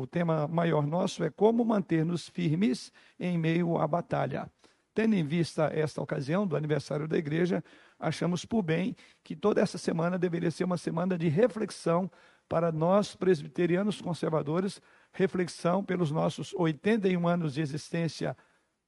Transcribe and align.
o 0.00 0.06
tema 0.06 0.48
maior 0.48 0.86
nosso 0.86 1.22
é 1.24 1.30
como 1.30 1.64
manter-nos 1.64 2.28
firmes 2.28 2.92
em 3.18 3.36
meio 3.38 3.78
à 3.78 3.86
batalha. 3.86 4.50
Tendo 4.94 5.14
em 5.14 5.24
vista 5.24 5.70
esta 5.72 6.02
ocasião 6.02 6.46
do 6.46 6.56
aniversário 6.56 7.08
da 7.08 7.16
igreja, 7.16 7.64
achamos 7.98 8.44
por 8.44 8.62
bem 8.62 8.94
que 9.24 9.34
toda 9.34 9.60
essa 9.60 9.78
semana 9.78 10.18
deveria 10.18 10.50
ser 10.50 10.64
uma 10.64 10.76
semana 10.76 11.16
de 11.16 11.28
reflexão 11.28 12.10
para 12.48 12.70
nós 12.70 13.14
presbiterianos 13.14 14.00
conservadores, 14.00 14.80
reflexão 15.12 15.82
pelos 15.82 16.10
nossos 16.10 16.52
81 16.52 17.26
anos 17.26 17.54
de 17.54 17.62
existência 17.62 18.36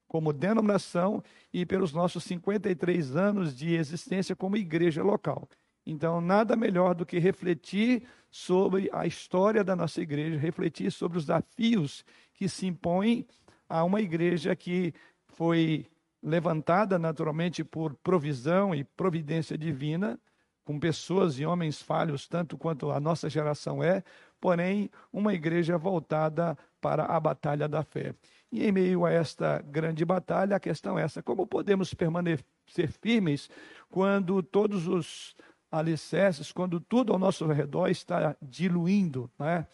como 0.06 0.32
denominação 0.32 1.22
e 1.52 1.64
pelos 1.64 1.92
nossos 1.92 2.24
53 2.24 3.16
anos 3.16 3.56
de 3.56 3.74
existência 3.74 4.36
como 4.36 4.56
igreja 4.56 5.02
local. 5.02 5.48
Então, 5.86 6.20
nada 6.20 6.56
melhor 6.56 6.94
do 6.94 7.06
que 7.06 7.18
refletir 7.18 8.06
sobre 8.34 8.90
a 8.92 9.06
história 9.06 9.62
da 9.62 9.76
nossa 9.76 10.00
igreja, 10.02 10.36
refletir 10.36 10.90
sobre 10.90 11.18
os 11.18 11.26
desafios 11.26 12.04
que 12.34 12.48
se 12.48 12.66
impõem 12.66 13.24
a 13.68 13.84
uma 13.84 14.00
igreja 14.00 14.56
que 14.56 14.92
foi 15.28 15.86
levantada 16.20 16.98
naturalmente 16.98 17.62
por 17.62 17.94
provisão 17.94 18.74
e 18.74 18.82
providência 18.82 19.56
divina, 19.56 20.18
com 20.64 20.80
pessoas 20.80 21.38
e 21.38 21.46
homens 21.46 21.80
falhos, 21.80 22.26
tanto 22.26 22.58
quanto 22.58 22.90
a 22.90 22.98
nossa 22.98 23.30
geração 23.30 23.80
é, 23.80 24.02
porém, 24.40 24.90
uma 25.12 25.32
igreja 25.32 25.78
voltada 25.78 26.58
para 26.80 27.04
a 27.04 27.20
batalha 27.20 27.68
da 27.68 27.84
fé. 27.84 28.16
E 28.50 28.66
em 28.66 28.72
meio 28.72 29.06
a 29.06 29.12
esta 29.12 29.62
grande 29.62 30.04
batalha, 30.04 30.56
a 30.56 30.60
questão 30.60 30.98
é 30.98 31.02
essa: 31.02 31.22
como 31.22 31.46
podemos 31.46 31.94
permanecer 31.94 32.90
firmes 33.00 33.48
quando 33.88 34.42
todos 34.42 34.88
os 34.88 35.36
alicerces, 35.78 36.52
quando 36.52 36.80
tudo 36.80 37.12
ao 37.12 37.18
nosso 37.18 37.46
redor 37.46 37.88
está 37.88 38.36
diluindo, 38.40 39.30
né? 39.38 39.66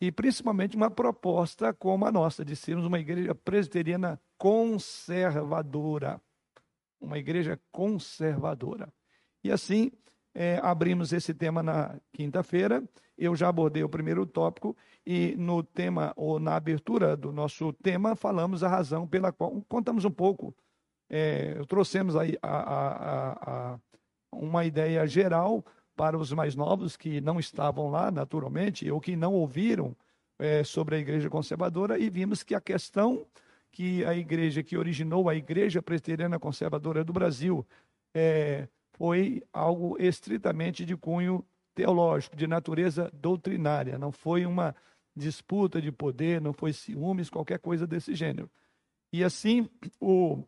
E 0.00 0.12
principalmente 0.12 0.76
uma 0.76 0.90
proposta 0.90 1.72
como 1.72 2.06
a 2.06 2.12
nossa, 2.12 2.44
de 2.44 2.54
sermos 2.54 2.86
uma 2.86 3.00
igreja 3.00 3.34
presbiteriana 3.34 4.20
conservadora. 4.36 6.20
Uma 7.00 7.18
igreja 7.18 7.60
conservadora. 7.72 8.92
E 9.42 9.50
assim, 9.50 9.90
é, 10.34 10.60
abrimos 10.62 11.12
esse 11.12 11.34
tema 11.34 11.62
na 11.62 11.98
quinta-feira. 12.12 12.82
Eu 13.16 13.34
já 13.34 13.48
abordei 13.48 13.82
o 13.82 13.88
primeiro 13.88 14.24
tópico 14.24 14.76
e 15.04 15.34
no 15.36 15.64
tema, 15.64 16.12
ou 16.16 16.38
na 16.38 16.54
abertura 16.54 17.16
do 17.16 17.32
nosso 17.32 17.72
tema, 17.72 18.14
falamos 18.14 18.62
a 18.62 18.68
razão 18.68 19.06
pela 19.06 19.32
qual 19.32 19.60
contamos 19.68 20.04
um 20.04 20.10
pouco. 20.10 20.54
É, 21.10 21.54
trouxemos 21.66 22.14
aí 22.14 22.38
a, 22.40 22.58
a, 22.58 23.32
a, 23.72 23.78
uma 24.32 24.64
ideia 24.64 25.06
geral 25.06 25.64
para 25.96 26.16
os 26.16 26.32
mais 26.32 26.54
novos 26.54 26.96
que 26.96 27.20
não 27.20 27.40
estavam 27.40 27.90
lá, 27.90 28.10
naturalmente, 28.10 28.90
ou 28.90 29.00
que 29.00 29.16
não 29.16 29.34
ouviram 29.34 29.96
é, 30.38 30.62
sobre 30.62 30.96
a 30.96 30.98
igreja 30.98 31.28
conservadora, 31.28 31.98
e 31.98 32.08
vimos 32.08 32.42
que 32.42 32.54
a 32.54 32.60
questão 32.60 33.26
que 33.70 34.04
a 34.04 34.14
igreja 34.14 34.62
que 34.62 34.76
originou 34.76 35.28
a 35.28 35.34
Igreja 35.34 35.82
Presbiteriana 35.82 36.38
Conservadora 36.38 37.04
do 37.04 37.12
Brasil 37.12 37.66
é, 38.14 38.66
foi 38.92 39.42
algo 39.52 39.96
estritamente 40.00 40.84
de 40.84 40.96
cunho 40.96 41.44
teológico, 41.74 42.34
de 42.34 42.46
natureza 42.46 43.10
doutrinária, 43.12 43.98
não 43.98 44.10
foi 44.10 44.46
uma 44.46 44.74
disputa 45.14 45.80
de 45.80 45.92
poder, 45.92 46.40
não 46.40 46.52
foi 46.52 46.72
ciúmes, 46.72 47.28
qualquer 47.28 47.58
coisa 47.58 47.86
desse 47.86 48.14
gênero. 48.14 48.50
E 49.12 49.22
assim, 49.22 49.68
o 50.00 50.42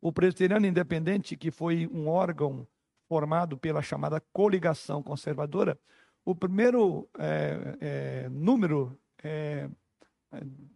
o 0.00 0.12
Presbiteriano 0.12 0.66
Independente, 0.66 1.36
que 1.36 1.50
foi 1.50 1.88
um 1.92 2.08
órgão 2.08 2.66
formado 3.08 3.56
pela 3.56 3.82
chamada 3.82 4.20
coligação 4.32 5.02
conservadora, 5.02 5.78
o 6.24 6.34
primeiro 6.34 7.08
é, 7.18 7.76
é, 7.80 8.28
número 8.28 8.98
é, 9.22 9.68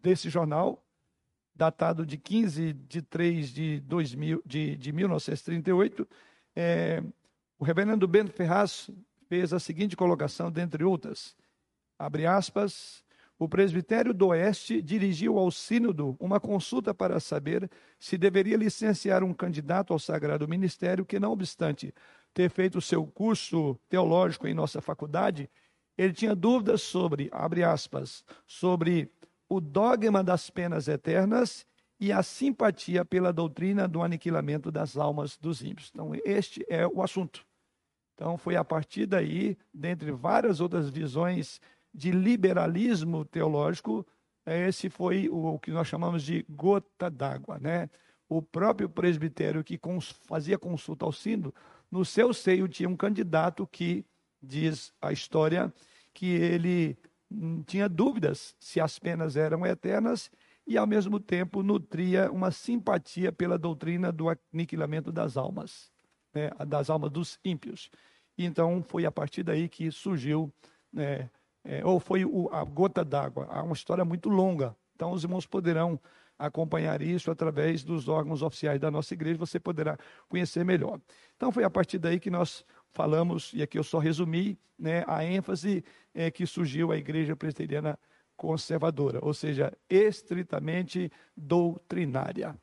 desse 0.02 0.30
jornal, 0.30 0.82
datado 1.54 2.06
de 2.06 2.16
15 2.16 2.72
de 2.72 3.02
3 3.02 3.48
de, 3.50 3.80
2000, 3.80 4.42
de, 4.46 4.76
de 4.76 4.92
1938, 4.92 6.08
é, 6.56 7.02
o 7.58 7.64
reverendo 7.64 8.08
Bento 8.08 8.32
Ferraz 8.32 8.90
fez 9.28 9.52
a 9.52 9.61
seguinte 9.61 9.96
colocação, 9.96 10.50
dentre 10.50 10.84
outras, 10.84 11.36
abre 11.98 12.27
aspas, 12.27 13.02
o 13.42 13.48
presbitério 13.48 14.14
do 14.14 14.29
Oeste 14.29 14.80
dirigiu 14.80 15.36
ao 15.36 15.51
Sínodo 15.51 16.17
uma 16.20 16.39
consulta 16.39 16.95
para 16.95 17.19
saber 17.19 17.69
se 17.98 18.17
deveria 18.17 18.57
licenciar 18.57 19.25
um 19.25 19.35
candidato 19.35 19.92
ao 19.92 19.98
sagrado 19.98 20.47
ministério 20.47 21.05
que, 21.05 21.19
não 21.19 21.33
obstante 21.33 21.92
ter 22.33 22.48
feito 22.48 22.80
seu 22.80 23.05
curso 23.05 23.77
teológico 23.89 24.47
em 24.47 24.55
nossa 24.55 24.80
faculdade, 24.80 25.51
ele 25.98 26.13
tinha 26.13 26.36
dúvidas 26.36 26.83
sobre, 26.83 27.29
abre 27.33 27.64
aspas, 27.64 28.25
sobre 28.47 29.11
o 29.48 29.61
dogma 29.61 30.23
das 30.23 30.48
penas 30.48 30.86
eternas 30.86 31.67
e 31.98 32.13
a 32.13 32.23
simpatia 32.23 33.05
pela 33.05 33.33
doutrina 33.33 33.89
do 33.89 34.03
aniquilamento 34.03 34.70
das 34.70 34.97
almas 34.97 35.36
dos 35.36 35.63
ímpios. 35.63 35.91
Então, 35.92 36.13
este 36.24 36.64
é 36.69 36.86
o 36.86 37.03
assunto. 37.03 37.45
Então, 38.14 38.39
foi 38.39 38.55
a 38.55 38.64
partir 38.64 39.05
daí, 39.05 39.59
dentre 39.74 40.13
várias 40.13 40.61
outras 40.61 40.89
visões 40.89 41.61
de 41.95 42.11
liberalismo 42.11 43.25
teológico, 43.25 44.07
esse 44.47 44.89
foi 44.89 45.29
o 45.30 45.58
que 45.58 45.70
nós 45.70 45.86
chamamos 45.86 46.23
de 46.23 46.45
gota 46.48 47.11
d'água, 47.11 47.58
né? 47.58 47.89
O 48.29 48.41
próprio 48.41 48.89
presbitério 48.89 49.63
que 49.63 49.79
fazia 50.27 50.58
consulta 50.58 51.05
ao 51.05 51.13
sínodo, 51.13 51.55
no 51.91 52.05
seu 52.05 52.33
seio 52.33 52.67
tinha 52.67 52.89
um 52.89 52.97
candidato 52.97 53.67
que 53.67 54.05
diz 54.42 54.92
a 55.01 55.13
história 55.13 55.73
que 56.14 56.27
ele 56.27 56.98
hum, 57.30 57.63
tinha 57.63 57.89
dúvidas 57.89 58.57
se 58.59 58.80
as 58.80 58.98
penas 58.98 59.36
eram 59.36 59.64
eternas 59.67 60.30
e 60.67 60.77
ao 60.79 60.86
mesmo 60.86 61.20
tempo 61.20 61.63
nutria 61.63 62.30
uma 62.30 62.51
simpatia 62.51 63.30
pela 63.30 63.59
doutrina 63.59 64.11
do 64.11 64.27
aniquilamento 64.29 65.13
das 65.13 65.36
almas, 65.36 65.92
né? 66.35 66.51
das 66.67 66.89
almas 66.89 67.11
dos 67.11 67.39
ímpios. 67.45 67.91
Então 68.36 68.83
foi 68.83 69.05
a 69.05 69.13
partir 69.13 69.42
daí 69.42 69.69
que 69.69 69.91
surgiu 69.91 70.53
né, 70.92 71.30
é, 71.64 71.84
ou 71.84 72.00
foi 72.00 72.24
o, 72.24 72.48
a 72.52 72.64
gota 72.64 73.05
d'água. 73.05 73.46
Há 73.50 73.62
uma 73.62 73.74
história 73.74 74.05
muito 74.05 74.28
longa. 74.28 74.77
Então, 74.95 75.12
os 75.12 75.24
irmãos 75.24 75.46
poderão 75.46 75.98
acompanhar 76.39 77.00
isso 77.02 77.30
através 77.30 77.84
dos 77.84 78.08
órgãos 78.08 78.42
oficiais 78.42 78.80
da 78.80 78.90
nossa 78.90 79.14
igreja, 79.14 79.39
você 79.39 79.61
poderá 79.61 79.96
conhecer 80.28 80.64
melhor. 80.64 81.00
Então, 81.36 81.52
foi 81.52 81.62
a 81.64 81.70
partir 81.70 81.98
daí 81.98 82.18
que 82.18 82.30
nós 82.30 82.64
falamos, 82.92 83.52
e 83.55 83.62
aqui 83.62 83.78
eu 83.78 83.84
só 83.84 83.98
resumi 83.98 84.58
né, 84.78 85.05
a 85.06 85.24
ênfase 85.24 85.84
é, 86.12 86.30
que 86.30 86.45
surgiu 86.46 86.90
a 86.90 86.96
igreja 86.96 87.36
presbiteriana 87.36 87.98
conservadora, 88.36 89.20
ou 89.23 89.33
seja, 89.33 89.73
estritamente 89.89 91.11
doutrinária. 91.36 92.56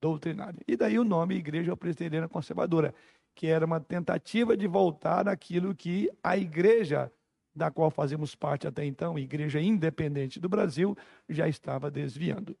Doutrinária. 0.00 0.58
E 0.66 0.76
daí 0.76 0.98
o 0.98 1.04
nome 1.04 1.34
Igreja 1.34 1.76
Presbiteriana 1.76 2.26
Conservadora, 2.26 2.94
que 3.34 3.46
era 3.46 3.66
uma 3.66 3.78
tentativa 3.78 4.56
de 4.56 4.66
voltar 4.66 5.28
àquilo 5.28 5.74
que 5.74 6.10
a 6.22 6.38
igreja 6.38 7.12
da 7.60 7.70
qual 7.70 7.90
fazemos 7.90 8.34
parte 8.34 8.66
até 8.66 8.86
então, 8.86 9.18
Igreja 9.18 9.60
Independente 9.60 10.40
do 10.40 10.48
Brasil, 10.48 10.96
já 11.28 11.46
estava 11.46 11.90
desviando. 11.90 12.56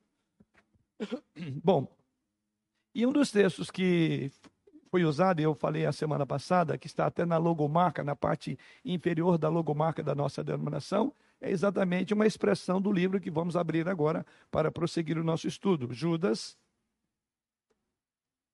Bom, 1.64 1.90
e 2.94 3.06
um 3.06 3.12
dos 3.12 3.30
textos 3.30 3.70
que 3.70 4.30
foi 4.90 5.02
usado, 5.02 5.40
eu 5.40 5.54
falei 5.54 5.86
a 5.86 5.92
semana 5.92 6.26
passada, 6.26 6.76
que 6.76 6.86
está 6.86 7.06
até 7.06 7.24
na 7.24 7.38
logomarca, 7.38 8.04
na 8.04 8.14
parte 8.14 8.58
inferior 8.84 9.38
da 9.38 9.48
logomarca 9.48 10.02
da 10.02 10.14
nossa 10.14 10.44
denominação, 10.44 11.14
é 11.40 11.50
exatamente 11.50 12.12
uma 12.12 12.26
expressão 12.26 12.78
do 12.78 12.92
livro 12.92 13.18
que 13.18 13.30
vamos 13.30 13.56
abrir 13.56 13.88
agora 13.88 14.26
para 14.50 14.70
prosseguir 14.70 15.16
o 15.16 15.24
nosso 15.24 15.48
estudo. 15.48 15.94
Judas, 15.94 16.58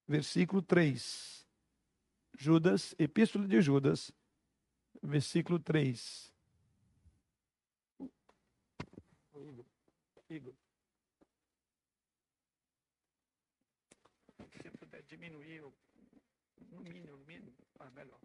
versículo 0.06 0.62
3. 0.62 1.44
Judas, 2.38 2.94
Epístola 3.00 3.48
de 3.48 3.60
Judas, 3.60 4.12
versículo 5.02 5.58
3. 5.58 6.35
Igor. 10.28 10.54
Se 14.62 14.70
puder 14.70 15.02
diminuir 15.04 15.62
no 16.70 16.80
mínimo, 16.80 17.16
no 17.16 17.24
mínimo, 17.24 17.52
faz 17.78 17.92
melhor. 17.92 18.18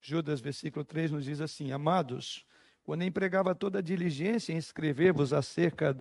Judas, 0.00 0.40
versículo 0.40 0.84
3, 0.84 1.12
nos 1.12 1.24
diz 1.24 1.40
assim: 1.40 1.72
Amados, 1.72 2.46
quando 2.82 3.02
empregava 3.02 3.54
toda 3.54 3.78
a 3.78 3.82
diligência 3.82 4.52
em 4.52 4.58
escrever-vos 4.58 5.32
acerca 5.32 5.98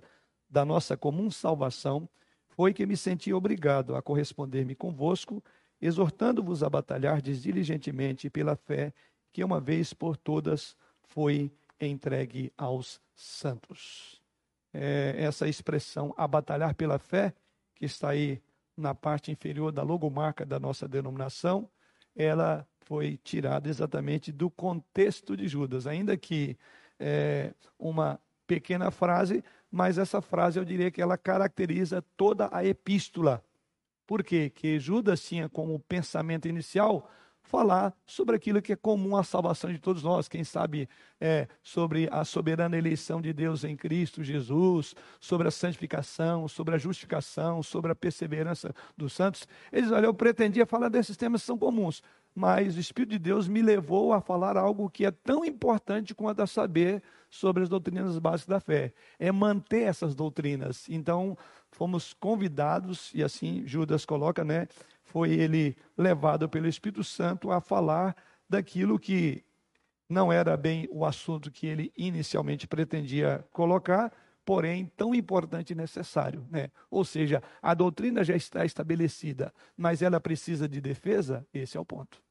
da 0.50 0.66
nossa 0.66 0.98
comum 0.98 1.32
salvação, 1.32 2.10
foi 2.50 2.74
que 2.74 2.86
me 2.86 2.98
senti 2.98 3.34
obrigado 3.34 3.96
a 3.96 4.02
corresponder-me 4.02 4.76
convosco 4.76 5.44
exortando-vos 5.82 6.64
a 6.64 6.70
batalhar 6.70 7.22
diligentemente 7.22 8.30
pela 8.30 8.56
fé 8.56 8.94
que 9.34 9.44
uma 9.44 9.60
vez 9.60 9.94
por 9.94 10.16
todas 10.16 10.78
foi 11.14 11.52
entregue 11.80 12.52
aos 12.58 13.00
santos. 13.16 14.20
É 14.74 15.16
essa 15.20 15.48
expressão, 15.48 16.12
a 16.18 16.28
batalhar 16.28 16.74
pela 16.74 16.98
fé, 16.98 17.34
que 17.76 17.86
está 17.86 18.10
aí 18.10 18.42
na 18.76 18.96
parte 18.96 19.32
inferior 19.32 19.72
da 19.72 19.84
logomarca 19.84 20.44
da 20.44 20.60
nossa 20.60 20.88
denominação, 20.88 21.70
ela 22.16 22.68
foi 22.82 23.18
tirada 23.24 23.70
exatamente 23.70 24.32
do 24.32 24.50
contexto 24.50 25.38
de 25.38 25.48
Judas, 25.48 25.86
ainda 25.86 26.18
que 26.18 26.58
é, 27.00 27.54
uma 27.78 28.20
pequena 28.48 28.90
frase, 28.90 29.44
mas 29.72 30.00
essa 30.00 30.20
frase 30.20 30.58
eu 30.58 30.66
diria 30.66 30.90
que 30.90 31.02
ela 31.02 31.18
caracteriza 31.18 32.04
toda 32.18 32.50
a 32.52 32.66
epístola. 32.66 33.44
Por 34.08 34.24
quê? 34.24 34.50
Que 34.50 34.80
Judas 34.80 35.22
tinha 35.22 35.48
como 35.48 35.80
pensamento 35.80 36.48
inicial 36.48 37.08
falar 37.44 37.94
sobre 38.06 38.36
aquilo 38.36 38.62
que 38.62 38.74
é 38.74 38.76
comum 38.76 39.16
à 39.16 39.24
salvação 39.24 39.72
de 39.72 39.78
todos 39.78 40.02
nós, 40.02 40.28
quem 40.28 40.44
sabe 40.44 40.88
é, 41.20 41.48
sobre 41.62 42.08
a 42.12 42.24
soberana 42.24 42.78
eleição 42.78 43.22
de 43.22 43.32
Deus 43.34 43.64
em 43.64 43.76
Cristo 43.76 44.24
Jesus, 44.24 44.96
sobre 45.20 45.48
a 45.48 45.52
santificação, 45.52 46.48
sobre 46.48 46.74
a 46.74 46.78
justificação, 46.78 47.62
sobre 47.62 47.92
a 47.92 47.96
perseverança 47.96 48.74
dos 48.98 49.14
santos. 49.14 49.48
Eles, 49.72 49.92
olha, 49.92 50.06
eu 50.06 50.14
pretendia 50.14 50.66
falar 50.66 50.90
desses 50.90 51.18
temas 51.18 51.42
que 51.42 51.48
são 51.48 51.58
comuns, 51.58 52.02
mas 52.34 52.76
o 52.76 52.80
Espírito 52.80 53.12
de 53.12 53.20
Deus 53.20 53.48
me 53.48 53.62
levou 53.62 54.14
a 54.14 54.22
falar 54.22 54.58
algo 54.58 54.90
que 54.90 55.06
é 55.06 55.12
tão 55.12 55.46
importante 55.46 56.16
quanto 56.16 56.42
a 56.42 56.48
saber 56.48 57.04
sobre 57.30 57.64
as 57.64 57.70
doutrinas 57.70 58.18
básicas 58.20 58.48
da 58.48 58.60
fé, 58.60 58.94
é 59.20 59.32
manter 59.32 59.82
essas 59.82 60.16
doutrinas. 60.16 60.88
Então, 60.88 61.38
fomos 61.72 62.14
convidados, 62.14 63.12
e 63.14 63.24
assim 63.24 63.64
Judas 63.66 64.06
coloca, 64.06 64.44
né? 64.44 64.68
Foi 65.04 65.32
ele 65.32 65.76
levado 65.98 66.48
pelo 66.50 66.68
Espírito 66.68 67.04
Santo 67.04 67.52
a 67.52 67.62
falar 67.62 68.16
daquilo 68.50 69.00
que 69.00 69.44
não 70.10 70.32
era 70.32 70.56
bem 70.56 70.88
o 70.92 71.06
assunto 71.06 71.52
que 71.52 71.66
ele 71.66 71.92
inicialmente 71.98 72.68
pretendia 72.68 73.46
colocar, 73.52 74.12
porém 74.46 74.92
tão 74.98 75.16
importante 75.16 75.72
e 75.72 75.76
necessário. 75.76 76.46
Né? 76.50 76.70
Ou 76.90 77.04
seja, 77.04 77.42
a 77.62 77.74
doutrina 77.74 78.24
já 78.24 78.36
está 78.36 78.66
estabelecida, 78.66 79.54
mas 79.76 80.02
ela 80.02 80.20
precisa 80.20 80.68
de 80.68 80.80
defesa? 80.80 81.46
Esse 81.54 81.78
é 81.78 81.80
o 81.80 81.86
ponto. 81.86 82.22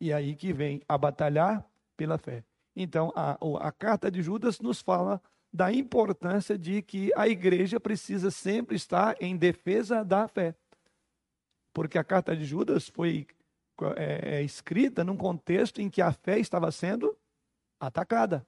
E 0.00 0.12
aí 0.12 0.34
que 0.34 0.52
vem 0.52 0.82
a 0.88 0.96
batalhar 0.96 1.64
pela 1.96 2.16
fé. 2.16 2.42
Então, 2.74 3.12
a, 3.14 3.38
a 3.60 3.72
carta 3.72 4.10
de 4.10 4.22
Judas 4.22 4.58
nos 4.60 4.80
fala 4.80 5.20
da 5.52 5.72
importância 5.72 6.56
de 6.56 6.80
que 6.80 7.12
a 7.16 7.28
igreja 7.28 7.78
precisa 7.80 8.30
sempre 8.30 8.76
estar 8.76 9.16
em 9.20 9.36
defesa 9.36 10.04
da 10.04 10.28
fé. 10.28 10.54
Porque 11.72 11.98
a 11.98 12.04
carta 12.04 12.36
de 12.36 12.44
Judas 12.44 12.88
foi 12.88 13.26
é, 13.96 14.36
é, 14.36 14.42
escrita 14.42 15.04
num 15.04 15.16
contexto 15.16 15.80
em 15.80 15.88
que 15.88 16.02
a 16.02 16.12
fé 16.12 16.38
estava 16.38 16.70
sendo 16.70 17.16
atacada. 17.78 18.46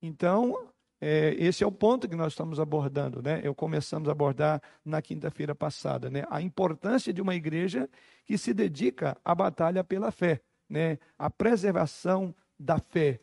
Então, 0.00 0.68
é, 1.00 1.34
esse 1.38 1.64
é 1.64 1.66
o 1.66 1.72
ponto 1.72 2.08
que 2.08 2.14
nós 2.14 2.32
estamos 2.32 2.60
abordando, 2.60 3.20
né? 3.22 3.40
Eu 3.42 3.54
começamos 3.54 4.08
a 4.08 4.12
abordar 4.12 4.62
na 4.84 5.02
quinta-feira 5.02 5.54
passada, 5.54 6.08
né? 6.10 6.24
A 6.30 6.40
importância 6.40 7.12
de 7.12 7.20
uma 7.20 7.34
igreja 7.34 7.88
que 8.24 8.38
se 8.38 8.54
dedica 8.54 9.16
à 9.24 9.34
batalha 9.34 9.82
pela 9.82 10.12
fé, 10.12 10.40
né? 10.68 10.98
A 11.18 11.28
preservação 11.28 12.34
da 12.58 12.78
fé, 12.78 13.20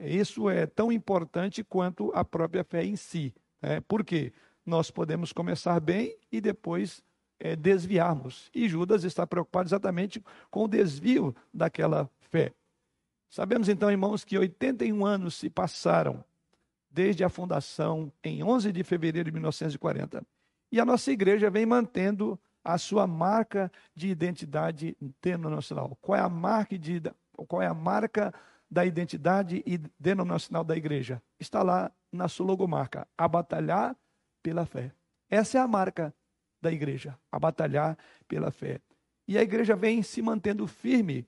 isso 0.00 0.48
é 0.48 0.66
tão 0.66 0.90
importante 0.90 1.62
quanto 1.62 2.10
a 2.14 2.24
própria 2.24 2.64
fé 2.64 2.84
em 2.84 2.96
si. 2.96 3.34
Né? 3.60 3.80
Por 3.82 4.04
quê? 4.04 4.32
Nós 4.64 4.90
podemos 4.90 5.32
começar 5.32 5.78
bem 5.78 6.16
e 6.32 6.40
depois 6.40 7.02
é, 7.40 7.56
desviarmos. 7.56 8.50
E 8.54 8.68
Judas 8.68 9.02
está 9.02 9.26
preocupado 9.26 9.66
exatamente 9.66 10.22
com 10.50 10.64
o 10.64 10.68
desvio 10.68 11.34
daquela 11.52 12.08
fé. 12.20 12.52
Sabemos 13.28 13.68
então, 13.68 13.90
irmãos, 13.90 14.24
que 14.24 14.38
81 14.38 15.04
anos 15.04 15.34
se 15.34 15.48
passaram 15.48 16.24
desde 16.90 17.24
a 17.24 17.28
fundação 17.28 18.12
em 18.22 18.42
11 18.42 18.72
de 18.72 18.84
fevereiro 18.84 19.30
de 19.30 19.32
1940. 19.32 20.22
E 20.70 20.78
a 20.78 20.84
nossa 20.84 21.10
igreja 21.10 21.50
vem 21.50 21.64
mantendo 21.64 22.38
a 22.62 22.76
sua 22.76 23.06
marca 23.06 23.72
de 23.94 24.08
identidade 24.08 24.96
denominacional. 25.22 25.96
Qual 26.00 26.16
é 26.16 26.20
a 26.20 26.28
marca 26.28 26.78
de 26.78 27.00
qual 27.48 27.62
é 27.62 27.66
a 27.66 27.74
marca 27.74 28.34
da 28.70 28.84
identidade 28.84 29.62
e 29.66 29.78
denominacional 29.98 30.62
da 30.62 30.76
igreja. 30.76 31.20
Está 31.38 31.62
lá 31.62 31.90
na 32.12 32.28
sua 32.28 32.46
logomarca, 32.46 33.06
a 33.18 33.26
batalhar 33.26 33.96
pela 34.42 34.64
fé. 34.64 34.92
Essa 35.28 35.58
é 35.58 35.60
a 35.60 35.66
marca 35.66 36.14
da 36.60 36.72
igreja, 36.72 37.18
a 37.30 37.38
batalhar 37.38 37.96
pela 38.28 38.50
fé. 38.50 38.80
E 39.26 39.38
a 39.38 39.42
igreja 39.42 39.76
vem 39.76 40.02
se 40.02 40.20
mantendo 40.20 40.66
firme, 40.66 41.26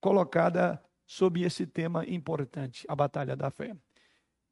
colocada 0.00 0.82
sob 1.06 1.42
esse 1.42 1.66
tema 1.66 2.04
importante, 2.06 2.84
a 2.88 2.96
batalha 2.96 3.36
da 3.36 3.50
fé. 3.50 3.76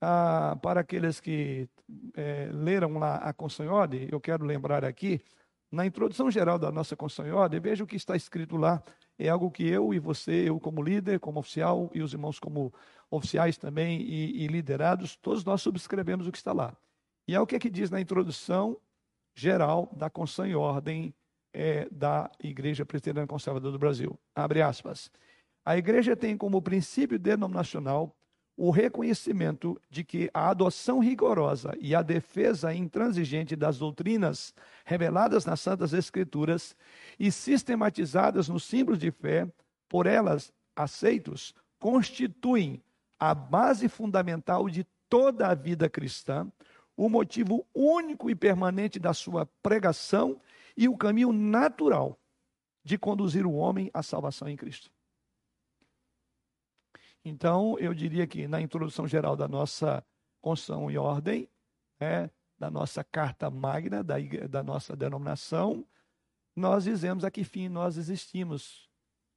Ah, 0.00 0.58
para 0.62 0.80
aqueles 0.80 1.20
que 1.20 1.68
é, 2.14 2.48
leram 2.52 2.98
lá 2.98 3.16
a 3.16 3.32
Consanhode, 3.32 4.08
eu 4.10 4.20
quero 4.20 4.44
lembrar 4.44 4.84
aqui, 4.84 5.20
na 5.70 5.86
introdução 5.86 6.30
geral 6.30 6.58
da 6.58 6.70
nossa 6.70 6.94
Consanhode, 6.94 7.58
veja 7.58 7.82
o 7.82 7.86
que 7.86 7.96
está 7.96 8.14
escrito 8.14 8.56
lá 8.56 8.82
é 9.18 9.28
algo 9.28 9.50
que 9.50 9.66
eu 9.66 9.94
e 9.94 9.98
você, 9.98 10.48
eu 10.48 10.58
como 10.58 10.82
líder, 10.82 11.20
como 11.20 11.40
oficial, 11.40 11.90
e 11.94 12.02
os 12.02 12.12
irmãos 12.12 12.38
como 12.38 12.72
oficiais 13.10 13.56
também 13.56 14.00
e, 14.00 14.44
e 14.44 14.46
liderados, 14.48 15.16
todos 15.16 15.44
nós 15.44 15.62
subscrevemos 15.62 16.26
o 16.26 16.32
que 16.32 16.38
está 16.38 16.52
lá. 16.52 16.76
E 17.26 17.34
é 17.34 17.40
o 17.40 17.46
que, 17.46 17.54
é 17.54 17.58
que 17.58 17.70
diz 17.70 17.90
na 17.90 18.00
introdução 18.00 18.76
geral 19.34 19.90
da 19.96 20.10
Constituição 20.10 20.46
e 20.46 20.54
Ordem 20.54 21.14
é, 21.52 21.88
da 21.90 22.30
Igreja 22.42 22.84
Presbiteriana 22.84 23.26
Conservadora 23.26 23.72
do 23.72 23.78
Brasil. 23.78 24.18
Abre 24.34 24.62
aspas. 24.62 25.10
A 25.64 25.76
igreja 25.76 26.16
tem 26.16 26.36
como 26.36 26.60
princípio 26.60 27.18
denominacional 27.18 28.16
o 28.56 28.70
reconhecimento 28.70 29.80
de 29.88 30.04
que 30.04 30.30
a 30.34 30.50
adoção 30.50 30.98
rigorosa 30.98 31.74
e 31.80 31.94
a 31.94 32.02
defesa 32.02 32.74
intransigente 32.74 33.56
das 33.56 33.78
doutrinas 33.78 34.54
reveladas 34.84 35.46
nas 35.46 35.60
Santas 35.60 35.92
Escrituras 35.92 36.76
e 37.18 37.32
sistematizadas 37.32 38.48
nos 38.48 38.64
símbolos 38.64 38.98
de 38.98 39.10
fé, 39.10 39.48
por 39.88 40.06
elas 40.06 40.52
aceitos, 40.76 41.54
constituem 41.78 42.82
a 43.18 43.34
base 43.34 43.88
fundamental 43.88 44.68
de 44.68 44.86
toda 45.08 45.48
a 45.48 45.54
vida 45.54 45.88
cristã, 45.88 46.50
o 46.96 47.08
motivo 47.08 47.66
único 47.74 48.30
e 48.30 48.34
permanente 48.34 48.98
da 48.98 49.14
sua 49.14 49.46
pregação 49.62 50.40
e 50.76 50.88
o 50.88 50.96
caminho 50.96 51.32
natural 51.32 52.18
de 52.84 52.98
conduzir 52.98 53.46
o 53.46 53.54
homem 53.54 53.90
à 53.94 54.02
salvação 54.02 54.48
em 54.48 54.56
Cristo. 54.56 54.90
Então, 57.24 57.78
eu 57.78 57.94
diria 57.94 58.26
que 58.26 58.48
na 58.48 58.60
introdução 58.60 59.06
geral 59.06 59.36
da 59.36 59.46
nossa 59.46 60.04
Constituição 60.40 60.90
e 60.90 60.98
Ordem, 60.98 61.48
né, 62.00 62.30
da 62.58 62.70
nossa 62.70 63.04
Carta 63.04 63.48
Magna, 63.48 64.02
da, 64.02 64.16
da 64.50 64.62
nossa 64.62 64.96
denominação, 64.96 65.86
nós 66.54 66.84
dizemos 66.84 67.24
a 67.24 67.30
que 67.30 67.44
fim 67.44 67.68
nós 67.68 67.96
existimos, 67.96 68.88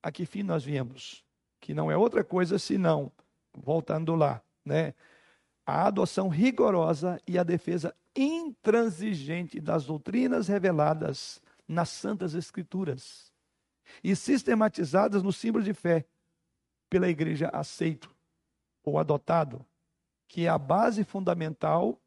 a 0.01 0.11
que 0.11 0.25
fim 0.25 0.43
nós 0.43 0.63
viemos, 0.63 1.23
que 1.59 1.73
não 1.73 1.91
é 1.91 1.97
outra 1.97 2.23
coisa 2.23 2.57
senão, 2.57 3.11
voltando 3.53 4.15
lá, 4.15 4.41
né, 4.63 4.93
a 5.65 5.87
adoção 5.87 6.29
rigorosa 6.29 7.19
e 7.27 7.37
a 7.37 7.43
defesa 7.43 7.95
intransigente 8.15 9.59
das 9.59 9.85
doutrinas 9.85 10.47
reveladas 10.47 11.41
nas 11.67 11.89
Santas 11.89 12.33
Escrituras 12.33 13.31
e 14.03 14.15
sistematizadas 14.15 15.23
no 15.23 15.33
símbolo 15.33 15.63
de 15.63 15.73
fé, 15.73 16.05
pela 16.89 17.09
igreja 17.09 17.49
aceito 17.51 18.13
ou 18.83 18.99
adotado, 18.99 19.65
que 20.27 20.45
é 20.45 20.49
a 20.49 20.57
base 20.57 21.03
fundamental 21.03 21.99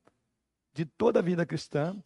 de 0.73 0.85
toda 0.85 1.19
a 1.19 1.23
vida 1.23 1.45
cristã, 1.45 1.97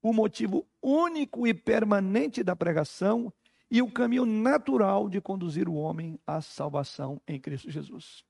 o 0.00 0.12
motivo 0.12 0.66
único 0.80 1.46
e 1.46 1.52
permanente 1.52 2.42
da 2.42 2.54
pregação 2.54 3.32
e 3.70 3.82
o 3.82 3.90
caminho 3.90 4.26
natural 4.26 5.08
de 5.08 5.20
conduzir 5.20 5.68
o 5.68 5.74
homem 5.74 6.18
à 6.26 6.40
salvação 6.40 7.20
em 7.26 7.40
Cristo 7.40 7.70
Jesus. 7.70 8.24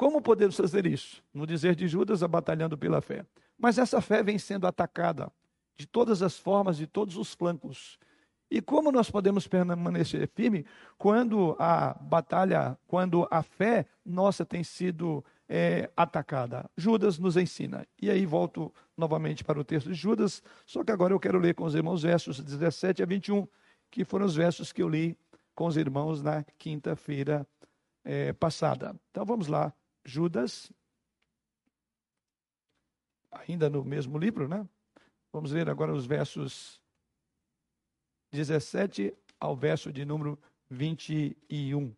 Como 0.00 0.22
podemos 0.22 0.56
fazer 0.56 0.86
isso? 0.86 1.22
No 1.30 1.46
dizer 1.46 1.74
de 1.74 1.86
Judas, 1.86 2.22
batalhando 2.22 2.78
pela 2.78 3.02
fé. 3.02 3.22
Mas 3.58 3.76
essa 3.76 4.00
fé 4.00 4.22
vem 4.22 4.38
sendo 4.38 4.66
atacada 4.66 5.30
de 5.76 5.86
todas 5.86 6.22
as 6.22 6.38
formas, 6.38 6.78
de 6.78 6.86
todos 6.86 7.18
os 7.18 7.34
flancos. 7.34 7.98
E 8.50 8.62
como 8.62 8.90
nós 8.90 9.10
podemos 9.10 9.46
permanecer 9.46 10.26
firme 10.34 10.64
quando 10.96 11.54
a 11.58 11.92
batalha, 12.00 12.78
quando 12.86 13.28
a 13.30 13.42
fé 13.42 13.84
nossa 14.02 14.42
tem 14.42 14.64
sido 14.64 15.22
é, 15.46 15.90
atacada? 15.94 16.70
Judas 16.78 17.18
nos 17.18 17.36
ensina. 17.36 17.86
E 18.00 18.08
aí 18.08 18.24
volto 18.24 18.72
novamente 18.96 19.44
para 19.44 19.60
o 19.60 19.64
texto 19.64 19.88
de 19.88 19.94
Judas, 19.94 20.42
só 20.64 20.82
que 20.82 20.92
agora 20.92 21.12
eu 21.12 21.20
quero 21.20 21.38
ler 21.38 21.54
com 21.54 21.64
os 21.64 21.74
irmãos 21.74 22.04
versos 22.04 22.40
17 22.40 23.02
a 23.02 23.06
21, 23.06 23.46
que 23.90 24.02
foram 24.06 24.24
os 24.24 24.34
versos 24.34 24.72
que 24.72 24.82
eu 24.82 24.88
li 24.88 25.14
com 25.54 25.66
os 25.66 25.76
irmãos 25.76 26.22
na 26.22 26.42
quinta-feira 26.56 27.46
é, 28.02 28.32
passada. 28.32 28.98
Então 29.10 29.26
vamos 29.26 29.46
lá, 29.46 29.70
Judas, 30.04 30.72
ainda 33.30 33.68
no 33.68 33.84
mesmo 33.84 34.18
livro, 34.18 34.48
né? 34.48 34.68
Vamos 35.32 35.52
ler 35.52 35.68
agora 35.68 35.92
os 35.92 36.06
versos 36.06 36.80
17 38.32 39.14
ao 39.38 39.56
verso 39.56 39.92
de 39.92 40.04
número 40.04 40.38
21. 40.68 41.94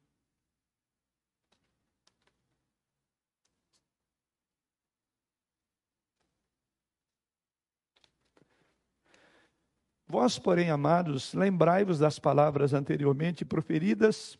Vós, 10.12 10.38
porém, 10.38 10.68
amados, 10.68 11.32
lembrai-vos 11.32 11.98
das 11.98 12.18
palavras 12.18 12.74
anteriormente 12.74 13.46
proferidas 13.46 14.38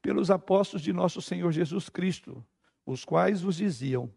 pelos 0.00 0.30
apóstolos 0.30 0.82
de 0.82 0.92
nosso 0.92 1.20
Senhor 1.20 1.50
Jesus 1.50 1.88
Cristo, 1.88 2.46
os 2.90 3.04
quais 3.04 3.42
vos 3.42 3.56
diziam: 3.56 4.10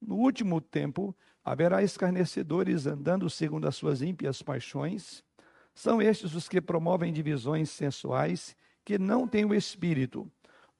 No 0.00 0.16
último 0.16 0.60
tempo 0.60 1.16
haverá 1.44 1.82
escarnecedores 1.82 2.86
andando 2.86 3.28
segundo 3.28 3.66
as 3.66 3.76
suas 3.76 4.02
ímpias 4.02 4.42
paixões. 4.42 5.24
São 5.74 6.02
estes 6.02 6.34
os 6.34 6.48
que 6.48 6.60
promovem 6.60 7.12
divisões 7.12 7.70
sensuais, 7.70 8.56
que 8.84 8.98
não 8.98 9.26
têm 9.26 9.44
o 9.44 9.54
espírito. 9.54 10.30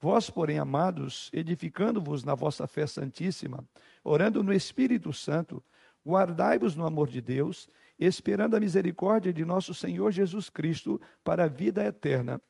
Vós, 0.01 0.29
porém, 0.29 0.59
amados, 0.59 1.29
edificando-vos 1.33 2.23
na 2.23 2.35
vossa 2.35 2.67
fé 2.67 2.87
santíssima, 2.87 3.65
orando 4.03 4.41
no 4.41 4.53
Espírito 4.53 5.11
Santo, 5.11 5.61
guardai-vos 6.05 6.75
no 6.75 6.85
amor 6.85 7.09
de 7.09 7.21
Deus, 7.21 7.67
esperando 7.99 8.55
a 8.55 8.59
misericórdia 8.59 9.33
de 9.33 9.43
nosso 9.43 9.73
Senhor 9.73 10.11
Jesus 10.11 10.49
Cristo 10.49 11.01
para 11.23 11.45
a 11.45 11.47
vida 11.47 11.83
eterna 11.83 12.41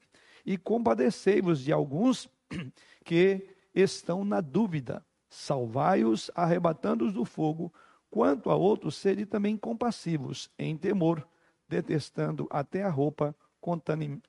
e 0.46 0.58
compadecei-vos 0.58 1.64
de 1.64 1.72
alguns 1.72 2.30
que 3.04 3.56
estão 3.80 4.24
na 4.24 4.42
dúvida. 4.42 5.06
Salvai-os, 5.30 6.32
arrebatando-os 6.34 7.14
do 7.14 7.24
fogo, 7.24 7.74
quanto 8.10 8.50
a 8.50 8.56
outros, 8.56 8.96
sede 8.96 9.26
também 9.26 9.56
compassivos, 9.56 10.50
em 10.58 10.76
temor, 10.76 11.28
detestando 11.68 12.48
até 12.50 12.84
a 12.84 12.90
roupa 12.90 13.36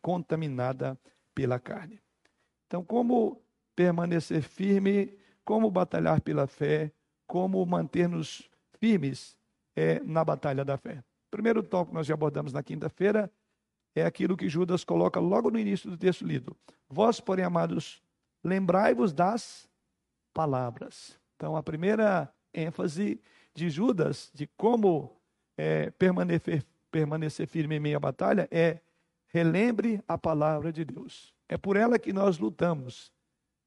contaminada 0.02 0.99
pela 1.35 1.59
carne. 1.59 2.00
Então, 2.66 2.85
como 2.85 3.40
permanecer 3.75 4.42
firme, 4.42 5.16
como 5.45 5.71
batalhar 5.71 6.21
pela 6.21 6.47
fé, 6.47 6.92
como 7.26 7.64
manter-nos 7.64 8.50
firmes 8.78 9.37
é, 9.75 10.00
na 10.00 10.25
batalha 10.25 10.64
da 10.64 10.76
fé. 10.76 11.02
Primeiro 11.30 11.62
tópico 11.62 11.92
que 11.92 11.95
nós 11.95 12.07
já 12.07 12.14
abordamos 12.14 12.52
na 12.52 12.62
quinta-feira 12.62 13.30
é 13.95 14.04
aquilo 14.04 14.37
que 14.37 14.49
Judas 14.49 14.85
coloca 14.85 15.19
logo 15.21 15.50
no 15.50 15.59
início 15.59 15.90
do 15.90 15.97
texto 15.97 16.26
lido. 16.26 16.57
Vós, 16.88 17.21
porém, 17.21 17.45
amados, 17.45 18.02
lembrai-vos 18.42 19.12
das 19.12 19.68
palavras. 20.32 21.18
Então, 21.37 21.56
a 21.56 21.62
primeira 21.62 22.32
ênfase 22.52 23.20
de 23.54 23.70
Judas, 23.70 24.30
de 24.35 24.47
como 24.56 25.16
é, 25.56 25.90
permanecer, 25.90 26.64
permanecer 26.90 27.47
firme 27.47 27.76
em 27.76 27.80
meio 27.80 27.97
à 27.97 28.00
batalha, 28.00 28.49
é 28.50 28.80
relembre 29.28 30.02
a 30.06 30.18
palavra 30.18 30.73
de 30.73 30.85
Deus. 30.85 31.35
É 31.49 31.56
por 31.56 31.76
ela 31.76 31.99
que 31.99 32.12
nós 32.12 32.38
lutamos, 32.38 33.12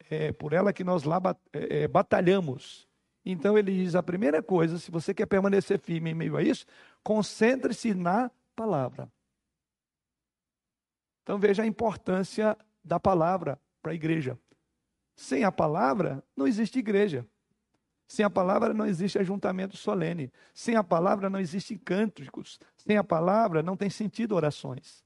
é 0.09 0.31
por 0.31 0.53
ela 0.53 0.73
que 0.73 0.83
nós 0.83 1.03
lá 1.03 1.21
é, 1.51 1.83
é, 1.83 1.87
batalhamos. 1.87 2.87
Então 3.25 3.57
ele 3.57 3.73
diz: 3.73 3.95
a 3.95 4.03
primeira 4.03 4.41
coisa, 4.41 4.77
se 4.77 4.91
você 4.91 5.13
quer 5.13 5.25
permanecer 5.25 5.79
firme 5.79 6.11
em 6.11 6.13
meio 6.13 6.37
a 6.37 6.43
isso, 6.43 6.65
concentre-se 7.03 7.93
na 7.93 8.29
palavra. 8.55 9.11
Então 11.23 11.39
veja 11.39 11.63
a 11.63 11.65
importância 11.65 12.57
da 12.83 12.99
palavra 12.99 13.59
para 13.81 13.91
a 13.93 13.95
igreja. 13.95 14.37
Sem 15.15 15.43
a 15.43 15.51
palavra, 15.51 16.23
não 16.35 16.47
existe 16.47 16.79
igreja. 16.79 17.25
Sem 18.07 18.25
a 18.25 18.29
palavra 18.29 18.73
não 18.73 18.85
existe 18.85 19.17
ajuntamento 19.17 19.77
solene. 19.77 20.31
Sem 20.53 20.75
a 20.75 20.83
palavra 20.83 21.29
não 21.29 21.39
existem 21.39 21.77
cânticos. 21.77 22.59
Sem 22.77 22.97
a 22.97 23.03
palavra 23.03 23.63
não 23.63 23.77
tem 23.77 23.89
sentido 23.89 24.35
orações. 24.35 25.03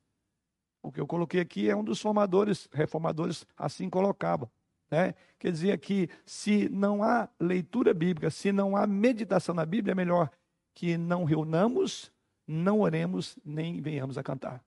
O 0.82 0.92
que 0.92 1.00
eu 1.00 1.08
coloquei 1.08 1.40
aqui 1.40 1.70
é 1.70 1.76
um 1.76 1.84
dos 1.84 2.02
formadores, 2.02 2.68
reformadores 2.72 3.46
assim 3.58 3.90
colocava. 3.90 4.52
Né? 4.90 5.14
Quer 5.38 5.52
dizer 5.52 5.78
que 5.80 6.10
se 6.26 6.70
não 6.70 7.04
há 7.04 7.30
leitura 7.40 7.94
bíblica, 7.94 8.30
se 8.30 8.52
não 8.52 8.76
há 8.76 8.88
meditação 8.88 9.54
na 9.54 9.66
Bíblia, 9.66 9.92
é 9.92 9.96
melhor 9.96 10.30
que 10.74 10.98
não 10.98 11.24
reunamos, 11.24 12.12
não 12.48 12.82
oremos, 12.82 13.38
nem 13.44 13.82
venhamos 13.82 14.18
a 14.18 14.24
cantar. 14.24 14.64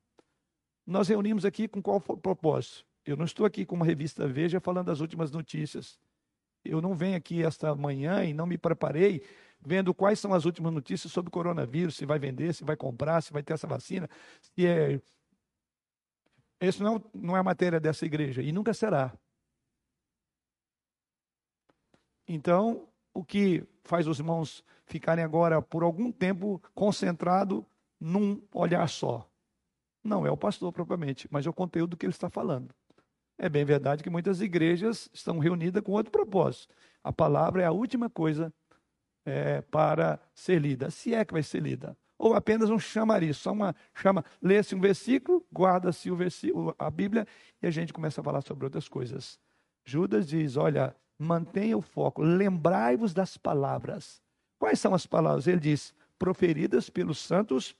Nós 0.87 1.09
reunimos 1.09 1.45
aqui 1.45 1.69
com 1.69 1.81
qual 1.81 2.01
propósito? 2.01 2.85
Eu 3.05 3.17
não 3.17 3.25
estou 3.25 3.47
aqui 3.47 3.65
com 3.65 3.75
uma 3.75 3.87
revista 3.87 4.27
Veja 4.27 4.61
falando 4.61 4.87
das 4.87 5.01
últimas 5.01 5.31
notícias. 5.31 5.99
Eu 6.65 6.81
não 6.81 6.95
venho 6.95 7.17
aqui 7.17 7.43
esta 7.43 7.75
manhã 7.75 8.25
e 8.25 8.35
não 8.35 8.47
me 8.47 8.59
preparei 8.59 9.23
vendo 9.61 9.95
quais 9.95 10.19
são 10.19 10.33
as 10.33 10.45
últimas 10.45 10.73
notícias 10.73 11.13
sobre 11.13 11.29
o 11.29 11.33
coronavírus, 11.33 11.97
se 11.97 12.07
vai 12.07 12.19
vender, 12.19 12.55
se 12.55 12.65
vai 12.65 12.77
comprar, 12.77 13.21
se 13.21 13.33
vai 13.33 13.43
ter 13.43 13.53
essa 13.53 13.67
vacina, 13.67 14.09
se 14.41 14.67
é. 14.67 15.01
Isso 16.61 16.83
não, 16.83 17.03
não 17.15 17.37
é 17.37 17.43
matéria 17.43 17.81
dessa 17.81 18.05
igreja 18.05 18.43
e 18.43 18.53
nunca 18.53 18.75
será. 18.75 19.13
Então, 22.29 22.89
o 23.13 23.25
que 23.25 23.67
faz 23.83 24.07
os 24.07 24.19
irmãos 24.19 24.63
ficarem 24.85 25.25
agora 25.25 25.61
por 25.61 25.83
algum 25.83 26.13
tempo 26.13 26.63
concentrado 26.75 27.67
num 27.99 28.43
olhar 28.53 28.89
só? 28.89 29.29
Não 30.03 30.27
é 30.27 30.31
o 30.31 30.37
pastor 30.37 30.73
propriamente, 30.73 31.27
mas 31.31 31.47
é 31.47 31.51
o 31.51 31.53
conteúdo 31.53 31.97
que 31.97 32.07
ele 32.07 32.13
está 32.13 32.31
falando. 32.31 32.75
É 33.43 33.49
bem 33.49 33.65
verdade 33.65 34.03
que 34.03 34.11
muitas 34.11 34.43
igrejas 34.43 35.09
estão 35.15 35.39
reunidas 35.39 35.83
com 35.83 35.93
outro 35.93 36.13
propósito. 36.13 36.75
A 37.03 37.11
palavra 37.11 37.63
é 37.63 37.65
a 37.65 37.73
última 37.73 38.11
coisa 38.11 38.53
é, 39.25 39.63
para 39.63 40.21
ser 40.35 40.61
lida, 40.61 40.91
se 40.91 41.15
é 41.15 41.25
que 41.25 41.33
vai 41.33 41.43
ser 41.43 41.63
lida. 41.63 41.97
Ou 42.19 42.35
apenas 42.35 42.69
um 42.69 42.79
chamariz, 42.79 43.39
só 43.39 43.53
uma 43.53 43.75
chama, 43.95 44.23
lê-se 44.43 44.75
um 44.75 44.81
versículo, 44.81 45.43
guarda-se 45.51 46.11
o 46.11 46.17
versículo, 46.17 46.75
a 46.79 46.91
Bíblia 46.91 47.27
e 47.63 47.67
a 47.67 47.71
gente 47.71 47.95
começa 47.95 48.21
a 48.21 48.25
falar 48.25 48.43
sobre 48.43 48.67
outras 48.67 48.89
coisas. 48.89 49.41
Judas 49.87 50.27
diz: 50.27 50.59
olha, 50.59 50.95
mantenha 51.19 51.79
o 51.79 51.81
foco, 51.81 52.21
lembrai-vos 52.21 53.15
das 53.15 53.39
palavras. 53.39 54.21
Quais 54.59 54.79
são 54.79 54.93
as 54.93 55.07
palavras? 55.07 55.47
Ele 55.47 55.61
diz: 55.61 55.95
proferidas 56.19 56.91
pelos 56.91 57.19
santos 57.19 57.75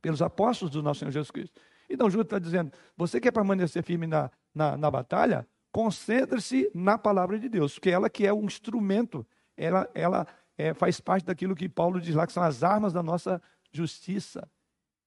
pelos 0.00 0.22
apóstolos 0.22 0.72
do 0.72 0.80
nosso 0.80 1.00
Senhor 1.00 1.10
Jesus 1.10 1.32
Cristo. 1.32 1.60
Então, 1.88 2.08
Judas 2.08 2.26
está 2.26 2.38
dizendo: 2.38 2.72
você 2.96 3.20
quer 3.20 3.32
permanecer 3.32 3.82
firme 3.82 4.06
na, 4.06 4.30
na, 4.54 4.76
na 4.76 4.90
batalha? 4.90 5.46
Concentre-se 5.72 6.70
na 6.74 6.98
palavra 6.98 7.38
de 7.38 7.48
Deus, 7.48 7.74
porque 7.74 7.90
ela 7.90 8.10
que 8.10 8.26
é 8.26 8.32
um 8.32 8.44
instrumento, 8.44 9.26
ela, 9.56 9.88
ela 9.94 10.26
é, 10.58 10.74
faz 10.74 11.00
parte 11.00 11.24
daquilo 11.24 11.54
que 11.54 11.68
Paulo 11.68 12.00
diz 12.00 12.14
lá, 12.14 12.26
que 12.26 12.32
são 12.32 12.42
as 12.42 12.62
armas 12.62 12.92
da 12.92 13.02
nossa 13.02 13.40
justiça. 13.70 14.48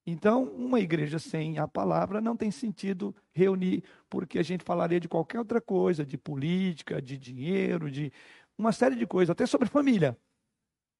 Então, 0.05 0.43
uma 0.43 0.79
igreja 0.79 1.19
sem 1.19 1.57
a 1.57 1.67
palavra 1.67 2.19
não 2.19 2.35
tem 2.35 2.51
sentido 2.51 3.15
reunir, 3.31 3.83
porque 4.09 4.39
a 4.39 4.43
gente 4.43 4.63
falaria 4.63 4.99
de 4.99 5.07
qualquer 5.07 5.39
outra 5.39 5.61
coisa, 5.61 6.05
de 6.05 6.17
política, 6.17 7.01
de 7.01 7.17
dinheiro, 7.17 7.89
de 7.89 8.11
uma 8.57 8.71
série 8.71 8.95
de 8.95 9.07
coisas, 9.07 9.31
até 9.31 9.45
sobre 9.45 9.69
família, 9.69 10.17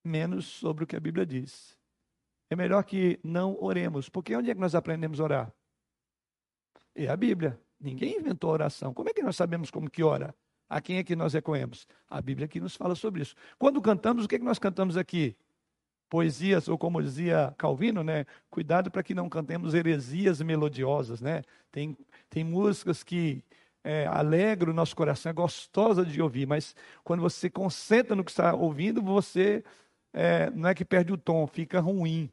menos 0.03 0.45
sobre 0.45 0.83
o 0.83 0.88
que 0.88 0.95
a 0.95 1.00
Bíblia 1.00 1.25
diz 1.25 1.77
é 2.53 2.55
melhor 2.55 2.83
que 2.83 3.19
não 3.23 3.57
oremos. 3.62 4.07
Porque 4.09 4.35
onde 4.35 4.50
é 4.50 4.55
que 4.55 4.62
nós 4.62 4.75
aprendemos 4.75 5.19
a 5.19 5.23
orar? 5.23 5.53
É 6.95 7.07
a 7.07 7.17
Bíblia. 7.17 7.59
Ninguém 7.83 8.17
inventou 8.17 8.49
a 8.49 8.53
oração. 8.53 8.93
Como 8.93 9.09
é 9.09 9.13
que 9.13 9.21
nós 9.21 9.35
sabemos 9.35 9.69
como 9.69 9.89
que 9.89 10.03
ora? 10.03 10.33
A 10.69 10.79
quem 10.81 10.97
é 10.97 11.03
que 11.03 11.15
nós 11.15 11.33
reconhecemos? 11.33 11.87
A 12.09 12.21
Bíblia 12.21 12.45
aqui 12.45 12.59
nos 12.59 12.75
fala 12.75 12.95
sobre 12.95 13.21
isso. 13.21 13.35
Quando 13.59 13.81
cantamos, 13.81 14.25
o 14.25 14.27
que 14.27 14.35
é 14.35 14.39
que 14.39 14.45
nós 14.45 14.57
cantamos 14.57 14.97
aqui? 14.97 15.35
Poesias, 16.09 16.67
ou 16.67 16.77
como 16.77 17.01
dizia 17.01 17.53
Calvino, 17.57 18.03
né? 18.03 18.25
Cuidado 18.49 18.89
para 18.89 19.03
que 19.03 19.13
não 19.13 19.27
cantemos 19.27 19.73
heresias 19.73 20.41
melodiosas, 20.41 21.21
né? 21.21 21.43
Tem, 21.71 21.97
tem 22.29 22.43
músicas 22.43 23.03
que 23.03 23.43
é, 23.83 24.07
alegram 24.07 24.71
o 24.71 24.75
nosso 24.75 24.95
coração, 24.95 25.29
é 25.29 25.33
gostosa 25.33 26.05
de 26.05 26.21
ouvir, 26.21 26.47
mas 26.47 26.75
quando 27.03 27.19
você 27.19 27.49
concentra 27.49 28.15
no 28.15 28.23
que 28.23 28.31
está 28.31 28.53
ouvindo, 28.53 29.01
você 29.01 29.63
é, 30.13 30.49
não 30.51 30.69
é 30.69 30.73
que 30.73 30.85
perde 30.85 31.11
o 31.11 31.17
tom, 31.17 31.45
fica 31.47 31.79
ruim 31.81 32.31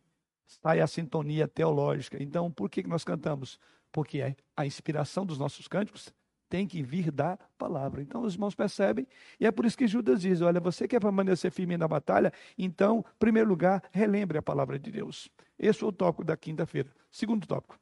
sai 0.63 0.81
a 0.81 0.87
sintonia 0.87 1.47
teológica. 1.47 2.21
Então, 2.23 2.51
por 2.51 2.69
que 2.69 2.83
nós 2.87 3.05
cantamos? 3.05 3.59
Porque 3.93 4.35
a 4.57 4.67
inspiração 4.67 5.27
dos 5.27 5.39
nossos 5.39 5.67
cânticos 5.67 6.13
tem 6.51 6.67
que 6.67 6.83
vir 6.83 7.13
da 7.13 7.39
palavra. 7.57 8.03
Então, 8.03 8.23
os 8.23 8.35
irmãos 8.35 8.55
percebem, 8.55 9.07
e 9.39 9.47
é 9.47 9.53
por 9.53 9.65
isso 9.65 9.79
que 9.79 9.87
Judas 9.87 10.21
diz: 10.21 10.41
Olha, 10.41 10.61
você 10.61 10.89
quer 10.89 11.01
permanecer 11.01 11.51
firme 11.51 11.77
na 11.77 11.87
batalha? 11.87 12.33
Então, 12.59 12.99
em 12.99 13.19
primeiro 13.19 13.49
lugar, 13.49 13.83
relembre 13.93 14.37
a 14.37 14.43
palavra 14.43 14.79
de 14.79 14.91
Deus. 14.91 15.31
Esse 15.59 15.85
é 15.85 15.87
o 15.87 15.93
tópico 15.93 16.25
da 16.25 16.37
quinta-feira. 16.37 16.91
Segundo 17.11 17.47
tópico. 17.47 17.79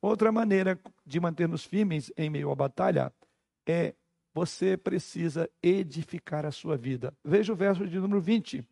Outra 0.00 0.32
maneira 0.32 0.80
de 1.04 1.20
manter-nos 1.20 1.64
firmes 1.64 2.10
em 2.16 2.30
meio 2.30 2.50
à 2.50 2.54
batalha 2.54 3.12
é 3.66 3.94
você 4.32 4.76
precisa 4.76 5.50
edificar 5.62 6.46
a 6.46 6.50
sua 6.50 6.76
vida. 6.76 7.12
Veja 7.22 7.52
o 7.52 7.56
verso 7.56 7.86
de 7.86 7.98
número 7.98 8.20
20. 8.20 8.64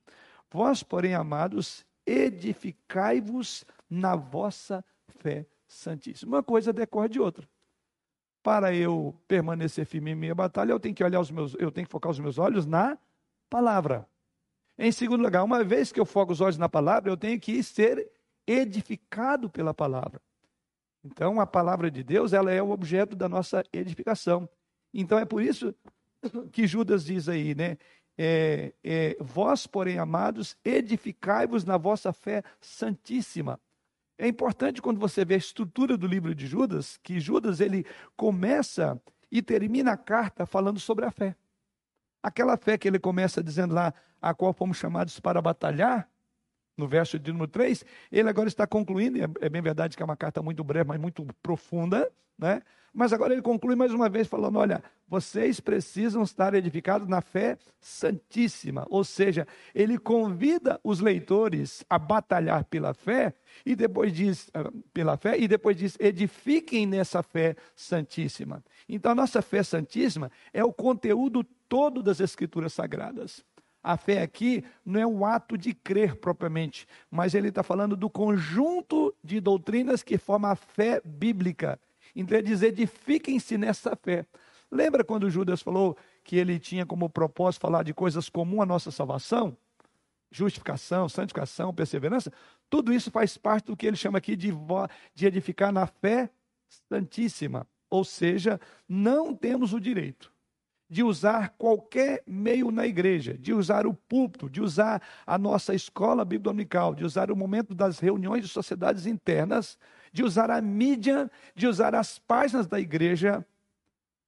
Vós, 0.51 0.83
porém, 0.83 1.15
amados, 1.15 1.85
edificai-vos 2.07 3.67
na 3.91 4.17
vossa 4.17 4.83
fé 5.09 5.47
santíssima. 5.69 6.37
Uma 6.37 6.43
coisa 6.43 6.73
decorre 6.73 7.09
de 7.09 7.21
outra. 7.21 7.49
Para 8.43 8.75
eu 8.75 9.15
permanecer 9.29 9.85
firme 9.85 10.13
em 10.13 10.15
minha 10.15 10.35
batalha, 10.35 10.73
eu 10.73 10.81
tenho 10.81 10.95
que 10.95 11.05
olhar 11.05 11.21
os 11.21 11.31
meus, 11.31 11.55
eu 11.55 11.71
tenho 11.71 11.87
que 11.87 11.93
focar 11.93 12.11
os 12.11 12.19
meus 12.19 12.39
olhos 12.39 12.67
na 12.67 12.99
palavra. 13.51 14.09
Em 14.79 14.91
segundo 14.91 15.23
lugar, 15.23 15.45
uma 15.45 15.63
vez 15.63 15.93
que 15.93 16.01
eu 16.01 16.07
foco 16.07 16.33
os 16.33 16.41
olhos 16.41 16.57
na 16.57 16.69
palavra, 16.69 17.11
eu 17.11 17.17
tenho 17.17 17.39
que 17.39 17.63
ser 17.63 18.11
edificado 18.47 19.51
pela 19.51 19.75
palavra. 19.75 20.21
Então, 21.05 21.41
a 21.41 21.47
palavra 21.47 21.91
de 21.91 22.03
Deus, 22.03 22.33
ela 22.33 22.51
é 22.51 22.63
o 22.63 22.71
objeto 22.71 23.15
da 23.15 23.29
nossa 23.29 23.63
edificação. 23.73 24.49
Então, 24.95 25.19
é 25.19 25.25
por 25.25 25.43
isso 25.43 25.75
que 26.53 26.67
Judas 26.67 27.05
diz 27.05 27.29
aí, 27.29 27.55
né? 27.55 27.77
é, 28.19 28.73
é, 28.83 29.17
vós, 29.21 29.67
porém, 29.67 29.99
amados, 29.99 30.57
edificai-vos 30.65 31.65
na 31.65 31.77
vossa 31.77 32.13
fé 32.13 32.43
santíssima. 32.61 33.61
É 34.19 34.27
importante 34.27 34.83
quando 34.83 34.99
você 34.99 35.25
vê 35.25 35.35
a 35.35 35.39
estrutura 35.39 35.97
do 35.97 36.07
livro 36.07 36.35
de 36.35 36.47
Judas, 36.47 36.99
que 37.03 37.21
Judas 37.21 37.61
ele 37.61 37.87
começa 38.17 39.01
e 39.31 39.41
termina 39.41 39.93
a 39.93 39.97
carta 39.97 40.45
falando 40.45 40.81
sobre 40.81 41.05
a 41.05 41.11
fé. 41.13 41.37
Aquela 42.21 42.57
fé 42.57 42.77
que 42.77 42.89
ele 42.89 42.99
começa 42.99 43.41
dizendo 43.43 43.75
lá, 43.75 43.95
a 44.21 44.35
qual 44.35 44.53
fomos 44.53 44.77
chamados 44.77 45.21
para 45.21 45.41
batalhar, 45.41 46.11
no 46.79 46.89
verso 46.89 47.19
de 47.19 47.33
número 47.33 47.51
3, 47.51 47.85
ele 48.11 48.29
agora 48.29 48.49
está 48.49 48.67
concluindo, 48.67 49.19
e 49.19 49.23
é, 49.23 49.29
é 49.41 49.49
bem 49.49 49.61
verdade 49.61 49.97
que 49.97 50.03
é 50.03 50.07
uma 50.07 50.17
carta 50.17 50.41
muito 50.41 50.63
breve, 50.65 50.89
mas 50.89 51.01
muito 51.01 51.27
profunda, 51.43 52.11
né? 52.39 52.63
Mas 52.93 53.13
agora 53.13 53.33
ele 53.33 53.43
conclui 53.43 53.77
mais 53.77 53.93
uma 53.93 54.09
vez 54.09 54.27
falando: 54.27 54.59
olha, 54.59 54.83
vocês 55.07 55.61
precisam 55.61 56.23
estar 56.23 56.55
edificados 56.55 57.07
na 57.07 57.21
fé 57.21 57.59
santíssima. 57.81 58.87
Ou 58.89 59.05
seja, 59.05 59.47
ele 59.75 59.99
convida 59.99 60.81
os 60.83 61.01
leitores 61.01 61.85
a 61.89 61.99
batalhar 61.99 62.65
pela 62.65 62.95
fé 62.95 63.35
e 63.65 63.77
depois 63.77 64.13
diz 64.13 64.51
ah, 64.55 64.71
pela 64.93 65.17
fé 65.17 65.39
e 65.39 65.47
depois 65.47 65.77
diz 65.77 65.97
edifiquem 66.01 66.87
nessa 66.87 67.23
fé 67.23 67.55
santíssima. 67.77 68.65
Então 68.89 69.13
a 69.13 69.15
nossa 69.15 69.43
fé 69.43 69.63
santíssima 69.63 70.31
é 70.53 70.65
o 70.65 70.73
conteúdo 70.73 71.45
todo 71.69 72.03
das 72.03 72.21
escrituras 72.21 72.73
sagradas. 72.73 73.45
A 73.83 73.97
fé 73.97 74.23
aqui 74.23 74.65
não 74.85 75.01
é 75.01 75.07
o 75.07 75.25
ato 75.25 75.57
de 75.57 75.73
crer 75.73 76.17
propriamente, 76.17 76.87
mas 77.11 77.35
ele 77.35 77.49
está 77.49 77.63
falando 77.63 77.97
do 77.97 78.11
conjunto 78.11 79.15
de 79.23 79.41
doutrinas 79.41 80.03
que 80.03 80.19
forma 80.19 80.51
a 80.51 80.57
fé 80.57 81.01
bíblica. 81.05 81.79
Então 82.15 82.37
é 82.37 82.43
dizer, 82.43 82.69
edifiquem-se 82.69 83.57
nessa 83.57 83.95
fé. 83.95 84.27
Lembra 84.71 85.05
quando 85.05 85.31
Judas 85.31 85.63
falou 85.63 85.97
que 86.25 86.37
ele 86.37 86.59
tinha 86.59 86.85
como 86.85 87.09
propósito 87.09 87.63
falar 87.63 87.83
de 87.85 87.95
coisas 87.95 88.29
comuns 88.29 88.63
à 88.63 88.67
nossa 88.67 88.91
salvação? 88.91 89.57
Justificação, 90.31 91.09
santificação, 91.09 91.73
perseverança. 91.73 92.33
Tudo 92.69 92.93
isso 92.93 93.11
faz 93.11 93.39
parte 93.39 93.67
do 93.67 93.77
que 93.77 93.87
ele 93.87 93.97
chama 93.97 94.19
aqui 94.19 94.37
de, 94.37 94.53
de 95.15 95.27
edificar 95.27 95.73
na 95.73 95.87
fé 95.87 96.29
santíssima. 96.91 97.67
Ou 97.89 98.05
seja, 98.05 98.61
não 98.87 99.35
temos 99.35 99.73
o 99.73 99.81
direito 99.81 100.31
de 100.89 101.03
usar 101.03 101.51
qualquer 101.59 102.23
meio 102.27 102.71
na 102.71 102.87
igreja, 102.87 103.37
de 103.37 103.53
usar 103.53 103.87
o 103.87 103.93
púlpito, 103.93 104.49
de 104.49 104.61
usar 104.61 105.03
a 105.27 105.37
nossa 105.37 105.75
escola 105.75 106.25
biblical, 106.25 106.95
de 106.95 107.05
usar 107.05 107.31
o 107.31 107.37
momento 107.37 107.75
das 107.75 107.99
reuniões 107.99 108.43
de 108.43 108.49
sociedades 108.49 109.05
internas, 109.05 109.79
de 110.13 110.25
usar 110.25 110.51
a 110.51 110.63
mídia, 110.63 111.31
de 111.55 111.67
usar 111.67 111.95
as 111.95 112.19
páginas 112.19 112.67
da 112.67 112.81
igreja 112.81 113.45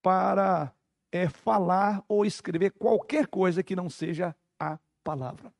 para 0.02 0.70
é, 1.10 1.28
falar 1.28 2.04
ou 2.06 2.26
escrever 2.26 2.72
qualquer 2.72 3.26
coisa 3.26 3.62
que 3.62 3.74
não 3.74 3.88
seja 3.88 4.36
a 4.58 4.78
palavra. 5.02 5.50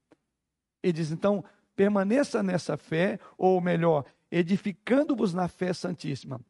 Ele 0.82 0.92
diz 0.92 1.10
então: 1.10 1.42
permaneça 1.74 2.42
nessa 2.42 2.76
fé, 2.76 3.18
ou 3.38 3.58
melhor, 3.60 4.04
edificando-vos 4.30 5.32
na 5.32 5.48
fé 5.48 5.72
santíssima. 5.72 6.40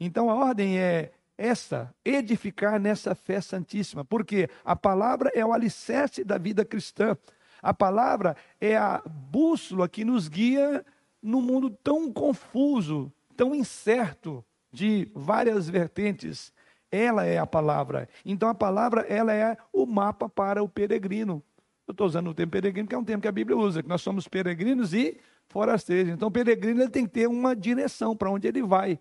Então 0.00 0.30
a 0.30 0.34
ordem 0.34 0.78
é 0.78 1.12
essa, 1.38 1.94
edificar 2.04 2.80
nessa 2.80 3.14
fé 3.14 3.40
santíssima, 3.40 4.04
porque 4.04 4.50
a 4.64 4.74
palavra 4.74 5.30
é 5.34 5.46
o 5.46 5.52
alicerce 5.52 6.24
da 6.24 6.36
vida 6.36 6.64
cristã. 6.64 7.16
A 7.62 7.72
palavra 7.72 8.36
é 8.60 8.76
a 8.76 9.00
bússola 9.06 9.88
que 9.88 10.04
nos 10.04 10.28
guia 10.28 10.84
no 11.22 11.40
mundo 11.40 11.70
tão 11.70 12.12
confuso, 12.12 13.12
tão 13.36 13.54
incerto, 13.54 14.44
de 14.70 15.10
várias 15.14 15.68
vertentes. 15.68 16.52
Ela 16.90 17.24
é 17.24 17.38
a 17.38 17.46
palavra. 17.46 18.08
Então 18.24 18.48
a 18.48 18.54
palavra 18.54 19.02
ela 19.02 19.32
é 19.32 19.56
o 19.72 19.86
mapa 19.86 20.28
para 20.28 20.62
o 20.62 20.68
peregrino. 20.68 21.42
Eu 21.86 21.92
estou 21.92 22.06
usando 22.06 22.28
o 22.28 22.34
termo 22.34 22.52
peregrino, 22.52 22.86
que 22.86 22.94
é 22.94 22.98
um 22.98 23.04
termo 23.04 23.22
que 23.22 23.28
a 23.28 23.32
Bíblia 23.32 23.56
usa, 23.56 23.82
que 23.82 23.88
nós 23.88 24.02
somos 24.02 24.28
peregrinos 24.28 24.92
e 24.92 25.18
forasteiros. 25.48 26.12
Então 26.12 26.28
o 26.28 26.30
peregrino 26.30 26.82
ele 26.82 26.90
tem 26.90 27.06
que 27.06 27.12
ter 27.12 27.26
uma 27.26 27.56
direção 27.56 28.14
para 28.14 28.30
onde 28.30 28.46
ele 28.46 28.62
vai. 28.62 28.98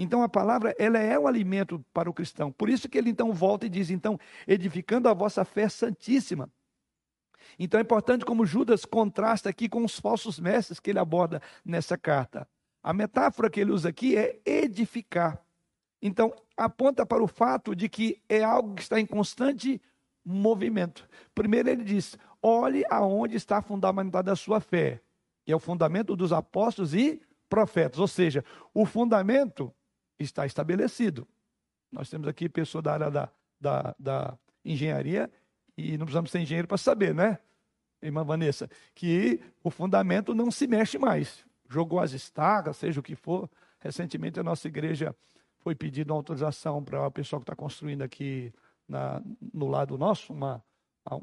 Então 0.00 0.22
a 0.22 0.28
palavra, 0.28 0.72
ela 0.78 1.00
é 1.00 1.18
o 1.18 1.26
alimento 1.26 1.84
para 1.92 2.08
o 2.08 2.14
cristão. 2.14 2.52
Por 2.52 2.70
isso 2.70 2.88
que 2.88 2.96
ele 2.96 3.10
então 3.10 3.32
volta 3.32 3.66
e 3.66 3.68
diz, 3.68 3.90
então, 3.90 4.16
edificando 4.46 5.08
a 5.08 5.12
vossa 5.12 5.44
fé 5.44 5.68
santíssima. 5.68 6.48
Então 7.58 7.80
é 7.80 7.82
importante 7.82 8.24
como 8.24 8.46
Judas 8.46 8.84
contrasta 8.84 9.50
aqui 9.50 9.68
com 9.68 9.84
os 9.84 9.98
falsos 9.98 10.38
mestres 10.38 10.78
que 10.78 10.90
ele 10.90 11.00
aborda 11.00 11.42
nessa 11.64 11.98
carta. 11.98 12.48
A 12.80 12.92
metáfora 12.92 13.50
que 13.50 13.58
ele 13.58 13.72
usa 13.72 13.88
aqui 13.88 14.16
é 14.16 14.38
edificar. 14.46 15.42
Então, 16.00 16.32
aponta 16.56 17.04
para 17.04 17.20
o 17.20 17.26
fato 17.26 17.74
de 17.74 17.88
que 17.88 18.22
é 18.28 18.44
algo 18.44 18.76
que 18.76 18.82
está 18.82 19.00
em 19.00 19.06
constante 19.06 19.82
movimento. 20.24 21.08
Primeiro 21.34 21.70
ele 21.70 21.82
diz: 21.82 22.16
olhe 22.40 22.84
aonde 22.88 23.34
está 23.34 23.60
fundamentada 23.60 24.30
a 24.30 24.36
sua 24.36 24.60
fé. 24.60 25.00
E 25.44 25.50
é 25.50 25.56
o 25.56 25.58
fundamento 25.58 26.14
dos 26.14 26.32
apóstolos 26.32 26.94
e 26.94 27.20
profetas. 27.48 27.98
Ou 27.98 28.06
seja, 28.06 28.44
o 28.72 28.86
fundamento 28.86 29.74
está 30.18 30.46
estabelecido. 30.46 31.26
Nós 31.90 32.10
temos 32.10 32.28
aqui 32.28 32.48
pessoa 32.48 32.82
da 32.82 32.92
área 32.92 33.10
da, 33.10 33.30
da, 33.60 33.94
da 33.98 34.38
engenharia 34.64 35.30
e 35.76 35.96
não 35.96 36.06
precisamos 36.06 36.30
ser 36.30 36.40
engenheiro 36.40 36.68
para 36.68 36.76
saber, 36.76 37.14
né, 37.14 37.38
irmã 38.02 38.24
Vanessa, 38.24 38.68
que 38.94 39.40
o 39.62 39.70
fundamento 39.70 40.34
não 40.34 40.50
se 40.50 40.66
mexe 40.66 40.98
mais. 40.98 41.44
Jogou 41.68 42.00
as 42.00 42.12
estacas, 42.12 42.76
seja 42.76 43.00
o 43.00 43.02
que 43.02 43.14
for. 43.14 43.48
Recentemente 43.78 44.40
a 44.40 44.42
nossa 44.42 44.66
igreja 44.66 45.14
foi 45.58 45.74
pedido 45.74 46.12
uma 46.12 46.18
autorização 46.18 46.82
para 46.82 47.06
o 47.06 47.10
pessoal 47.10 47.40
que 47.40 47.44
está 47.44 47.54
construindo 47.54 48.02
aqui 48.02 48.52
na, 48.88 49.22
no 49.52 49.68
lado 49.68 49.98
nosso, 49.98 50.32
uma, 50.32 50.64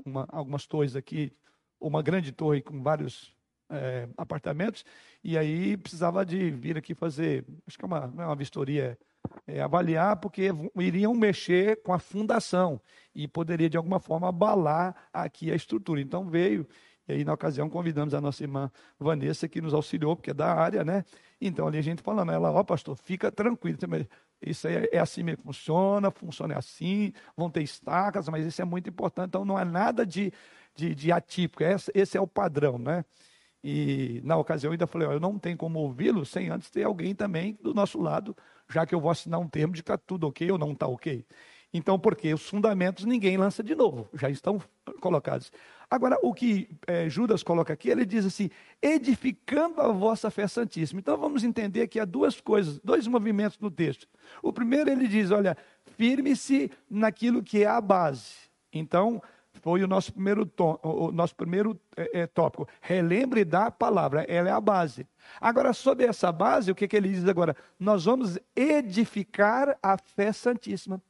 uma, 0.06 0.26
algumas 0.30 0.66
torres 0.66 0.96
aqui, 0.96 1.34
uma 1.80 2.02
grande 2.02 2.32
torre 2.32 2.62
com 2.62 2.82
vários 2.82 3.35
é, 3.70 4.08
apartamentos, 4.18 4.86
e 5.24 5.38
aí 5.38 5.76
precisava 5.78 6.26
de 6.26 6.52
vir 6.52 6.78
aqui 6.78 6.94
fazer, 6.94 7.46
acho 7.68 7.78
que 7.78 7.86
é 7.86 7.88
uma, 7.88 8.14
é 8.18 8.26
uma 8.26 8.36
vistoria, 8.36 8.98
é, 9.48 9.62
avaliar, 9.62 10.18
porque 10.18 10.50
iriam 10.78 11.14
mexer 11.14 11.82
com 11.82 11.94
a 11.94 12.00
fundação 12.00 12.80
e 13.14 13.28
poderia 13.28 13.70
de 13.70 13.78
alguma 13.78 14.00
forma 14.00 14.30
abalar 14.30 14.96
aqui 15.12 15.52
a 15.52 15.56
estrutura. 15.56 16.02
Então 16.02 16.26
veio, 16.30 16.68
e 17.08 17.14
aí 17.14 17.26
na 17.26 17.34
ocasião 17.34 17.70
convidamos 17.70 18.14
a 18.14 18.22
nossa 18.22 18.44
irmã 18.44 18.72
Vanessa, 19.00 19.48
que 19.48 19.62
nos 19.62 19.74
auxiliou, 19.74 20.16
porque 20.16 20.32
é 20.32 20.34
da 20.34 20.54
área, 20.54 20.84
né? 20.84 21.04
Então 21.40 21.68
ali 21.68 21.78
a 21.78 21.82
gente 21.82 22.02
falando, 22.02 22.32
ela, 22.32 22.52
ó 22.52 22.64
pastor, 22.64 22.96
fica 22.96 23.32
tranquilo, 23.32 23.78
isso 24.42 24.68
aí 24.68 24.88
é 24.92 25.00
assim 25.00 25.24
mesmo 25.24 25.44
funciona, 25.44 26.12
funciona 26.12 26.58
assim, 26.58 27.14
vão 27.36 27.50
ter 27.50 27.64
estacas, 27.64 28.28
mas 28.30 28.46
isso 28.46 28.62
é 28.62 28.66
muito 28.66 28.90
importante, 28.90 29.28
então 29.30 29.46
não 29.46 29.60
é 29.60 29.66
nada 29.66 30.06
de, 30.06 30.32
de, 30.76 30.94
de 30.96 31.12
atípico, 31.12 31.64
esse, 31.64 31.92
esse 31.94 32.18
é 32.18 32.22
o 32.22 32.28
padrão, 32.28 32.78
né? 32.78 33.04
E 33.68 34.22
na 34.24 34.38
ocasião 34.38 34.72
ainda 34.72 34.86
falei, 34.86 35.08
ó, 35.08 35.14
eu 35.14 35.20
não 35.20 35.40
tenho 35.40 35.58
como 35.58 35.80
ouvi-lo 35.80 36.24
sem 36.24 36.50
antes 36.52 36.70
ter 36.70 36.84
alguém 36.84 37.16
também 37.16 37.58
do 37.64 37.74
nosso 37.74 38.00
lado, 38.00 38.38
já 38.70 38.86
que 38.86 38.94
eu 38.94 39.02
vou 39.02 39.10
assinar 39.10 39.40
um 39.40 39.48
termo 39.48 39.74
de 39.74 39.82
que 39.82 39.90
está 39.92 39.98
tudo 39.98 40.28
ok 40.28 40.52
ou 40.52 40.58
não 40.60 40.74
está 40.74 40.86
ok. 40.86 41.26
Então, 41.74 41.98
porque 41.98 42.32
os 42.32 42.48
fundamentos 42.48 43.06
ninguém 43.06 43.38
lança 43.38 43.64
de 43.64 43.74
novo, 43.74 44.08
já 44.14 44.30
estão 44.30 44.62
colocados. 45.02 45.52
Agora, 45.90 46.16
o 46.22 46.32
que 46.32 46.70
é, 46.86 47.10
Judas 47.10 47.42
coloca 47.42 47.74
aqui, 47.74 47.90
ele 47.90 48.06
diz 48.06 48.24
assim: 48.24 48.52
edificando 48.80 49.82
a 49.82 49.92
vossa 49.92 50.30
fé 50.30 50.48
santíssima. 50.48 51.00
Então, 51.00 51.18
vamos 51.18 51.44
entender 51.44 51.88
que 51.88 52.00
há 52.00 52.06
duas 52.06 52.40
coisas, 52.40 52.80
dois 52.84 53.08
movimentos 53.08 53.58
no 53.58 53.72
texto. 53.72 54.08
O 54.44 54.54
primeiro, 54.54 54.92
ele 54.92 55.08
diz: 55.08 55.32
olha, 55.32 55.58
firme-se 55.98 56.70
naquilo 56.88 57.42
que 57.42 57.64
é 57.64 57.68
a 57.68 57.82
base. 57.82 58.36
Então, 58.72 59.20
foi 59.66 59.84
o 59.84 59.88
nosso 59.88 60.14
primeiro, 60.14 60.46
tom, 60.46 60.80
o 60.84 61.12
nosso 61.12 61.36
primeiro 61.36 61.76
é, 61.98 62.20
é, 62.20 62.28
tópico. 62.28 62.68
Relembre 62.80 63.44
da 63.44 63.72
palavra, 63.72 64.22
ela 64.30 64.48
é 64.48 64.52
a 64.52 64.62
base. 64.62 65.08
Agora, 65.42 65.74
sobre 65.74 66.06
essa 66.06 66.32
base, 66.32 66.70
o 66.70 66.76
que, 66.76 66.88
que 66.88 66.96
ele 66.96 67.10
diz 67.10 67.28
agora? 67.28 67.58
Nós 67.80 68.06
vamos 68.06 68.38
edificar 68.56 69.76
a 69.82 69.98
fé 69.98 70.32
santíssima. 70.32 71.02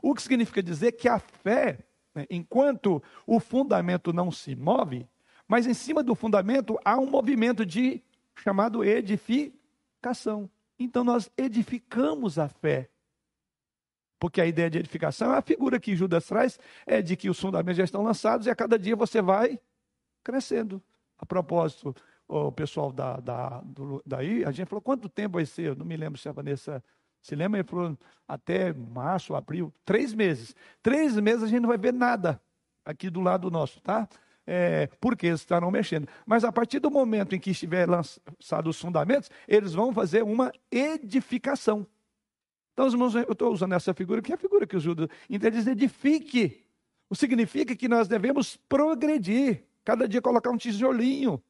O 0.00 0.14
que 0.14 0.22
significa 0.22 0.62
dizer 0.62 0.92
que 0.92 1.08
a 1.08 1.18
fé, 1.18 1.80
né, 2.14 2.24
enquanto 2.30 3.02
o 3.26 3.40
fundamento 3.40 4.12
não 4.12 4.30
se 4.30 4.54
move, 4.54 5.08
mas 5.48 5.66
em 5.66 5.74
cima 5.74 6.00
do 6.00 6.14
fundamento 6.14 6.78
há 6.84 6.96
um 6.96 7.10
movimento 7.10 7.66
de 7.66 8.00
chamado 8.36 8.84
edificação. 8.84 10.48
Então 10.78 11.02
nós 11.02 11.28
edificamos 11.36 12.38
a 12.38 12.48
fé. 12.48 12.88
Porque 14.24 14.40
a 14.40 14.46
ideia 14.46 14.70
de 14.70 14.78
edificação, 14.78 15.32
a 15.32 15.42
figura 15.42 15.78
que 15.78 15.94
Judas 15.94 16.24
traz 16.24 16.58
é 16.86 17.02
de 17.02 17.14
que 17.14 17.28
os 17.28 17.38
fundamentos 17.38 17.76
já 17.76 17.84
estão 17.84 18.02
lançados 18.02 18.46
e 18.46 18.50
a 18.50 18.56
cada 18.56 18.78
dia 18.78 18.96
você 18.96 19.20
vai 19.20 19.60
crescendo. 20.22 20.82
A 21.18 21.26
propósito, 21.26 21.94
o 22.26 22.50
pessoal 22.50 22.90
da, 22.90 23.18
da, 23.18 23.60
do, 23.60 24.02
daí, 24.06 24.42
a 24.42 24.50
gente 24.50 24.66
falou, 24.66 24.80
quanto 24.80 25.10
tempo 25.10 25.34
vai 25.34 25.44
ser? 25.44 25.66
Eu 25.66 25.76
não 25.76 25.84
me 25.84 25.94
lembro 25.94 26.18
se 26.18 26.26
a 26.26 26.32
Vanessa 26.32 26.82
se 27.20 27.36
lembra? 27.36 27.60
Ele 27.60 27.68
falou, 27.68 27.98
até 28.26 28.72
março, 28.72 29.34
abril, 29.34 29.70
três 29.84 30.14
meses. 30.14 30.56
Três 30.82 31.20
meses 31.20 31.42
a 31.42 31.46
gente 31.46 31.60
não 31.60 31.68
vai 31.68 31.76
ver 31.76 31.92
nada 31.92 32.40
aqui 32.82 33.10
do 33.10 33.20
lado 33.20 33.50
nosso, 33.50 33.78
tá? 33.82 34.08
É, 34.46 34.88
porque 35.02 35.26
eles 35.26 35.40
estarão 35.40 35.70
mexendo. 35.70 36.08
Mas 36.24 36.44
a 36.44 36.50
partir 36.50 36.78
do 36.78 36.90
momento 36.90 37.34
em 37.34 37.38
que 37.38 37.50
estiver 37.50 37.86
lançado 37.86 38.70
os 38.70 38.80
fundamentos, 38.80 39.30
eles 39.46 39.74
vão 39.74 39.92
fazer 39.92 40.22
uma 40.22 40.50
edificação. 40.72 41.86
Então, 42.74 42.86
os 42.86 42.92
irmãos, 42.92 43.14
eu 43.14 43.22
estou 43.30 43.52
usando 43.52 43.72
essa 43.72 43.94
figura, 43.94 44.20
que 44.20 44.32
é 44.32 44.34
a 44.34 44.38
figura 44.38 44.66
que 44.66 44.76
os 44.76 44.82
judeus. 44.82 45.08
Então, 45.30 45.48
eles 45.48 45.66
edifique. 45.66 46.64
O 47.08 47.14
significa 47.14 47.74
que 47.74 47.88
nós 47.88 48.08
devemos 48.08 48.56
progredir. 48.68 49.62
Cada 49.84 50.08
dia 50.08 50.20
colocar 50.20 50.50
um 50.50 50.56
tijolinho. 50.56 51.40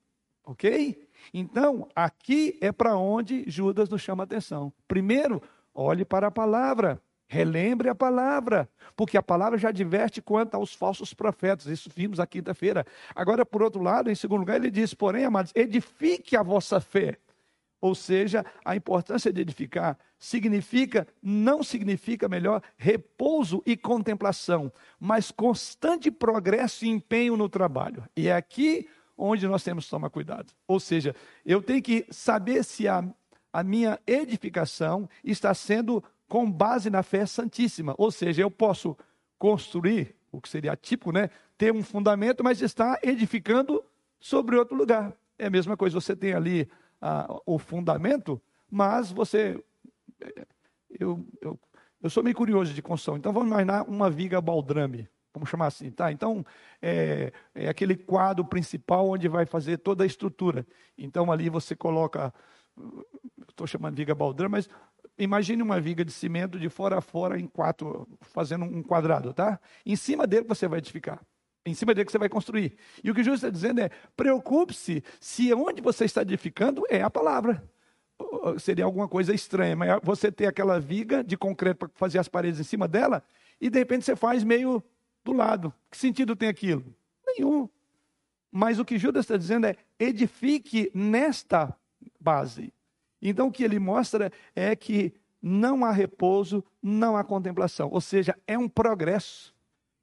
Ok? 0.44 1.08
Então, 1.32 1.88
aqui 1.96 2.58
é 2.60 2.70
para 2.70 2.96
onde 2.96 3.44
Judas 3.46 3.88
nos 3.88 4.02
chama 4.02 4.22
a 4.22 4.26
atenção. 4.26 4.70
Primeiro, 4.86 5.42
olhe 5.74 6.04
para 6.04 6.26
a 6.26 6.30
palavra. 6.30 7.00
Relembre 7.26 7.88
a 7.88 7.94
palavra, 7.94 8.68
porque 8.94 9.16
a 9.16 9.22
palavra 9.22 9.58
já 9.58 9.70
adverte 9.70 10.20
quanto 10.20 10.54
aos 10.54 10.74
falsos 10.74 11.14
profetas. 11.14 11.66
Isso 11.66 11.90
vimos 11.92 12.20
a 12.20 12.26
quinta-feira. 12.26 12.86
Agora, 13.14 13.46
por 13.46 13.62
outro 13.62 13.82
lado, 13.82 14.10
em 14.10 14.14
segundo 14.14 14.40
lugar, 14.40 14.56
ele 14.56 14.70
diz: 14.70 14.92
porém, 14.92 15.24
amados, 15.24 15.50
edifique 15.54 16.36
a 16.36 16.42
vossa 16.42 16.80
fé. 16.80 17.18
Ou 17.84 17.94
seja, 17.94 18.46
a 18.64 18.74
importância 18.74 19.30
de 19.30 19.42
edificar 19.42 19.98
significa, 20.18 21.06
não 21.22 21.62
significa 21.62 22.26
melhor, 22.26 22.62
repouso 22.78 23.62
e 23.66 23.76
contemplação, 23.76 24.72
mas 24.98 25.30
constante 25.30 26.10
progresso 26.10 26.86
e 26.86 26.88
empenho 26.88 27.36
no 27.36 27.46
trabalho. 27.46 28.02
E 28.16 28.28
é 28.28 28.34
aqui 28.34 28.88
onde 29.18 29.46
nós 29.46 29.62
temos 29.62 29.84
que 29.84 29.90
tomar 29.90 30.08
cuidado. 30.08 30.50
Ou 30.66 30.80
seja, 30.80 31.14
eu 31.44 31.60
tenho 31.60 31.82
que 31.82 32.06
saber 32.08 32.64
se 32.64 32.88
a, 32.88 33.04
a 33.52 33.62
minha 33.62 34.00
edificação 34.06 35.06
está 35.22 35.52
sendo 35.52 36.02
com 36.26 36.50
base 36.50 36.88
na 36.88 37.02
fé 37.02 37.26
santíssima. 37.26 37.94
Ou 37.98 38.10
seja, 38.10 38.40
eu 38.40 38.50
posso 38.50 38.96
construir, 39.38 40.16
o 40.32 40.40
que 40.40 40.48
seria 40.48 40.74
típico, 40.74 41.12
né? 41.12 41.28
Ter 41.58 41.70
um 41.70 41.82
fundamento, 41.82 42.42
mas 42.42 42.62
está 42.62 42.98
edificando 43.02 43.84
sobre 44.18 44.56
outro 44.56 44.74
lugar. 44.74 45.12
É 45.38 45.48
a 45.48 45.50
mesma 45.50 45.76
coisa, 45.76 46.00
você 46.00 46.16
tem 46.16 46.32
ali 46.32 46.66
ah, 47.04 47.28
o 47.44 47.58
fundamento, 47.58 48.40
mas 48.70 49.12
você. 49.12 49.62
Eu, 50.98 51.22
eu, 51.42 51.60
eu 52.02 52.08
sou 52.08 52.22
meio 52.22 52.34
curioso 52.34 52.72
de 52.72 52.80
construção, 52.80 53.18
então 53.18 53.30
vamos 53.30 53.50
imaginar 53.50 53.82
uma 53.82 54.08
viga 54.08 54.40
baldrame, 54.40 55.06
vamos 55.34 55.50
chamar 55.50 55.66
assim, 55.66 55.90
tá? 55.90 56.10
Então, 56.10 56.44
é, 56.80 57.30
é 57.54 57.68
aquele 57.68 57.94
quadro 57.94 58.42
principal 58.42 59.06
onde 59.10 59.28
vai 59.28 59.44
fazer 59.44 59.76
toda 59.78 60.02
a 60.02 60.06
estrutura. 60.06 60.66
Então, 60.96 61.30
ali 61.30 61.50
você 61.50 61.76
coloca, 61.76 62.32
estou 63.50 63.66
chamando 63.66 63.96
viga 63.96 64.14
baldrame, 64.14 64.52
mas 64.52 64.68
imagine 65.18 65.62
uma 65.62 65.78
viga 65.78 66.06
de 66.06 66.12
cimento 66.12 66.58
de 66.58 66.70
fora 66.70 66.98
a 66.98 67.02
fora 67.02 67.38
em 67.38 67.46
quatro, 67.46 68.08
fazendo 68.22 68.64
um 68.64 68.82
quadrado, 68.82 69.34
tá? 69.34 69.60
Em 69.84 69.94
cima 69.96 70.26
dele 70.26 70.46
você 70.48 70.66
vai 70.66 70.78
edificar. 70.78 71.20
Em 71.66 71.72
cima 71.74 71.94
dele 71.94 72.04
que 72.04 72.12
você 72.12 72.18
vai 72.18 72.28
construir. 72.28 72.76
E 73.02 73.10
o 73.10 73.14
que 73.14 73.22
Jesus 73.22 73.38
está 73.38 73.50
dizendo 73.50 73.80
é: 73.80 73.90
preocupe-se 74.16 75.02
se 75.18 75.52
onde 75.54 75.80
você 75.80 76.04
está 76.04 76.22
edificando 76.22 76.84
é 76.90 77.02
a 77.02 77.10
palavra. 77.10 77.62
Seria 78.58 78.84
alguma 78.84 79.08
coisa 79.08 79.34
estranha, 79.34 79.74
mas 79.74 79.98
você 80.02 80.30
ter 80.30 80.46
aquela 80.46 80.78
viga 80.78 81.24
de 81.24 81.36
concreto 81.36 81.78
para 81.78 81.88
fazer 81.94 82.18
as 82.18 82.28
paredes 82.28 82.60
em 82.60 82.64
cima 82.64 82.86
dela, 82.86 83.24
e 83.60 83.68
de 83.68 83.78
repente 83.78 84.04
você 84.04 84.14
faz 84.14 84.44
meio 84.44 84.82
do 85.24 85.32
lado. 85.32 85.72
Que 85.90 85.96
sentido 85.96 86.36
tem 86.36 86.48
aquilo? 86.48 86.84
Nenhum. 87.26 87.68
Mas 88.52 88.78
o 88.78 88.84
que 88.84 88.98
Judas 88.98 89.24
está 89.24 89.36
dizendo 89.36 89.66
é: 89.66 89.76
edifique 89.98 90.90
nesta 90.94 91.74
base. 92.20 92.72
Então 93.20 93.48
o 93.48 93.52
que 93.52 93.64
ele 93.64 93.78
mostra 93.78 94.30
é 94.54 94.76
que 94.76 95.14
não 95.40 95.84
há 95.84 95.90
repouso, 95.90 96.62
não 96.82 97.16
há 97.16 97.24
contemplação. 97.24 97.88
Ou 97.90 98.00
seja, 98.00 98.38
é 98.46 98.56
um 98.56 98.68
progresso. 98.68 99.53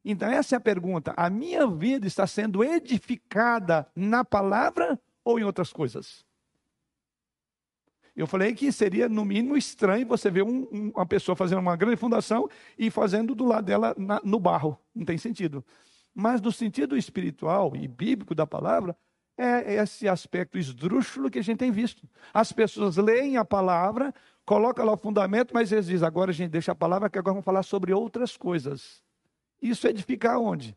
Então, 0.04 0.30
essa 0.30 0.56
é 0.56 0.58
a 0.58 0.62
pergunta. 0.62 1.14
A 1.16 1.30
minha 1.30 1.68
vida 1.68 2.08
está 2.08 2.26
sendo 2.26 2.64
edificada 2.64 3.88
na 3.96 4.26
palavra 4.26 5.00
ou 5.24 5.40
em 5.40 5.44
outras 5.44 5.72
coisas? 5.72 6.26
Eu 8.16 8.28
falei 8.28 8.54
que 8.54 8.72
seria, 8.72 9.08
no 9.08 9.24
mínimo, 9.24 9.56
estranho 9.56 10.06
você 10.06 10.30
ver 10.30 10.44
um, 10.44 10.68
um, 10.72 10.92
uma 10.96 11.06
pessoa 11.06 11.36
fazendo 11.36 11.60
uma 11.60 11.76
grande 11.76 11.96
fundação 11.96 12.50
e 12.78 12.90
fazendo 12.90 13.34
do 13.34 13.46
lado 13.46 13.66
dela 13.66 13.96
na, 13.98 14.20
no 14.24 14.40
barro. 14.40 14.78
Não 14.94 15.06
tem 15.06 15.18
sentido. 15.18 15.64
Mas, 16.14 16.42
no 16.42 16.52
sentido 16.52 16.98
espiritual 16.98 17.74
e 17.76 17.88
bíblico 17.88 18.36
da 18.36 18.46
palavra, 18.46 18.98
é 19.38 19.76
esse 19.76 20.08
aspecto 20.08 20.58
esdrúxulo 20.58 21.32
que 21.32 21.40
a 21.40 21.44
gente 21.44 21.58
tem 21.58 21.72
visto. 21.72 22.08
As 22.34 22.52
pessoas 22.52 22.98
leem 22.98 23.38
a 23.38 23.46
palavra, 23.46 24.14
colocam 24.46 24.86
lá 24.86 24.92
o 24.92 24.98
fundamento, 24.98 25.54
mas 25.54 25.72
eles 25.72 25.88
dizem: 25.88 26.06
agora 26.06 26.32
a 26.32 26.34
gente 26.34 26.52
deixa 26.52 26.74
a 26.74 26.76
palavra, 26.76 27.10
que 27.10 27.18
agora 27.18 27.34
vamos 27.34 27.46
falar 27.46 27.64
sobre 27.64 27.94
outras 27.94 28.36
coisas. 28.36 29.02
Isso 29.62 29.88
edificar 29.88 30.40
onde? 30.40 30.76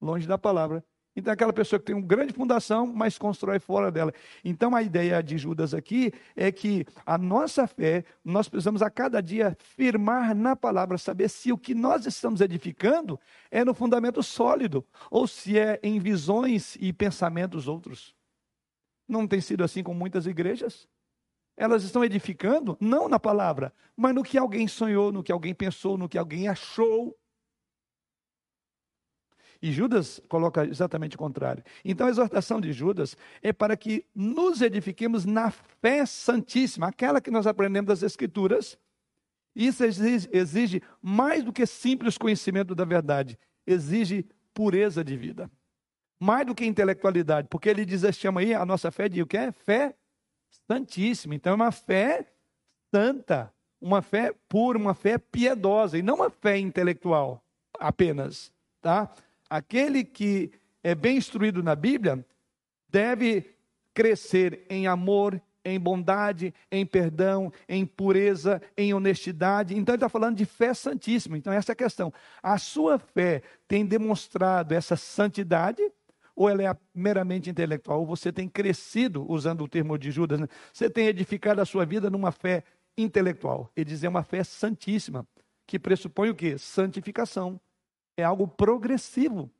Longe 0.00 0.26
da 0.26 0.36
palavra. 0.36 0.84
Então, 1.14 1.30
é 1.30 1.34
aquela 1.34 1.52
pessoa 1.52 1.78
que 1.78 1.84
tem 1.84 1.94
uma 1.94 2.06
grande 2.06 2.32
fundação, 2.32 2.86
mas 2.86 3.18
constrói 3.18 3.58
fora 3.58 3.90
dela. 3.90 4.14
Então, 4.42 4.74
a 4.74 4.82
ideia 4.82 5.22
de 5.22 5.36
Judas 5.36 5.74
aqui 5.74 6.10
é 6.34 6.50
que 6.50 6.86
a 7.04 7.18
nossa 7.18 7.66
fé, 7.66 8.04
nós 8.24 8.48
precisamos 8.48 8.80
a 8.80 8.88
cada 8.88 9.20
dia 9.20 9.56
firmar 9.60 10.34
na 10.34 10.56
palavra, 10.56 10.96
saber 10.96 11.28
se 11.28 11.52
o 11.52 11.58
que 11.58 11.74
nós 11.74 12.06
estamos 12.06 12.40
edificando 12.40 13.20
é 13.50 13.62
no 13.62 13.74
fundamento 13.74 14.22
sólido, 14.22 14.84
ou 15.10 15.26
se 15.26 15.58
é 15.58 15.78
em 15.82 16.00
visões 16.00 16.76
e 16.80 16.92
pensamentos 16.94 17.68
outros. 17.68 18.14
Não 19.06 19.26
tem 19.26 19.40
sido 19.40 19.62
assim 19.62 19.82
com 19.82 19.92
muitas 19.92 20.26
igrejas? 20.26 20.88
Elas 21.58 21.84
estão 21.84 22.02
edificando 22.02 22.78
não 22.80 23.06
na 23.06 23.20
palavra, 23.20 23.74
mas 23.94 24.14
no 24.14 24.22
que 24.22 24.38
alguém 24.38 24.66
sonhou, 24.66 25.12
no 25.12 25.22
que 25.22 25.30
alguém 25.30 25.54
pensou, 25.54 25.98
no 25.98 26.08
que 26.08 26.16
alguém 26.16 26.48
achou. 26.48 27.14
E 29.62 29.70
Judas 29.70 30.20
coloca 30.28 30.66
exatamente 30.66 31.14
o 31.14 31.18
contrário. 31.18 31.62
Então 31.84 32.08
a 32.08 32.10
exortação 32.10 32.60
de 32.60 32.72
Judas 32.72 33.16
é 33.40 33.52
para 33.52 33.76
que 33.76 34.04
nos 34.12 34.60
edifiquemos 34.60 35.24
na 35.24 35.52
fé 35.52 36.04
santíssima, 36.04 36.88
aquela 36.88 37.20
que 37.20 37.30
nós 37.30 37.46
aprendemos 37.46 37.86
das 37.86 38.02
Escrituras. 38.02 38.76
Isso 39.54 39.84
exige, 39.84 40.28
exige 40.32 40.82
mais 41.00 41.44
do 41.44 41.52
que 41.52 41.64
simples 41.64 42.18
conhecimento 42.18 42.74
da 42.74 42.84
verdade, 42.84 43.38
exige 43.64 44.26
pureza 44.52 45.04
de 45.04 45.16
vida. 45.16 45.48
Mais 46.18 46.44
do 46.44 46.54
que 46.54 46.64
intelectualidade, 46.64 47.46
porque 47.48 47.68
ele 47.68 47.84
diz, 47.84 48.02
chama 48.16 48.40
aí 48.40 48.54
a 48.54 48.66
nossa 48.66 48.90
fé 48.90 49.08
de 49.08 49.22
o 49.22 49.26
que 49.26 49.36
é? 49.36 49.52
Fé 49.52 49.94
santíssima. 50.66 51.34
Então 51.34 51.52
é 51.52 51.56
uma 51.56 51.72
fé 51.72 52.26
santa, 52.92 53.52
uma 53.80 54.02
fé 54.02 54.34
pura, 54.48 54.78
uma 54.78 54.94
fé 54.94 55.18
piedosa, 55.18 55.98
e 55.98 56.02
não 56.02 56.16
uma 56.16 56.30
fé 56.30 56.58
intelectual 56.58 57.44
apenas, 57.78 58.52
tá? 58.80 59.12
Aquele 59.52 60.02
que 60.02 60.50
é 60.82 60.94
bem 60.94 61.18
instruído 61.18 61.62
na 61.62 61.76
Bíblia 61.76 62.24
deve 62.88 63.54
crescer 63.92 64.64
em 64.70 64.86
amor, 64.86 65.38
em 65.62 65.78
bondade, 65.78 66.54
em 66.70 66.86
perdão, 66.86 67.52
em 67.68 67.84
pureza, 67.84 68.62
em 68.74 68.94
honestidade. 68.94 69.76
Então, 69.76 69.92
ele 69.92 69.98
está 69.98 70.08
falando 70.08 70.38
de 70.38 70.46
fé 70.46 70.72
santíssima. 70.72 71.36
Então, 71.36 71.52
essa 71.52 71.72
é 71.72 71.74
a 71.74 71.76
questão. 71.76 72.10
A 72.42 72.56
sua 72.56 72.98
fé 72.98 73.42
tem 73.68 73.84
demonstrado 73.84 74.72
essa 74.72 74.96
santidade 74.96 75.82
ou 76.34 76.48
ela 76.48 76.62
é 76.62 76.74
meramente 76.94 77.50
intelectual? 77.50 78.00
Ou 78.00 78.06
você 78.06 78.32
tem 78.32 78.48
crescido, 78.48 79.30
usando 79.30 79.64
o 79.64 79.68
termo 79.68 79.98
de 79.98 80.10
Judas, 80.10 80.40
né? 80.40 80.48
você 80.72 80.88
tem 80.88 81.08
edificado 81.08 81.60
a 81.60 81.66
sua 81.66 81.84
vida 81.84 82.08
numa 82.08 82.32
fé 82.32 82.64
intelectual. 82.96 83.70
Ele 83.76 83.84
diz 83.84 84.02
é 84.02 84.08
uma 84.08 84.22
fé 84.22 84.42
santíssima, 84.42 85.28
que 85.66 85.78
pressupõe 85.78 86.30
o 86.30 86.34
quê? 86.34 86.56
Santificação 86.56 87.60
é 88.16 88.22
algo 88.24 88.46
progressivo. 88.46 89.50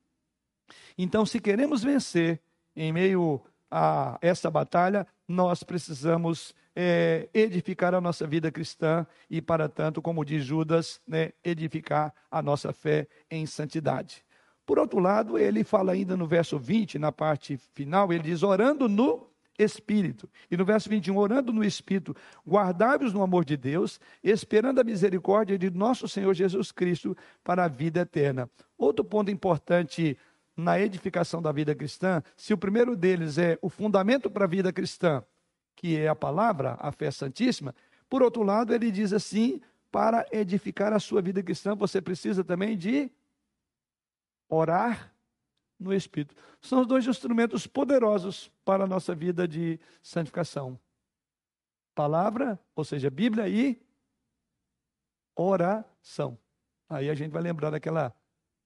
Então, 0.97 1.25
se 1.25 1.39
queremos 1.39 1.83
vencer 1.83 2.39
em 2.75 2.91
meio 2.91 3.41
a 3.69 4.17
essa 4.21 4.49
batalha, 4.49 5.07
nós 5.27 5.63
precisamos 5.63 6.53
é, 6.75 7.29
edificar 7.33 7.93
a 7.93 8.01
nossa 8.01 8.25
vida 8.27 8.51
cristã 8.51 9.05
e, 9.29 9.41
para 9.41 9.67
tanto, 9.67 10.01
como 10.01 10.25
diz 10.25 10.43
Judas, 10.43 11.01
né, 11.07 11.31
edificar 11.43 12.13
a 12.29 12.41
nossa 12.41 12.71
fé 12.71 13.07
em 13.29 13.45
santidade. 13.45 14.23
Por 14.65 14.79
outro 14.79 14.99
lado, 14.99 15.37
ele 15.37 15.63
fala 15.63 15.91
ainda 15.91 16.15
no 16.15 16.25
verso 16.25 16.57
20, 16.57 16.97
na 16.97 17.11
parte 17.11 17.57
final, 17.57 18.11
ele 18.13 18.23
diz: 18.23 18.43
orando 18.43 18.87
no 18.87 19.27
Espírito. 19.57 20.29
E 20.49 20.57
no 20.57 20.65
verso 20.65 20.89
21, 20.89 21.15
orando 21.17 21.53
no 21.53 21.63
Espírito, 21.63 22.15
guardai-vos 22.47 23.13
no 23.13 23.21
amor 23.21 23.45
de 23.45 23.55
Deus, 23.55 23.99
esperando 24.23 24.79
a 24.79 24.83
misericórdia 24.83 25.57
de 25.57 25.69
nosso 25.69 26.07
Senhor 26.07 26.33
Jesus 26.33 26.71
Cristo 26.71 27.15
para 27.43 27.65
a 27.65 27.67
vida 27.67 28.01
eterna. 28.01 28.49
Outro 28.77 29.05
ponto 29.05 29.29
importante 29.29 30.17
na 30.55 30.79
edificação 30.79 31.41
da 31.41 31.51
vida 31.51 31.73
cristã, 31.73 32.21
se 32.35 32.53
o 32.53 32.57
primeiro 32.57 32.95
deles 32.95 33.37
é 33.37 33.57
o 33.61 33.69
fundamento 33.69 34.29
para 34.29 34.45
a 34.45 34.47
vida 34.47 34.71
cristã, 34.71 35.23
que 35.75 35.97
é 35.97 36.07
a 36.07 36.15
palavra, 36.15 36.77
a 36.79 36.91
fé 36.91 37.09
santíssima, 37.09 37.73
por 38.09 38.21
outro 38.21 38.43
lado, 38.43 38.73
ele 38.73 38.91
diz 38.91 39.11
assim: 39.13 39.61
para 39.91 40.25
edificar 40.31 40.93
a 40.93 40.99
sua 40.99 41.21
vida 41.21 41.41
cristã, 41.41 41.75
você 41.75 42.01
precisa 42.01 42.43
também 42.43 42.77
de 42.77 43.11
orar 44.49 45.12
no 45.83 45.93
Espírito. 45.93 46.35
São 46.61 46.81
os 46.81 46.87
dois 46.87 47.05
instrumentos 47.05 47.67
poderosos 47.67 48.51
para 48.63 48.83
a 48.83 48.87
nossa 48.87 49.13
vida 49.13 49.47
de 49.47 49.79
santificação: 50.01 50.79
palavra, 51.93 52.59
ou 52.75 52.83
seja, 52.83 53.09
Bíblia 53.09 53.47
e 53.47 53.81
oração. 55.35 56.37
Aí 56.89 57.09
a 57.09 57.15
gente 57.15 57.31
vai 57.31 57.41
lembrar 57.41 57.69
daquela 57.69 58.15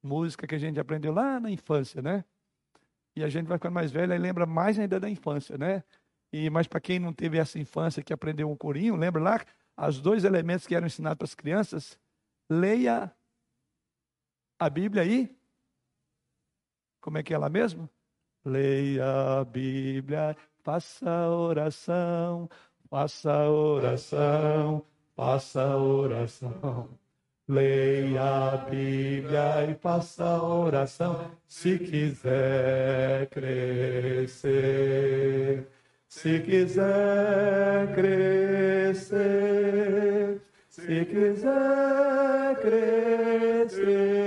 música 0.03 0.47
que 0.47 0.56
a 0.56 0.60
gente 0.60 0.80
aprendeu 0.80 1.13
lá 1.13 1.39
na 1.39 1.49
infância, 1.49 2.01
né? 2.01 2.23
E 3.15 3.23
a 3.23 3.30
gente 3.30 3.47
vai 3.47 3.58
ficando 3.58 3.73
mais 3.73 3.91
velho 3.91 4.13
e 4.13 4.17
lembra 4.17 4.45
mais 4.45 4.77
ainda 4.77 4.99
da 4.99 5.10
infância, 5.10 5.58
né? 5.58 5.84
E 6.32 6.49
mas 6.49 6.67
para 6.67 6.80
quem 6.80 6.99
não 6.99 7.13
teve 7.13 7.38
essa 7.38 7.58
infância 7.58 8.03
que 8.03 8.13
aprendeu 8.13 8.49
um 8.49 8.56
corinho, 8.56 8.95
lembra 8.95 9.21
lá 9.21 9.45
os 9.88 10.01
dois 10.01 10.23
elementos 10.23 10.67
que 10.67 10.75
eram 10.75 10.88
ensinados 10.88 11.17
para 11.17 11.25
as 11.25 11.36
crianças? 11.36 11.99
Leia 12.49 13.12
a 14.60 14.69
Bíblia 14.69 15.06
e 15.06 15.36
como 17.08 17.17
é 17.20 17.24
que 17.24 17.34
é 17.34 17.38
lá 17.38 17.48
mesmo? 17.48 17.89
Leia 18.43 19.39
a 19.39 19.46
Bíblia. 19.46 20.36
faça 20.62 21.30
oração, 21.30 22.50
faça 22.89 23.48
oração, 23.50 24.84
faça 25.15 25.78
oração. 25.78 26.89
Leia 27.48 28.52
a 28.52 28.58
Bíblia 28.58 29.72
e 29.72 29.76
faça 29.76 30.43
oração 30.43 31.32
se 31.48 31.80
quiser 31.80 33.28
crescer. 33.30 34.46
Se 36.10 36.41
quiser 36.41 37.96
crescer, 37.96 39.22
se 40.67 41.06
quiser 41.06 42.60
crescer, 42.62 44.26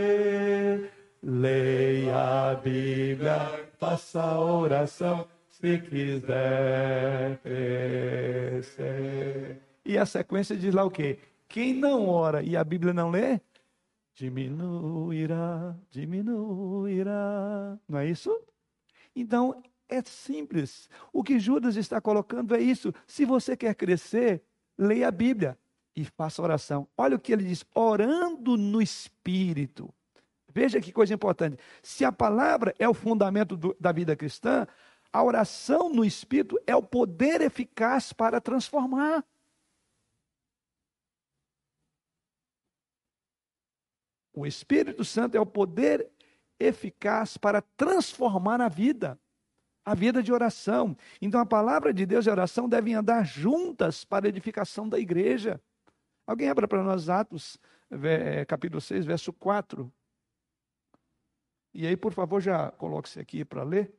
leia 1.23 2.51
a 2.51 2.55
Bíblia, 2.55 3.71
faça 3.79 4.39
oração 4.39 5.27
se 5.49 5.79
quiser 5.79 7.39
crescer. 8.63 9.61
E 9.85 9.99
a 9.99 10.07
sequência 10.07 10.57
diz 10.57 10.75
lá 10.75 10.85
o 10.85 10.91
quê? 10.91 11.19
Quem 11.49 11.75
não 11.75 12.09
ora 12.09 12.43
e 12.43 12.57
a 12.57 12.65
Bíblia 12.65 12.95
não 12.95 13.11
lê, 13.11 13.41
diminuirá, 14.15 15.77
diminuirá. 15.91 17.79
Não 17.89 17.99
é 17.99 18.07
isso? 18.07 18.35
Então, 19.15 19.63
é 19.89 20.01
simples. 20.03 20.89
O 21.13 21.23
que 21.23 21.39
Judas 21.39 21.77
está 21.77 22.01
colocando 22.01 22.55
é 22.55 22.61
isso. 22.61 22.95
Se 23.07 23.25
você 23.25 23.57
quer 23.57 23.75
crescer, 23.75 24.43
leia 24.79 25.09
a 25.09 25.11
Bíblia 25.11 25.59
e 25.97 26.05
faça 26.05 26.41
oração. 26.41 26.87
Olha 26.97 27.17
o 27.17 27.19
que 27.19 27.33
ele 27.33 27.45
diz: 27.45 27.65
orando 27.75 28.57
no 28.57 28.81
Espírito. 28.81 29.93
Veja 30.53 30.81
que 30.81 30.93
coisa 30.93 31.15
importante. 31.15 31.57
Se 31.83 32.05
a 32.05 32.13
palavra 32.13 32.75
é 32.79 32.89
o 32.89 32.95
fundamento 32.95 33.57
do, 33.57 33.77
da 33.79 33.93
vida 33.93 34.17
cristã, 34.17 34.67
a 35.13 35.23
oração 35.23 35.89
no 35.89 36.05
Espírito 36.05 36.59
é 36.67 36.75
o 36.75 36.83
poder 36.83 37.41
eficaz 37.41 38.13
para 38.13 38.41
transformar. 38.41 39.25
O 44.33 44.47
Espírito 44.47 45.05
Santo 45.05 45.37
é 45.37 45.41
o 45.41 45.47
poder 45.47 46.09
eficaz 46.59 47.37
para 47.37 47.61
transformar 47.61 48.61
a 48.61 48.69
vida, 48.69 49.19
a 49.85 49.95
vida 49.95 50.23
de 50.23 50.33
oração. 50.33 50.97
Então 51.21 51.41
a 51.41 51.47
palavra 51.47 51.93
de 51.93 52.07
Deus 52.07 52.27
e 52.27 52.29
a 52.31 52.33
oração 52.33 52.69
devem 52.69 52.95
andar 52.95 53.25
juntas 53.25 54.05
para 54.05 54.27
a 54.27 54.29
edificação 54.29 54.89
da 54.89 54.99
igreja. 54.99 55.61
Alguém 56.27 56.49
abra 56.49 56.69
para 56.69 56.85
nós 56.85 57.09
Atos, 57.09 57.59
capítulo 58.47 58.81
6, 58.81 59.05
verso 59.05 59.33
4. 59.33 59.93
E 61.73 61.87
aí, 61.87 61.97
por 61.97 62.13
favor, 62.13 62.41
já 62.41 62.71
coloque-se 62.73 63.21
aqui 63.21 63.45
para 63.45 63.63
ler. 63.63 63.95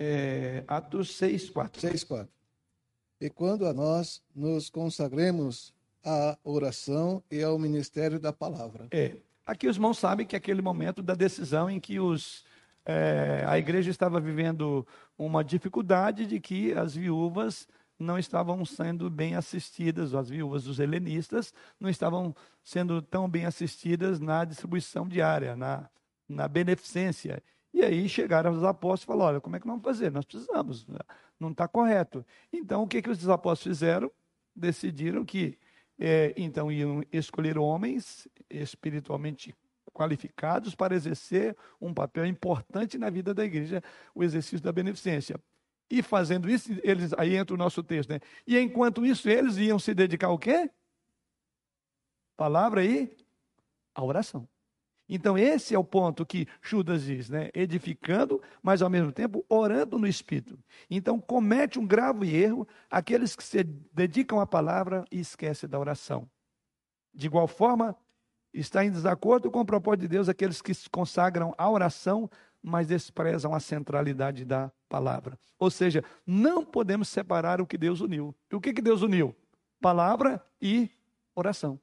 É, 0.00 0.64
Atos 0.68 1.16
6, 1.16 1.50
4. 1.50 1.80
6, 1.80 2.04
4. 2.04 2.32
E 3.20 3.28
quando 3.28 3.66
a 3.66 3.74
nós 3.74 4.22
nos 4.32 4.70
consagremos 4.70 5.74
à 6.04 6.38
oração 6.44 7.22
e 7.28 7.42
ao 7.42 7.58
ministério 7.58 8.20
da 8.20 8.32
palavra. 8.32 8.86
É. 8.92 9.16
Aqui 9.48 9.66
os 9.66 9.76
irmãos 9.76 9.96
sabem 9.96 10.26
que 10.26 10.36
é 10.36 10.38
aquele 10.38 10.60
momento 10.60 11.02
da 11.02 11.14
decisão 11.14 11.70
em 11.70 11.80
que 11.80 11.98
os, 11.98 12.44
é, 12.84 13.46
a 13.46 13.58
igreja 13.58 13.90
estava 13.90 14.20
vivendo 14.20 14.86
uma 15.16 15.42
dificuldade 15.42 16.26
de 16.26 16.38
que 16.38 16.74
as 16.74 16.94
viúvas 16.94 17.66
não 17.98 18.18
estavam 18.18 18.62
sendo 18.66 19.08
bem 19.08 19.36
assistidas, 19.36 20.14
as 20.14 20.28
viúvas 20.28 20.64
dos 20.64 20.78
helenistas 20.78 21.54
não 21.80 21.88
estavam 21.88 22.36
sendo 22.62 23.00
tão 23.00 23.26
bem 23.26 23.46
assistidas 23.46 24.20
na 24.20 24.44
distribuição 24.44 25.08
diária, 25.08 25.56
na, 25.56 25.88
na 26.28 26.46
beneficência. 26.46 27.42
E 27.72 27.80
aí 27.80 28.06
chegaram 28.06 28.52
os 28.52 28.62
apóstolos 28.62 29.04
e 29.04 29.06
falaram: 29.06 29.28
olha, 29.30 29.40
como 29.40 29.56
é 29.56 29.60
que 29.60 29.66
vamos 29.66 29.82
fazer? 29.82 30.12
Nós 30.12 30.26
precisamos, 30.26 30.86
né? 30.86 31.00
não 31.40 31.52
está 31.52 31.66
correto. 31.66 32.22
Então, 32.52 32.82
o 32.82 32.86
que, 32.86 33.00
que 33.00 33.08
os 33.08 33.26
apóstolos 33.26 33.78
fizeram? 33.78 34.12
Decidiram 34.54 35.24
que, 35.24 35.56
é, 35.98 36.34
então, 36.36 36.70
iam 36.70 37.02
escolher 37.10 37.56
homens 37.56 38.28
espiritualmente 38.50 39.54
qualificados 39.92 40.74
para 40.74 40.94
exercer 40.94 41.56
um 41.80 41.92
papel 41.92 42.26
importante 42.26 42.98
na 42.98 43.10
vida 43.10 43.34
da 43.34 43.44
igreja, 43.44 43.82
o 44.14 44.22
exercício 44.22 44.60
da 44.60 44.72
beneficência. 44.72 45.40
E 45.90 46.02
fazendo 46.02 46.50
isso, 46.50 46.70
eles, 46.82 47.12
aí 47.14 47.34
entra 47.34 47.54
o 47.54 47.58
nosso 47.58 47.82
texto, 47.82 48.10
né? 48.10 48.20
E 48.46 48.58
enquanto 48.58 49.04
isso, 49.06 49.28
eles 49.28 49.56
iam 49.56 49.78
se 49.78 49.94
dedicar 49.94 50.26
ao 50.28 50.38
quê? 50.38 50.70
Palavra 52.36 52.82
aí, 52.82 53.10
a 53.94 54.04
oração. 54.04 54.46
Então, 55.08 55.38
esse 55.38 55.74
é 55.74 55.78
o 55.78 55.84
ponto 55.84 56.26
que 56.26 56.46
Judas 56.60 57.04
diz, 57.04 57.30
né? 57.30 57.48
Edificando, 57.54 58.42
mas 58.62 58.82
ao 58.82 58.90
mesmo 58.90 59.10
tempo 59.10 59.44
orando 59.48 59.98
no 59.98 60.06
Espírito. 60.06 60.58
Então, 60.90 61.18
comete 61.18 61.78
um 61.78 61.86
grave 61.86 62.36
erro 62.36 62.68
aqueles 62.90 63.34
que 63.34 63.42
se 63.42 63.64
dedicam 63.64 64.38
à 64.38 64.46
palavra 64.46 65.06
e 65.10 65.18
esquecem 65.18 65.68
da 65.68 65.78
oração. 65.78 66.28
De 67.14 67.26
igual 67.26 67.48
forma, 67.48 67.96
está 68.52 68.84
em 68.84 68.90
desacordo 68.90 69.50
com 69.50 69.60
o 69.60 69.64
propósito 69.64 70.02
de 70.02 70.08
Deus 70.08 70.28
aqueles 70.28 70.62
que 70.62 70.74
se 70.74 70.88
consagram 70.88 71.54
à 71.56 71.70
oração, 71.70 72.30
mas 72.62 72.88
desprezam 72.88 73.54
a 73.54 73.60
centralidade 73.60 74.44
da 74.44 74.70
palavra. 74.88 75.38
Ou 75.58 75.70
seja, 75.70 76.02
não 76.26 76.64
podemos 76.64 77.08
separar 77.08 77.60
o 77.60 77.66
que 77.66 77.78
Deus 77.78 78.00
uniu. 78.00 78.34
E 78.50 78.56
o 78.56 78.60
que, 78.60 78.72
que 78.72 78.82
Deus 78.82 79.02
uniu? 79.02 79.34
Palavra 79.80 80.44
e 80.60 80.90
oração. 81.34 81.80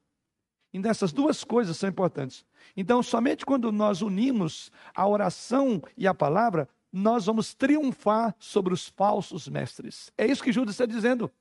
Então, 0.73 0.91
essas 0.91 1.13
duas 1.13 1.43
coisas 1.43 1.77
são 1.77 1.87
importantes. 1.87 2.45
Então, 2.75 3.01
somente 3.01 3.45
quando 3.45 3.71
nós 3.71 4.01
unimos 4.01 4.71
a 4.93 5.07
oração 5.07 5.81
e 5.95 6.05
a 6.05 6.13
palavra, 6.13 6.67
nós 6.91 7.25
vamos 7.25 7.53
triunfar 7.53 8.35
sobre 8.37 8.73
os 8.73 8.89
falsos 8.89 9.47
mestres. 9.47 10.11
É 10.17 10.25
isso 10.25 10.43
que 10.43 10.51
Judas 10.51 10.75
está 10.75 10.85
dizendo. 10.85 11.31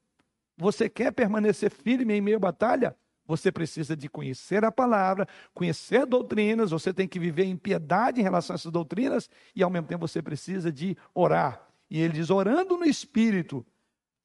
Você 0.57 0.89
quer 0.89 1.13
permanecer 1.13 1.71
firme 1.71 2.15
em 2.15 2.21
meio 2.21 2.37
à 2.37 2.41
batalha? 2.41 2.97
Você 3.27 3.51
precisa 3.51 3.97
de 3.97 4.09
conhecer 4.09 4.65
a 4.65 4.73
palavra, 4.73 5.27
conhecer 5.55 6.05
doutrinas, 6.07 6.71
você 6.71 6.93
tem 6.93 7.09
que 7.09 7.19
viver 7.19 7.45
em 7.45 7.57
piedade 7.57 8.21
em 8.21 8.23
relação 8.23 8.55
a 8.55 8.57
essas 8.57 8.71
doutrinas 8.71 9.31
e 9.55 9.63
ao 9.63 9.71
mesmo 9.71 9.89
tempo 9.89 10.07
você 10.07 10.21
precisa 10.21 10.71
de 10.71 10.97
orar. 11.15 11.67
E 11.91 12.01
ele 12.01 12.15
diz 12.15 12.31
orando 12.31 12.77
no 12.77 12.85
espírito. 12.85 13.65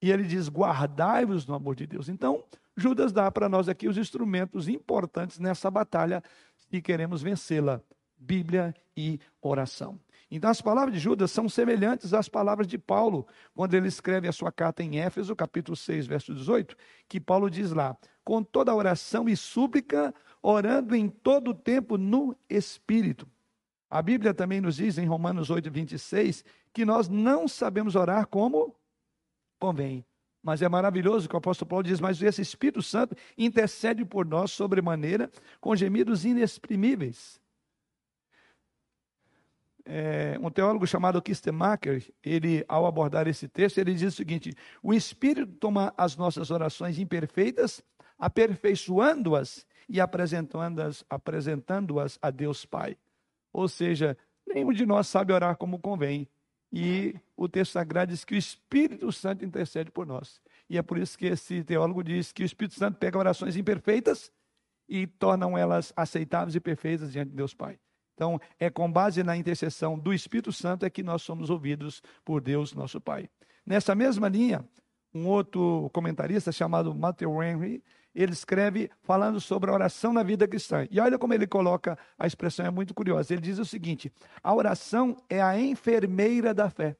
E 0.02 0.10
ele 0.10 0.24
diz 0.24 0.48
guardai-vos 0.48 1.46
no 1.46 1.54
amor 1.54 1.76
de 1.76 1.86
Deus. 1.86 2.08
Então, 2.08 2.42
Judas 2.76 3.12
dá 3.12 3.30
para 3.30 3.48
nós 3.48 3.68
aqui 3.68 3.86
os 3.86 3.98
instrumentos 3.98 4.68
importantes 4.68 5.38
nessa 5.38 5.70
batalha 5.70 6.22
e 6.72 6.80
queremos 6.80 7.22
vencê-la: 7.22 7.82
Bíblia 8.16 8.74
e 8.96 9.20
oração. 9.42 9.98
Então, 10.30 10.48
as 10.48 10.60
palavras 10.60 10.94
de 10.94 11.00
Judas 11.00 11.30
são 11.32 11.48
semelhantes 11.48 12.14
às 12.14 12.28
palavras 12.28 12.66
de 12.66 12.78
Paulo, 12.78 13.26
quando 13.52 13.74
ele 13.74 13.88
escreve 13.88 14.28
a 14.28 14.32
sua 14.32 14.52
carta 14.52 14.82
em 14.82 15.00
Éfeso, 15.00 15.34
capítulo 15.34 15.76
6, 15.76 16.06
verso 16.06 16.32
18, 16.32 16.76
que 17.08 17.18
Paulo 17.18 17.50
diz 17.50 17.72
lá: 17.72 17.96
com 18.22 18.42
toda 18.42 18.74
oração 18.74 19.28
e 19.28 19.36
súplica, 19.36 20.14
orando 20.40 20.94
em 20.94 21.08
todo 21.08 21.50
o 21.50 21.54
tempo 21.54 21.98
no 21.98 22.36
Espírito. 22.48 23.28
A 23.90 24.00
Bíblia 24.00 24.32
também 24.32 24.60
nos 24.60 24.76
diz 24.76 24.98
em 24.98 25.06
Romanos 25.06 25.50
8, 25.50 25.68
26, 25.68 26.44
que 26.72 26.84
nós 26.84 27.08
não 27.08 27.48
sabemos 27.48 27.96
orar 27.96 28.28
como 28.28 28.76
convém. 29.58 30.04
Mas 30.40 30.62
é 30.62 30.68
maravilhoso 30.68 31.28
que 31.28 31.34
o 31.34 31.38
apóstolo 31.38 31.68
Paulo 31.68 31.82
diz: 31.82 32.00
Mas 32.00 32.22
esse 32.22 32.40
Espírito 32.40 32.82
Santo 32.82 33.16
intercede 33.36 34.04
por 34.04 34.24
nós 34.24 34.52
sobremaneira 34.52 35.28
com 35.60 35.74
gemidos 35.74 36.24
inexprimíveis. 36.24 37.39
É, 39.92 40.38
um 40.40 40.48
teólogo 40.52 40.86
chamado 40.86 41.20
Kistemacher, 41.20 42.08
ele, 42.22 42.64
ao 42.68 42.86
abordar 42.86 43.26
esse 43.26 43.48
texto, 43.48 43.78
ele 43.78 43.92
diz 43.92 44.14
o 44.14 44.16
seguinte: 44.16 44.54
o 44.80 44.94
Espírito 44.94 45.52
toma 45.54 45.92
as 45.96 46.16
nossas 46.16 46.52
orações 46.52 46.96
imperfeitas, 46.96 47.82
aperfeiçoando-as 48.16 49.66
e 49.88 50.00
apresentando-as 50.00 51.04
apresentando 51.10 51.96
a 52.22 52.30
Deus 52.30 52.64
Pai. 52.64 52.96
Ou 53.52 53.66
seja, 53.66 54.16
nenhum 54.46 54.72
de 54.72 54.86
nós 54.86 55.08
sabe 55.08 55.32
orar 55.32 55.56
como 55.56 55.80
convém. 55.80 56.28
E 56.72 57.16
o 57.36 57.48
texto 57.48 57.72
sagrado 57.72 58.12
diz 58.12 58.24
que 58.24 58.34
o 58.34 58.38
Espírito 58.38 59.10
Santo 59.10 59.44
intercede 59.44 59.90
por 59.90 60.06
nós. 60.06 60.40
E 60.68 60.78
é 60.78 60.82
por 60.82 60.98
isso 60.98 61.18
que 61.18 61.26
esse 61.26 61.64
teólogo 61.64 62.04
diz 62.04 62.30
que 62.30 62.44
o 62.44 62.46
Espírito 62.46 62.76
Santo 62.76 62.96
pega 62.96 63.18
orações 63.18 63.56
imperfeitas 63.56 64.30
e 64.88 65.08
tornam 65.08 65.58
elas 65.58 65.92
aceitáveis 65.96 66.54
e 66.54 66.60
perfeitas 66.60 67.10
diante 67.10 67.30
de 67.30 67.36
Deus 67.36 67.54
Pai. 67.54 67.76
Então, 68.20 68.38
é 68.58 68.68
com 68.68 68.92
base 68.92 69.22
na 69.22 69.34
intercessão 69.34 69.98
do 69.98 70.12
Espírito 70.12 70.52
Santo 70.52 70.84
é 70.84 70.90
que 70.90 71.02
nós 71.02 71.22
somos 71.22 71.48
ouvidos 71.48 72.02
por 72.22 72.42
Deus, 72.42 72.74
nosso 72.74 73.00
Pai. 73.00 73.30
Nessa 73.64 73.94
mesma 73.94 74.28
linha, 74.28 74.62
um 75.14 75.26
outro 75.26 75.88
comentarista 75.90 76.52
chamado 76.52 76.94
Matthew 76.94 77.42
Henry, 77.42 77.82
ele 78.14 78.32
escreve 78.32 78.90
falando 79.00 79.40
sobre 79.40 79.70
a 79.70 79.72
oração 79.72 80.12
na 80.12 80.22
vida 80.22 80.46
cristã. 80.46 80.86
E 80.90 81.00
olha 81.00 81.18
como 81.18 81.32
ele 81.32 81.46
coloca 81.46 81.98
a 82.18 82.26
expressão, 82.26 82.66
é 82.66 82.70
muito 82.70 82.92
curiosa. 82.92 83.32
Ele 83.32 83.40
diz 83.40 83.58
o 83.58 83.64
seguinte: 83.64 84.12
a 84.42 84.54
oração 84.54 85.16
é 85.26 85.40
a 85.40 85.58
enfermeira 85.58 86.52
da 86.52 86.68
fé. 86.68 86.98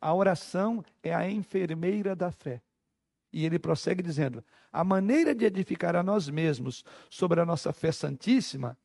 A 0.00 0.14
oração 0.14 0.84
é 1.02 1.12
a 1.12 1.28
enfermeira 1.28 2.14
da 2.14 2.30
fé. 2.30 2.62
E 3.32 3.44
ele 3.44 3.58
prossegue 3.58 4.04
dizendo: 4.04 4.44
a 4.72 4.84
maneira 4.84 5.34
de 5.34 5.44
edificar 5.44 5.96
a 5.96 6.02
nós 6.04 6.28
mesmos 6.28 6.84
sobre 7.10 7.40
a 7.40 7.44
nossa 7.44 7.72
fé 7.72 7.90
santíssima 7.90 8.78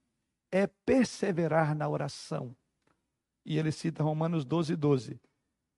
é 0.51 0.67
perseverar 0.85 1.75
na 1.75 1.87
oração. 1.87 2.55
E 3.45 3.57
ele 3.57 3.71
cita 3.71 4.03
Romanos 4.03 4.43
12, 4.43 4.75
12. 4.75 5.19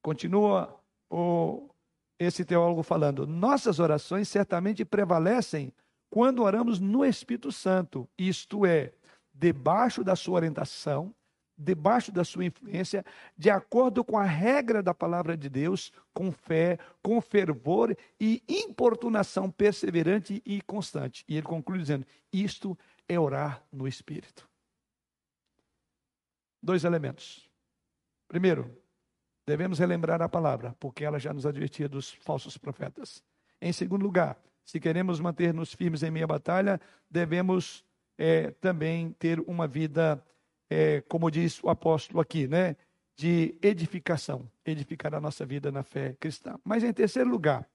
Continua 0.02 0.80
o, 1.10 1.70
esse 2.20 2.44
teólogo 2.44 2.84
falando: 2.84 3.28
nossas 3.28 3.80
orações 3.80 4.28
certamente 4.28 4.84
prevalecem 4.84 5.72
quando 6.10 6.42
oramos 6.42 6.80
no 6.80 7.06
Espírito 7.06 7.52
Santo, 7.52 8.10
isto 8.18 8.66
é, 8.66 8.92
debaixo 9.34 10.04
da 10.04 10.16
sua 10.16 10.36
orientação, 10.36 11.14
debaixo 11.56 12.12
da 12.12 12.24
sua 12.24 12.46
influência, 12.46 13.06
de 13.38 13.50
acordo 13.50 14.04
com 14.04 14.18
a 14.18 14.24
regra 14.24 14.82
da 14.82 14.94
palavra 14.94 15.38
de 15.38 15.50
Deus, 15.50 15.92
com 16.14 16.32
fé, 16.32 16.80
com 17.04 17.22
fervor 17.22 17.96
e 18.20 18.42
importunação 18.48 19.52
perseverante 19.52 20.42
e 20.46 20.62
constante. 20.62 21.24
E 21.28 21.36
ele 21.36 21.46
conclui 21.46 21.78
dizendo: 21.78 22.06
isto 22.34 22.76
é 23.08 23.20
orar 23.20 23.64
no 23.72 23.88
Espírito. 23.88 24.49
Dois 26.62 26.84
elementos. 26.84 27.50
Primeiro, 28.28 28.76
devemos 29.45 29.80
relembrar 29.80 30.22
a 30.22 30.30
palavra, 30.30 30.76
porque 30.80 31.04
ela 31.04 31.19
já 31.19 31.34
nos 31.34 31.45
advertia 31.45 31.89
dos 31.89 32.12
falsos 32.12 32.58
profetas. 32.58 33.24
Em 33.62 33.74
segundo 33.74 34.04
lugar, 34.04 34.38
se 34.63 34.80
queremos 34.80 35.19
manter-nos 35.19 35.74
firmes 35.74 36.04
em 36.04 36.12
meia 36.12 36.28
batalha, 36.28 36.80
devemos 37.10 37.84
é, 38.17 38.52
também 38.52 39.12
ter 39.13 39.39
uma 39.41 39.67
vida 39.67 40.24
é, 40.69 41.02
como 41.02 41.32
diz 41.32 41.62
o 41.63 41.69
apóstolo 41.69 42.22
aqui, 42.22 42.48
né? 42.48 42.76
De 43.15 43.58
edificação, 43.62 44.50
edificar 44.63 45.13
a 45.15 45.19
nossa 45.19 45.45
vida 45.45 45.72
na 45.72 45.84
fé 45.84 46.15
cristã. 46.19 46.58
Mas 46.63 46.84
em 46.84 46.93
terceiro 46.93 47.30
lugar, 47.30 47.67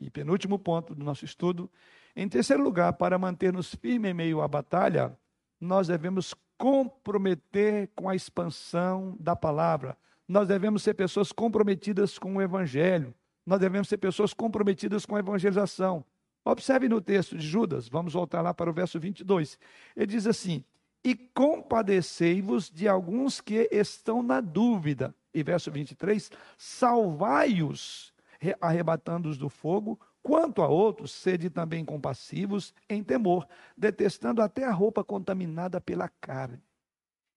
e 0.00 0.08
penúltimo 0.08 0.58
ponto 0.58 0.94
do 0.94 1.04
nosso 1.04 1.24
estudo, 1.24 1.70
em 2.14 2.28
terceiro 2.28 2.62
lugar, 2.62 2.92
para 2.94 3.18
manter-nos 3.18 3.74
firmes 3.74 4.10
em 4.10 4.14
meio 4.14 4.40
à 4.40 4.48
batalha, 4.48 5.18
nós 5.60 5.88
devemos 5.88 6.34
comprometer 6.58 7.90
com 7.94 8.08
a 8.08 8.14
expansão 8.14 9.16
da 9.20 9.36
palavra. 9.36 9.96
Nós 10.26 10.48
devemos 10.48 10.82
ser 10.82 10.94
pessoas 10.94 11.32
comprometidas 11.32 12.18
com 12.18 12.36
o 12.36 12.42
evangelho. 12.42 13.14
Nós 13.44 13.60
devemos 13.60 13.88
ser 13.88 13.98
pessoas 13.98 14.34
comprometidas 14.34 15.06
com 15.06 15.14
a 15.16 15.20
evangelização. 15.20 16.04
Observe 16.44 16.88
no 16.88 17.00
texto 17.00 17.36
de 17.36 17.46
Judas, 17.46 17.88
vamos 17.88 18.12
voltar 18.12 18.40
lá 18.40 18.54
para 18.54 18.70
o 18.70 18.72
verso 18.72 18.98
22. 18.98 19.58
Ele 19.96 20.06
diz 20.06 20.26
assim: 20.26 20.64
e 21.06 21.14
compadecei-vos 21.14 22.68
de 22.68 22.88
alguns 22.88 23.40
que 23.40 23.68
estão 23.70 24.24
na 24.24 24.40
dúvida. 24.40 25.14
E 25.32 25.40
verso 25.40 25.70
23: 25.70 26.32
salvai-os, 26.58 28.12
arrebatando-os 28.60 29.38
do 29.38 29.48
fogo, 29.48 30.00
quanto 30.26 30.60
a 30.60 30.66
outros, 30.66 31.12
sede 31.12 31.48
também 31.48 31.84
compassivos 31.84 32.74
em 32.90 33.00
temor, 33.00 33.46
detestando 33.76 34.42
até 34.42 34.64
a 34.64 34.72
roupa 34.72 35.04
contaminada 35.04 35.80
pela 35.80 36.08
carne. 36.20 36.60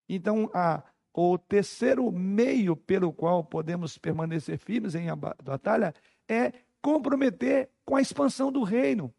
Então, 0.10 0.50
a, 0.56 0.82
o 1.14 1.38
terceiro 1.38 2.12
meio 2.12 2.76
pelo 2.76 3.14
qual 3.14 3.44
podemos 3.44 3.96
permanecer 4.00 4.58
firmes 4.58 4.96
em 4.96 5.06
batalha 5.44 5.94
é 6.28 6.52
comprometer 6.82 7.70
com 7.86 7.96
a 7.96 8.02
expansão 8.02 8.52
do 8.52 8.64
reino. 8.64 9.14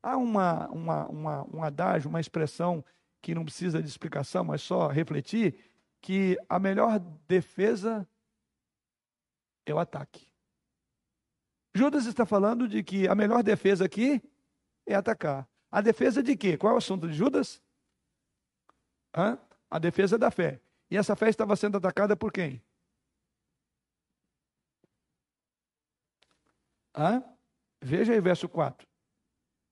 Há 0.00 0.16
uma, 0.16 0.68
uma, 0.68 1.06
uma, 1.08 1.56
um 1.56 1.64
adágio, 1.64 2.08
uma 2.08 2.20
expressão 2.20 2.84
que 3.20 3.34
não 3.34 3.44
precisa 3.44 3.82
de 3.82 3.88
explicação, 3.88 4.44
mas 4.44 4.62
só 4.62 4.86
refletir, 4.86 5.56
que 6.00 6.38
a 6.48 6.60
melhor 6.60 7.00
defesa 7.26 8.08
é 9.66 9.74
o 9.74 9.80
ataque. 9.80 10.31
Judas 11.74 12.06
está 12.06 12.26
falando 12.26 12.68
de 12.68 12.82
que 12.82 13.08
a 13.08 13.14
melhor 13.14 13.42
defesa 13.42 13.84
aqui 13.84 14.22
é 14.86 14.94
atacar. 14.94 15.48
A 15.70 15.80
defesa 15.80 16.22
de 16.22 16.36
quê? 16.36 16.56
Qual 16.56 16.72
é 16.72 16.74
o 16.74 16.78
assunto 16.78 17.08
de 17.08 17.14
Judas? 17.14 17.62
Hã? 19.14 19.38
A 19.70 19.78
defesa 19.78 20.18
da 20.18 20.30
fé. 20.30 20.60
E 20.90 20.96
essa 20.96 21.16
fé 21.16 21.30
estava 21.30 21.56
sendo 21.56 21.78
atacada 21.78 22.14
por 22.14 22.30
quem? 22.30 22.62
Hã? 26.94 27.24
Veja 27.80 28.12
aí 28.12 28.18
o 28.18 28.22
verso 28.22 28.48
4. 28.48 28.86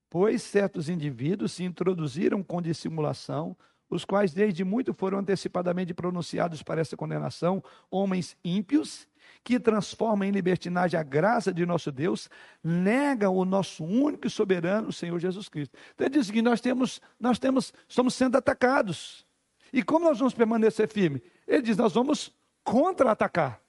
Pois 0.08 0.42
certos 0.42 0.88
indivíduos 0.88 1.52
se 1.52 1.64
introduziram 1.64 2.42
com 2.42 2.62
dissimulação, 2.62 3.56
os 3.88 4.04
quais 4.04 4.32
desde 4.32 4.64
muito 4.64 4.94
foram 4.94 5.18
antecipadamente 5.18 5.92
pronunciados 5.92 6.62
para 6.62 6.80
essa 6.80 6.96
condenação, 6.96 7.62
homens 7.90 8.36
ímpios, 8.42 9.06
que 9.42 9.58
transformam 9.58 10.28
em 10.28 10.30
libertinagem 10.30 10.98
a 10.98 11.02
graça 11.02 11.52
de 11.52 11.64
nosso 11.64 11.90
Deus, 11.90 12.28
negam 12.62 13.34
o 13.36 13.44
nosso 13.44 13.84
único 13.84 14.26
e 14.26 14.30
soberano 14.30 14.92
Senhor 14.92 15.18
Jesus 15.18 15.48
Cristo. 15.48 15.76
Então 15.94 16.06
ele 16.06 16.18
diz 16.18 16.30
que 16.30 16.42
nós 16.42 16.60
temos, 16.60 17.00
nós 17.18 17.38
temos, 17.38 17.72
estamos 17.88 18.14
sendo 18.14 18.36
atacados. 18.36 19.26
E 19.72 19.82
como 19.82 20.04
nós 20.04 20.18
vamos 20.18 20.34
permanecer 20.34 20.88
firmes? 20.88 21.22
Ele 21.46 21.62
diz, 21.62 21.76
nós 21.76 21.92
vamos 21.92 22.34
contra-atacar. 22.64 23.60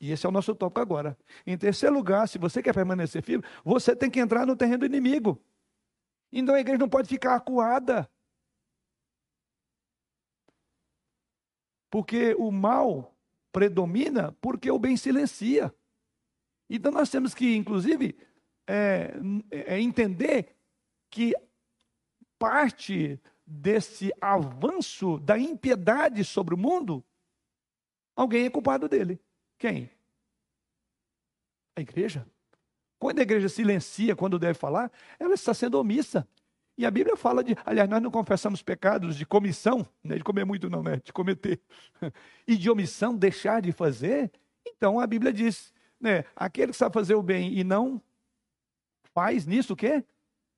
E 0.00 0.10
esse 0.10 0.24
é 0.24 0.28
o 0.28 0.32
nosso 0.32 0.54
tópico 0.54 0.80
agora. 0.80 1.16
Em 1.46 1.56
terceiro 1.58 1.94
lugar, 1.94 2.26
se 2.26 2.38
você 2.38 2.62
quer 2.62 2.74
permanecer 2.74 3.22
firme, 3.22 3.44
você 3.62 3.94
tem 3.94 4.10
que 4.10 4.18
entrar 4.18 4.46
no 4.46 4.56
terreno 4.56 4.78
do 4.78 4.86
inimigo. 4.86 5.38
Então 6.32 6.54
a 6.54 6.60
igreja 6.60 6.78
não 6.78 6.88
pode 6.88 7.08
ficar 7.08 7.34
acuada. 7.34 8.10
Porque 11.90 12.34
o 12.38 12.50
mal 12.50 13.14
predomina 13.52 14.32
porque 14.40 14.70
o 14.70 14.78
bem 14.78 14.96
silencia. 14.96 15.74
Então 16.68 16.92
nós 16.92 17.10
temos 17.10 17.34
que, 17.34 17.56
inclusive, 17.56 18.16
é, 18.66 19.12
é 19.50 19.80
entender 19.80 20.54
que 21.10 21.34
parte 22.38 23.20
desse 23.44 24.12
avanço 24.20 25.18
da 25.18 25.36
impiedade 25.36 26.24
sobre 26.24 26.54
o 26.54 26.58
mundo, 26.58 27.04
alguém 28.14 28.46
é 28.46 28.50
culpado 28.50 28.88
dele. 28.88 29.20
Quem? 29.58 29.90
A 31.76 31.80
igreja. 31.80 32.26
Quando 32.98 33.18
a 33.18 33.22
igreja 33.22 33.48
silencia 33.48 34.14
quando 34.14 34.38
deve 34.38 34.58
falar, 34.58 34.92
ela 35.18 35.34
está 35.34 35.52
sendo 35.52 35.78
omissa. 35.78 36.28
E 36.76 36.86
a 36.86 36.90
Bíblia 36.90 37.16
fala 37.16 37.44
de, 37.44 37.56
aliás, 37.64 37.88
nós 37.88 38.00
não 38.00 38.10
confessamos 38.10 38.62
pecados 38.62 39.16
de 39.16 39.26
comissão, 39.26 39.86
né, 40.02 40.16
de 40.16 40.24
comer 40.24 40.44
muito 40.44 40.70
não, 40.70 40.82
né, 40.82 41.00
de 41.04 41.12
cometer, 41.12 41.60
e 42.46 42.56
de 42.56 42.70
omissão, 42.70 43.14
deixar 43.16 43.60
de 43.60 43.72
fazer. 43.72 44.30
Então 44.66 44.98
a 44.98 45.06
Bíblia 45.06 45.32
diz, 45.32 45.72
né, 46.00 46.24
aquele 46.34 46.72
que 46.72 46.78
sabe 46.78 46.94
fazer 46.94 47.14
o 47.14 47.22
bem 47.22 47.52
e 47.52 47.62
não 47.64 48.00
faz 49.14 49.46
nisso 49.46 49.74
o 49.74 49.76
quê? 49.76 50.04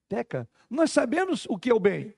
Peca. 0.08 0.48
Nós 0.70 0.92
sabemos 0.92 1.46
o 1.48 1.58
que 1.58 1.70
é 1.70 1.74
o 1.74 1.80
bem. 1.80 2.14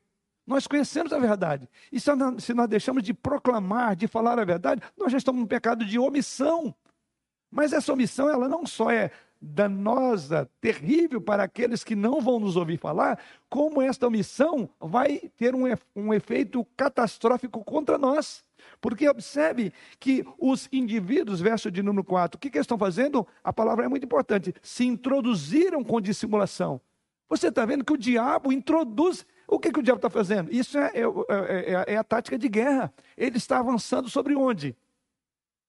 Nós 0.47 0.67
conhecemos 0.67 1.13
a 1.13 1.19
verdade. 1.19 1.69
E 1.91 1.99
se 1.99 2.15
nós, 2.15 2.45
se 2.45 2.53
nós 2.53 2.69
deixamos 2.69 3.03
de 3.03 3.15
proclamar, 3.15 3.97
de 3.97 4.07
falar 4.07 4.39
a 4.39 4.45
verdade, 4.45 4.83
nós 4.97 5.11
já 5.11 5.19
estamos 5.19 5.41
no 5.41 5.49
pecado 5.49 5.85
de 5.85 5.99
omissão. 5.99 6.75
Mas 7.51 7.73
essa 7.73 7.93
omissão, 7.93 8.29
ela 8.29 8.49
não 8.49 8.67
só 8.67 8.91
é 8.91 9.11
danosa, 9.45 10.51
terrível 10.61 11.21
para 11.21 11.43
aqueles 11.43 11.85
que 11.85 11.95
não 11.95 12.21
vão 12.21 12.41
nos 12.41 12.57
ouvir 12.57 12.79
falar, 12.79 13.19
como 13.49 13.83
esta 13.83 14.07
omissão 14.07 14.69
vai 14.81 15.31
ter 15.37 15.55
um, 15.55 15.65
um 15.95 16.15
efeito 16.15 16.65
catastrófico 16.77 17.63
contra 17.63 17.99
nós. 17.99 18.43
Porque 18.81 19.09
observe 19.09 19.73
que 20.01 20.25
os 20.39 20.69
indivíduos, 20.73 21.41
verso 21.41 21.71
de 21.71 21.83
número 21.83 22.05
4, 22.05 22.37
o 22.37 22.41
que, 22.41 22.49
que 22.51 22.57
eles 22.57 22.65
estão 22.65 22.79
fazendo? 22.79 23.27
A 23.43 23.53
palavra 23.53 23.85
é 23.85 23.89
muito 23.89 24.05
importante. 24.05 24.55
Se 24.63 24.85
introduziram 24.85 25.85
com 25.85 26.01
dissimulação. 26.01 26.81
Você 27.29 27.49
está 27.49 27.67
vendo 27.67 27.85
que 27.85 27.93
o 27.93 27.99
diabo 27.99 28.53
introduz. 28.53 29.27
O 29.47 29.59
que, 29.59 29.71
que 29.71 29.81
o 29.81 29.83
diabo 29.83 29.99
está 29.99 30.09
fazendo? 30.09 30.51
Isso 30.51 30.79
é, 30.79 30.93
é, 30.95 31.03
é, 31.03 31.95
é, 31.95 31.97
a 31.97 32.05
tática 32.05 32.39
de 32.39 32.49
guerra. 32.49 32.93
Ele 33.17 33.37
está 33.37 33.59
avançando 33.59 34.09
sobre 34.09 34.35
onde? 34.35 34.75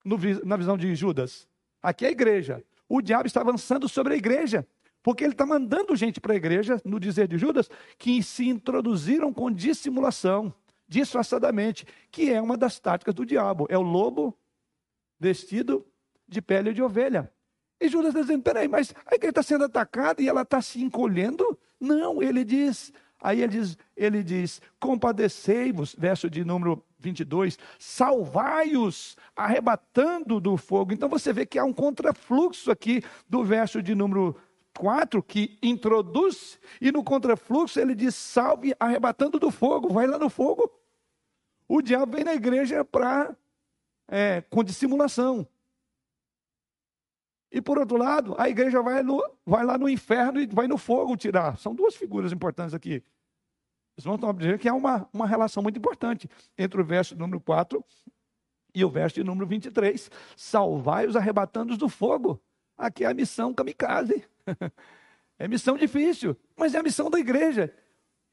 No, 0.03 0.17
na 0.45 0.55
visão 0.55 0.77
de 0.77 0.93
Judas. 0.95 1.47
Aqui 1.81 2.05
é 2.05 2.07
a 2.07 2.11
igreja 2.11 2.63
o 2.87 3.01
diabo 3.01 3.27
está 3.27 3.41
avançando 3.41 3.87
sobre 3.89 4.13
a 4.13 4.17
igreja. 4.17 4.67
Porque 5.01 5.23
ele 5.23 5.33
está 5.33 5.45
mandando 5.45 5.95
gente 5.95 6.19
para 6.19 6.33
a 6.33 6.35
igreja, 6.35 6.81
no 6.83 6.99
dizer 6.99 7.27
de 7.27 7.37
Judas, 7.37 7.69
que 7.97 8.23
se 8.23 8.47
introduziram 8.47 9.31
com 9.31 9.51
dissimulação, 9.51 10.51
disfarçadamente, 10.87 11.85
que 12.11 12.31
é 12.31 12.41
uma 12.41 12.57
das 12.57 12.79
táticas 12.79 13.13
do 13.13 13.23
diabo. 13.23 13.67
É 13.69 13.77
o 13.77 13.83
lobo 13.83 14.35
vestido 15.19 15.85
de 16.27 16.41
pele 16.41 16.73
de 16.73 16.81
ovelha. 16.81 17.31
E 17.79 17.87
Judas 17.87 18.09
está 18.09 18.21
dizendo: 18.21 18.41
peraí, 18.41 18.67
mas 18.67 18.95
a 19.05 19.13
igreja 19.13 19.29
está 19.29 19.43
sendo 19.43 19.65
atacada 19.65 20.21
e 20.21 20.27
ela 20.27 20.41
está 20.41 20.61
se 20.61 20.81
encolhendo? 20.81 21.57
Não, 21.79 22.21
ele 22.21 22.43
diz, 22.43 22.91
Aí 23.25 23.41
ele 23.41 23.53
diz, 23.53 23.77
ele 23.97 24.23
diz 24.23 24.61
compadecei-vos, 24.79 25.95
verso 25.97 26.29
de 26.29 26.45
número 26.45 26.85
22, 26.99 27.57
salvai-os, 27.79 29.17
arrebatando 29.35 30.39
do 30.39 30.55
fogo. 30.57 30.93
Então 30.93 31.09
você 31.09 31.33
vê 31.33 31.43
que 31.43 31.57
há 31.57 31.65
um 31.65 31.73
contrafluxo 31.73 32.69
aqui 32.69 33.01
do 33.27 33.43
verso 33.43 33.81
de 33.81 33.95
número 33.95 34.35
4, 34.77 35.23
que 35.23 35.57
introduz, 35.63 36.59
e 36.79 36.91
no 36.91 37.03
contrafluxo 37.03 37.79
ele 37.79 37.95
diz, 37.95 38.13
salve, 38.13 38.75
arrebatando 38.79 39.39
do 39.39 39.49
fogo, 39.49 39.89
vai 39.91 40.05
lá 40.05 40.19
no 40.19 40.29
fogo. 40.29 40.71
O 41.67 41.81
diabo 41.81 42.15
vem 42.15 42.23
na 42.23 42.35
igreja 42.35 42.85
para, 42.85 43.35
é, 44.07 44.41
com 44.51 44.63
dissimulação. 44.63 45.47
E 47.51 47.59
por 47.59 47.79
outro 47.79 47.97
lado, 47.97 48.35
a 48.37 48.47
igreja 48.47 48.83
vai, 48.83 49.01
no, 49.01 49.19
vai 49.43 49.65
lá 49.65 49.79
no 49.79 49.89
inferno 49.89 50.39
e 50.39 50.45
vai 50.45 50.67
no 50.67 50.77
fogo 50.77 51.17
tirar. 51.17 51.57
São 51.57 51.73
duas 51.73 51.95
figuras 51.95 52.31
importantes 52.31 52.75
aqui. 52.75 53.01
Vocês 53.95 54.05
vão 54.05 54.33
dizer 54.33 54.59
que 54.59 54.67
há 54.67 54.73
uma, 54.73 55.07
uma 55.13 55.25
relação 55.25 55.63
muito 55.63 55.77
importante 55.77 56.29
entre 56.57 56.81
o 56.81 56.83
verso 56.83 57.15
número 57.15 57.39
4 57.39 57.83
e 58.73 58.83
o 58.83 58.89
verso 58.89 59.23
número 59.23 59.47
23. 59.47 60.11
Salvai 60.35 61.07
os 61.07 61.15
arrebatando 61.15 61.77
do 61.77 61.87
fogo. 61.87 62.41
Aqui 62.77 63.05
é 63.05 63.07
a 63.07 63.13
missão 63.13 63.53
kamikaze. 63.53 64.23
É 65.37 65.49
missão 65.49 65.75
difícil, 65.75 66.37
mas 66.55 66.73
é 66.73 66.77
a 66.77 66.83
missão 66.83 67.09
da 67.09 67.19
igreja. 67.19 67.73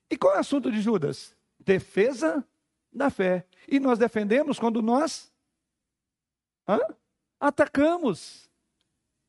E 0.09 0.17
qual 0.17 0.35
é 0.35 0.37
o 0.37 0.41
assunto 0.41 0.71
de 0.71 0.81
Judas? 0.81 1.35
Defesa 1.59 2.47
da 2.93 3.11
fé. 3.11 3.45
E 3.67 3.81
nós 3.81 3.99
defendemos 3.99 4.57
quando 4.57 4.81
nós 4.81 5.33
hã? 6.69 6.79
atacamos. 7.41 8.49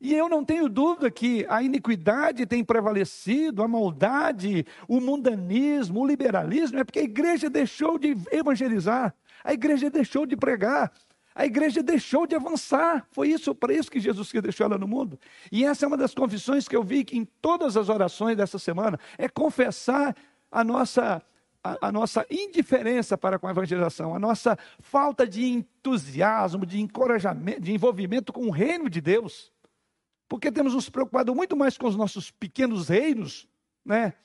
E 0.04 0.14
eu 0.14 0.28
não 0.28 0.44
tenho 0.44 0.68
dúvida 0.68 1.10
que 1.10 1.46
a 1.48 1.64
iniquidade 1.64 2.46
tem 2.46 2.62
prevalecido, 2.62 3.64
a 3.64 3.70
maldade, 3.70 4.66
o 4.86 5.00
mundanismo, 5.00 6.02
o 6.02 6.06
liberalismo, 6.06 6.78
é 6.78 6.84
porque 6.84 7.00
a 7.00 7.04
igreja 7.04 7.50
deixou 7.50 7.98
de 7.98 8.14
evangelizar, 8.30 9.16
a 9.42 9.54
igreja 9.54 9.90
deixou 9.90 10.26
de 10.26 10.36
pregar, 10.36 10.92
a 11.34 11.46
igreja 11.46 11.82
deixou 11.82 12.28
de 12.28 12.36
avançar. 12.36 13.08
Foi 13.12 13.30
isso, 13.30 13.56
para 13.56 13.74
isso 13.74 13.90
que 13.90 14.02
Jesus 14.02 14.30
Cristo 14.30 14.44
deixou 14.44 14.66
ela 14.66 14.78
no 14.78 14.90
mundo. 14.90 15.18
E 15.50 15.64
essa 15.64 15.86
é 15.86 15.88
uma 15.88 15.96
das 15.96 16.14
confissões 16.14 16.68
que 16.68 16.76
eu 16.76 16.84
vi 16.84 17.06
que 17.06 17.18
em 17.18 17.24
todas 17.42 17.78
as 17.78 17.88
orações 17.88 18.36
dessa 18.36 18.60
semana 18.60 19.00
é 19.18 19.30
confessar 19.30 20.14
a 20.52 20.66
nossa 20.66 21.24
a, 21.64 21.88
a, 21.88 21.92
nossa 21.94 22.26
indiferença 22.30 23.18
para 23.18 23.40
com 23.40 23.48
a 23.48 23.52
evangelização, 23.52 24.14
a 24.14 24.20
nossa 24.20 24.58
falta 24.82 25.26
de 25.26 25.46
entusiasmo, 25.46 26.66
de 26.66 26.82
encorajamento, 26.82 27.62
de 27.62 27.72
envolvimento 27.72 28.34
com 28.34 28.48
o 28.48 28.52
reino 28.52 28.90
de 28.90 29.00
Deus. 29.00 29.53
Porque 30.34 30.52
temos 30.52 30.74
nos 30.74 30.90
preocupado 30.90 31.36
muito 31.36 31.56
mais 31.56 31.78
com 31.78 31.86
os 31.86 31.96
nossos 31.96 32.32
pequenos 32.32 32.90
reinos, 32.90 33.48
né? 33.86 34.16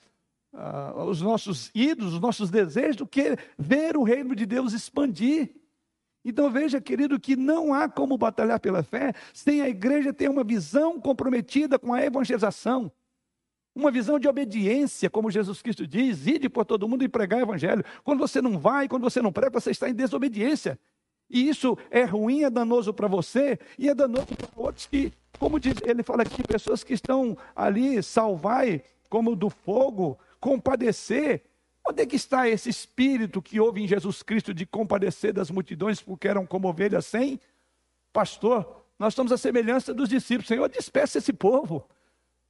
Uh, 0.51 1.03
os 1.03 1.21
nossos 1.21 1.69
ídolos, 1.71 2.15
os 2.15 2.19
nossos 2.19 2.49
desejos, 2.49 2.95
do 2.95 3.05
que 3.05 3.37
ver 3.59 3.95
o 3.95 4.01
reino 4.01 4.35
de 4.35 4.43
Deus 4.43 4.73
expandir. 4.73 5.51
Então 6.25 6.49
veja, 6.49 6.81
querido, 6.81 7.19
que 7.19 7.35
não 7.35 7.75
há 7.75 7.87
como 7.87 8.17
batalhar 8.17 8.59
pela 8.59 8.81
fé 8.81 9.13
sem 9.31 9.61
a 9.61 9.69
igreja 9.69 10.11
ter 10.11 10.27
uma 10.31 10.43
visão 10.43 10.99
comprometida 10.99 11.77
com 11.77 11.93
a 11.93 12.03
evangelização. 12.03 12.91
Uma 13.75 13.91
visão 13.91 14.17
de 14.17 14.27
obediência, 14.27 15.11
como 15.11 15.29
Jesus 15.29 15.61
Cristo 15.61 15.85
diz, 15.85 16.25
ide 16.25 16.49
por 16.49 16.65
todo 16.65 16.89
mundo 16.89 17.03
e 17.03 17.07
pregar 17.07 17.37
o 17.37 17.43
evangelho. 17.43 17.85
Quando 18.03 18.17
você 18.17 18.41
não 18.41 18.57
vai, 18.57 18.87
quando 18.87 19.03
você 19.03 19.21
não 19.21 19.31
prega, 19.31 19.59
você 19.59 19.69
está 19.69 19.87
em 19.87 19.93
desobediência. 19.93 20.79
E 21.29 21.47
isso 21.47 21.77
é 21.91 22.03
ruim, 22.03 22.41
é 22.41 22.49
danoso 22.49 22.91
para 22.91 23.07
você 23.07 23.59
e 23.77 23.87
é 23.87 23.93
danoso 23.93 24.25
para 24.25 24.49
outros 24.55 24.87
que, 24.87 25.13
como 25.39 25.59
diz, 25.59 25.75
ele 25.83 26.03
fala 26.03 26.23
aqui, 26.23 26.43
pessoas 26.43 26.83
que 26.83 26.93
estão 26.93 27.37
ali, 27.55 28.03
salvai 28.03 28.83
como 29.09 29.35
do 29.35 29.49
fogo, 29.49 30.19
compadecer. 30.39 31.43
Onde 31.87 32.03
é 32.03 32.05
que 32.05 32.17
está 32.17 32.47
esse 32.47 32.69
espírito 32.69 33.41
que 33.41 33.59
houve 33.59 33.81
em 33.81 33.87
Jesus 33.87 34.21
Cristo 34.21 34.53
de 34.53 34.65
compadecer 34.65 35.33
das 35.33 35.49
multidões 35.49 36.01
porque 36.01 36.27
eram 36.27 36.45
como 36.45 36.67
ovelhas 36.67 37.05
sem? 37.05 37.39
Pastor, 38.11 38.83
nós 38.99 39.13
estamos 39.13 39.31
à 39.31 39.37
semelhança 39.37 39.93
dos 39.93 40.09
discípulos. 40.09 40.47
Senhor, 40.47 40.67
despeça 40.69 41.17
esse 41.17 41.33
povo. 41.33 41.87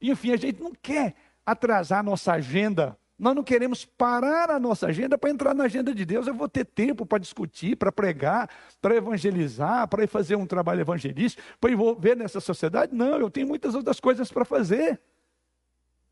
Enfim, 0.02 0.32
a 0.32 0.36
gente 0.36 0.60
não 0.60 0.72
quer 0.74 1.14
atrasar 1.46 2.02
nossa 2.02 2.32
agenda 2.32 2.98
nós 3.20 3.36
não 3.36 3.44
queremos 3.44 3.84
parar 3.84 4.50
a 4.50 4.58
nossa 4.58 4.86
agenda 4.86 5.18
para 5.18 5.28
entrar 5.28 5.54
na 5.54 5.64
agenda 5.64 5.94
de 5.94 6.06
Deus. 6.06 6.26
Eu 6.26 6.32
vou 6.32 6.48
ter 6.48 6.64
tempo 6.64 7.04
para 7.04 7.18
discutir, 7.18 7.76
para 7.76 7.92
pregar, 7.92 8.48
para 8.80 8.96
evangelizar, 8.96 9.86
para 9.88 10.04
ir 10.04 10.06
fazer 10.06 10.36
um 10.36 10.46
trabalho 10.46 10.80
evangelístico, 10.80 11.42
para 11.60 11.70
envolver 11.70 12.16
nessa 12.16 12.40
sociedade. 12.40 12.94
Não, 12.94 13.18
eu 13.18 13.30
tenho 13.30 13.46
muitas 13.46 13.74
outras 13.74 14.00
coisas 14.00 14.32
para 14.32 14.42
fazer. 14.46 14.98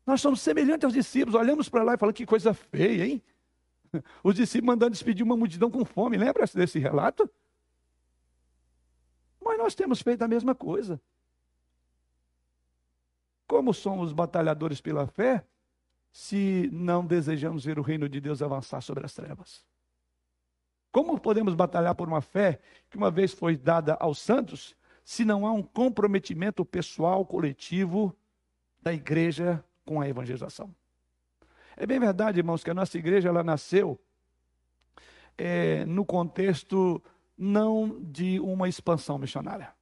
Nós 0.05 0.21
somos 0.21 0.39
semelhantes 0.39 0.85
aos 0.85 0.93
discípulos. 0.93 1.33
Olhamos 1.33 1.67
para 1.67 1.81
lá 1.81 1.95
e 1.95 1.97
falamos 1.97 2.15
que 2.15 2.27
coisa 2.27 2.53
feia, 2.53 3.07
hein? 3.07 3.23
Os 4.23 4.35
discípulos 4.35 4.67
mandando 4.67 4.91
despedir 4.91 5.25
uma 5.25 5.35
multidão 5.35 5.71
com 5.71 5.83
fome. 5.83 6.15
Lembra 6.15 6.45
desse 6.53 6.77
relato? 6.77 7.27
Mas 9.43 9.57
nós 9.57 9.73
temos 9.73 9.99
feito 9.99 10.21
a 10.21 10.27
mesma 10.27 10.53
coisa. 10.53 11.01
Como 13.47 13.73
somos 13.73 14.13
batalhadores 14.13 14.79
pela 14.79 15.07
fé, 15.07 15.43
se 16.11 16.69
não 16.71 17.05
desejamos 17.05 17.65
ver 17.65 17.77
o 17.77 17.83
reino 17.83 18.09
de 18.09 18.19
Deus 18.19 18.41
avançar 18.41 18.81
sobre 18.81 19.05
as 19.05 19.13
trevas? 19.13 19.65
Como 20.91 21.19
podemos 21.19 21.53
batalhar 21.53 21.93
por 21.95 22.07
uma 22.07 22.21
fé 22.21 22.59
que 22.89 22.97
uma 22.97 23.11
vez 23.11 23.31
foi 23.31 23.55
dada 23.55 23.95
aos 23.99 24.19
santos, 24.19 24.75
se 25.03 25.23
não 25.23 25.45
há 25.45 25.51
um 25.51 25.61
comprometimento 25.61 26.65
pessoal, 26.65 27.25
coletivo 27.25 28.15
da 28.81 28.93
igreja 28.93 29.63
com 29.85 30.01
a 30.01 30.07
evangelização? 30.07 30.73
É 31.77 31.85
bem 31.85 31.99
verdade, 31.99 32.39
irmãos, 32.39 32.63
que 32.63 32.71
a 32.71 32.73
nossa 32.73 32.97
igreja 32.97 33.29
ela 33.29 33.43
nasceu 33.43 33.99
é, 35.37 35.85
no 35.85 36.03
contexto 36.03 37.01
não 37.37 38.01
de 38.01 38.39
uma 38.39 38.67
expansão 38.67 39.17
missionária. 39.17 39.73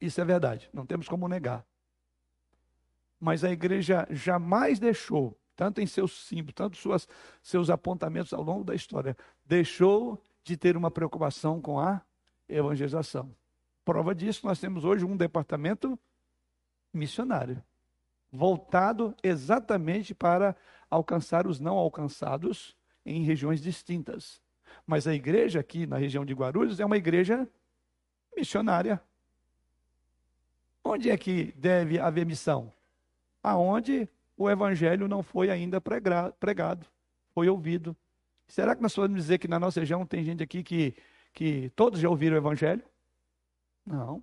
Isso 0.00 0.20
é 0.20 0.24
verdade, 0.24 0.70
não 0.72 0.86
temos 0.86 1.08
como 1.08 1.26
negar 1.26 1.66
mas 3.20 3.44
a 3.44 3.50
igreja 3.50 4.06
jamais 4.10 4.78
deixou, 4.78 5.38
tanto 5.54 5.80
em 5.80 5.86
seus 5.86 6.26
símbolos, 6.26 6.54
tanto 6.54 6.76
suas, 6.78 7.06
seus 7.42 7.68
apontamentos 7.68 8.32
ao 8.32 8.42
longo 8.42 8.64
da 8.64 8.74
história, 8.74 9.14
deixou 9.44 10.24
de 10.42 10.56
ter 10.56 10.76
uma 10.76 10.90
preocupação 10.90 11.60
com 11.60 11.78
a 11.78 12.00
evangelização. 12.48 13.30
Prova 13.84 14.14
disso, 14.14 14.46
nós 14.46 14.58
temos 14.58 14.84
hoje 14.84 15.04
um 15.04 15.16
departamento 15.16 15.98
missionário, 16.92 17.62
voltado 18.32 19.14
exatamente 19.22 20.14
para 20.14 20.56
alcançar 20.88 21.46
os 21.46 21.60
não 21.60 21.76
alcançados 21.76 22.74
em 23.04 23.22
regiões 23.22 23.60
distintas. 23.60 24.40
Mas 24.86 25.06
a 25.06 25.14
igreja 25.14 25.60
aqui 25.60 25.86
na 25.86 25.98
região 25.98 26.24
de 26.24 26.32
Guarulhos 26.32 26.80
é 26.80 26.84
uma 26.84 26.96
igreja 26.96 27.46
missionária. 28.34 29.00
Onde 30.82 31.10
é 31.10 31.16
que 31.18 31.52
deve 31.56 31.98
haver 31.98 32.24
missão? 32.24 32.72
Aonde 33.42 34.08
o 34.36 34.48
evangelho 34.48 35.08
não 35.08 35.22
foi 35.22 35.50
ainda 35.50 35.80
pregado, 35.80 36.86
foi 37.34 37.48
ouvido. 37.48 37.96
Será 38.48 38.74
que 38.74 38.82
nós 38.82 38.94
podemos 38.94 39.22
dizer 39.22 39.38
que 39.38 39.46
na 39.46 39.58
nossa 39.58 39.80
região 39.80 40.04
tem 40.06 40.24
gente 40.24 40.42
aqui 40.42 40.62
que, 40.62 40.94
que 41.32 41.70
todos 41.76 42.00
já 42.00 42.08
ouviram 42.08 42.34
o 42.36 42.38
evangelho? 42.38 42.82
Não. 43.86 44.22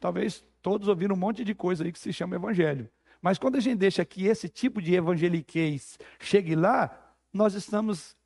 Talvez 0.00 0.44
todos 0.60 0.88
ouviram 0.88 1.14
um 1.14 1.18
monte 1.18 1.44
de 1.44 1.54
coisa 1.54 1.84
aí 1.84 1.92
que 1.92 1.98
se 1.98 2.12
chama 2.12 2.36
evangelho. 2.36 2.88
Mas 3.20 3.38
quando 3.38 3.56
a 3.56 3.60
gente 3.60 3.78
deixa 3.78 4.04
que 4.04 4.26
esse 4.26 4.48
tipo 4.48 4.82
de 4.82 4.94
evangeliquez 4.94 5.98
chegue 6.18 6.54
lá, 6.54 7.14
nós 7.32 7.54
estamos 7.54 8.16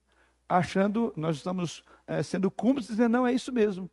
achando, 0.49 1.13
nós 1.17 1.37
estamos 1.37 1.85
é, 2.07 2.23
sendo 2.23 2.51
cúmplices 2.51 2.97
dizendo, 2.97 3.13
não, 3.13 3.27
é 3.27 3.33
isso 3.33 3.53
mesmo. 3.53 3.91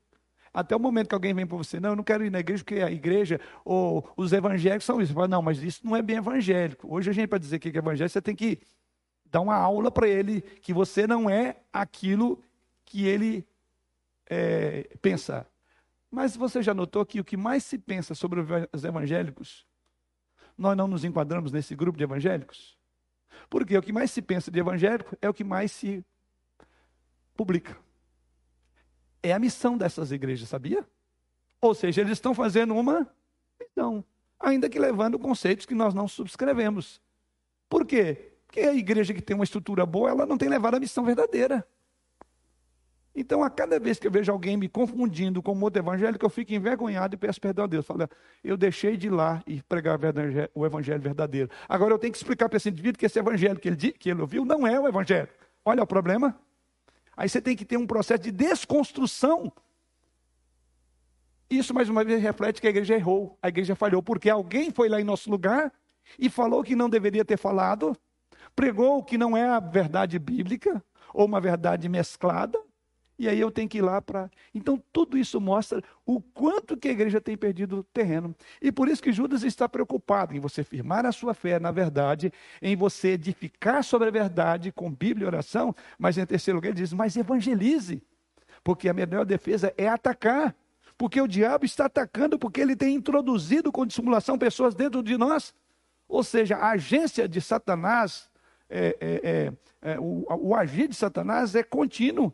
Até 0.55 0.73
o 0.73 0.79
momento 0.79 1.09
que 1.09 1.13
alguém 1.13 1.33
vem 1.33 1.45
para 1.45 1.57
você, 1.57 1.81
não, 1.81 1.89
eu 1.89 1.95
não 1.97 2.03
quero 2.03 2.25
ir 2.25 2.29
na 2.29 2.39
igreja 2.39 2.63
porque 2.63 2.79
a 2.79 2.89
igreja 2.89 3.41
ou 3.65 4.09
os 4.15 4.31
evangélicos 4.31 4.85
são 4.85 5.01
isso. 5.01 5.13
Fala, 5.13 5.27
não, 5.27 5.41
mas 5.41 5.61
isso 5.61 5.85
não 5.85 5.93
é 5.93 6.01
bem 6.01 6.15
evangélico. 6.15 6.87
Hoje 6.89 7.09
a 7.09 7.13
gente, 7.13 7.27
para 7.27 7.37
dizer 7.37 7.59
que 7.59 7.67
é 7.67 7.77
evangélico, 7.77 8.13
você 8.13 8.21
tem 8.21 8.33
que 8.33 8.61
dar 9.25 9.41
uma 9.41 9.57
aula 9.57 9.91
para 9.91 10.07
ele 10.07 10.39
que 10.39 10.71
você 10.73 11.05
não 11.05 11.29
é 11.29 11.57
aquilo 11.73 12.41
que 12.85 13.05
ele 13.05 13.45
é, 14.29 14.95
pensa. 15.01 15.45
Mas 16.09 16.37
você 16.37 16.63
já 16.63 16.73
notou 16.73 17.05
que 17.05 17.19
o 17.19 17.25
que 17.25 17.35
mais 17.35 17.65
se 17.65 17.77
pensa 17.77 18.15
sobre 18.15 18.39
os 18.71 18.83
evangélicos, 18.85 19.67
nós 20.57 20.77
não 20.77 20.87
nos 20.87 21.03
enquadramos 21.03 21.51
nesse 21.51 21.75
grupo 21.75 21.97
de 21.97 22.05
evangélicos? 22.05 22.77
Porque 23.49 23.77
o 23.77 23.81
que 23.81 23.91
mais 23.91 24.09
se 24.09 24.21
pensa 24.21 24.49
de 24.49 24.57
evangélico 24.57 25.17
é 25.21 25.27
o 25.27 25.33
que 25.33 25.43
mais 25.43 25.73
se 25.73 26.01
publica. 27.35 27.77
É 29.25 29.33
a 29.33 29.39
missão 29.39 29.75
dessas 29.75 30.11
igrejas, 30.11 30.47
sabia? 30.47 30.85
Ou 31.59 31.73
seja, 31.73 32.01
eles 32.01 32.13
estão 32.13 32.35
fazendo 32.35 32.75
uma 32.75 33.09
missão, 33.59 34.05
ainda 34.39 34.69
que 34.69 34.77
levando 34.77 35.17
conceitos 35.17 35.65
que 35.65 35.73
nós 35.73 35.95
não 35.95 36.07
subscrevemos. 36.07 37.01
Por 37.67 37.87
quê? 37.87 38.33
Porque 38.45 38.59
a 38.59 38.73
igreja 38.75 39.15
que 39.15 39.21
tem 39.23 39.35
uma 39.35 39.43
estrutura 39.43 39.83
boa, 39.83 40.11
ela 40.11 40.27
não 40.27 40.37
tem 40.37 40.47
levado 40.47 40.75
a 40.75 40.79
missão 40.79 41.03
verdadeira. 41.03 41.67
Então, 43.15 43.43
a 43.43 43.49
cada 43.49 43.79
vez 43.79 43.97
que 43.97 44.05
eu 44.05 44.11
vejo 44.11 44.31
alguém 44.31 44.57
me 44.57 44.69
confundindo 44.69 45.41
com 45.41 45.59
outro 45.59 45.81
evangélico, 45.81 46.23
eu 46.23 46.29
fico 46.29 46.53
envergonhado 46.53 47.15
e 47.15 47.17
peço 47.17 47.41
perdão 47.41 47.65
a 47.65 47.67
Deus. 47.67 47.83
Falo, 47.83 48.07
eu 48.43 48.55
deixei 48.55 48.95
de 48.95 49.07
ir 49.07 49.09
lá 49.09 49.41
e 49.47 49.59
pregar 49.63 49.97
o 50.53 50.65
evangelho 50.67 51.01
verdadeiro. 51.01 51.49
Agora 51.67 51.95
eu 51.95 51.97
tenho 51.97 52.13
que 52.13 52.17
explicar 52.17 52.47
para 52.47 52.57
esse 52.57 52.69
indivíduo 52.69 52.99
que 52.99 53.07
esse 53.07 53.17
evangelho 53.17 53.59
que 53.59 53.69
ele, 53.69 53.91
que 53.91 54.07
ele 54.11 54.21
ouviu 54.21 54.45
não 54.45 54.67
é 54.67 54.79
o 54.79 54.87
evangelho. 54.87 55.29
Olha 55.63 55.81
o 55.81 55.87
problema. 55.87 56.39
Aí 57.15 57.29
você 57.29 57.41
tem 57.41 57.55
que 57.55 57.65
ter 57.65 57.77
um 57.77 57.87
processo 57.87 58.23
de 58.23 58.31
desconstrução. 58.31 59.51
Isso, 61.49 61.73
mais 61.73 61.89
uma 61.89 62.03
vez, 62.03 62.21
reflete 62.21 62.59
que 62.59 62.67
a 62.67 62.69
igreja 62.69 62.95
errou, 62.95 63.37
a 63.41 63.49
igreja 63.49 63.75
falhou, 63.75 64.01
porque 64.01 64.29
alguém 64.29 64.71
foi 64.71 64.89
lá 64.89 64.99
em 64.99 65.03
nosso 65.03 65.29
lugar 65.29 65.71
e 66.17 66.29
falou 66.29 66.63
que 66.63 66.75
não 66.75 66.89
deveria 66.89 67.23
ter 67.23 67.37
falado, 67.37 67.95
pregou 68.55 69.03
que 69.03 69.17
não 69.17 69.37
é 69.37 69.47
a 69.47 69.59
verdade 69.59 70.17
bíblica, 70.17 70.83
ou 71.13 71.25
uma 71.25 71.39
verdade 71.39 71.87
mesclada, 71.87 72.59
E 73.17 73.29
aí 73.29 73.39
eu 73.39 73.49
tenho 73.49 73.69
que 73.69 73.77
ir 73.77 73.81
lá 73.81 74.01
para. 74.01 74.29
Então, 74.53 74.81
tudo 74.91 75.17
isso 75.17 75.39
mostra 75.39 75.81
o 76.05 76.19
quanto 76.19 76.75
que 76.75 76.89
a 76.89 76.91
igreja 76.91 77.21
tem 77.21 77.37
perdido 77.37 77.83
terreno. 77.93 78.35
E 78.61 78.71
por 78.71 78.89
isso 78.89 79.01
que 79.01 79.11
Judas 79.11 79.43
está 79.43 79.69
preocupado 79.69 80.35
em 80.35 80.39
você 80.39 80.63
firmar 80.63 81.05
a 81.05 81.11
sua 81.11 81.33
fé 81.33 81.57
na 81.57 81.71
verdade, 81.71 82.31
em 82.61 82.75
você 82.75 83.09
edificar 83.09 83.83
sobre 83.83 84.09
a 84.09 84.11
verdade 84.11 84.71
com 84.71 84.91
Bíblia 84.91 85.25
e 85.25 85.27
oração, 85.27 85.73
mas 85.97 86.17
em 86.17 86.25
terceiro 86.25 86.57
lugar 86.57 86.69
ele 86.69 86.77
diz: 86.77 86.91
mas 86.91 87.15
evangelize. 87.15 88.03
Porque 88.63 88.89
a 88.89 88.93
melhor 88.93 89.25
defesa 89.25 89.73
é 89.77 89.87
atacar. 89.87 90.55
Porque 90.97 91.19
o 91.19 91.27
diabo 91.27 91.65
está 91.65 91.85
atacando, 91.85 92.39
porque 92.39 92.61
ele 92.61 92.75
tem 92.75 92.95
introduzido 92.95 93.71
com 93.71 93.85
dissimulação 93.85 94.37
pessoas 94.37 94.73
dentro 94.73 95.03
de 95.03 95.17
nós. 95.17 95.53
Ou 96.07 96.23
seja, 96.23 96.55
a 96.55 96.71
agência 96.71 97.27
de 97.27 97.41
Satanás, 97.41 98.29
é, 98.69 98.95
é, 98.99 99.51
é, 99.81 99.93
é 99.93 99.99
o, 99.99 100.25
o 100.29 100.55
agir 100.55 100.87
de 100.87 100.95
Satanás 100.95 101.53
é 101.53 101.63
contínuo. 101.63 102.33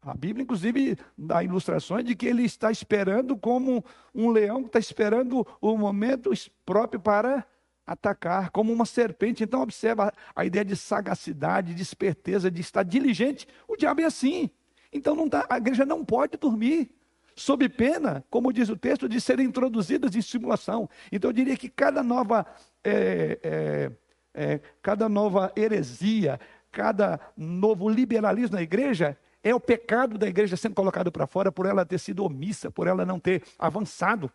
A 0.00 0.14
Bíblia, 0.14 0.44
inclusive, 0.44 0.96
dá 1.16 1.42
ilustrações 1.42 2.04
de 2.04 2.14
que 2.14 2.26
ele 2.26 2.44
está 2.44 2.70
esperando 2.70 3.36
como 3.36 3.84
um 4.14 4.30
leão 4.30 4.62
que 4.62 4.68
está 4.68 4.78
esperando 4.78 5.46
o 5.60 5.76
momento 5.76 6.30
próprio 6.64 7.00
para 7.00 7.44
atacar, 7.84 8.50
como 8.50 8.72
uma 8.72 8.86
serpente. 8.86 9.42
Então, 9.42 9.60
observa 9.60 10.12
a 10.36 10.44
ideia 10.44 10.64
de 10.64 10.76
sagacidade, 10.76 11.74
de 11.74 11.82
esperteza, 11.82 12.50
de 12.50 12.60
estar 12.60 12.84
diligente. 12.84 13.48
O 13.66 13.76
diabo 13.76 14.00
é 14.00 14.04
assim. 14.04 14.50
Então, 14.92 15.28
tá, 15.28 15.44
a 15.48 15.56
igreja 15.58 15.84
não 15.84 16.04
pode 16.04 16.36
dormir, 16.36 16.90
sob 17.34 17.68
pena, 17.68 18.24
como 18.30 18.52
diz 18.52 18.68
o 18.68 18.76
texto, 18.76 19.08
de 19.08 19.20
serem 19.20 19.46
introduzidas 19.46 20.14
em 20.14 20.22
simulação. 20.22 20.88
Então, 21.10 21.30
eu 21.30 21.32
diria 21.32 21.56
que 21.56 21.68
cada 21.68 22.02
nova, 22.02 22.46
é, 22.84 23.38
é, 23.42 23.92
é, 24.32 24.60
cada 24.80 25.08
nova 25.08 25.52
heresia, 25.56 26.38
cada 26.70 27.18
novo 27.36 27.88
liberalismo 27.88 28.56
na 28.56 28.62
igreja 28.62 29.18
é 29.50 29.54
o 29.54 29.60
pecado 29.60 30.18
da 30.18 30.26
igreja 30.28 30.56
sendo 30.56 30.74
colocado 30.74 31.10
para 31.10 31.26
fora 31.26 31.50
por 31.50 31.66
ela 31.66 31.84
ter 31.84 31.98
sido 31.98 32.24
omissa, 32.24 32.70
por 32.70 32.86
ela 32.86 33.04
não 33.04 33.18
ter 33.18 33.42
avançado. 33.58 34.30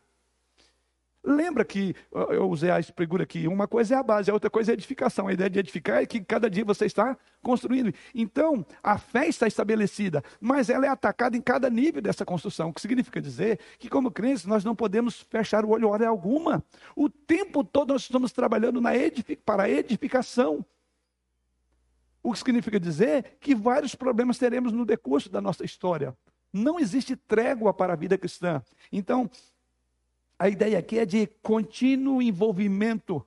Lembra 1.26 1.64
que 1.64 1.96
eu 2.12 2.50
usei 2.50 2.70
a 2.70 2.84
figura 2.84 3.24
aqui, 3.24 3.48
uma 3.48 3.66
coisa 3.66 3.96
é 3.96 3.98
a 3.98 4.04
base, 4.04 4.30
a 4.30 4.34
outra 4.34 4.50
coisa 4.50 4.72
é 4.72 4.74
a 4.74 4.76
edificação. 4.76 5.28
A 5.28 5.34
ideia 5.34 5.50
de 5.50 5.58
edificar 5.58 6.04
é 6.04 6.06
que 6.06 6.20
cada 6.20 6.50
dia 6.50 6.66
você 6.66 6.86
está 6.86 7.18
construindo. 7.42 7.94
Então, 8.14 8.66
a 8.84 8.98
fé 8.98 9.28
está 9.28 9.48
estabelecida, 9.48 10.22
mas 10.42 10.70
ela 10.70 10.86
é 10.86 10.90
atacada 10.90 11.38
em 11.38 11.42
cada 11.42 11.70
nível 11.70 12.02
dessa 12.02 12.26
construção, 12.26 12.70
o 12.70 12.74
que 12.74 12.82
significa 12.82 13.22
dizer 13.22 13.58
que, 13.80 13.88
como 13.88 14.12
crentes, 14.12 14.46
nós 14.46 14.66
não 14.66 14.76
podemos 14.76 15.22
fechar 15.22 15.64
o 15.64 15.70
olho 15.70 15.88
hora 15.88 16.06
alguma. 16.10 16.62
O 16.94 17.10
tempo 17.10 17.64
todo 17.64 17.94
nós 17.94 18.02
estamos 18.02 18.34
trabalhando 18.34 18.82
na 18.82 18.94
edific 18.94 19.42
para 19.46 19.64
a 19.64 19.70
edificação. 19.70 20.66
O 22.24 22.32
que 22.32 22.40
significa 22.40 22.80
dizer 22.80 23.38
que 23.42 23.54
vários 23.54 23.94
problemas 23.94 24.38
teremos 24.38 24.72
no 24.72 24.86
decurso 24.86 25.30
da 25.30 25.42
nossa 25.42 25.66
história. 25.66 26.16
Não 26.54 26.80
existe 26.80 27.16
trégua 27.16 27.74
para 27.74 27.94
a 27.94 27.98
vida 27.98 28.18
cristã. 28.18 28.64
Então, 28.92 29.30
a 30.40 30.48
ideia 30.48 30.80
aqui 30.80 30.98
é 31.00 31.06
de 31.06 31.28
contínuo 31.42 32.22
envolvimento, 32.22 33.26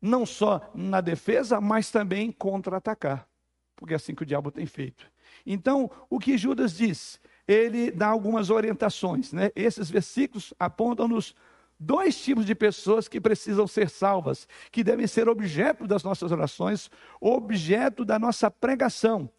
não 0.00 0.24
só 0.24 0.70
na 0.74 1.00
defesa, 1.00 1.60
mas 1.60 1.90
também 1.90 2.30
contra-atacar, 2.30 3.26
porque 3.74 3.94
é 3.94 3.96
assim 3.96 4.14
que 4.14 4.22
o 4.22 4.26
diabo 4.26 4.50
tem 4.50 4.66
feito. 4.66 5.10
Então, 5.44 5.90
o 6.08 6.18
que 6.18 6.38
Judas 6.38 6.76
diz? 6.76 7.20
Ele 7.46 7.90
dá 7.90 8.08
algumas 8.08 8.48
orientações, 8.48 9.32
né? 9.32 9.50
Esses 9.54 9.90
versículos 9.90 10.54
apontam-nos 10.58 11.34
dois 11.78 12.20
tipos 12.20 12.46
de 12.46 12.54
pessoas 12.54 13.08
que 13.08 13.20
precisam 13.20 13.66
ser 13.66 13.88
salvas, 13.88 14.48
que 14.70 14.84
devem 14.84 15.06
ser 15.06 15.28
objeto 15.28 15.86
das 15.86 16.02
nossas 16.02 16.32
orações, 16.32 16.90
objeto 17.20 18.04
da 18.04 18.18
nossa 18.18 18.50
pregação. 18.50 19.30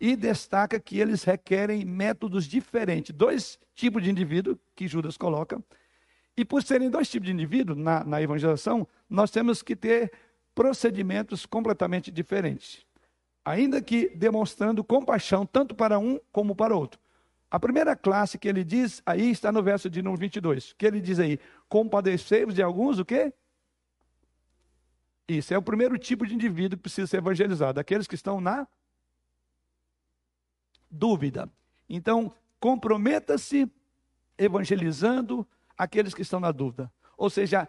E 0.00 0.14
destaca 0.14 0.78
que 0.78 1.00
eles 1.00 1.24
requerem 1.24 1.84
métodos 1.84 2.44
diferentes. 2.44 3.14
Dois 3.14 3.58
tipos 3.74 4.02
de 4.02 4.10
indivíduo 4.10 4.58
que 4.76 4.86
Judas 4.86 5.16
coloca. 5.16 5.62
E 6.36 6.44
por 6.44 6.62
serem 6.62 6.88
dois 6.88 7.10
tipos 7.10 7.26
de 7.26 7.32
indivíduo 7.32 7.74
na, 7.74 8.04
na 8.04 8.22
evangelização, 8.22 8.86
nós 9.10 9.30
temos 9.30 9.60
que 9.60 9.74
ter 9.74 10.12
procedimentos 10.54 11.44
completamente 11.44 12.12
diferentes. 12.12 12.86
Ainda 13.44 13.82
que 13.82 14.08
demonstrando 14.10 14.84
compaixão 14.84 15.44
tanto 15.44 15.74
para 15.74 15.98
um 15.98 16.20
como 16.30 16.54
para 16.54 16.76
outro. 16.76 17.00
A 17.50 17.58
primeira 17.58 17.96
classe 17.96 18.38
que 18.38 18.46
ele 18.46 18.62
diz 18.62 19.02
aí 19.06 19.30
está 19.30 19.50
no 19.50 19.62
verso 19.62 19.88
de 19.88 20.02
número 20.02 20.20
22, 20.20 20.74
que 20.74 20.86
ele 20.86 21.00
diz 21.00 21.18
aí: 21.18 21.40
compadecei-vos 21.68 22.54
de 22.54 22.62
alguns, 22.62 22.98
o 22.98 23.04
quê? 23.04 23.32
Isso 25.26 25.52
é 25.52 25.58
o 25.58 25.62
primeiro 25.62 25.98
tipo 25.98 26.26
de 26.26 26.34
indivíduo 26.34 26.76
que 26.76 26.82
precisa 26.82 27.06
ser 27.06 27.18
evangelizado, 27.18 27.80
aqueles 27.80 28.06
que 28.06 28.14
estão 28.14 28.40
na 28.40 28.66
dúvida. 30.90 31.50
Então, 31.88 32.32
comprometa-se 32.60 33.70
evangelizando 34.36 35.46
aqueles 35.76 36.14
que 36.14 36.22
estão 36.22 36.40
na 36.40 36.52
dúvida. 36.52 36.90
Ou 37.16 37.28
seja, 37.28 37.68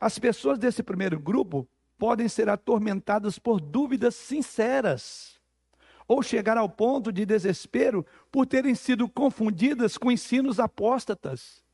as 0.00 0.18
pessoas 0.18 0.58
desse 0.58 0.82
primeiro 0.82 1.18
grupo 1.18 1.68
podem 1.98 2.28
ser 2.28 2.48
atormentadas 2.48 3.38
por 3.38 3.60
dúvidas 3.60 4.14
sinceras 4.14 5.35
ou 6.08 6.22
chegar 6.22 6.56
ao 6.56 6.68
ponto 6.68 7.12
de 7.12 7.26
desespero 7.26 8.06
por 8.30 8.46
terem 8.46 8.74
sido 8.74 9.08
confundidas 9.08 9.96
com 9.98 10.10
ensinos 10.10 10.60
apóstatas. 10.60 11.64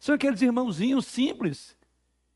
São 0.00 0.14
aqueles 0.14 0.42
irmãozinhos 0.42 1.06
simples 1.06 1.76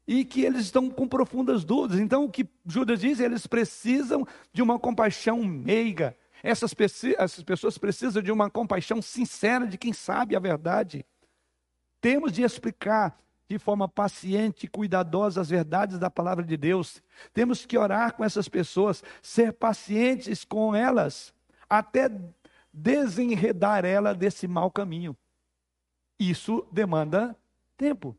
e 0.06 0.24
que 0.24 0.42
eles 0.42 0.62
estão 0.62 0.88
com 0.88 1.08
profundas 1.08 1.64
dúvidas. 1.64 1.98
Então, 1.98 2.24
o 2.24 2.30
que 2.30 2.48
Judas 2.64 3.00
diz, 3.00 3.18
eles 3.18 3.46
precisam 3.46 4.26
de 4.52 4.62
uma 4.62 4.78
compaixão 4.78 5.42
meiga. 5.42 6.16
Essas, 6.42 6.72
pessoas 6.72 7.76
precisam 7.76 8.22
de 8.22 8.30
uma 8.30 8.48
compaixão 8.48 9.02
sincera 9.02 9.66
de 9.66 9.76
quem 9.76 9.92
sabe 9.92 10.36
a 10.36 10.40
verdade. 10.40 11.04
Temos 12.00 12.32
de 12.32 12.42
explicar 12.42 13.18
de 13.48 13.58
forma 13.58 13.88
paciente 13.88 14.64
e 14.64 14.68
cuidadosa 14.68 15.40
as 15.40 15.48
verdades 15.48 15.98
da 15.98 16.10
palavra 16.10 16.44
de 16.44 16.56
Deus. 16.56 17.02
Temos 17.32 17.64
que 17.64 17.78
orar 17.78 18.14
com 18.14 18.24
essas 18.24 18.48
pessoas, 18.48 19.02
ser 19.22 19.52
pacientes 19.52 20.44
com 20.44 20.74
elas, 20.74 21.32
até 21.68 22.08
desenredar 22.72 23.84
ela 23.84 24.14
desse 24.14 24.46
mau 24.46 24.70
caminho. 24.70 25.16
Isso 26.18 26.66
demanda 26.72 27.36
tempo. 27.76 28.16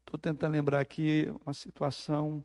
Estou 0.00 0.18
tentando 0.18 0.52
lembrar 0.52 0.80
aqui 0.80 1.26
uma 1.44 1.54
situação. 1.54 2.44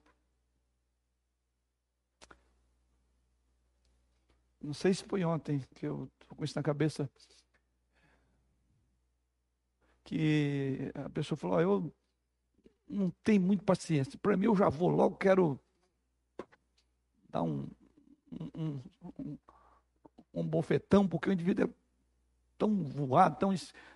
Não 4.61 4.73
sei 4.73 4.93
se 4.93 5.03
foi 5.03 5.23
ontem 5.23 5.59
que 5.75 5.85
eu 5.85 6.09
estou 6.19 6.37
com 6.37 6.43
isso 6.43 6.57
na 6.57 6.63
cabeça. 6.63 7.09
Que 10.03 10.91
a 10.95 11.09
pessoa 11.09 11.37
falou: 11.37 11.57
oh, 11.57 11.61
Eu 11.61 11.93
não 12.87 13.09
tenho 13.23 13.41
muito 13.41 13.63
paciência. 13.63 14.17
Para 14.17 14.37
mim, 14.37 14.45
eu 14.45 14.55
já 14.55 14.69
vou 14.69 14.89
logo, 14.89 15.17
quero 15.17 15.59
dar 17.29 17.43
um, 17.43 17.67
um, 18.31 18.79
um, 19.19 19.37
um 20.33 20.43
bofetão, 20.47 21.07
porque 21.07 21.29
o 21.29 21.33
indivíduo 21.33 21.65
é 21.65 21.69
tão 22.57 22.83
voado, 22.83 23.37
tão, 23.37 23.53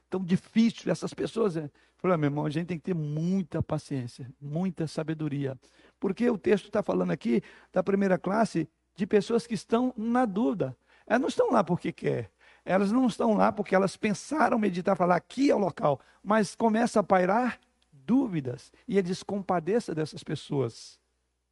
tão 0.09 0.23
difícil. 0.23 0.91
Essas 0.91 1.13
pessoas. 1.13 1.57
É... 1.57 1.69
Falei, 1.97 2.15
ah, 2.15 2.17
meu 2.17 2.27
irmão, 2.27 2.45
a 2.45 2.49
gente 2.49 2.67
tem 2.67 2.77
que 2.77 2.85
ter 2.85 2.95
muita 2.95 3.61
paciência, 3.61 4.27
muita 4.41 4.87
sabedoria. 4.87 5.57
Porque 5.99 6.27
o 6.29 6.37
texto 6.37 6.65
está 6.65 6.81
falando 6.81 7.11
aqui 7.11 7.43
da 7.71 7.83
primeira 7.83 8.17
classe 8.17 8.67
de 8.95 9.05
pessoas 9.05 9.45
que 9.45 9.53
estão 9.53 9.93
na 9.95 10.25
dúvida. 10.25 10.75
Elas 11.05 11.21
não 11.21 11.27
estão 11.27 11.51
lá 11.51 11.63
porque 11.63 11.91
quer. 11.91 12.31
Elas 12.65 12.91
não 12.91 13.07
estão 13.07 13.33
lá 13.33 13.51
porque 13.51 13.75
elas 13.75 13.97
pensaram 13.97 14.57
meditar, 14.57 14.95
falar 14.95 15.15
aqui 15.15 15.49
é 15.49 15.55
o 15.55 15.59
local, 15.59 15.99
mas 16.23 16.55
começa 16.55 16.99
a 16.99 17.03
pairar 17.03 17.59
dúvidas 17.91 18.71
e 18.87 18.97
ele 18.97 19.07
descompadeça 19.07 19.95
dessas 19.95 20.23
pessoas, 20.23 20.99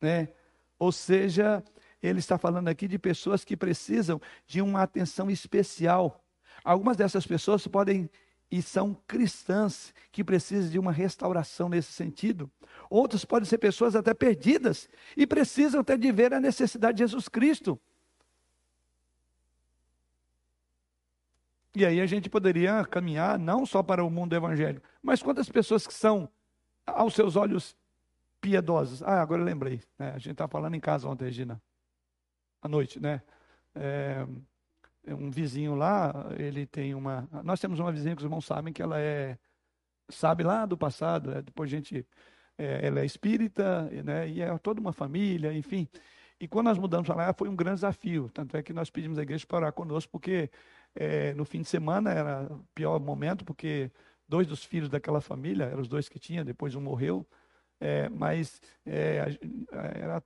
né? 0.01 0.29
Ou 0.77 0.91
seja, 0.91 1.63
ele 2.01 2.19
está 2.19 2.37
falando 2.37 2.67
aqui 2.67 2.87
de 2.87 2.97
pessoas 2.97 3.43
que 3.43 3.57
precisam 3.57 4.21
de 4.47 4.61
uma 4.61 4.81
atenção 4.81 5.29
especial. 5.29 6.23
Algumas 6.63 6.95
dessas 6.95 7.27
pessoas 7.27 7.67
podem 7.67 8.09
e 8.51 8.61
são 8.61 8.95
cristãs 9.07 9.93
que 10.11 10.23
precisam 10.23 10.71
de 10.71 10.79
uma 10.79 10.91
restauração 10.91 11.69
nesse 11.69 11.91
sentido. 11.91 12.49
Outros 12.89 13.23
podem 13.23 13.47
ser 13.47 13.59
pessoas 13.59 13.95
até 13.95 14.13
perdidas 14.13 14.89
e 15.15 15.27
precisam 15.27 15.81
até 15.81 15.95
de 15.95 16.11
ver 16.11 16.33
a 16.33 16.39
necessidade 16.39 16.97
de 16.97 17.03
Jesus 17.03 17.27
Cristo. 17.27 17.79
E 21.75 21.85
aí 21.85 22.01
a 22.01 22.07
gente 22.07 22.29
poderia 22.29 22.83
caminhar 22.85 23.37
não 23.37 23.65
só 23.65 23.83
para 23.83 24.03
o 24.03 24.09
mundo 24.09 24.35
evangélico, 24.35 24.87
mas 25.03 25.21
quantas 25.21 25.47
pessoas 25.47 25.85
que 25.85 25.93
são, 25.93 26.27
aos 26.85 27.13
seus 27.13 27.35
olhos, 27.35 27.77
piedosas. 28.41 29.03
Ah, 29.03 29.21
agora 29.21 29.41
eu 29.41 29.45
lembrei. 29.45 29.79
Né? 29.97 30.09
A 30.09 30.17
gente 30.17 30.31
estava 30.31 30.49
falando 30.49 30.73
em 30.73 30.79
casa 30.79 31.07
ontem, 31.07 31.25
Regina 31.25 31.61
à 32.61 32.67
noite, 32.67 32.99
né? 32.99 33.21
É, 33.75 34.25
um 35.07 35.29
vizinho 35.29 35.75
lá, 35.75 36.13
ele 36.37 36.65
tem 36.65 36.93
uma. 36.93 37.27
Nós 37.43 37.59
temos 37.59 37.79
uma 37.79 37.91
vizinha 37.91 38.15
que 38.15 38.21
os 38.21 38.25
irmãos 38.25 38.45
sabem 38.45 38.73
que 38.73 38.81
ela 38.81 38.99
é. 38.99 39.37
Sabe 40.09 40.43
lá 40.43 40.65
do 40.65 40.77
passado, 40.77 41.31
é, 41.31 41.41
depois 41.41 41.71
a 41.71 41.75
gente. 41.75 42.05
É, 42.57 42.85
ela 42.87 42.99
é 42.99 43.05
espírita, 43.05 43.89
né? 44.03 44.29
E 44.29 44.41
é 44.41 44.57
toda 44.57 44.81
uma 44.81 44.91
família, 44.91 45.53
enfim. 45.53 45.87
E 46.39 46.47
quando 46.47 46.67
nós 46.67 46.77
mudamos 46.77 47.07
para 47.07 47.15
lá, 47.15 47.33
foi 47.33 47.49
um 47.49 47.55
grande 47.55 47.75
desafio. 47.75 48.29
Tanto 48.33 48.55
é 48.55 48.63
que 48.63 48.73
nós 48.73 48.89
pedimos 48.89 49.17
à 49.19 49.23
igreja 49.23 49.45
para 49.47 49.57
orar 49.57 49.73
conosco, 49.73 50.11
porque 50.11 50.49
é, 50.95 51.33
no 51.33 51.45
fim 51.45 51.61
de 51.61 51.67
semana 51.67 52.11
era 52.11 52.47
o 52.51 52.65
pior 52.73 52.99
momento, 52.99 53.45
porque 53.45 53.91
dois 54.27 54.47
dos 54.47 54.63
filhos 54.63 54.89
daquela 54.89 55.19
família, 55.21 55.65
eram 55.65 55.81
os 55.81 55.87
dois 55.87 56.07
que 56.07 56.19
tinha, 56.19 56.45
depois 56.45 56.75
um 56.75 56.81
morreu, 56.81 57.27
é, 57.79 58.07
mas 58.09 58.61
é, 58.85 59.37
era 59.71 60.23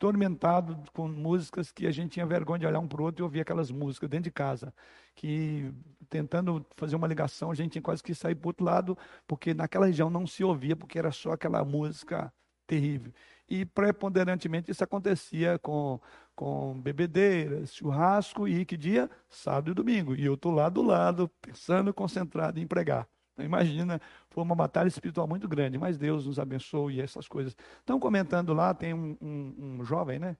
tormentado 0.00 0.82
com 0.94 1.06
músicas 1.06 1.70
que 1.70 1.86
a 1.86 1.90
gente 1.90 2.12
tinha 2.12 2.24
vergonha 2.24 2.60
de 2.60 2.66
olhar 2.66 2.80
um 2.80 2.88
para 2.88 3.02
o 3.02 3.04
outro 3.04 3.22
e 3.22 3.24
ouvir 3.24 3.40
aquelas 3.42 3.70
músicas 3.70 4.08
dentro 4.08 4.24
de 4.24 4.30
casa, 4.30 4.72
que 5.14 5.70
tentando 6.08 6.64
fazer 6.74 6.96
uma 6.96 7.06
ligação, 7.06 7.50
a 7.50 7.54
gente 7.54 7.72
tinha 7.72 7.82
quase 7.82 8.02
que 8.02 8.14
sair 8.14 8.34
para 8.34 8.48
outro 8.48 8.64
lado, 8.64 8.98
porque 9.28 9.52
naquela 9.52 9.86
região 9.86 10.08
não 10.08 10.26
se 10.26 10.42
ouvia, 10.42 10.74
porque 10.74 10.98
era 10.98 11.12
só 11.12 11.32
aquela 11.32 11.62
música 11.66 12.32
terrível. 12.66 13.12
E 13.46 13.66
preponderantemente 13.66 14.70
isso 14.70 14.82
acontecia 14.82 15.58
com, 15.58 16.00
com 16.34 16.80
bebedeiras, 16.80 17.74
churrasco 17.74 18.48
e 18.48 18.64
que 18.64 18.78
dia? 18.78 19.10
Sábado 19.28 19.72
e 19.72 19.74
domingo. 19.74 20.14
E 20.14 20.24
eu 20.24 20.34
estou 20.34 20.52
lá 20.52 20.70
do 20.70 20.80
lado, 20.80 21.28
pensando, 21.42 21.92
concentrado 21.92 22.58
em 22.58 22.66
pregar. 22.66 23.06
Então, 23.32 23.44
imagina, 23.44 24.00
foi 24.28 24.42
uma 24.42 24.54
batalha 24.54 24.88
espiritual 24.88 25.26
muito 25.26 25.48
grande, 25.48 25.78
mas 25.78 25.96
Deus 25.96 26.26
nos 26.26 26.38
abençoou 26.38 26.90
e 26.90 27.00
essas 27.00 27.28
coisas. 27.28 27.56
Estão 27.78 27.98
comentando 27.98 28.52
lá, 28.52 28.74
tem 28.74 28.92
um, 28.92 29.16
um, 29.20 29.54
um, 29.58 29.84
jovem, 29.84 30.18
né? 30.18 30.36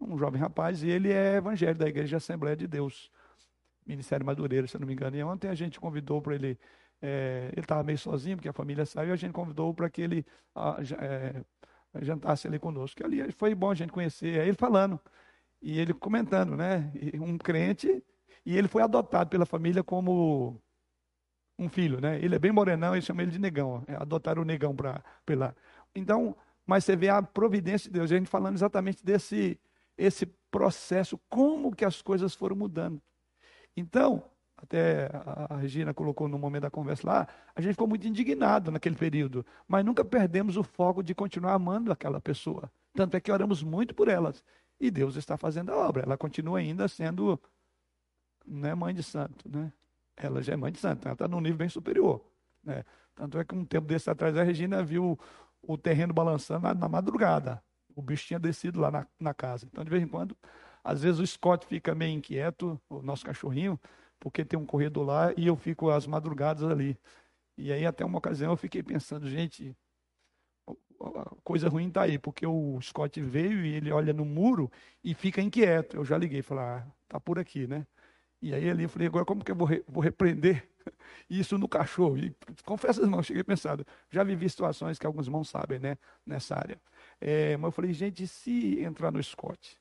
Um 0.00 0.18
jovem 0.18 0.40
rapaz, 0.40 0.82
e 0.82 0.88
ele 0.88 1.10
é 1.12 1.36
evangelho 1.36 1.78
da 1.78 1.88
Igreja 1.88 2.18
Assembleia 2.18 2.56
de 2.56 2.66
Deus, 2.66 3.10
Ministério 3.86 4.26
Madureira, 4.26 4.66
se 4.66 4.76
eu 4.76 4.80
não 4.80 4.86
me 4.86 4.92
engano. 4.92 5.16
E 5.16 5.22
ontem 5.22 5.48
a 5.48 5.54
gente 5.54 5.80
convidou 5.80 6.20
para 6.20 6.34
ele, 6.34 6.58
é, 7.00 7.48
ele 7.52 7.62
estava 7.62 7.82
meio 7.82 7.98
sozinho, 7.98 8.36
porque 8.36 8.48
a 8.48 8.52
família 8.52 8.84
saiu, 8.84 9.10
e 9.10 9.12
a 9.12 9.16
gente 9.16 9.32
convidou 9.32 9.72
para 9.72 9.88
que 9.88 10.02
ele 10.02 10.26
é, 10.54 11.42
jantasse 12.02 12.46
ali 12.46 12.58
conosco. 12.58 13.00
E 13.00 13.04
ali 13.04 13.32
foi 13.32 13.54
bom 13.54 13.70
a 13.70 13.74
gente 13.74 13.92
conhecer, 13.92 14.38
é 14.38 14.46
ele 14.46 14.56
falando, 14.56 15.00
e 15.62 15.78
ele 15.78 15.94
comentando, 15.94 16.56
né? 16.56 16.92
Um 17.14 17.38
crente, 17.38 18.02
e 18.44 18.56
ele 18.56 18.68
foi 18.68 18.82
adotado 18.82 19.30
pela 19.30 19.46
família 19.46 19.82
como 19.82 20.60
um 21.58 21.68
filho, 21.68 22.00
né? 22.00 22.18
Ele 22.22 22.34
é 22.34 22.38
bem 22.38 22.52
morenão 22.52 22.96
e 22.96 23.02
chama 23.02 23.22
ele 23.22 23.30
de 23.30 23.38
negão. 23.38 23.82
É, 23.86 23.94
adotaram 23.96 24.42
o 24.42 24.44
negão 24.44 24.74
para 24.74 25.02
lá. 25.30 25.54
Então, 25.94 26.36
mas 26.66 26.84
você 26.84 26.96
vê 26.96 27.08
a 27.08 27.22
providência 27.22 27.88
de 27.90 27.98
Deus, 27.98 28.10
a 28.10 28.16
gente 28.16 28.28
falando 28.28 28.56
exatamente 28.56 29.04
desse 29.04 29.58
esse 29.96 30.26
processo, 30.50 31.18
como 31.28 31.74
que 31.74 31.84
as 31.84 32.02
coisas 32.02 32.34
foram 32.34 32.54
mudando. 32.54 33.00
Então, 33.74 34.22
até 34.56 35.10
a 35.48 35.56
Regina 35.56 35.92
colocou 35.94 36.28
no 36.28 36.38
momento 36.38 36.62
da 36.62 36.70
conversa 36.70 37.06
lá, 37.06 37.28
a 37.54 37.60
gente 37.60 37.72
ficou 37.72 37.86
muito 37.86 38.06
indignado 38.06 38.70
naquele 38.70 38.96
período, 38.96 39.44
mas 39.66 39.84
nunca 39.84 40.04
perdemos 40.04 40.56
o 40.56 40.62
foco 40.62 41.02
de 41.02 41.14
continuar 41.14 41.54
amando 41.54 41.92
aquela 41.92 42.20
pessoa. 42.20 42.70
Tanto 42.94 43.16
é 43.16 43.20
que 43.20 43.30
oramos 43.30 43.62
muito 43.62 43.94
por 43.94 44.08
elas. 44.08 44.42
E 44.78 44.90
Deus 44.90 45.16
está 45.16 45.36
fazendo 45.36 45.72
a 45.72 45.76
obra. 45.76 46.02
Ela 46.02 46.16
continua 46.16 46.58
ainda 46.58 46.88
sendo 46.88 47.40
né, 48.46 48.74
mãe 48.74 48.94
de 48.94 49.02
santo, 49.02 49.48
né? 49.48 49.72
Ela 50.16 50.42
já 50.42 50.54
é 50.54 50.56
mãe 50.56 50.72
de 50.72 50.78
santo, 50.78 51.06
ela 51.06 51.12
está 51.12 51.28
num 51.28 51.40
nível 51.40 51.58
bem 51.58 51.68
superior. 51.68 52.24
Né? 52.62 52.84
Tanto 53.14 53.38
é 53.38 53.44
que 53.44 53.54
um 53.54 53.64
tempo 53.64 53.86
desse 53.86 54.10
atrás 54.10 54.36
a 54.36 54.42
Regina 54.42 54.82
viu 54.82 55.18
o 55.62 55.76
terreno 55.76 56.12
balançando 56.12 56.62
na, 56.62 56.74
na 56.74 56.88
madrugada. 56.88 57.62
O 57.94 58.02
bicho 58.02 58.26
tinha 58.26 58.38
descido 58.38 58.80
lá 58.80 58.90
na, 58.90 59.06
na, 59.18 59.34
casa. 59.34 59.66
Então, 59.66 59.82
de 59.82 59.90
vez 59.90 60.02
em 60.02 60.08
quando, 60.08 60.36
às 60.84 61.02
vezes 61.02 61.20
o 61.20 61.26
Scott 61.26 61.66
fica 61.66 61.94
meio 61.94 62.12
inquieto, 62.12 62.80
o 62.88 63.00
nosso 63.02 63.24
cachorrinho, 63.24 63.80
porque 64.20 64.44
tem 64.44 64.58
um 64.58 64.66
corredor 64.66 65.06
lá 65.06 65.32
e 65.36 65.46
eu 65.46 65.56
fico 65.56 65.90
às 65.90 66.06
madrugadas 66.06 66.64
ali. 66.64 66.98
E 67.56 67.72
aí, 67.72 67.86
até 67.86 68.04
uma 68.04 68.18
ocasião, 68.18 68.52
eu 68.52 68.56
fiquei 68.56 68.82
pensando, 68.82 69.28
gente, 69.28 69.74
a 70.68 71.34
coisa 71.42 71.68
ruim 71.68 71.88
está 71.88 72.02
aí, 72.02 72.18
porque 72.18 72.46
o 72.46 72.78
Scott 72.82 73.20
veio 73.20 73.64
e 73.64 73.74
ele 73.74 73.90
olha 73.90 74.12
no 74.12 74.24
muro 74.24 74.70
e 75.02 75.14
fica 75.14 75.40
inquieto. 75.40 75.96
Eu 75.96 76.04
já 76.04 76.18
liguei, 76.18 76.42
falei, 76.42 76.64
ah, 76.64 76.86
tá 77.08 77.18
por 77.20 77.38
aqui, 77.38 77.66
né? 77.66 77.86
E 78.40 78.54
aí 78.54 78.68
ali 78.68 78.84
eu 78.84 78.88
falei, 78.88 79.08
agora 79.08 79.24
como 79.24 79.44
que 79.44 79.50
eu 79.50 79.56
vou, 79.56 79.66
re, 79.66 79.84
vou 79.88 80.02
repreender 80.02 80.68
isso 81.28 81.58
no 81.58 81.68
cachorro? 81.68 82.18
E 82.18 82.34
confesso, 82.64 83.02
irmão, 83.02 83.22
cheguei 83.22 83.42
pensando, 83.42 83.84
já 84.10 84.22
vivi 84.22 84.48
situações 84.48 84.98
que 84.98 85.06
alguns 85.06 85.26
irmãos 85.26 85.48
sabem, 85.48 85.78
né, 85.78 85.98
nessa 86.24 86.54
área. 86.56 86.80
É, 87.20 87.56
mas 87.56 87.68
eu 87.68 87.72
falei, 87.72 87.92
gente, 87.92 88.26
se 88.26 88.80
entrar 88.80 89.10
no 89.10 89.22
Scott, 89.22 89.78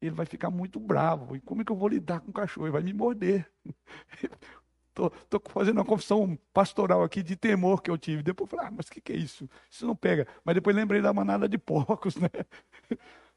ele 0.00 0.14
vai 0.14 0.26
ficar 0.26 0.50
muito 0.50 0.80
bravo. 0.80 1.36
E 1.36 1.40
como 1.40 1.62
é 1.62 1.64
que 1.64 1.72
eu 1.72 1.76
vou 1.76 1.88
lidar 1.88 2.20
com 2.20 2.30
o 2.30 2.34
cachorro? 2.34 2.66
Ele 2.66 2.72
vai 2.72 2.82
me 2.82 2.92
morder. 2.92 3.50
Estou 4.94 5.40
fazendo 5.48 5.78
uma 5.78 5.86
confissão 5.86 6.38
pastoral 6.52 7.02
aqui 7.02 7.22
de 7.22 7.34
temor 7.34 7.80
que 7.80 7.90
eu 7.90 7.96
tive. 7.96 8.22
Depois 8.22 8.50
eu 8.50 8.56
falei, 8.56 8.70
ah, 8.70 8.74
mas 8.76 8.88
o 8.88 8.90
que, 8.90 9.00
que 9.00 9.12
é 9.12 9.16
isso? 9.16 9.48
Isso 9.70 9.86
não 9.86 9.96
pega. 9.96 10.26
Mas 10.44 10.54
depois 10.54 10.76
lembrei 10.76 11.00
da 11.00 11.14
manada 11.14 11.48
de 11.48 11.56
porcos, 11.56 12.16
né? 12.20 12.28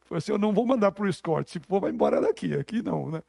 Falei 0.01 0.17
assim, 0.17 0.33
eu 0.33 0.37
não 0.37 0.53
vou 0.53 0.65
mandar 0.65 0.91
para 0.91 1.05
o 1.05 1.13
Scott. 1.13 1.49
Se 1.49 1.59
for, 1.59 1.79
vai 1.79 1.91
embora 1.91 2.19
daqui. 2.19 2.53
Aqui 2.55 2.81
não, 2.81 3.09
né? 3.09 3.23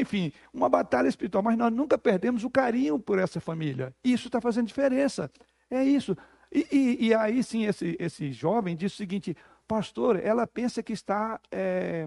Enfim, 0.00 0.32
uma 0.52 0.68
batalha 0.68 1.08
espiritual, 1.08 1.42
mas 1.42 1.56
nós 1.56 1.72
nunca 1.72 1.98
perdemos 1.98 2.44
o 2.44 2.50
carinho 2.50 2.98
por 2.98 3.18
essa 3.18 3.40
família. 3.40 3.94
Isso 4.02 4.28
está 4.28 4.40
fazendo 4.40 4.66
diferença. 4.66 5.30
É 5.70 5.82
isso. 5.82 6.16
E, 6.52 6.66
e, 6.70 7.06
e, 7.06 7.14
aí 7.14 7.42
sim, 7.42 7.64
esse, 7.64 7.96
esse 7.98 8.32
jovem 8.32 8.76
disse 8.76 8.94
o 8.94 8.98
seguinte: 8.98 9.36
Pastor, 9.66 10.20
ela 10.22 10.46
pensa 10.46 10.82
que 10.82 10.92
está 10.92 11.40
é, 11.50 12.06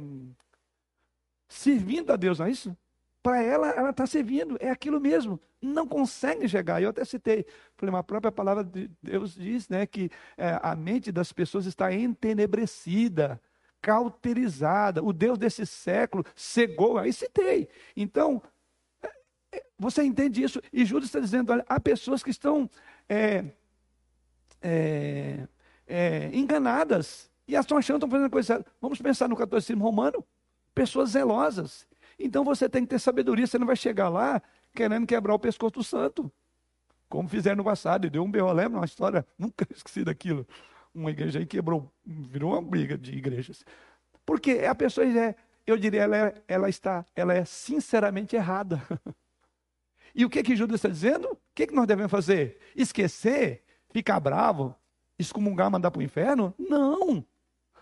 servindo 1.48 2.12
a 2.12 2.16
Deus, 2.16 2.40
não 2.40 2.46
é 2.46 2.52
isso? 2.52 2.76
Para 3.22 3.44
ela, 3.44 3.70
ela 3.72 3.90
está 3.90 4.06
servindo, 4.06 4.58
é 4.60 4.70
aquilo 4.70 5.02
mesmo. 5.02 5.40
Não 5.62 5.88
consegue 5.88 6.48
chegar. 6.48 6.82
Eu 6.82 6.92
até 6.92 7.04
citei, 7.04 7.46
falei, 7.76 7.94
a 7.96 8.04
própria 8.04 8.32
palavra 8.32 8.64
de 8.64 8.90
Deus 9.02 9.36
diz 9.36 9.68
né, 9.68 9.86
que 9.86 10.10
é, 10.38 10.58
a 10.62 10.76
mente 10.76 11.12
das 11.12 11.34
pessoas 11.34 11.66
está 11.66 11.92
entenebrecida 11.94 13.42
cauterizada. 13.82 15.04
O 15.04 15.14
Deus 15.14 15.38
desse 15.38 15.66
século 15.66 16.24
cegou. 16.36 16.98
Aí 16.98 17.14
citei. 17.14 17.70
Então, 17.96 18.42
é, 19.02 19.12
é, 19.54 19.66
você 19.78 20.04
entende 20.04 20.44
isso? 20.44 20.62
E 20.72 20.86
Judas 20.86 21.10
está 21.10 21.20
dizendo: 21.20 21.52
olha, 21.52 21.66
há 21.68 21.80
pessoas 21.80 22.24
que 22.24 22.30
estão 22.30 22.70
é, 23.08 23.46
é, 24.62 25.48
é, 25.88 26.30
enganadas 26.34 27.30
e 27.48 27.56
elas 27.56 27.66
estão 27.66 27.78
achando 27.78 28.00
que 28.00 28.06
estão 28.06 28.18
fazendo 28.18 28.32
coisa 28.32 28.48
certa. 28.48 28.72
Vamos 28.82 29.02
pensar 29.02 29.28
no 29.28 29.36
catolicismo 29.36 29.84
romano: 29.84 30.24
pessoas 30.74 31.12
zelosas. 31.12 31.88
Então 32.20 32.44
você 32.44 32.68
tem 32.68 32.82
que 32.84 32.90
ter 32.90 33.00
sabedoria, 33.00 33.46
você 33.46 33.60
não 33.60 33.68
vai 33.68 33.76
chegar 33.76 34.10
lá 34.10 34.42
querendo 34.74 35.08
quebrar 35.08 35.34
o 35.34 35.40
pescoço 35.40 35.76
do 35.76 35.84
santo. 35.84 36.32
Como 37.10 37.30
fizeram 37.30 37.58
no 37.58 37.64
passado, 37.64 38.06
e 38.06 38.10
deu 38.10 38.22
um 38.22 38.30
B.O. 38.30 38.52
lembra 38.52 38.80
uma 38.80 38.86
história, 38.86 39.26
nunca 39.40 39.66
esqueci 39.74 40.04
daquilo 40.04 40.46
uma 40.98 41.12
igreja 41.12 41.40
aí 41.40 41.46
quebrou, 41.46 41.92
virou 42.06 42.54
uma 42.54 42.62
briga 42.62 42.98
de 42.98 43.16
igrejas. 43.16 43.64
Porque 44.26 44.52
a 44.68 44.76
pessoa 44.76 45.06
é, 45.06 45.36
eu 45.66 45.78
diria, 45.78 46.02
ela, 46.02 46.18
é, 46.18 46.34
ela 46.48 46.70
está, 46.70 47.06
ela 47.16 47.34
é 47.34 47.46
sinceramente 47.46 48.36
errada. 48.36 48.82
E 50.16 50.26
o 50.26 50.30
que 50.32 50.42
que 50.42 50.56
Judas 50.56 50.78
está 50.78 50.90
dizendo? 50.90 51.28
O 51.28 51.38
que, 51.54 51.68
que 51.68 51.76
nós 51.76 51.86
devemos 51.86 52.10
fazer? 52.10 52.58
Esquecer? 52.76 53.64
Ficar 53.92 54.20
bravo? 54.20 54.76
Excomungar, 55.20 55.70
mandar 55.70 55.92
para 55.92 56.00
o 56.00 56.04
inferno? 56.04 56.56
Não! 56.58 57.24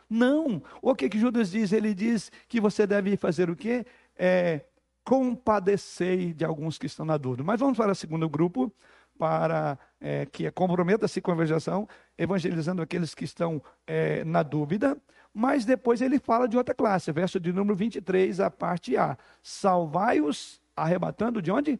Não! 0.09 0.61
O 0.81 0.93
que 0.93 1.07
que 1.07 1.17
Judas 1.17 1.51
diz? 1.51 1.71
Ele 1.71 1.93
diz 1.93 2.29
que 2.49 2.59
você 2.59 2.85
deve 2.85 3.15
fazer 3.15 3.49
o 3.49 3.55
quê? 3.55 3.85
É, 4.17 4.65
compadecer 5.05 6.33
de 6.33 6.43
alguns 6.43 6.77
que 6.77 6.87
estão 6.87 7.05
na 7.05 7.15
dúvida. 7.15 7.43
Mas 7.43 7.59
vamos 7.59 7.77
para 7.77 7.93
o 7.93 7.95
segundo 7.95 8.27
grupo, 8.27 8.69
para 9.17 9.77
é, 9.99 10.25
que 10.25 10.49
comprometa-se 10.51 11.21
com 11.21 11.31
a 11.31 11.33
evangelização, 11.33 11.87
evangelizando 12.17 12.81
aqueles 12.81 13.13
que 13.13 13.23
estão 13.23 13.61
é, 13.87 14.23
na 14.23 14.43
dúvida, 14.43 14.97
mas 15.33 15.65
depois 15.65 16.01
ele 16.01 16.19
fala 16.19 16.47
de 16.47 16.57
outra 16.57 16.73
classe, 16.73 17.11
verso 17.11 17.39
de 17.39 17.51
número 17.51 17.75
23, 17.75 18.39
a 18.39 18.49
parte 18.49 18.95
A. 18.95 19.17
Salvai-os 19.43 20.61
arrebatando 20.75 21.41
de 21.41 21.51
onde? 21.51 21.79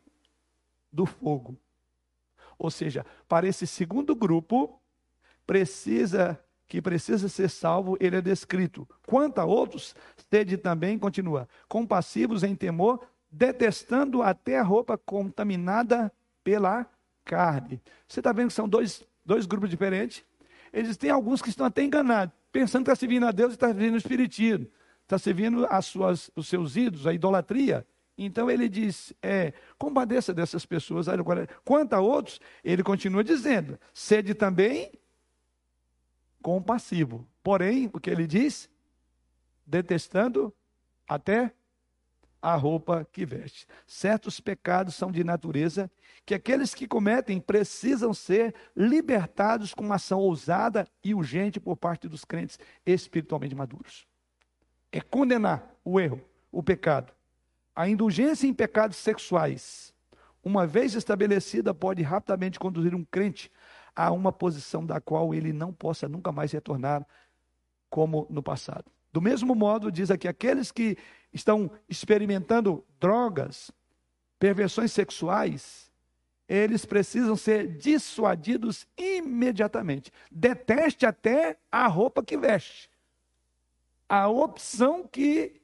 Do 0.92 1.06
fogo. 1.06 1.58
Ou 2.58 2.70
seja, 2.70 3.06
para 3.28 3.48
esse 3.48 3.66
segundo 3.68 4.16
grupo, 4.16 4.82
precisa 5.46 6.40
que 6.68 6.82
precisa 6.82 7.30
ser 7.30 7.50
salvo, 7.50 7.96
ele 8.00 8.18
é 8.18 8.22
descrito. 8.22 8.88
Quanto 9.06 9.40
a 9.40 9.46
outros, 9.46 9.96
sede 10.32 10.58
também, 10.58 10.98
continua, 10.98 11.48
compassivos 11.68 12.44
em 12.44 12.56
temor, 12.56 13.06
detestando 13.30 14.24
até 14.24 14.58
a 14.58 14.64
roupa 14.64 14.98
contaminada 14.98 16.12
pela 16.44 16.88
carne. 17.26 17.82
Você 18.08 18.20
está 18.20 18.32
vendo 18.32 18.48
que 18.48 18.54
são 18.54 18.70
dois, 18.70 19.04
dois 19.26 19.46
grupos 19.46 19.70
diferentes? 19.70 20.24
Eles 20.72 20.96
têm 20.96 21.10
alguns 21.10 21.42
que 21.42 21.50
estão 21.50 21.66
até 21.66 21.84
enganados, 21.84 22.34
pensando 22.52 22.86
que 22.86 22.92
está 22.92 23.00
servindo 23.00 23.26
a 23.26 23.32
Deus 23.32 23.52
e 23.52 23.56
está 23.56 23.68
servindo 23.68 23.96
o 23.96 23.98
Espiritismo. 23.98 24.68
Está 25.04 25.18
servindo 25.18 25.66
as 25.70 25.86
suas, 25.86 26.32
os 26.36 26.48
seus 26.48 26.76
ídolos, 26.76 27.06
a 27.06 27.14
idolatria. 27.14 27.86
Então 28.18 28.50
ele 28.50 28.70
diz: 28.70 29.14
é, 29.22 29.54
compadeça 29.78 30.34
dessas 30.34 30.66
pessoas. 30.66 31.08
Agora, 31.08 31.48
quanto 31.64 31.94
a 31.94 32.00
outros, 32.00 32.40
ele 32.64 32.84
continua 32.84 33.24
dizendo: 33.24 33.78
sede 33.94 34.34
também 34.34 34.92
compassivo. 36.42 37.28
Porém, 37.44 37.90
o 37.94 38.00
que 38.00 38.10
ele 38.10 38.26
diz? 38.26 38.70
Detestando 39.66 40.54
até 41.08 41.54
a 42.46 42.56
roupa 42.56 43.08
que 43.12 43.26
veste. 43.26 43.66
Certos 43.88 44.40
pecados 44.40 44.94
são 44.94 45.12
de 45.12 45.24
natureza 45.24 45.90
que 46.24 46.36
aqueles 46.36 46.76
que 46.76 46.88
cometem 46.88 47.42
precisam 47.42 48.14
ser 48.14 48.54
libertados 48.76 49.74
com 49.74 49.84
uma 49.84 49.96
ação 49.96 50.20
ousada 50.20 50.88
e 51.04 51.16
urgente 51.16 51.60
por 51.60 51.76
parte 51.76 52.08
dos 52.08 52.24
crentes 52.24 52.60
espiritualmente 52.86 53.56
maduros. 53.56 54.06
é 54.92 55.02
condenar 55.02 55.76
o 55.84 56.00
erro, 56.00 56.22
o 56.52 56.62
pecado. 56.62 57.12
A 57.76 57.90
indulgência 57.90 58.46
em 58.46 58.54
pecados 58.54 58.98
sexuais, 58.98 59.92
uma 60.44 60.68
vez 60.68 60.94
estabelecida, 60.94 61.74
pode 61.74 62.04
rapidamente 62.04 62.60
conduzir 62.60 62.94
um 62.94 63.04
crente 63.04 63.52
a 63.96 64.12
uma 64.12 64.32
posição 64.32 64.86
da 64.86 65.02
qual 65.02 65.34
ele 65.34 65.52
não 65.52 65.74
possa 65.74 66.08
nunca 66.08 66.32
mais 66.32 66.52
retornar 66.52 67.08
como 67.90 68.28
no 68.30 68.44
passado. 68.44 68.95
Do 69.16 69.22
mesmo 69.22 69.56
modo, 69.56 69.90
diz 69.90 70.12
aqui, 70.12 70.28
aqueles 70.28 70.74
que 70.74 70.98
estão 71.32 71.72
experimentando 71.88 72.86
drogas, 73.00 73.72
perversões 74.38 74.92
sexuais, 74.92 75.90
eles 76.50 76.84
precisam 76.84 77.38
ser 77.38 77.78
dissuadidos 77.78 78.86
imediatamente. 78.98 80.12
Deteste 80.30 81.06
até 81.06 81.58
a 81.72 81.88
roupa 81.88 82.22
que 82.22 82.36
veste. 82.36 82.90
A 84.10 84.28
opção 84.28 85.08
que 85.08 85.62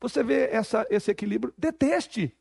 você 0.00 0.22
vê 0.22 0.48
essa, 0.48 0.86
esse 0.88 1.10
equilíbrio, 1.10 1.52
deteste. 1.58 2.34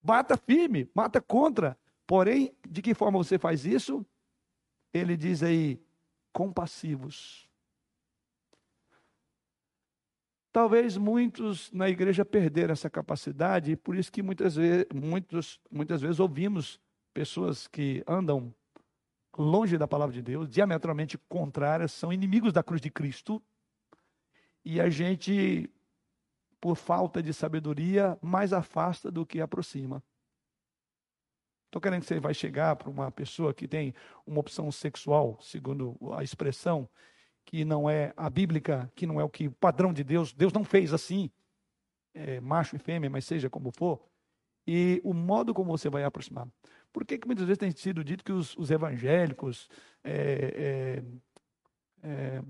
Bata 0.00 0.36
firme, 0.36 0.88
mata 0.94 1.20
contra. 1.20 1.76
Porém, 2.06 2.54
de 2.68 2.80
que 2.80 2.94
forma 2.94 3.18
você 3.18 3.36
faz 3.36 3.66
isso? 3.66 4.06
Ele 4.92 5.16
diz 5.16 5.42
aí, 5.42 5.82
compassivos. 6.32 7.43
Talvez 10.54 10.96
muitos 10.96 11.68
na 11.72 11.88
igreja 11.88 12.24
perderam 12.24 12.72
essa 12.72 12.88
capacidade, 12.88 13.72
e 13.72 13.76
por 13.76 13.96
isso 13.96 14.12
que 14.12 14.22
muitas 14.22 14.54
vezes, 14.54 14.86
muitos, 14.94 15.60
muitas 15.68 16.00
vezes 16.00 16.20
ouvimos 16.20 16.80
pessoas 17.12 17.66
que 17.66 18.04
andam 18.06 18.54
longe 19.36 19.76
da 19.76 19.88
palavra 19.88 20.14
de 20.14 20.22
Deus, 20.22 20.48
diametralmente 20.48 21.18
contrárias, 21.28 21.90
são 21.90 22.12
inimigos 22.12 22.52
da 22.52 22.62
cruz 22.62 22.80
de 22.80 22.88
Cristo, 22.88 23.42
e 24.64 24.80
a 24.80 24.88
gente, 24.88 25.68
por 26.60 26.76
falta 26.76 27.20
de 27.20 27.34
sabedoria, 27.34 28.16
mais 28.22 28.52
afasta 28.52 29.10
do 29.10 29.26
que 29.26 29.40
aproxima. 29.40 30.00
Estou 31.66 31.82
querendo 31.82 32.02
que 32.02 32.06
você 32.06 32.20
vai 32.20 32.32
chegar 32.32 32.76
para 32.76 32.88
uma 32.88 33.10
pessoa 33.10 33.52
que 33.52 33.66
tem 33.66 33.92
uma 34.24 34.38
opção 34.38 34.70
sexual, 34.70 35.36
segundo 35.40 35.98
a 36.16 36.22
expressão, 36.22 36.88
que 37.44 37.64
não 37.64 37.88
é 37.88 38.12
a 38.16 38.28
bíblica, 38.30 38.90
que 38.94 39.06
não 39.06 39.20
é 39.20 39.24
o 39.24 39.28
que 39.28 39.48
o 39.48 39.52
padrão 39.52 39.92
de 39.92 40.02
Deus, 40.02 40.32
Deus 40.32 40.52
não 40.52 40.64
fez 40.64 40.92
assim, 40.92 41.30
é, 42.14 42.40
macho 42.40 42.76
e 42.76 42.78
fêmea, 42.78 43.10
mas 43.10 43.24
seja 43.24 43.50
como 43.50 43.70
for, 43.70 44.00
e 44.66 45.00
o 45.04 45.12
modo 45.12 45.52
como 45.52 45.76
você 45.76 45.90
vai 45.90 46.04
aproximar. 46.04 46.48
Por 46.92 47.04
que, 47.04 47.18
que 47.18 47.26
muitas 47.26 47.44
vezes 47.44 47.58
tem 47.58 47.70
sido 47.72 48.04
dito 48.04 48.24
que 48.24 48.32
os, 48.32 48.56
os 48.56 48.70
evangélicos 48.70 49.68
é, 50.02 51.02
é, 52.02 52.08
é 52.08 52.42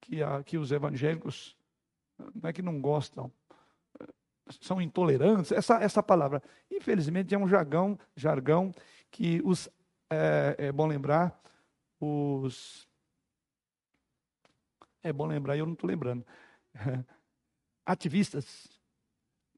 que, 0.00 0.22
a, 0.22 0.42
que 0.42 0.58
os 0.58 0.70
evangélicos 0.72 1.56
não 2.34 2.48
é 2.48 2.52
que 2.52 2.62
não 2.62 2.80
gostam, 2.80 3.32
são 4.60 4.80
intolerantes, 4.80 5.52
essa, 5.52 5.76
essa 5.82 6.02
palavra, 6.02 6.42
infelizmente, 6.70 7.34
é 7.34 7.38
um 7.38 7.48
jargão, 7.48 7.98
jargão 8.14 8.72
que 9.10 9.40
os, 9.44 9.68
é, 10.10 10.54
é 10.58 10.72
bom 10.72 10.86
lembrar, 10.86 11.40
os, 12.00 12.88
é 15.02 15.12
bom 15.12 15.26
lembrar, 15.26 15.56
eu 15.56 15.66
não 15.66 15.72
estou 15.72 15.88
lembrando, 15.88 16.24
ativistas, 17.84 18.68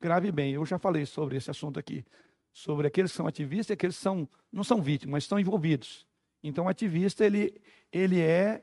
grave 0.01 0.32
bem, 0.32 0.53
eu 0.53 0.64
já 0.64 0.78
falei 0.78 1.05
sobre 1.05 1.36
esse 1.36 1.51
assunto 1.51 1.78
aqui, 1.78 2.05
sobre 2.53 2.86
aqueles 2.86 3.11
que 3.11 3.16
são 3.16 3.26
ativistas 3.26 3.70
e 3.70 3.72
aqueles 3.74 3.97
que 3.97 4.03
são, 4.03 4.28
não 4.51 4.64
são 4.64 4.80
vítimas, 4.80 5.12
mas 5.12 5.24
estão 5.24 5.39
envolvidos. 5.39 6.07
Então, 6.43 6.68
ativista, 6.68 7.24
ele, 7.24 7.61
ele 7.93 8.20
é 8.20 8.62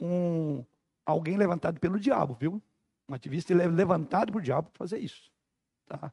um, 0.00 0.64
alguém 1.04 1.36
levantado 1.36 1.80
pelo 1.80 1.98
diabo, 1.98 2.34
viu? 2.34 2.62
Um 3.08 3.14
ativista 3.14 3.52
ele 3.52 3.62
é 3.62 3.66
levantado 3.66 4.32
por 4.32 4.40
diabo 4.40 4.70
para 4.70 4.78
fazer 4.78 4.98
isso. 4.98 5.30
Tá? 5.88 6.12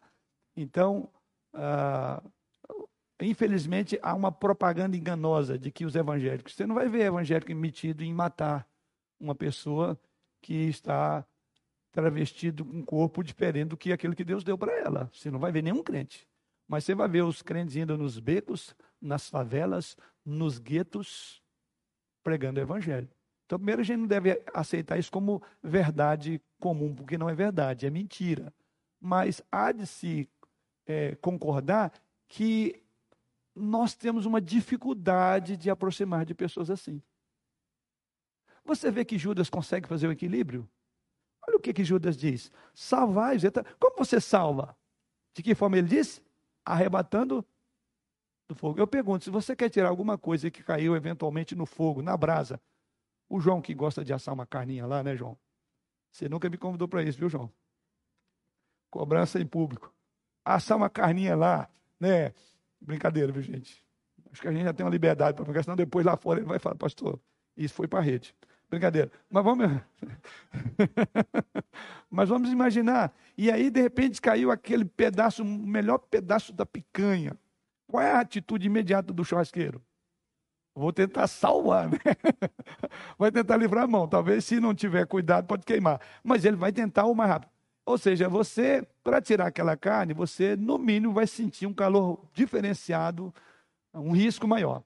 Então, 0.56 1.10
uh, 1.54 2.32
infelizmente, 3.22 4.00
há 4.02 4.14
uma 4.14 4.32
propaganda 4.32 4.96
enganosa 4.96 5.60
de 5.60 5.70
que 5.70 5.86
os 5.86 5.96
evangélicos. 5.96 6.56
Você 6.56 6.66
não 6.66 6.76
vai 6.76 6.88
ver 6.88 7.02
evangélico 7.02 7.54
metido 7.54 8.04
em 8.04 8.14
matar 8.14 8.66
uma 9.20 9.36
pessoa 9.36 10.00
que 10.42 10.54
está 10.54 11.26
travestido 11.92 12.64
com 12.64 12.78
um 12.78 12.86
corpo 12.86 13.24
diferente 13.24 13.70
do 13.70 13.78
que 13.78 13.92
aquele 13.92 14.16
que 14.16 14.24
Deus 14.24 14.44
deu 14.44 14.58
para 14.58 14.74
ela. 14.74 15.10
Você 15.14 15.30
não 15.30 15.40
vai 15.40 15.52
ver 15.52 15.62
nenhum 15.62 15.84
crente. 15.84 16.28
Mas 16.68 16.84
você 16.84 16.96
vai 16.96 17.08
ver 17.08 17.24
os 17.24 17.42
crentes 17.42 17.76
indo 17.76 17.98
nos 17.98 18.18
becos, 18.20 18.76
nas 19.02 19.30
favelas, 19.30 19.96
nos 20.26 20.58
guetos, 20.58 21.42
pregando 22.24 22.60
o 22.60 22.64
evangelho. 22.64 23.10
Então, 23.46 23.60
primeiro, 23.60 23.82
a 23.82 23.84
gente 23.84 24.00
não 24.00 24.08
deve 24.08 24.42
aceitar 24.54 24.98
isso 24.98 25.12
como 25.12 25.42
verdade 25.62 26.42
comum, 26.60 26.96
porque 26.96 27.18
não 27.18 27.30
é 27.30 27.36
verdade, 27.36 27.86
é 27.86 27.90
mentira 27.90 28.52
mas 29.06 29.40
há 29.52 29.72
de 29.72 29.86
se 29.86 30.28
é, 30.88 31.16
concordar 31.18 31.94
que 32.28 32.84
nós 33.56 33.94
temos 33.94 34.26
uma 34.26 34.42
dificuldade 34.42 35.56
de 35.56 35.70
aproximar 35.70 36.26
de 36.26 36.34
pessoas 36.34 36.72
assim. 36.72 37.00
Você 38.66 38.90
vê 38.90 39.06
que 39.06 39.20
Judas 39.20 39.48
consegue 39.48 39.88
fazer 39.88 40.08
o 40.08 40.12
equilíbrio? 40.12 40.68
Olha 41.48 41.58
o 41.58 41.60
que, 41.60 41.72
que 41.72 41.84
Judas 41.84 42.18
diz: 42.18 42.52
salvai. 42.74 43.38
Como 43.80 43.96
você 43.96 44.20
salva? 44.20 44.76
De 45.36 45.44
que 45.44 45.54
forma 45.54 45.78
ele 45.78 45.88
diz? 45.88 46.20
Arrebatando 46.66 47.46
do 48.50 48.56
fogo. 48.56 48.80
Eu 48.80 48.88
pergunto: 48.88 49.24
se 49.24 49.30
você 49.30 49.56
quer 49.56 49.70
tirar 49.70 49.90
alguma 49.90 50.18
coisa 50.18 50.50
que 50.50 50.64
caiu 50.64 50.96
eventualmente 50.96 51.54
no 51.54 51.68
fogo, 51.68 52.02
na 52.02 52.18
brasa, 52.18 52.60
o 53.30 53.40
João 53.40 53.62
que 53.62 53.76
gosta 53.76 54.04
de 54.04 54.12
assar 54.12 54.34
uma 54.34 54.48
carninha 54.48 54.88
lá, 54.88 55.04
né, 55.04 55.16
João? 55.16 55.38
Você 56.12 56.28
nunca 56.28 56.50
me 56.50 56.58
convidou 56.58 56.88
para 56.88 57.04
isso, 57.04 57.20
viu, 57.20 57.30
João? 57.30 57.54
Cobrança 58.96 59.42
em 59.42 59.46
público. 59.46 59.94
Assar 60.46 60.78
uma 60.78 60.90
carninha 60.90 61.36
lá, 61.36 61.68
né? 62.00 62.32
Brincadeira, 62.80 63.30
viu, 63.30 63.42
gente? 63.42 63.84
Acho 64.32 64.42
que 64.42 64.48
a 64.48 64.54
gente 64.54 64.64
já 64.64 64.72
tem 64.72 64.86
uma 64.86 64.92
liberdade 64.92 65.36
para 65.36 65.44
porque 65.44 65.62
senão 65.62 65.76
depois 65.76 66.06
lá 66.06 66.16
fora 66.16 66.40
ele 66.40 66.48
vai 66.48 66.60
falar, 66.60 66.76
pastor, 66.76 67.20
isso 67.58 67.74
foi 67.74 67.90
para 67.90 68.00
a 68.00 68.02
rede. 68.02 68.34
Brincadeira. 68.70 69.12
Mas 69.30 69.44
vamos. 69.44 69.68
Mas 72.10 72.30
vamos 72.30 72.50
imaginar. 72.50 73.14
E 73.38 73.52
aí, 73.52 73.70
de 73.70 73.82
repente, 73.82 74.22
caiu 74.22 74.50
aquele 74.50 74.86
pedaço, 74.86 75.44
o 75.44 75.46
melhor 75.46 75.98
pedaço 75.98 76.54
da 76.54 76.66
picanha. 76.66 77.38
Qual 77.88 78.02
é 78.02 78.12
a 78.12 78.22
atitude 78.22 78.66
imediata 78.66 79.12
do 79.12 79.26
churrasqueiro? 79.26 79.84
Vou 80.74 80.94
tentar 80.94 81.28
salvar, 81.28 81.90
né? 81.90 82.00
Vai 83.20 83.30
tentar 83.30 83.58
livrar 83.58 83.84
a 83.84 83.88
mão. 83.88 84.08
Talvez, 84.08 84.46
se 84.46 84.62
não 84.62 84.74
tiver 84.74 85.06
cuidado, 85.06 85.48
pode 85.48 85.66
queimar. 85.66 86.00
Mas 86.24 86.46
ele 86.46 86.56
vai 86.56 86.72
tentar 86.72 87.06
o 87.06 87.14
mais 87.14 87.30
rápido. 87.30 87.55
Ou 87.86 87.98
seja, 87.98 88.28
você, 88.28 88.86
para 89.04 89.22
tirar 89.22 89.48
aquela 89.48 89.78
carne, 89.78 90.14
você, 90.14 90.56
no 90.56 90.78
mínimo, 90.78 91.14
vai 91.14 91.28
sentir 91.28 91.68
um 91.68 91.74
calor 91.74 92.20
diferenciado, 92.34 93.34
um 93.94 94.12
risco 94.12 94.48
maior. 94.48 94.84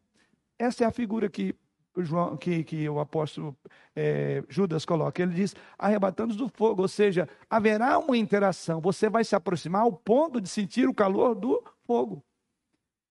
Essa 0.57 0.83
é 0.83 0.87
a 0.87 0.91
figura 0.91 1.29
que, 1.29 1.55
João, 1.97 2.35
que, 2.35 2.61
que 2.65 2.89
o 2.89 2.99
apóstolo 2.99 3.57
é, 3.95 4.43
Judas 4.49 4.83
coloca. 4.83 5.21
Ele 5.21 5.33
diz: 5.33 5.55
arrebatando 5.77 6.35
do 6.35 6.49
fogo, 6.49 6.81
ou 6.81 6.87
seja, 6.89 7.27
haverá 7.49 7.97
uma 7.97 8.17
interação, 8.17 8.81
você 8.81 9.09
vai 9.09 9.23
se 9.23 9.33
aproximar 9.35 9.83
ao 9.83 9.93
ponto 9.93 10.41
de 10.41 10.49
sentir 10.49 10.89
o 10.89 10.93
calor 10.93 11.33
do 11.33 11.63
fogo. 11.85 12.21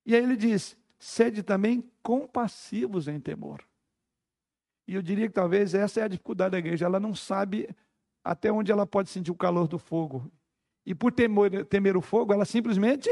E 0.04 0.14
aí 0.14 0.22
ele 0.22 0.36
diz: 0.36 0.76
sede 0.98 1.42
também 1.42 1.90
compassivos 2.02 3.08
em 3.08 3.18
temor. 3.18 3.64
E 4.86 4.94
eu 4.94 5.02
diria 5.02 5.28
que 5.28 5.34
talvez 5.34 5.74
essa 5.74 6.00
é 6.00 6.02
a 6.04 6.08
dificuldade 6.08 6.52
da 6.52 6.58
igreja, 6.58 6.84
ela 6.84 7.00
não 7.00 7.14
sabe 7.14 7.68
até 8.28 8.52
onde 8.52 8.70
ela 8.70 8.86
pode 8.86 9.08
sentir 9.08 9.30
o 9.30 9.34
calor 9.34 9.66
do 9.66 9.78
fogo. 9.78 10.30
E 10.84 10.94
por 10.94 11.10
temer, 11.10 11.64
temer 11.64 11.96
o 11.96 12.02
fogo, 12.02 12.32
ela 12.32 12.44
simplesmente. 12.44 13.10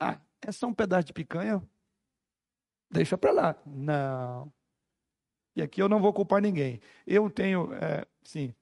Ah, 0.00 0.18
é 0.40 0.50
só 0.50 0.66
um 0.66 0.72
pedaço 0.72 1.08
de 1.08 1.12
picanha. 1.12 1.62
Deixa 2.90 3.18
para 3.18 3.32
lá. 3.32 3.56
Não. 3.66 4.50
E 5.54 5.60
aqui 5.60 5.82
eu 5.82 5.90
não 5.90 6.00
vou 6.00 6.12
culpar 6.12 6.40
ninguém. 6.40 6.80
Eu 7.06 7.28
tenho, 7.28 7.72
é, 7.74 8.06
sim. 8.22 8.54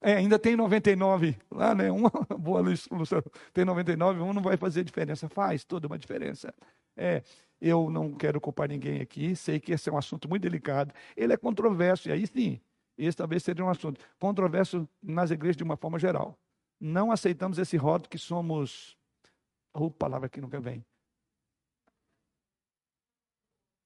É, 0.00 0.14
ainda 0.14 0.36
tem 0.36 0.56
99 0.56 1.36
lá, 1.50 1.74
né? 1.76 1.92
Uma 1.92 2.10
boa 2.38 2.60
Luciano, 2.60 3.24
tem 3.52 3.64
99, 3.64 4.20
um 4.20 4.32
não 4.32 4.42
vai 4.42 4.56
fazer 4.56 4.82
diferença. 4.82 5.28
Faz 5.28 5.64
toda 5.64 5.86
uma 5.86 5.98
diferença. 5.98 6.52
É, 6.96 7.22
eu 7.60 7.88
não 7.88 8.12
quero 8.14 8.40
culpar 8.40 8.68
ninguém 8.68 9.00
aqui, 9.00 9.36
sei 9.36 9.60
que 9.60 9.72
esse 9.72 9.88
é 9.88 9.92
um 9.92 9.98
assunto 9.98 10.28
muito 10.28 10.42
delicado. 10.42 10.92
Ele 11.16 11.32
é 11.32 11.36
controverso, 11.36 12.08
e 12.08 12.12
aí 12.12 12.26
sim, 12.26 12.60
esse 13.06 13.16
talvez 13.16 13.42
seja 13.42 13.62
um 13.62 13.68
assunto 13.68 14.00
controverso 14.18 14.88
nas 15.02 15.30
igrejas 15.30 15.56
de 15.56 15.62
uma 15.62 15.76
forma 15.76 15.98
geral. 15.98 16.36
Não 16.80 17.10
aceitamos 17.10 17.58
esse 17.58 17.76
rótulo 17.76 18.10
que 18.10 18.18
somos. 18.18 18.96
Oh, 19.72 19.90
palavra 19.90 20.28
que 20.28 20.40
nunca 20.40 20.60
vem. 20.60 20.84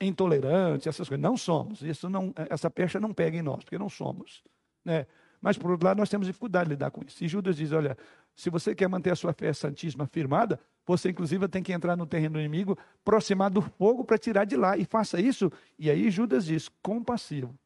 Intolerantes, 0.00 0.86
essas 0.86 1.08
coisas. 1.08 1.22
Não 1.22 1.36
somos. 1.36 1.82
Isso 1.82 2.08
não, 2.08 2.32
essa 2.50 2.70
pecha 2.70 2.98
não 2.98 3.12
pega 3.12 3.36
em 3.36 3.42
nós, 3.42 3.62
porque 3.64 3.78
não 3.78 3.88
somos. 3.88 4.42
Né? 4.84 5.06
Mas, 5.40 5.58
por 5.58 5.70
outro 5.70 5.86
lado, 5.86 5.98
nós 5.98 6.08
temos 6.08 6.26
dificuldade 6.26 6.68
de 6.68 6.74
lidar 6.74 6.90
com 6.90 7.02
isso. 7.04 7.22
E 7.22 7.28
Judas 7.28 7.56
diz: 7.56 7.72
olha, 7.72 7.96
se 8.34 8.48
você 8.48 8.74
quer 8.74 8.88
manter 8.88 9.10
a 9.10 9.16
sua 9.16 9.32
fé 9.32 9.52
santíssima 9.52 10.06
firmada, 10.06 10.58
você, 10.86 11.10
inclusive, 11.10 11.48
tem 11.48 11.62
que 11.62 11.72
entrar 11.72 11.96
no 11.96 12.06
terreno 12.06 12.38
inimigo, 12.38 12.78
aproximar 13.00 13.50
do 13.50 13.60
fogo 13.62 14.04
para 14.04 14.18
tirar 14.18 14.44
de 14.44 14.56
lá. 14.56 14.76
E 14.76 14.84
faça 14.84 15.20
isso. 15.20 15.50
E 15.78 15.90
aí 15.90 16.10
Judas 16.10 16.46
diz: 16.46 16.68
compassivo. 16.82 17.58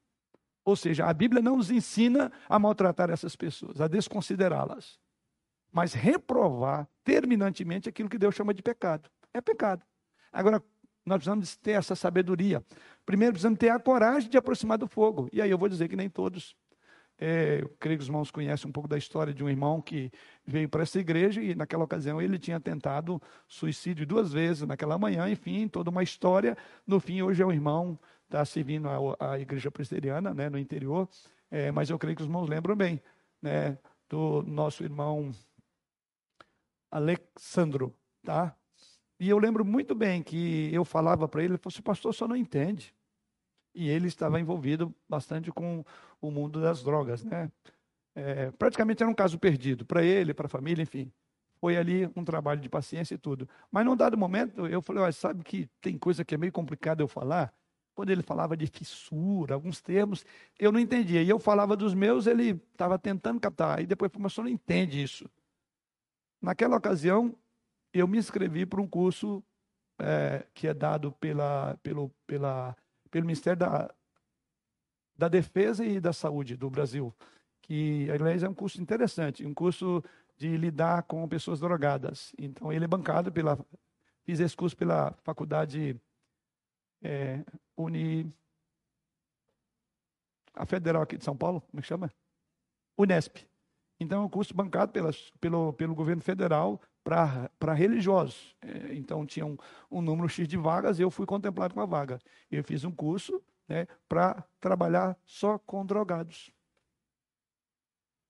Ou 0.67 0.75
seja, 0.75 1.07
a 1.07 1.15
Bíblia 1.15 1.41
não 1.41 1.57
nos 1.57 1.71
ensina 1.71 2.33
a 2.49 2.59
maltratar 2.59 3.09
essas 3.09 3.37
pessoas, 3.37 3.81
a 3.81 3.87
desconsiderá-las, 3.87 4.99
mas 5.73 5.93
reprovar 5.93 6.89
terminantemente 7.05 7.89
aquilo 7.89 8.09
que 8.09 8.19
Deus 8.19 8.35
chama 8.35 8.53
de 8.53 8.63
pecado. 8.63 9.09
É 9.33 9.41
pecado. 9.41 9.85
Agora, 10.33 10.61
nós 11.05 11.19
precisamos 11.19 11.57
ter 11.57 11.73
essa 11.73 11.95
sabedoria. 11.95 12.65
Primeiro, 13.05 13.35
precisamos 13.35 13.61
ter 13.61 13.69
a 13.69 13.79
coragem 13.79 14.29
de 14.29 14.37
aproximar 14.37 14.77
do 14.77 14.89
fogo. 14.89 15.29
E 15.33 15.41
aí 15.41 15.49
eu 15.49 15.57
vou 15.57 15.69
dizer 15.69 15.89
que 15.89 15.95
nem 15.95 16.11
todos. 16.11 16.57
É, 17.17 17.61
eu 17.63 17.69
creio 17.79 17.97
que 17.97 18.03
os 18.03 18.09
irmãos 18.09 18.33
conhecem 18.33 18.69
um 18.69 18.73
pouco 18.73 18.89
da 18.89 18.99
história 18.99 19.33
de 19.33 19.45
um 19.45 19.49
irmão 19.49 19.81
que 19.81 20.11
veio 20.45 20.69
para 20.69 20.83
essa 20.83 20.99
igreja 20.99 21.41
e 21.41 21.55
naquela 21.55 21.85
ocasião 21.85 22.21
ele 22.21 22.39
tinha 22.39 22.59
tentado 22.59 23.23
suicídio 23.47 24.05
duas 24.05 24.33
vezes 24.33 24.67
naquela 24.67 24.99
manhã, 24.99 25.31
enfim, 25.31 25.69
toda 25.69 25.91
uma 25.91 26.03
história. 26.03 26.59
No 26.85 26.99
fim, 26.99 27.23
hoje 27.23 27.41
é 27.41 27.47
um 27.47 27.53
irmão, 27.53 27.97
está 28.27 28.45
servindo 28.45 28.89
a, 28.89 29.33
a, 29.33 29.39
igreja 29.39 29.71
presbiteriana 29.71 30.35
né, 30.35 30.49
no 30.49 30.59
interior, 30.59 31.09
é, 31.51 31.71
mas 31.71 31.91
eu 31.91 31.99
creio 31.99 32.17
que 32.17 32.23
os 32.23 32.29
irmãos 32.29 32.49
lembram 32.49 32.77
bem 32.77 33.01
né, 33.41 33.79
do 34.09 34.43
nosso 34.43 34.83
irmão 34.83 35.33
Alexandro, 36.91 37.95
tá? 38.23 38.55
E 39.19 39.29
eu 39.29 39.39
lembro 39.39 39.65
muito 39.65 39.95
bem 39.95 40.23
que 40.23 40.71
eu 40.73 40.85
falava 40.85 41.27
para 41.27 41.43
ele, 41.43 41.55
ele 41.55 41.59
falou 41.59 41.73
assim, 41.73 41.83
pastor, 41.83 42.13
só 42.15 42.29
não 42.29 42.37
entende. 42.37 42.95
E 43.75 43.89
ele 43.89 44.09
estava 44.09 44.41
envolvido 44.41 44.95
bastante 45.09 45.51
com 45.51 45.85
o 46.21 46.31
mundo 46.31 46.61
das 46.61 46.83
drogas, 46.83 47.25
né? 47.25 47.51
É, 48.15 48.51
praticamente 48.53 49.03
era 49.03 49.11
um 49.11 49.15
caso 49.15 49.39
perdido 49.39 49.85
para 49.85 50.03
ele, 50.03 50.33
para 50.33 50.47
a 50.47 50.49
família, 50.49 50.83
enfim. 50.83 51.13
Foi 51.61 51.77
ali 51.77 52.11
um 52.17 52.25
trabalho 52.25 52.61
de 52.61 52.69
paciência 52.69 53.15
e 53.15 53.19
tudo. 53.19 53.49
Mas 53.71 53.85
num 53.85 53.97
dado 53.97 54.17
momento, 54.17 54.67
eu 54.67 54.81
falei, 54.83 55.11
sabe 55.13 55.43
que 55.45 55.67
tem 55.81 55.99
coisa 55.99 56.25
que 56.25 56.35
é 56.35 56.39
meio 56.39 56.53
complicada 56.53 57.03
eu 57.03 57.09
falar? 57.09 57.55
Quando 57.97 58.11
ele 58.11 58.23
falava 58.23 58.55
de 58.55 58.67
fissura, 58.67 59.55
alguns 59.55 59.81
termos, 59.81 60.23
eu 60.59 60.71
não 60.71 60.79
entendia. 60.79 61.23
E 61.23 61.31
eu 61.31 61.39
falava 61.39 61.75
dos 61.75 61.95
meus, 61.95 62.27
ele 62.27 62.51
estava 62.71 62.99
tentando 62.99 63.41
captar. 63.41 63.81
E 63.81 63.87
depois 63.87 64.13
mas 64.19 64.35
você 64.35 64.43
não 64.43 64.51
entende 64.51 65.03
isso. 65.03 65.27
Naquela 66.39 66.77
ocasião, 66.77 67.35
eu 67.95 68.07
me 68.07 68.19
inscrevi 68.19 68.67
para 68.67 68.83
um 68.83 68.87
curso 68.87 69.43
é, 69.99 70.45
que 70.53 70.69
é 70.69 70.75
dado 70.75 71.11
pela, 71.13 71.79
pelo, 71.83 72.11
pela, 72.27 72.77
pelo 73.11 73.25
Ministério 73.25 73.59
da, 73.59 73.91
da 75.17 75.29
Defesa 75.29 75.83
e 75.83 75.99
da 75.99 76.13
Saúde 76.13 76.55
do 76.55 76.69
Brasil, 76.69 77.15
que, 77.63 78.11
aliás, 78.11 78.43
é 78.43 78.49
um 78.49 78.55
curso 78.55 78.79
interessante, 78.79 79.47
um 79.47 79.55
curso 79.55 80.05
de 80.37 80.55
lidar 80.59 81.05
com 81.05 81.27
pessoas 81.27 81.61
drogadas. 81.61 82.35
Então, 82.39 82.71
ele 82.71 82.85
é 82.85 82.89
bancado 82.89 83.33
pela. 83.33 83.59
Fiz 84.23 84.39
esse 84.39 84.55
curso 84.55 84.77
pela 84.77 85.13
Faculdade 85.23 85.99
é, 87.03 87.45
Uni. 87.77 88.33
A 90.55 90.65
Federal 90.65 91.03
aqui 91.03 91.19
de 91.19 91.25
São 91.25 91.37
Paulo, 91.37 91.61
como 91.61 91.81
é 91.81 91.83
chama? 91.83 92.11
Unesp. 92.97 93.47
Então, 93.99 94.23
é 94.23 94.25
um 94.25 94.29
curso 94.29 94.55
bancado 94.55 94.93
pelas, 94.93 95.31
pelo, 95.41 95.73
pelo 95.73 95.95
governo 95.95 96.23
federal 96.23 96.81
para 97.03 97.73
religiosos. 97.75 98.55
É, 98.61 98.95
então, 98.95 99.25
tinha 99.25 99.47
um, 99.47 99.57
um, 99.91 100.03
número 100.03 100.29
X 100.29 100.47
de 100.47 100.57
vagas 100.57 100.99
e 100.99 101.03
eu 101.03 101.11
fui 101.11 101.25
contemplado 101.25 101.75
com 101.75 101.81
a 101.81 101.87
vaga. 101.87 102.19
Eu 102.51 102.63
fiz 102.65 102.85
um 102.85 102.91
curso 102.91 103.43
né, 103.69 103.87
para 104.09 104.45
trabalhar 104.61 105.17
só 105.25 105.59
com 105.59 105.85
drogados. 105.85 106.51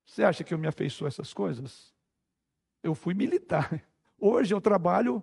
Você 0.04 0.22
acha 0.22 0.44
que 0.44 0.54
eu 0.54 0.58
me 0.58 0.68
afeiçoo 0.68 1.06
a 1.06 1.08
essas 1.08 1.34
coisas? 1.34 1.92
Eu 2.82 2.94
fui 2.94 3.12
militar. 3.12 3.82
Hoje 4.18 4.54
eu 4.54 4.60
trabalho, 4.60 5.22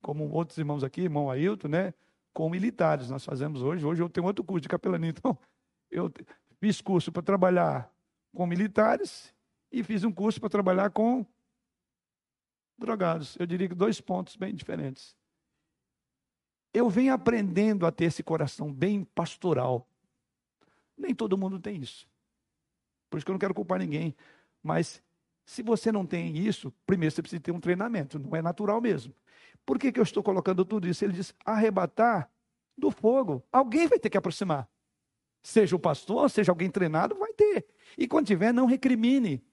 como 0.00 0.30
outros 0.30 0.56
irmãos 0.56 0.84
aqui, 0.84 1.02
irmão 1.02 1.30
Ailton, 1.30 1.68
né, 1.68 1.94
com 2.36 2.50
militares. 2.50 3.08
Nós 3.08 3.24
fazemos 3.24 3.62
hoje. 3.62 3.86
Hoje 3.86 4.02
eu 4.02 4.10
tenho 4.10 4.26
outro 4.26 4.44
curso 4.44 4.60
de 4.60 4.68
capelania. 4.68 5.08
Então, 5.08 5.38
eu 5.90 6.12
fiz 6.60 6.82
curso 6.82 7.10
para 7.10 7.22
trabalhar 7.22 7.90
com 8.34 8.46
militares 8.46 9.34
e 9.72 9.82
fiz 9.82 10.04
um 10.04 10.12
curso 10.12 10.38
para 10.38 10.50
trabalhar 10.50 10.90
com 10.90 11.24
drogados. 12.76 13.36
Eu 13.40 13.46
diria 13.46 13.66
que 13.66 13.74
dois 13.74 14.02
pontos 14.02 14.36
bem 14.36 14.54
diferentes. 14.54 15.16
Eu 16.74 16.90
venho 16.90 17.14
aprendendo 17.14 17.86
a 17.86 17.90
ter 17.90 18.04
esse 18.04 18.22
coração 18.22 18.70
bem 18.70 19.02
pastoral. 19.02 19.88
Nem 20.94 21.14
todo 21.14 21.38
mundo 21.38 21.58
tem 21.58 21.80
isso. 21.80 22.06
Por 23.08 23.16
isso 23.16 23.24
que 23.24 23.30
eu 23.30 23.34
não 23.34 23.40
quero 23.40 23.54
culpar 23.54 23.78
ninguém. 23.78 24.14
Mas 24.62 25.02
se 25.46 25.62
você 25.62 25.90
não 25.90 26.04
tem 26.04 26.36
isso, 26.36 26.70
primeiro 26.86 27.14
você 27.14 27.22
precisa 27.22 27.40
ter 27.40 27.52
um 27.52 27.60
treinamento. 27.60 28.18
Não 28.18 28.36
é 28.36 28.42
natural 28.42 28.78
mesmo. 28.78 29.14
Por 29.66 29.78
que, 29.78 29.90
que 29.90 29.98
eu 29.98 30.04
estou 30.04 30.22
colocando 30.22 30.64
tudo 30.64 30.86
isso? 30.86 31.04
Ele 31.04 31.12
diz: 31.12 31.34
arrebatar 31.44 32.30
do 32.78 32.90
fogo. 32.90 33.42
Alguém 33.52 33.88
vai 33.88 33.98
ter 33.98 34.08
que 34.08 34.16
aproximar. 34.16 34.68
Seja 35.42 35.74
o 35.74 35.78
pastor, 35.78 36.30
seja 36.30 36.52
alguém 36.52 36.70
treinado, 36.70 37.16
vai 37.16 37.32
ter. 37.32 37.66
E 37.98 38.06
quando 38.06 38.26
tiver, 38.26 38.52
não 38.52 38.66
recrimine. 38.66 39.44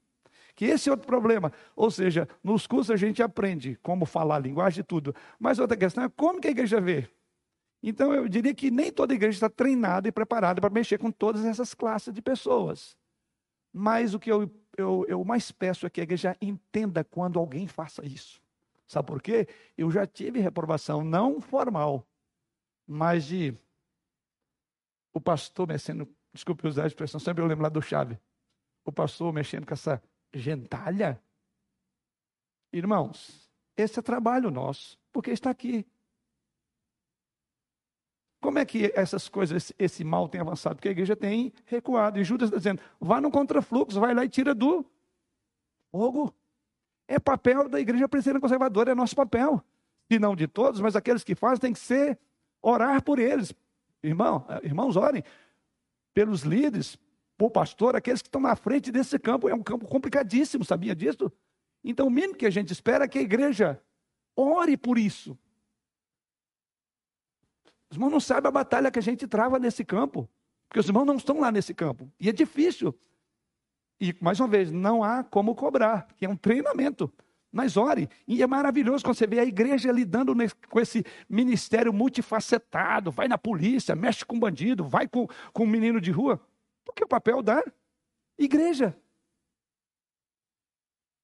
Que 0.55 0.65
esse 0.65 0.87
é 0.87 0.91
outro 0.91 1.07
problema. 1.07 1.51
Ou 1.75 1.89
seja, 1.89 2.27
nos 2.43 2.67
cursos 2.67 2.91
a 2.91 2.95
gente 2.95 3.23
aprende 3.23 3.77
como 3.81 4.05
falar 4.05 4.35
a 4.35 4.39
linguagem 4.39 4.81
e 4.81 4.83
tudo. 4.83 5.15
Mas 5.39 5.57
outra 5.57 5.75
questão 5.75 6.03
é 6.03 6.09
como 6.09 6.39
que 6.39 6.47
a 6.47 6.51
igreja 6.51 6.79
vê. 6.79 7.09
Então 7.81 8.13
eu 8.13 8.29
diria 8.29 8.53
que 8.53 8.69
nem 8.69 8.91
toda 8.91 9.13
igreja 9.13 9.35
está 9.35 9.49
treinada 9.49 10.07
e 10.07 10.11
preparada 10.11 10.61
para 10.61 10.69
mexer 10.69 10.97
com 10.97 11.11
todas 11.11 11.43
essas 11.43 11.73
classes 11.73 12.13
de 12.13 12.21
pessoas. 12.21 12.95
Mas 13.71 14.13
o 14.13 14.19
que 14.19 14.31
eu, 14.31 14.49
eu, 14.77 15.05
eu 15.07 15.23
mais 15.25 15.51
peço 15.51 15.85
é 15.85 15.89
que 15.89 15.99
a 15.99 16.03
igreja 16.03 16.37
entenda 16.39 17.03
quando 17.03 17.39
alguém 17.39 17.67
faça 17.67 18.05
isso. 18.05 18.42
Sabe 18.93 19.07
por 19.07 19.19
quê? 19.23 19.47
Eu 19.75 19.89
já 19.89 20.05
tive 20.05 20.39
reprovação, 20.39 21.03
não 21.03 21.41
formal, 21.41 22.07
mas 22.85 23.25
de 23.25 23.51
o 25.11 25.19
pastor 25.19 25.67
mexendo, 25.67 26.07
desculpe 26.31 26.67
usar 26.67 26.83
a 26.83 26.87
expressão, 26.87 27.19
sempre 27.19 27.41
eu 27.41 27.47
lembro 27.47 27.63
lá 27.63 27.69
do 27.69 27.81
chave. 27.81 28.19
O 28.85 28.91
pastor 28.91 29.33
mexendo 29.33 29.65
com 29.65 29.73
essa 29.73 29.99
gentalha? 30.31 31.19
Irmãos, 32.71 33.49
esse 33.75 33.97
é 33.97 34.01
trabalho 34.03 34.51
nosso, 34.51 34.99
porque 35.11 35.31
está 35.31 35.49
aqui. 35.49 35.87
Como 38.39 38.59
é 38.59 38.65
que 38.65 38.91
essas 38.93 39.27
coisas, 39.27 39.73
esse 39.79 40.03
mal 40.03 40.29
tem 40.29 40.39
avançado? 40.39 40.75
Porque 40.75 40.89
a 40.89 40.91
igreja 40.91 41.15
tem 41.15 41.51
recuado. 41.65 42.19
E 42.19 42.23
Judas 42.23 42.49
está 42.49 42.57
dizendo: 42.57 42.81
vá 42.99 43.19
no 43.19 43.31
contrafluxo, 43.31 43.99
vai 43.99 44.13
lá 44.13 44.23
e 44.23 44.29
tira 44.29 44.53
do 44.53 44.85
fogo. 45.91 46.31
É 47.07 47.19
papel 47.19 47.67
da 47.67 47.79
igreja 47.79 48.07
presbiteriana 48.07 48.41
conservadora, 48.41 48.91
é 48.91 48.95
nosso 48.95 49.15
papel. 49.15 49.63
E 50.09 50.19
não 50.19 50.35
de 50.35 50.47
todos, 50.47 50.79
mas 50.81 50.95
aqueles 50.95 51.23
que 51.23 51.35
fazem 51.35 51.59
tem 51.59 51.73
que 51.73 51.79
ser 51.79 52.19
orar 52.61 53.03
por 53.03 53.19
eles. 53.19 53.53
Irmão, 54.01 54.45
irmãos, 54.63 54.95
orem 54.95 55.23
pelos 56.13 56.41
líderes, 56.41 56.97
por 57.37 57.49
pastor, 57.49 57.95
aqueles 57.95 58.21
que 58.21 58.27
estão 58.27 58.41
na 58.41 58.55
frente 58.55 58.91
desse 58.91 59.17
campo. 59.17 59.49
É 59.49 59.53
um 59.53 59.63
campo 59.63 59.87
complicadíssimo, 59.87 60.63
sabia 60.63 60.95
disso? 60.95 61.31
Então, 61.83 62.07
o 62.07 62.09
mínimo 62.09 62.35
que 62.35 62.45
a 62.45 62.49
gente 62.49 62.71
espera 62.71 63.05
é 63.05 63.07
que 63.07 63.19
a 63.19 63.21
igreja 63.21 63.81
ore 64.35 64.77
por 64.77 64.97
isso. 64.97 65.37
Os 67.89 67.97
irmãos 67.97 68.11
não 68.11 68.19
sabem 68.19 68.47
a 68.47 68.51
batalha 68.51 68.89
que 68.89 68.99
a 68.99 69.01
gente 69.01 69.27
trava 69.27 69.59
nesse 69.59 69.83
campo, 69.83 70.29
porque 70.67 70.79
os 70.79 70.87
irmãos 70.87 71.05
não 71.05 71.15
estão 71.15 71.39
lá 71.39 71.51
nesse 71.51 71.73
campo. 71.73 72.11
E 72.19 72.29
é 72.29 72.31
difícil. 72.31 72.97
E, 74.03 74.13
mais 74.19 74.37
uma 74.37 74.49
vez, 74.49 74.69
não 74.69 75.01
há 75.01 75.23
como 75.23 75.55
cobrar, 75.55 76.09
que 76.17 76.25
é 76.25 76.29
um 76.29 76.35
treinamento. 76.35 77.09
Mas 77.49 77.77
ore. 77.77 78.09
E 78.27 78.43
é 78.43 78.47
maravilhoso 78.47 79.01
quando 79.01 79.15
você 79.15 79.25
vê 79.25 79.39
a 79.39 79.45
igreja 79.45 79.89
lidando 79.93 80.35
com 80.69 80.77
esse 80.77 81.05
ministério 81.29 81.93
multifacetado. 81.93 83.11
Vai 83.11 83.29
na 83.29 83.37
polícia, 83.37 83.95
mexe 83.95 84.25
com 84.25 84.37
bandido, 84.37 84.83
vai 84.83 85.07
com, 85.07 85.25
com 85.53 85.63
um 85.63 85.67
menino 85.67 86.01
de 86.01 86.11
rua. 86.11 86.37
Porque 86.83 87.05
o 87.05 87.07
papel 87.07 87.41
da 87.41 87.63
igreja. 88.37 88.93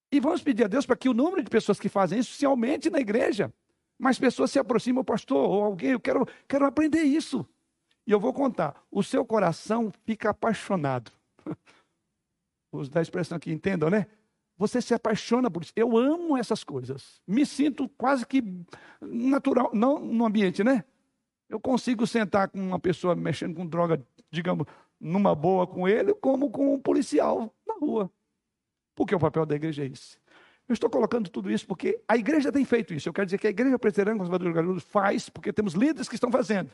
E 0.09 0.21
vamos 0.21 0.41
pedir 0.41 0.63
a 0.63 0.67
Deus 0.67 0.85
para 0.85 0.95
que 0.95 1.09
o 1.09 1.13
número 1.13 1.43
de 1.43 1.49
pessoas 1.49 1.81
que 1.81 1.89
fazem 1.89 2.19
isso 2.19 2.31
se 2.31 2.45
aumente 2.45 2.89
na 2.89 3.01
igreja. 3.01 3.53
Mais 3.99 4.17
pessoas 4.17 4.51
se 4.51 4.57
aproximam, 4.57 5.03
pastor, 5.03 5.49
ou 5.49 5.65
alguém, 5.65 5.91
eu 5.91 5.99
quero, 5.99 6.25
quero 6.47 6.65
aprender 6.65 7.03
isso. 7.03 7.45
E 8.07 8.11
eu 8.11 8.21
vou 8.21 8.31
contar, 8.31 8.81
o 8.89 9.03
seu 9.03 9.25
coração 9.25 9.91
fica 10.05 10.29
apaixonado. 10.29 11.11
Vou 12.71 12.87
dar 12.87 12.99
a 12.99 13.03
expressão 13.03 13.35
aqui, 13.37 13.51
entendam, 13.51 13.89
né? 13.89 14.07
Você 14.57 14.81
se 14.81 14.93
apaixona 14.93 15.49
por 15.49 15.63
isso. 15.63 15.71
Eu 15.75 15.97
amo 15.97 16.37
essas 16.37 16.63
coisas. 16.63 17.21
Me 17.25 17.45
sinto 17.45 17.87
quase 17.89 18.25
que 18.25 18.43
natural, 19.01 19.71
não 19.73 19.99
no 19.99 20.25
ambiente, 20.25 20.63
né? 20.63 20.83
Eu 21.49 21.59
consigo 21.59 22.05
sentar 22.05 22.49
com 22.49 22.59
uma 22.59 22.79
pessoa 22.79 23.15
mexendo 23.15 23.55
com 23.55 23.65
droga, 23.65 24.05
digamos, 24.29 24.67
numa 24.99 25.33
boa 25.33 25.65
com 25.65 25.87
ele, 25.87 26.13
como 26.13 26.51
com 26.51 26.75
um 26.75 26.79
policial 26.79 27.53
na 27.65 27.75
rua. 27.75 28.11
Porque 28.93 29.15
o 29.15 29.19
papel 29.19 29.45
da 29.45 29.55
igreja 29.55 29.83
é 29.83 29.87
esse. 29.87 30.17
Eu 30.67 30.73
estou 30.73 30.89
colocando 30.89 31.29
tudo 31.29 31.49
isso 31.49 31.65
porque 31.65 31.99
a 32.07 32.15
igreja 32.15 32.51
tem 32.51 32.63
feito 32.65 32.93
isso. 32.93 33.09
Eu 33.09 33.13
quero 33.13 33.25
dizer 33.25 33.39
que 33.39 33.47
a 33.47 33.49
igreja 33.49 33.79
presbiteriana 33.79 34.19
conservadora 34.19 34.51
de 34.51 34.57
Guarulhos 34.57 34.83
faz, 34.83 35.29
porque 35.29 35.51
temos 35.51 35.73
líderes 35.73 36.07
que 36.07 36.15
estão 36.15 36.31
fazendo. 36.31 36.69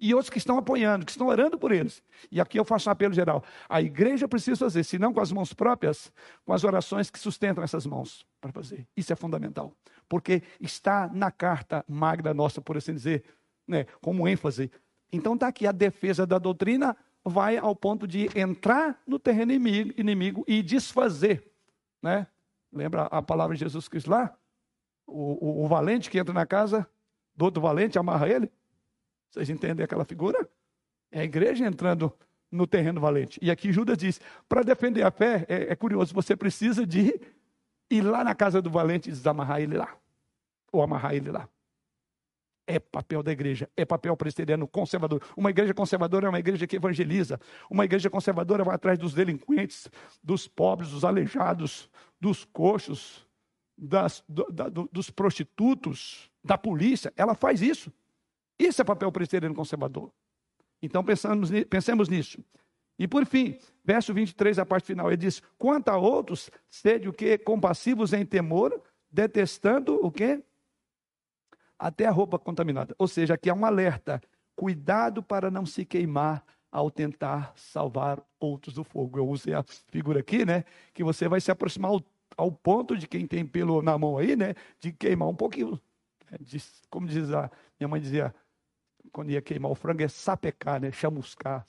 E 0.00 0.14
outros 0.14 0.30
que 0.30 0.38
estão 0.38 0.56
apoiando, 0.56 1.04
que 1.04 1.10
estão 1.10 1.26
orando 1.26 1.58
por 1.58 1.72
eles. 1.72 2.02
E 2.30 2.40
aqui 2.40 2.58
eu 2.58 2.64
faço 2.64 2.88
um 2.88 2.92
apelo 2.92 3.12
geral. 3.12 3.44
A 3.68 3.82
igreja 3.82 4.26
precisa 4.26 4.56
fazer, 4.56 4.82
se 4.82 4.98
não 4.98 5.12
com 5.12 5.20
as 5.20 5.30
mãos 5.30 5.52
próprias, 5.52 6.10
com 6.44 6.54
as 6.54 6.64
orações 6.64 7.10
que 7.10 7.18
sustentam 7.18 7.62
essas 7.62 7.84
mãos 7.84 8.26
para 8.40 8.50
fazer. 8.50 8.86
Isso 8.96 9.12
é 9.12 9.16
fundamental. 9.16 9.74
Porque 10.08 10.42
está 10.58 11.08
na 11.12 11.30
carta 11.30 11.84
magna 11.86 12.32
nossa, 12.32 12.62
por 12.62 12.78
assim 12.78 12.94
dizer, 12.94 13.24
né, 13.68 13.84
como 14.00 14.26
ênfase. 14.26 14.70
Então 15.12 15.34
está 15.34 15.48
aqui 15.48 15.66
a 15.66 15.72
defesa 15.72 16.26
da 16.26 16.38
doutrina 16.38 16.96
vai 17.22 17.58
ao 17.58 17.76
ponto 17.76 18.06
de 18.06 18.28
entrar 18.34 18.98
no 19.06 19.18
terreno 19.18 19.52
inimigo, 19.52 19.92
inimigo 19.98 20.44
e 20.48 20.62
desfazer. 20.62 21.52
Né? 22.02 22.26
Lembra 22.72 23.02
a 23.02 23.20
palavra 23.20 23.54
de 23.54 23.60
Jesus 23.60 23.86
Cristo 23.86 24.10
lá? 24.10 24.34
O, 25.06 25.62
o, 25.62 25.64
o 25.64 25.68
valente 25.68 26.08
que 26.08 26.18
entra 26.18 26.32
na 26.32 26.46
casa 26.46 26.88
do 27.40 27.44
outro 27.44 27.60
valente, 27.60 27.98
amarra 27.98 28.28
ele. 28.28 28.50
Vocês 29.30 29.48
entendem 29.48 29.84
aquela 29.84 30.04
figura? 30.04 30.48
É 31.10 31.20
a 31.20 31.24
igreja 31.24 31.66
entrando 31.66 32.12
no 32.50 32.66
terreno 32.66 33.00
valente. 33.00 33.38
E 33.42 33.50
aqui 33.50 33.72
Judas 33.72 33.96
diz: 33.96 34.20
para 34.48 34.62
defender 34.62 35.02
a 35.02 35.10
fé, 35.10 35.46
é, 35.48 35.72
é, 35.72 35.76
curioso, 35.76 36.12
você 36.12 36.36
precisa 36.36 36.86
de 36.86 37.20
ir 37.88 38.02
lá 38.02 38.24
na 38.24 38.34
casa 38.34 38.60
do 38.60 38.70
valente 38.70 39.08
e 39.08 39.12
desamarrar 39.12 39.60
ele 39.60 39.76
lá. 39.76 39.96
Ou 40.72 40.82
amarrar 40.82 41.14
ele 41.14 41.30
lá. 41.30 41.48
É 42.66 42.78
papel 42.78 43.20
da 43.20 43.32
igreja, 43.32 43.68
é 43.76 43.84
papel 43.84 44.16
presbiteriano 44.16 44.66
conservador. 44.68 45.20
Uma 45.36 45.50
igreja 45.50 45.74
conservadora 45.74 46.26
é 46.26 46.28
uma 46.28 46.38
igreja 46.38 46.66
que 46.68 46.76
evangeliza. 46.76 47.40
Uma 47.68 47.84
igreja 47.84 48.08
conservadora 48.08 48.62
vai 48.62 48.76
atrás 48.76 48.96
dos 48.96 49.12
delinquentes, 49.12 49.90
dos 50.22 50.46
pobres, 50.46 50.90
dos 50.90 51.04
aleijados, 51.04 51.90
dos 52.20 52.44
coxos, 52.44 53.26
das, 53.76 54.22
do, 54.28 54.44
da, 54.52 54.68
do, 54.68 54.88
dos 54.92 55.10
prostitutos, 55.10 56.30
da 56.44 56.56
polícia. 56.56 57.12
Ela 57.16 57.34
faz 57.34 57.60
isso. 57.60 57.92
Isso 58.62 58.80
é 58.80 58.84
papel 58.84 59.10
presbiteriano 59.10 59.54
conservador. 59.54 60.12
Então 60.82 61.04
pensamos, 61.04 61.50
pensemos 61.68 62.08
nisso. 62.08 62.42
E 62.98 63.08
por 63.08 63.24
fim, 63.24 63.58
verso 63.84 64.12
23, 64.12 64.58
a 64.58 64.66
parte 64.66 64.86
final, 64.86 65.08
ele 65.08 65.16
diz: 65.16 65.42
Quanto 65.58 65.88
a 65.88 65.96
outros, 65.96 66.50
sede 66.68 67.08
o 67.08 67.12
que? 67.12 67.38
Compassivos 67.38 68.12
em 68.12 68.24
temor, 68.24 68.80
detestando 69.10 69.98
o 70.04 70.10
que? 70.10 70.42
até 71.80 72.04
a 72.04 72.10
roupa 72.10 72.38
contaminada. 72.38 72.94
Ou 72.98 73.08
seja, 73.08 73.34
aqui 73.34 73.48
há 73.48 73.54
um 73.54 73.64
alerta: 73.64 74.20
cuidado 74.54 75.22
para 75.22 75.50
não 75.50 75.64
se 75.64 75.84
queimar 75.84 76.44
ao 76.70 76.90
tentar 76.90 77.52
salvar 77.56 78.22
outros 78.38 78.74
do 78.74 78.84
fogo. 78.84 79.18
Eu 79.18 79.28
usei 79.28 79.54
a 79.54 79.64
figura 79.88 80.20
aqui, 80.20 80.44
né? 80.44 80.64
Que 80.92 81.02
você 81.02 81.26
vai 81.26 81.40
se 81.40 81.50
aproximar 81.50 81.90
ao, 81.90 82.04
ao 82.36 82.52
ponto 82.52 82.96
de 82.96 83.08
quem 83.08 83.26
tem 83.26 83.44
pelo 83.44 83.82
na 83.82 83.96
mão 83.96 84.18
aí, 84.18 84.36
né? 84.36 84.54
De 84.78 84.92
queimar 84.92 85.28
um 85.28 85.34
pouquinho. 85.34 85.80
É, 86.30 86.36
como 86.90 87.08
diz 87.08 87.32
a 87.32 87.50
minha 87.78 87.88
mãe 87.88 88.00
dizia, 88.00 88.32
quando 89.12 89.30
ia 89.30 89.42
queimar 89.42 89.70
o 89.70 89.74
frango, 89.74 90.02
é 90.02 90.08
sapecar, 90.08 90.80
né? 90.80 90.90
Chamuscar. 90.92 91.66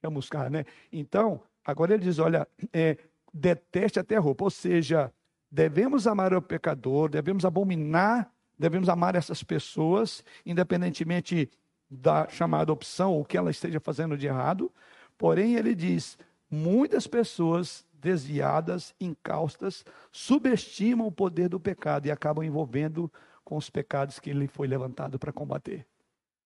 Chamuscar, 0.00 0.50
né? 0.50 0.64
Então, 0.92 1.42
agora 1.64 1.94
ele 1.94 2.04
diz: 2.04 2.18
olha, 2.18 2.46
é, 2.72 2.96
deteste 3.32 3.98
até 3.98 4.16
a 4.16 4.20
roupa. 4.20 4.44
Ou 4.44 4.50
seja, 4.50 5.12
devemos 5.50 6.06
amar 6.06 6.32
o 6.32 6.42
pecador, 6.42 7.08
devemos 7.08 7.44
abominar 7.44 8.32
devemos 8.60 8.90
amar 8.90 9.14
essas 9.14 9.42
pessoas, 9.42 10.22
independentemente 10.44 11.50
da 11.90 12.28
chamada 12.28 12.70
opção 12.70 13.14
ou 13.14 13.22
o 13.22 13.24
que 13.24 13.38
ela 13.38 13.50
esteja 13.50 13.80
fazendo 13.80 14.18
de 14.18 14.26
errado. 14.26 14.70
Porém, 15.16 15.54
ele 15.54 15.74
diz: 15.74 16.18
muitas 16.50 17.06
pessoas 17.06 17.86
desviadas, 17.94 18.94
incaustas, 19.00 19.84
subestimam 20.12 21.06
o 21.06 21.12
poder 21.12 21.48
do 21.48 21.58
pecado 21.58 22.06
e 22.06 22.10
acabam 22.10 22.44
envolvendo 22.44 23.10
com 23.42 23.56
os 23.56 23.70
pecados 23.70 24.18
que 24.18 24.28
ele 24.28 24.46
foi 24.46 24.68
levantado 24.68 25.18
para 25.18 25.32
combater. 25.32 25.86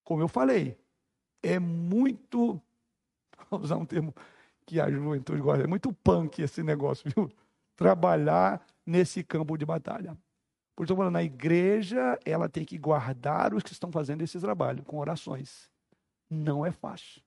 Como 0.05 0.23
eu 0.23 0.29
falei, 0.29 0.79
é 1.43 1.59
muito, 1.59 2.61
vou 3.51 3.61
usar 3.61 3.77
um 3.77 3.87
termo 3.87 4.15
que 4.67 4.81
a 4.81 4.91
juventude 4.91 5.41
gosta, 5.41 5.65
é 5.65 5.67
muito 5.67 5.93
punk 5.93 6.41
esse 6.41 6.63
negócio, 6.63 7.11
viu? 7.15 7.31
Trabalhar 7.77 8.65
nesse 8.87 9.23
campo 9.25 9.57
de 9.57 9.65
batalha. 9.65 10.17
Por 10.77 10.85
isso, 10.85 10.97
falando, 10.97 11.17
a 11.17 11.23
igreja 11.23 12.19
ela 12.25 12.49
tem 12.49 12.65
que 12.65 12.77
guardar 12.77 13.55
os 13.55 13.63
que 13.63 13.73
estão 13.73 13.93
fazendo 13.93 14.23
esse 14.23 14.41
trabalho 14.41 14.83
com 14.83 14.99
orações. 14.99 15.71
Não 16.29 16.67
é 16.67 16.73
fácil. 16.73 17.23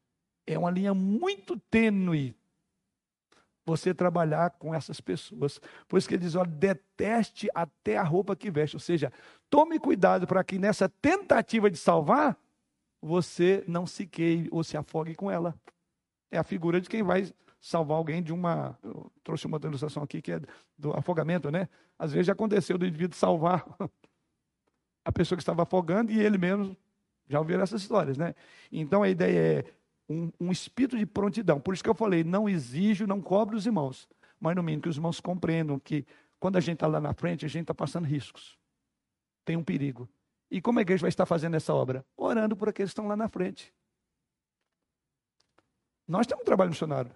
É 0.46 0.58
uma 0.58 0.72
linha 0.72 0.94
muito 0.94 1.58
tênue 1.70 2.36
você 3.66 3.94
trabalhar 3.94 4.52
com 4.52 4.74
essas 4.74 5.02
pessoas. 5.02 5.60
Por 5.88 5.98
isso 5.98 6.08
que 6.08 6.16
ele 6.16 6.24
diz: 6.24 6.36
olha, 6.36 6.50
deteste 6.50 7.50
até 7.54 7.98
a 7.98 8.04
roupa 8.04 8.36
que 8.36 8.50
veste. 8.50 8.76
Ou 8.76 8.80
seja, 8.80 9.12
tome 9.50 9.80
cuidado 9.80 10.26
para 10.26 10.44
que 10.44 10.58
nessa 10.58 10.88
tentativa 10.88 11.70
de 11.70 11.78
salvar, 11.78 12.38
você 13.02 13.64
não 13.68 13.86
se 13.86 14.06
queime 14.06 14.48
ou 14.52 14.64
se 14.64 14.78
afogue 14.78 15.16
com 15.16 15.30
ela. 15.30 15.56
É 16.32 16.38
a 16.38 16.44
figura 16.44 16.82
de 16.82 16.90
quem 16.90 17.04
vai 17.04 17.32
salvar 17.60 17.98
alguém 17.98 18.22
de 18.22 18.34
uma. 18.34 18.78
Eu 18.84 19.12
trouxe 19.24 19.46
uma 19.46 19.60
ilustração 19.62 20.04
aqui 20.04 20.22
que 20.22 20.32
é 20.32 20.42
do 20.78 20.92
afogamento, 20.94 21.50
né? 21.52 21.68
Às 21.98 22.12
vezes 22.12 22.28
já 22.28 22.34
aconteceu 22.34 22.78
do 22.78 22.86
indivíduo 22.86 23.18
salvar 23.18 23.66
a 25.06 25.12
pessoa 25.12 25.38
que 25.38 25.42
estava 25.42 25.64
afogando 25.64 26.12
e 26.12 26.20
ele 26.20 26.38
mesmo. 26.38 26.76
Já 27.30 27.40
ouviram 27.40 27.62
essas 27.62 27.82
histórias, 27.82 28.18
né? 28.18 28.34
Então 28.72 29.04
a 29.04 29.10
ideia 29.10 29.60
é 29.60 29.74
um, 30.10 30.32
um 30.40 30.52
espírito 30.52 30.98
de 30.98 31.06
prontidão. 31.06 31.60
Por 31.60 31.74
isso 31.74 31.84
que 31.84 31.90
eu 31.90 31.96
falei: 31.96 32.24
não 32.24 32.48
exijo, 32.48 33.06
não 33.06 33.22
cobre 33.22 33.56
os 33.56 33.66
irmãos, 33.66 34.08
mas 34.40 34.56
no 34.56 34.64
mínimo 34.64 34.84
que 34.84 34.90
os 34.90 34.96
irmãos 34.96 35.20
compreendam 35.20 35.78
que 35.80 36.06
quando 36.40 36.58
a 36.58 36.62
gente 36.62 36.76
está 36.76 36.88
lá 36.88 37.02
na 37.02 37.14
frente, 37.14 37.46
a 37.46 37.50
gente 37.50 37.64
está 37.64 37.74
passando 37.74 38.06
riscos. 38.06 38.58
Tem 39.44 39.58
um 39.58 39.64
perigo. 39.64 40.08
E 40.50 40.62
como 40.62 40.80
a 40.80 40.82
igreja 40.82 41.02
vai 41.02 41.10
estar 41.10 41.26
fazendo 41.26 41.56
essa 41.56 41.74
obra? 41.74 42.06
Orando 42.16 42.56
por 42.56 42.70
aqueles 42.70 42.90
que 42.90 42.94
estão 42.94 43.08
lá 43.08 43.16
na 43.16 43.28
frente. 43.28 43.74
Nós 46.08 46.26
temos 46.26 46.42
um 46.42 46.46
trabalho 46.46 46.70
missionário. 46.70 47.14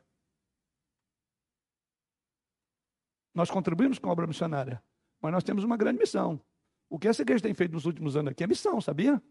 Nós 3.34 3.50
contribuímos 3.50 3.98
com 3.98 4.10
a 4.10 4.12
obra 4.12 4.28
missionária, 4.28 4.84
mas 5.22 5.32
nós 5.32 5.44
temos 5.44 5.64
uma 5.64 5.78
grande 5.78 6.00
missão. 6.00 6.42
O 6.90 7.00
que 7.00 7.08
essa 7.08 7.22
igreja 7.22 7.44
tem 7.44 7.54
feito 7.54 7.72
nos 7.72 7.86
últimos 7.86 8.18
anos 8.18 8.32
aqui 8.32 8.44
é 8.44 8.48
missão, 8.48 8.82
sabia? 8.82 9.22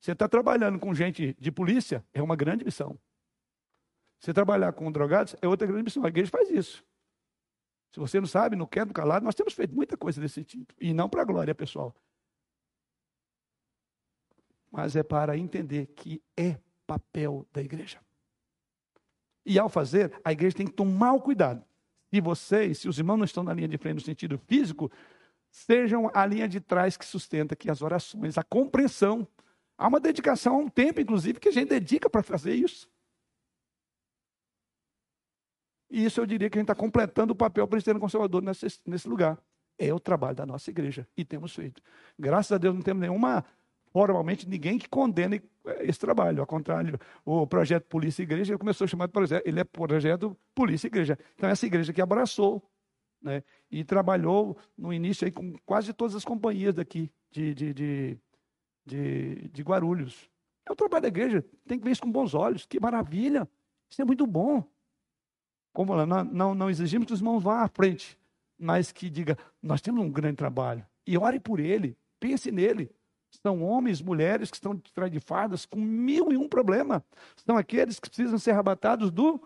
Você 0.00 0.12
está 0.12 0.28
trabalhando 0.28 0.78
com 0.78 0.94
gente 0.94 1.34
de 1.40 1.50
polícia, 1.50 2.06
é 2.12 2.22
uma 2.22 2.36
grande 2.36 2.64
missão. 2.64 2.96
Você 4.20 4.32
trabalhar 4.32 4.72
com 4.72 4.90
drogados 4.92 5.34
é 5.42 5.48
outra 5.48 5.66
grande 5.66 5.82
missão. 5.84 6.04
A 6.04 6.08
igreja 6.08 6.30
faz 6.30 6.48
isso. 6.50 6.84
Se 7.90 8.00
você 8.00 8.20
não 8.20 8.26
sabe, 8.26 8.56
não 8.56 8.66
quer, 8.66 8.86
não 8.86 8.92
calado, 8.92 9.24
nós 9.24 9.34
temos 9.34 9.52
feito 9.52 9.74
muita 9.74 9.96
coisa 9.96 10.20
desse 10.20 10.44
tipo. 10.44 10.72
E 10.80 10.94
não 10.94 11.08
para 11.08 11.22
a 11.22 11.24
glória, 11.24 11.54
pessoal. 11.54 11.94
Mas 14.74 14.96
é 14.96 15.02
para 15.02 15.38
entender 15.38 15.86
que 15.86 16.20
é 16.36 16.58
papel 16.86 17.46
da 17.52 17.62
igreja. 17.62 18.00
E 19.46 19.58
ao 19.58 19.68
fazer, 19.68 20.20
a 20.24 20.32
igreja 20.32 20.56
tem 20.56 20.66
que 20.66 20.72
tomar 20.72 21.12
o 21.12 21.20
cuidado 21.20 21.64
e 22.16 22.20
vocês, 22.20 22.78
se 22.78 22.88
os 22.88 22.96
irmãos 22.96 23.16
não 23.16 23.24
estão 23.24 23.42
na 23.42 23.52
linha 23.52 23.66
de 23.66 23.76
frente 23.76 23.96
no 23.96 24.00
sentido 24.00 24.38
físico, 24.38 24.88
sejam 25.50 26.08
a 26.14 26.24
linha 26.24 26.48
de 26.48 26.60
trás 26.60 26.96
que 26.96 27.04
sustenta 27.04 27.54
aqui 27.54 27.68
as 27.68 27.82
orações, 27.82 28.38
a 28.38 28.44
compreensão. 28.44 29.26
Há 29.76 29.88
uma 29.88 29.98
dedicação, 29.98 30.54
há 30.54 30.58
um 30.58 30.68
tempo, 30.68 31.00
inclusive, 31.00 31.40
que 31.40 31.48
a 31.48 31.52
gente 31.52 31.70
dedica 31.70 32.08
para 32.08 32.22
fazer 32.22 32.54
isso. 32.54 32.88
E 35.90 36.04
isso 36.04 36.20
eu 36.20 36.26
diria 36.26 36.48
que 36.48 36.56
a 36.56 36.60
gente 36.60 36.70
está 36.70 36.74
completando 36.74 37.32
o 37.32 37.36
papel 37.36 37.66
presbiteriano 37.66 38.00
conservador 38.00 38.40
nesse, 38.40 38.80
nesse 38.86 39.08
lugar. 39.08 39.36
É 39.76 39.92
o 39.92 39.98
trabalho 39.98 40.36
da 40.36 40.46
nossa 40.46 40.70
igreja. 40.70 41.08
E 41.16 41.24
temos 41.24 41.52
feito. 41.52 41.82
Graças 42.16 42.52
a 42.52 42.58
Deus 42.58 42.76
não 42.76 42.82
temos 42.82 43.00
nenhuma 43.00 43.44
formalmente 43.94 44.48
ninguém 44.48 44.76
que 44.76 44.88
condene 44.88 45.40
eh, 45.64 45.84
esse 45.86 46.00
trabalho. 46.00 46.40
Ao 46.40 46.46
contrário, 46.46 46.98
o 47.24 47.46
projeto 47.46 47.84
Polícia 47.84 48.22
e 48.22 48.24
Igreja 48.24 48.58
começou 48.58 48.88
chamado 48.88 49.10
projeto, 49.10 49.46
ele 49.46 49.60
é 49.60 49.64
projeto 49.64 50.36
Polícia 50.52 50.88
e 50.88 50.90
Igreja. 50.90 51.16
Então, 51.36 51.48
essa 51.48 51.64
igreja 51.64 51.92
que 51.92 52.02
abraçou 52.02 52.60
né, 53.22 53.44
e 53.70 53.84
trabalhou 53.84 54.58
no 54.76 54.92
início 54.92 55.24
aí 55.24 55.30
com 55.30 55.54
quase 55.64 55.92
todas 55.92 56.16
as 56.16 56.24
companhias 56.24 56.74
daqui 56.74 57.08
de, 57.30 57.54
de, 57.54 57.72
de, 57.72 58.18
de, 58.84 59.48
de 59.48 59.62
Guarulhos. 59.62 60.28
É 60.66 60.72
o 60.72 60.76
trabalho 60.76 61.02
da 61.02 61.08
igreja, 61.08 61.44
tem 61.64 61.78
que 61.78 61.84
ver 61.84 61.92
isso 61.92 62.02
com 62.02 62.10
bons 62.10 62.34
olhos. 62.34 62.66
Que 62.66 62.80
maravilha! 62.80 63.48
Isso 63.88 64.02
é 64.02 64.04
muito 64.04 64.26
bom. 64.26 64.64
Como 65.72 65.94
não, 66.04 66.24
não, 66.24 66.54
não 66.54 66.68
exigimos 66.68 67.06
que 67.06 67.12
os 67.12 67.20
irmãos 67.20 67.40
vá 67.40 67.62
à 67.62 67.68
frente, 67.68 68.18
mas 68.58 68.90
que 68.90 69.08
diga, 69.08 69.38
nós 69.62 69.80
temos 69.80 70.04
um 70.04 70.10
grande 70.10 70.36
trabalho. 70.36 70.84
E 71.06 71.16
ore 71.16 71.38
por 71.38 71.60
ele, 71.60 71.96
pense 72.18 72.50
nele. 72.50 72.90
São 73.42 73.62
homens, 73.62 74.00
mulheres 74.00 74.50
que 74.50 74.56
estão 74.56 74.74
de 74.74 75.10
de 75.10 75.20
fardas 75.20 75.66
com 75.66 75.80
mil 75.80 76.32
e 76.32 76.36
um 76.36 76.48
problema. 76.48 77.04
São 77.44 77.56
aqueles 77.56 77.98
que 77.98 78.08
precisam 78.08 78.38
ser 78.38 78.52
arrebatados 78.52 79.10
do 79.10 79.40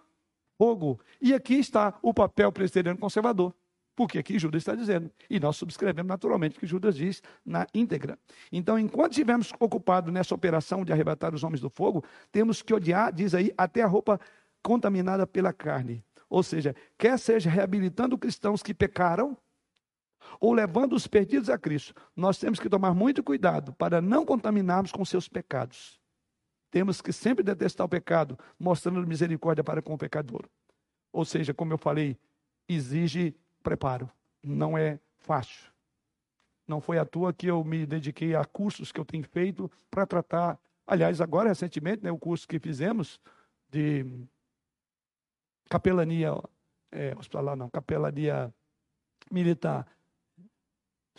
fogo. 0.56 1.00
E 1.20 1.34
aqui 1.34 1.54
está 1.54 1.98
o 2.02 2.12
papel 2.12 2.50
presbiteriano 2.52 2.98
conservador. 2.98 3.54
Porque 3.94 4.18
aqui 4.18 4.38
Judas 4.38 4.62
está 4.62 4.76
dizendo. 4.76 5.10
E 5.28 5.40
nós 5.40 5.56
subscrevemos 5.56 6.08
naturalmente 6.08 6.56
o 6.56 6.60
que 6.60 6.66
Judas 6.66 6.94
diz 6.94 7.20
na 7.44 7.66
íntegra. 7.74 8.16
Então, 8.52 8.78
enquanto 8.78 9.10
estivermos 9.10 9.52
ocupados 9.58 10.12
nessa 10.12 10.34
operação 10.34 10.84
de 10.84 10.92
arrebatar 10.92 11.34
os 11.34 11.42
homens 11.42 11.60
do 11.60 11.68
fogo, 11.68 12.04
temos 12.30 12.62
que 12.62 12.72
odiar, 12.72 13.12
diz 13.12 13.34
aí, 13.34 13.52
até 13.58 13.82
a 13.82 13.88
roupa 13.88 14.20
contaminada 14.62 15.26
pela 15.26 15.52
carne. 15.52 16.04
Ou 16.30 16.44
seja, 16.44 16.76
quer 16.96 17.18
seja 17.18 17.50
reabilitando 17.50 18.16
cristãos 18.16 18.62
que 18.62 18.72
pecaram, 18.72 19.36
ou 20.40 20.52
levando 20.52 20.94
os 20.94 21.06
perdidos 21.06 21.50
a 21.50 21.58
Cristo, 21.58 21.94
nós 22.14 22.38
temos 22.38 22.58
que 22.58 22.68
tomar 22.68 22.94
muito 22.94 23.22
cuidado 23.22 23.72
para 23.74 24.00
não 24.00 24.24
contaminarmos 24.24 24.92
com 24.92 25.04
seus 25.04 25.28
pecados. 25.28 25.98
temos 26.70 27.00
que 27.00 27.12
sempre 27.12 27.42
detestar 27.42 27.86
o 27.86 27.88
pecado, 27.88 28.38
mostrando 28.58 29.06
misericórdia 29.06 29.64
para 29.64 29.80
com 29.80 29.94
o 29.94 29.98
pecador. 29.98 30.46
Ou 31.10 31.24
seja, 31.24 31.54
como 31.54 31.72
eu 31.72 31.78
falei, 31.78 32.18
exige 32.68 33.34
preparo. 33.62 34.10
Não 34.42 34.76
é 34.76 35.00
fácil. 35.16 35.70
Não 36.66 36.80
foi 36.80 36.98
à 36.98 37.04
toa 37.04 37.32
que 37.32 37.46
eu 37.46 37.64
me 37.64 37.86
dediquei 37.86 38.34
a 38.34 38.44
cursos 38.44 38.92
que 38.92 39.00
eu 39.00 39.04
tenho 39.04 39.24
feito 39.24 39.70
para 39.90 40.06
tratar. 40.06 40.58
Aliás, 40.86 41.20
agora, 41.20 41.48
recentemente, 41.48 42.04
né, 42.04 42.12
o 42.12 42.18
curso 42.18 42.46
que 42.46 42.58
fizemos 42.58 43.18
de 43.70 44.04
capelania 45.70 46.32
é, 46.92 47.14
hospitalar, 47.18 47.56
não, 47.56 47.70
capelania 47.70 48.52
militar. 49.30 49.86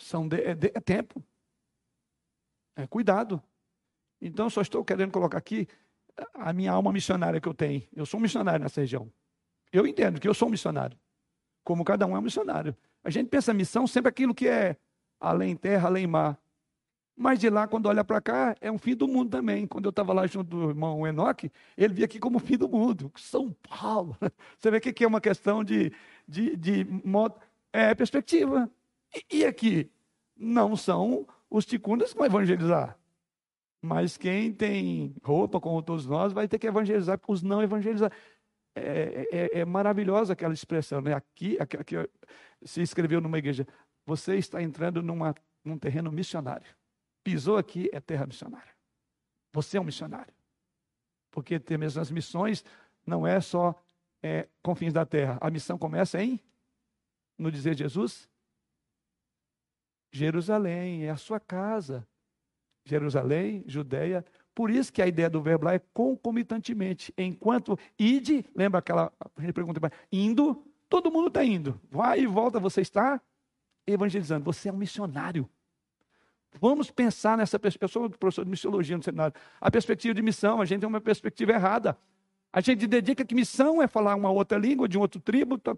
São 0.00 0.26
de, 0.26 0.40
é, 0.40 0.54
de, 0.54 0.68
é 0.74 0.80
tempo. 0.80 1.22
É 2.74 2.86
cuidado. 2.86 3.42
Então, 4.20 4.48
só 4.48 4.60
estou 4.62 4.84
querendo 4.84 5.12
colocar 5.12 5.38
aqui 5.38 5.68
a 6.34 6.52
minha 6.52 6.72
alma 6.72 6.92
missionária 6.92 7.40
que 7.40 7.48
eu 7.48 7.54
tenho. 7.54 7.82
Eu 7.94 8.06
sou 8.06 8.18
um 8.18 8.22
missionário 8.22 8.62
nessa 8.62 8.80
região. 8.80 9.12
Eu 9.72 9.86
entendo 9.86 10.18
que 10.18 10.26
eu 10.26 10.34
sou 10.34 10.48
um 10.48 10.50
missionário. 10.50 10.98
Como 11.62 11.84
cada 11.84 12.06
um 12.06 12.16
é 12.16 12.18
um 12.18 12.22
missionário. 12.22 12.76
A 13.04 13.10
gente 13.10 13.28
pensa 13.28 13.52
missão 13.52 13.86
sempre 13.86 14.08
aquilo 14.08 14.34
que 14.34 14.48
é 14.48 14.76
além 15.20 15.54
terra, 15.54 15.88
além 15.88 16.06
mar. 16.06 16.38
Mas 17.16 17.38
de 17.38 17.50
lá, 17.50 17.68
quando 17.68 17.86
olha 17.86 18.02
para 18.02 18.20
cá, 18.20 18.56
é 18.60 18.72
um 18.72 18.78
fim 18.78 18.96
do 18.96 19.06
mundo 19.06 19.30
também. 19.30 19.66
Quando 19.66 19.84
eu 19.84 19.90
estava 19.90 20.14
lá 20.14 20.26
junto 20.26 20.48
do 20.48 20.70
irmão 20.70 21.06
Enoque, 21.06 21.52
ele 21.76 21.92
via 21.92 22.06
aqui 22.06 22.18
como 22.18 22.38
fim 22.38 22.56
do 22.56 22.68
mundo. 22.68 23.12
São 23.16 23.54
Paulo. 23.68 24.16
Você 24.58 24.70
vê 24.70 24.80
que 24.80 25.04
é 25.04 25.06
uma 25.06 25.20
questão 25.20 25.62
de, 25.62 25.92
de, 26.26 26.56
de 26.56 26.84
modo, 27.04 27.38
é, 27.72 27.94
perspectiva. 27.94 28.70
E, 29.30 29.44
aqui? 29.44 29.90
Não 30.36 30.76
são 30.76 31.26
os 31.48 31.66
ticundas 31.66 32.12
que 32.12 32.18
vão 32.18 32.26
evangelizar. 32.26 32.98
Mas 33.82 34.16
quem 34.16 34.52
tem 34.52 35.14
roupa, 35.22 35.60
como 35.60 35.82
todos 35.82 36.06
nós, 36.06 36.32
vai 36.32 36.46
ter 36.46 36.58
que 36.58 36.66
evangelizar 36.66 37.18
os 37.26 37.42
não 37.42 37.62
evangelizar. 37.62 38.12
É, 38.74 39.28
é, 39.30 39.60
é 39.60 39.64
maravilhosa 39.64 40.32
aquela 40.32 40.54
expressão. 40.54 41.00
Né? 41.00 41.12
Aqui, 41.12 41.56
aqui, 41.58 41.76
aqui 41.76 41.96
se 42.62 42.82
escreveu 42.82 43.20
numa 43.20 43.38
igreja. 43.38 43.66
Você 44.06 44.36
está 44.36 44.62
entrando 44.62 45.02
numa, 45.02 45.34
num 45.64 45.78
terreno 45.78 46.12
missionário. 46.12 46.66
Pisou 47.24 47.56
aqui 47.56 47.88
é 47.92 48.00
terra 48.00 48.26
missionária. 48.26 48.72
Você 49.52 49.76
é 49.76 49.80
um 49.80 49.84
missionário. 49.84 50.32
Porque 51.30 51.58
temos 51.58 51.98
as 51.98 52.10
missões 52.10 52.64
não 53.06 53.26
é 53.26 53.40
só 53.40 53.74
é, 54.22 54.48
confins 54.62 54.92
da 54.92 55.04
terra. 55.04 55.38
A 55.40 55.50
missão 55.50 55.78
começa 55.78 56.22
em, 56.22 56.40
no 57.38 57.50
dizer 57.50 57.76
Jesus, 57.76 58.29
Jerusalém, 60.12 61.04
é 61.04 61.10
a 61.10 61.16
sua 61.16 61.38
casa. 61.38 62.06
Jerusalém, 62.84 63.64
Judeia. 63.66 64.24
Por 64.54 64.70
isso 64.70 64.92
que 64.92 65.00
a 65.00 65.06
ideia 65.06 65.30
do 65.30 65.40
verbo 65.40 65.66
lá 65.66 65.74
é 65.74 65.80
concomitantemente. 65.92 67.14
Enquanto 67.16 67.78
ide, 67.98 68.44
lembra 68.54 68.80
aquela, 68.80 69.12
a 69.20 69.40
gente 69.40 69.52
pergunta, 69.52 69.80
indo, 70.10 70.64
todo 70.88 71.10
mundo 71.10 71.28
está 71.28 71.44
indo. 71.44 71.80
Vai 71.90 72.20
e 72.20 72.26
volta, 72.26 72.58
você 72.58 72.80
está 72.80 73.20
evangelizando. 73.86 74.44
Você 74.44 74.68
é 74.68 74.72
um 74.72 74.76
missionário. 74.76 75.48
Vamos 76.60 76.90
pensar 76.90 77.38
nessa 77.38 77.58
perspectiva. 77.58 77.84
Eu 77.84 78.08
sou 78.08 78.10
professor 78.10 78.44
de 78.44 78.50
missiologia 78.50 78.96
no 78.96 79.02
seminário. 79.02 79.34
A 79.60 79.70
perspectiva 79.70 80.14
de 80.14 80.22
missão, 80.22 80.60
a 80.60 80.64
gente 80.64 80.80
tem 80.80 80.88
uma 80.88 81.00
perspectiva 81.00 81.52
errada. 81.52 81.96
A 82.52 82.60
gente 82.60 82.86
dedica 82.86 83.24
que 83.24 83.34
missão 83.34 83.80
é 83.80 83.86
falar 83.86 84.16
uma 84.16 84.30
outra 84.30 84.58
língua, 84.58 84.88
de 84.88 84.98
um 84.98 85.00
outro 85.00 85.20
tribo. 85.20 85.56
Tá? 85.56 85.76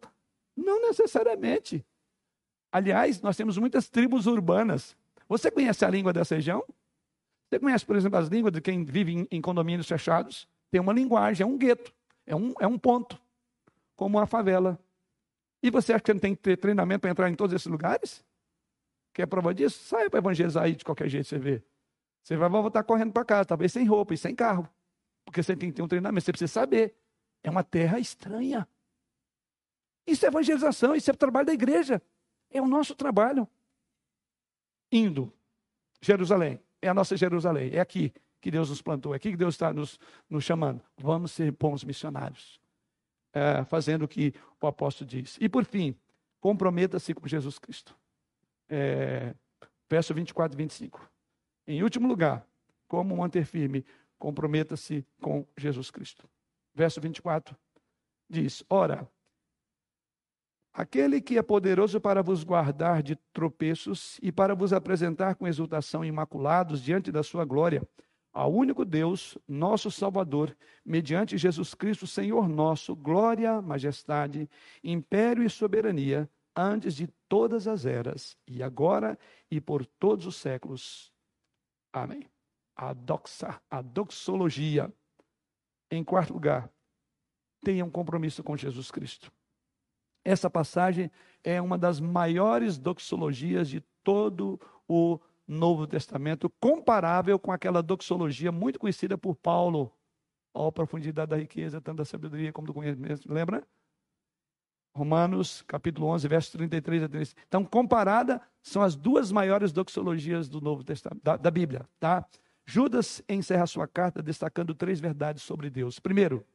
Não 0.57 0.81
necessariamente. 0.81 1.85
Aliás, 2.73 3.21
nós 3.21 3.37
temos 3.37 3.59
muitas 3.59 3.91
tribos 3.91 4.27
urbanas. 4.27 4.97
Você 5.29 5.51
conhece 5.51 5.85
a 5.85 5.91
língua 5.91 6.11
dessa 6.13 6.35
região? 6.35 6.65
Você 7.49 7.59
conhece, 7.59 7.85
por 7.85 7.95
exemplo, 7.95 8.19
as 8.19 8.29
línguas 8.29 8.51
de 8.51 8.63
quem 8.63 8.83
vive 8.83 9.13
em, 9.13 9.29
em 9.31 9.41
condomínios 9.43 9.87
fechados? 9.87 10.49
Tem 10.71 10.81
uma 10.81 10.93
linguagem, 10.93 11.45
é 11.45 11.47
um 11.47 11.59
gueto, 11.59 11.93
é 12.27 12.35
um, 12.35 12.55
é 12.59 12.67
um 12.67 12.79
ponto, 12.79 13.21
como 13.95 14.17
uma 14.17 14.27
favela. 14.27 14.81
E 15.63 15.71
você 15.71 15.93
acha 15.93 16.03
que 16.03 16.15
não 16.15 16.21
tem 16.21 16.35
que 16.35 16.41
ter 16.41 16.57
treinamento 16.57 17.03
para 17.03 17.11
entrar 17.11 17.29
em 17.29 17.35
todos 17.35 17.55
esses 17.55 17.67
lugares? 17.67 18.25
Quer 19.13 19.27
prova 19.27 19.53
disso? 19.53 19.85
Saia 19.85 20.09
para 20.09 20.19
evangelizar 20.19 20.65
aí 20.65 20.75
de 20.75 20.83
qualquer 20.83 21.11
jeito, 21.11 21.29
você 21.29 21.39
vê. 21.39 21.63
Você 22.25 22.37
vai 22.37 22.49
voltar 22.49 22.83
correndo 22.85 23.13
para 23.13 23.25
casa, 23.25 23.45
talvez 23.45 23.71
sem 23.71 23.85
roupa 23.85 24.15
e 24.15 24.17
sem 24.17 24.35
carro. 24.35 24.67
Porque 25.27 25.43
você 25.43 25.55
tem 25.55 25.71
que 25.71 25.77
ter 25.77 25.83
um 25.83 25.89
treinamento, 25.89 26.25
você 26.25 26.33
precisa 26.33 26.51
saber. 26.51 26.97
É 27.45 27.51
uma 27.51 27.63
terra 27.63 27.99
estranha. 27.99 28.67
Isso 30.07 30.25
é 30.25 30.29
evangelização, 30.29 30.97
isso 30.97 31.11
é 31.11 31.15
trabalho 31.15 31.47
da 31.47 31.53
igreja. 31.53 32.01
É 32.53 32.61
o 32.61 32.67
nosso 32.67 32.95
trabalho. 32.95 33.49
Indo. 34.91 35.33
Jerusalém. 36.01 36.61
É 36.81 36.89
a 36.89 36.95
nossa 36.95 37.17
Jerusalém. 37.17 37.71
É 37.73 37.81
aqui 37.81 38.13
que 38.41 38.51
Deus 38.51 38.71
nos 38.71 38.83
plantou. 38.83 39.15
É 39.15 39.17
aqui 39.17 39.31
que 39.31 39.37
Deus 39.37 39.55
está 39.55 39.73
nos, 39.73 39.99
nos 40.29 40.45
chamando. 40.45 40.83
Vamos 40.99 41.33
ser 41.33 41.53
bons 41.53 41.85
missionários. 41.85 42.61
É, 43.33 43.65
fazendo 43.65 44.05
o 44.05 44.09
que 44.09 44.35
o 44.61 44.67
apóstolo 44.67 45.09
diz. 45.09 45.39
E 45.41 45.49
por 45.49 45.65
fim, 45.65 45.97
comprometa-se 46.41 47.15
com 47.15 47.27
Jesus 47.27 47.59
Cristo 47.59 47.97
é, 48.73 49.35
verso 49.89 50.15
24 50.15 50.57
e 50.57 50.59
25. 50.59 51.11
Em 51.67 51.83
último 51.83 52.09
lugar, 52.09 52.47
como 52.89 53.17
manter 53.17 53.45
firme, 53.45 53.85
comprometa-se 54.19 55.07
com 55.21 55.47
Jesus 55.57 55.91
Cristo. 55.91 56.29
Verso 56.75 57.01
24 57.01 57.55
diz: 58.29 58.65
Ora, 58.71 59.07
aquele 60.73 61.21
que 61.21 61.37
é 61.37 61.43
poderoso 61.43 62.01
para 62.01 62.23
vos 62.23 62.45
guardar 62.45 63.03
de 63.03 63.17
tropeços 63.33 64.19
e 64.23 64.33
para 64.33 64.55
vos 64.55 64.73
apresentar 64.73 65.35
com 65.35 65.47
exultação 65.47 66.05
imaculados 66.05 66.83
diante 66.83 67.13
da 67.13 67.23
sua 67.23 67.45
glória, 67.45 67.87
ao 68.33 68.53
único 68.53 68.85
Deus, 68.85 69.37
nosso 69.47 69.91
Salvador, 69.91 70.57
mediante 70.85 71.37
Jesus 71.37 71.75
Cristo, 71.75 72.07
Senhor 72.07 72.49
nosso, 72.49 72.97
glória, 72.97 73.61
majestade, 73.61 74.49
império 74.83 75.43
e 75.43 75.51
soberania 75.51 76.29
antes 76.57 76.95
de 76.95 77.07
todas 77.29 77.69
as 77.69 77.85
eras, 77.85 78.37
e 78.47 78.63
agora 78.63 79.19
e 79.51 79.61
por 79.61 79.85
todos 79.85 80.27
os 80.27 80.37
séculos. 80.37 81.13
Amém. 81.93 82.27
A 82.75 82.95
doxa, 82.95 83.61
a 83.71 83.83
doxologia. 83.83 84.93
Em 85.91 86.03
quarto 86.03 86.33
lugar, 86.33 86.71
tenha 87.63 87.85
um 87.85 87.91
compromisso 87.91 88.43
com 88.43 88.57
Jesus 88.57 88.91
Cristo. 88.91 89.31
Essa 90.25 90.49
passagem 90.49 91.11
é 91.43 91.61
uma 91.61 91.77
das 91.77 92.01
maiores 92.01 92.79
doxologias 92.79 93.69
de 93.69 93.81
todo 94.03 94.61
o 94.89 95.19
Novo 95.47 95.87
Testamento, 95.87 96.49
comparável 96.61 97.39
com 97.39 97.53
aquela 97.53 97.83
doxologia 97.83 98.53
muito 98.53 98.79
conhecida 98.79 99.19
por 99.19 99.35
Paulo. 99.35 99.93
Ó, 100.55 100.71
profundidade 100.71 101.31
da 101.31 101.37
riqueza, 101.37 101.81
tanto 101.81 101.99
da 101.99 102.05
sabedoria 102.05 102.53
como 102.53 102.67
do 102.67 102.75
conhecimento. 102.75 103.33
Lembra? 103.33 103.67
Romanos, 104.95 105.63
capítulo 105.67 106.07
11, 106.09 106.29
versos 106.29 106.53
33 106.53 107.05
a 107.05 107.09
36. 107.09 107.37
Então, 107.49 107.65
comparada, 107.65 108.41
são 108.63 108.83
as 108.83 108.95
duas 108.95 109.33
maiores 109.33 109.73
doxologias 109.73 110.49
do 110.49 110.61
Novo 110.61 110.85
Testamento, 110.85 111.23
da, 111.23 111.37
da 111.37 111.51
Bíblia, 111.51 111.89
tá? 111.99 112.27
Judas 112.65 113.23
encerra 113.29 113.67
sua 113.67 113.89
carta 113.89 114.23
destacando 114.23 114.75
três 114.75 115.01
verdades 115.01 115.43
sobre 115.43 115.71
Deus. 115.71 115.99
Primeiro, 115.99 116.47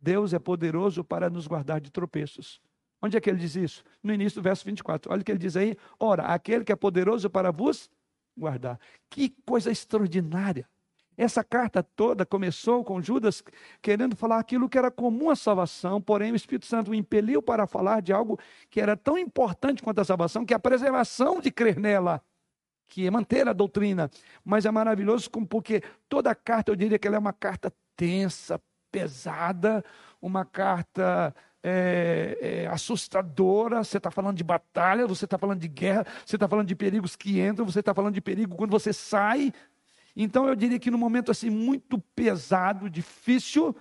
Deus 0.00 0.34
é 0.34 0.38
poderoso 0.38 1.02
para 1.02 1.30
nos 1.30 1.46
guardar 1.46 1.80
de 1.80 1.90
tropeços. 1.90 2.60
Onde 3.02 3.16
é 3.16 3.20
que 3.20 3.28
ele 3.28 3.38
diz 3.38 3.54
isso? 3.56 3.84
No 4.02 4.12
início 4.12 4.40
do 4.40 4.44
verso 4.44 4.64
24. 4.64 5.12
Olha 5.12 5.20
o 5.20 5.24
que 5.24 5.30
ele 5.30 5.38
diz 5.38 5.56
aí. 5.56 5.76
Ora, 5.98 6.24
aquele 6.24 6.64
que 6.64 6.72
é 6.72 6.76
poderoso 6.76 7.28
para 7.28 7.50
vos 7.50 7.90
guardar. 8.36 8.78
Que 9.10 9.34
coisa 9.44 9.70
extraordinária. 9.70 10.68
Essa 11.16 11.42
carta 11.42 11.82
toda 11.82 12.26
começou 12.26 12.84
com 12.84 13.00
Judas 13.00 13.42
querendo 13.80 14.14
falar 14.14 14.38
aquilo 14.38 14.68
que 14.68 14.76
era 14.76 14.90
comum 14.90 15.30
à 15.30 15.36
salvação, 15.36 16.00
porém 16.00 16.32
o 16.32 16.36
Espírito 16.36 16.66
Santo 16.66 16.90
o 16.90 16.94
impeliu 16.94 17.40
para 17.40 17.66
falar 17.66 18.02
de 18.02 18.12
algo 18.12 18.38
que 18.68 18.80
era 18.80 18.96
tão 18.96 19.16
importante 19.16 19.82
quanto 19.82 20.00
a 20.00 20.04
salvação, 20.04 20.44
que 20.44 20.52
é 20.52 20.56
a 20.56 20.60
preservação 20.60 21.40
de 21.40 21.50
crer 21.50 21.78
nela, 21.78 22.22
que 22.86 23.06
é 23.06 23.10
manter 23.10 23.48
a 23.48 23.54
doutrina. 23.54 24.10
Mas 24.44 24.66
é 24.66 24.70
maravilhoso 24.70 25.30
porque 25.48 25.82
toda 26.06 26.30
a 26.30 26.34
carta, 26.34 26.70
eu 26.70 26.76
diria 26.76 26.98
que 26.98 27.08
ela 27.08 27.16
é 27.16 27.20
uma 27.20 27.32
carta 27.32 27.72
tensa, 27.96 28.60
pesada, 28.92 29.82
uma 30.20 30.44
carta 30.44 31.34
é, 31.68 32.38
é, 32.40 32.66
assustadora, 32.68 33.82
você 33.82 33.96
está 33.96 34.10
falando 34.10 34.36
de 34.36 34.44
batalha, 34.44 35.06
você 35.06 35.24
está 35.24 35.36
falando 35.36 35.60
de 35.60 35.68
guerra, 35.68 36.06
você 36.24 36.36
está 36.36 36.48
falando 36.48 36.68
de 36.68 36.74
perigos 36.74 37.16
que 37.16 37.40
entram, 37.40 37.64
você 37.64 37.80
está 37.80 37.92
falando 37.92 38.14
de 38.14 38.20
perigo 38.20 38.56
quando 38.56 38.70
você 38.70 38.92
sai 38.92 39.52
então 40.16 40.48
eu 40.48 40.56
diria 40.56 40.78
que 40.78 40.90
no 40.90 40.96
momento 40.96 41.30
assim 41.30 41.50
muito 41.50 41.98
pesado, 41.98 42.88
difícil, 42.88 43.76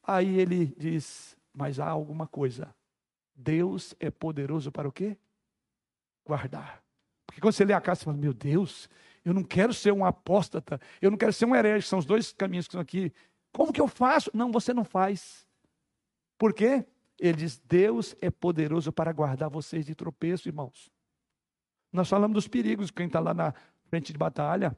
aí 0.00 0.38
ele 0.38 0.66
diz: 0.78 1.36
"Mas 1.52 1.80
há 1.80 1.88
alguma 1.88 2.26
coisa. 2.26 2.72
Deus 3.34 3.92
é 3.98 4.08
poderoso 4.08 4.70
para 4.70 4.86
o 4.86 4.92
quê? 4.92 5.18
Guardar. 6.24 6.80
Porque 7.26 7.40
quando 7.40 7.54
você 7.54 7.64
lê 7.64 7.72
a 7.72 7.80
carta, 7.80 8.00
você 8.00 8.04
fala: 8.04 8.16
"Meu 8.16 8.32
Deus, 8.32 8.88
eu 9.24 9.34
não 9.34 9.42
quero 9.42 9.74
ser 9.74 9.92
um 9.92 10.04
apóstata, 10.04 10.80
eu 11.00 11.10
não 11.10 11.18
quero 11.18 11.32
ser 11.32 11.46
um 11.46 11.56
herege, 11.56 11.88
são 11.88 11.98
os 11.98 12.06
dois 12.06 12.32
caminhos 12.32 12.66
que 12.66 12.70
estão 12.70 12.80
aqui. 12.80 13.12
Como 13.52 13.72
que 13.72 13.80
eu 13.80 13.88
faço? 13.88 14.30
Não, 14.32 14.52
você 14.52 14.72
não 14.72 14.84
faz. 14.84 15.46
Por 16.38 16.54
quê? 16.54 16.86
Ele 17.22 17.38
diz: 17.38 17.56
Deus 17.56 18.16
é 18.20 18.32
poderoso 18.32 18.92
para 18.92 19.12
guardar 19.12 19.48
vocês 19.48 19.86
de 19.86 19.94
tropeço, 19.94 20.48
irmãos. 20.48 20.90
Nós 21.92 22.08
falamos 22.08 22.34
dos 22.34 22.48
perigos, 22.48 22.90
quem 22.90 23.06
está 23.06 23.20
lá 23.20 23.32
na 23.32 23.54
frente 23.84 24.12
de 24.12 24.18
batalha 24.18 24.76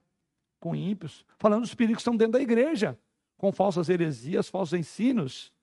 com 0.61 0.77
ímpios, 0.77 1.25
falando 1.39 1.63
dos 1.63 1.75
perigos 1.75 1.99
que 1.99 2.01
estão 2.03 2.17
dentro 2.17 2.35
da 2.35 2.43
igreja, 2.43 2.99
com 3.39 3.51
falsas 3.51 3.89
heresias, 3.89 4.49
falsos 4.49 4.79
ensinos. 4.79 5.55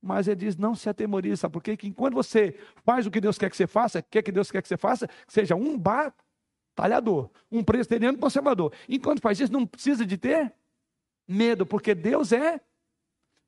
Mas 0.00 0.28
ele 0.28 0.36
diz: 0.36 0.56
não 0.56 0.76
se 0.76 0.88
atemorize, 0.88 1.38
sabe 1.38 1.54
por 1.54 1.62
quê? 1.62 1.76
Que 1.76 1.88
enquanto 1.88 2.14
você 2.14 2.56
faz 2.84 3.04
o 3.04 3.10
que 3.10 3.20
Deus 3.20 3.36
quer 3.36 3.50
que 3.50 3.56
você 3.56 3.66
faça, 3.66 4.00
quer 4.00 4.22
que 4.22 4.30
Deus 4.30 4.48
quer 4.48 4.62
que 4.62 4.68
você 4.68 4.76
faça, 4.76 5.08
que 5.08 5.32
seja 5.32 5.56
um 5.56 5.76
batalhador, 5.76 7.30
um 7.50 7.64
presbiteriano 7.64 8.16
conservador. 8.16 8.72
Enquanto 8.88 9.20
faz 9.20 9.40
isso, 9.40 9.52
não 9.52 9.66
precisa 9.66 10.06
de 10.06 10.16
ter 10.16 10.54
medo, 11.26 11.66
porque 11.66 11.96
Deus 11.96 12.30
é 12.30 12.60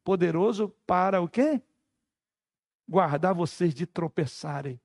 poderoso 0.02 0.74
para 0.84 1.20
o 1.20 1.28
quê? 1.28 1.62
Guardar 2.90 3.32
vocês 3.32 3.72
de 3.72 3.86
tropeçarem. 3.86 4.80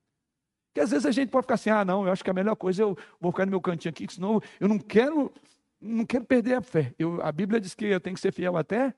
Porque 0.68 0.82
às 0.82 0.92
vezes 0.92 1.06
a 1.06 1.12
gente 1.12 1.30
pode 1.30 1.46
ficar 1.46 1.56
assim: 1.56 1.70
ah, 1.72 1.84
não, 1.84 2.06
eu 2.06 2.12
acho 2.12 2.24
que 2.24 2.30
a 2.30 2.34
melhor 2.34 2.56
coisa 2.56 2.84
é 2.84 2.86
eu 2.86 2.96
vou 3.20 3.32
ficar 3.32 3.46
no 3.46 3.50
meu 3.50 3.62
cantinho 3.62 3.90
aqui, 3.90 4.06
senão 4.14 4.40
eu 4.60 4.68
não 4.68 4.78
quero, 4.78 5.34
não 5.82 6.06
quero 6.06 6.24
perder 6.26 6.54
a 6.54 6.62
fé. 6.62 6.94
Eu, 7.00 7.20
a 7.24 7.32
Bíblia 7.32 7.60
diz 7.60 7.74
que 7.74 7.86
eu 7.86 8.00
tenho 8.00 8.14
que 8.14 8.22
ser 8.22 8.32
fiel 8.32 8.56
até 8.58 8.94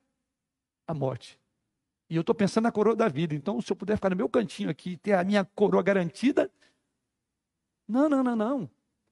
a 0.87 0.93
morte. 0.93 1.39
E 2.09 2.15
eu 2.15 2.21
estou 2.21 2.33
pensando 2.33 2.63
na 2.63 2.71
coroa 2.71 2.95
da 2.95 3.07
vida. 3.07 3.35
Então, 3.35 3.61
se 3.61 3.71
eu 3.71 3.75
puder 3.75 3.95
ficar 3.95 4.09
no 4.09 4.15
meu 4.15 4.27
cantinho 4.27 4.69
aqui 4.69 4.91
e 4.91 4.97
ter 4.97 5.13
a 5.13 5.23
minha 5.23 5.45
coroa 5.45 5.83
garantida. 5.83 6.51
Não, 7.87 8.09
não, 8.09 8.23
não, 8.23 8.35
não. 8.35 8.69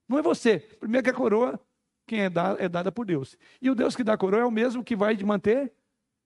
Não 0.07 0.17
é 0.17 0.21
você. 0.21 0.59
Primeiro 0.59 1.03
que 1.03 1.09
a 1.09 1.13
coroa, 1.13 1.59
quem 2.07 2.21
é 2.21 2.29
dada, 2.29 2.63
é 2.63 2.67
dada 2.67 2.91
por 2.91 3.05
Deus. 3.05 3.37
E 3.61 3.69
o 3.69 3.75
Deus 3.75 3.95
que 3.95 4.03
dá 4.03 4.13
a 4.13 4.17
coroa 4.17 4.41
é 4.41 4.45
o 4.45 4.51
mesmo 4.51 4.83
que 4.83 4.95
vai 4.95 5.15
te 5.15 5.25
manter 5.25 5.73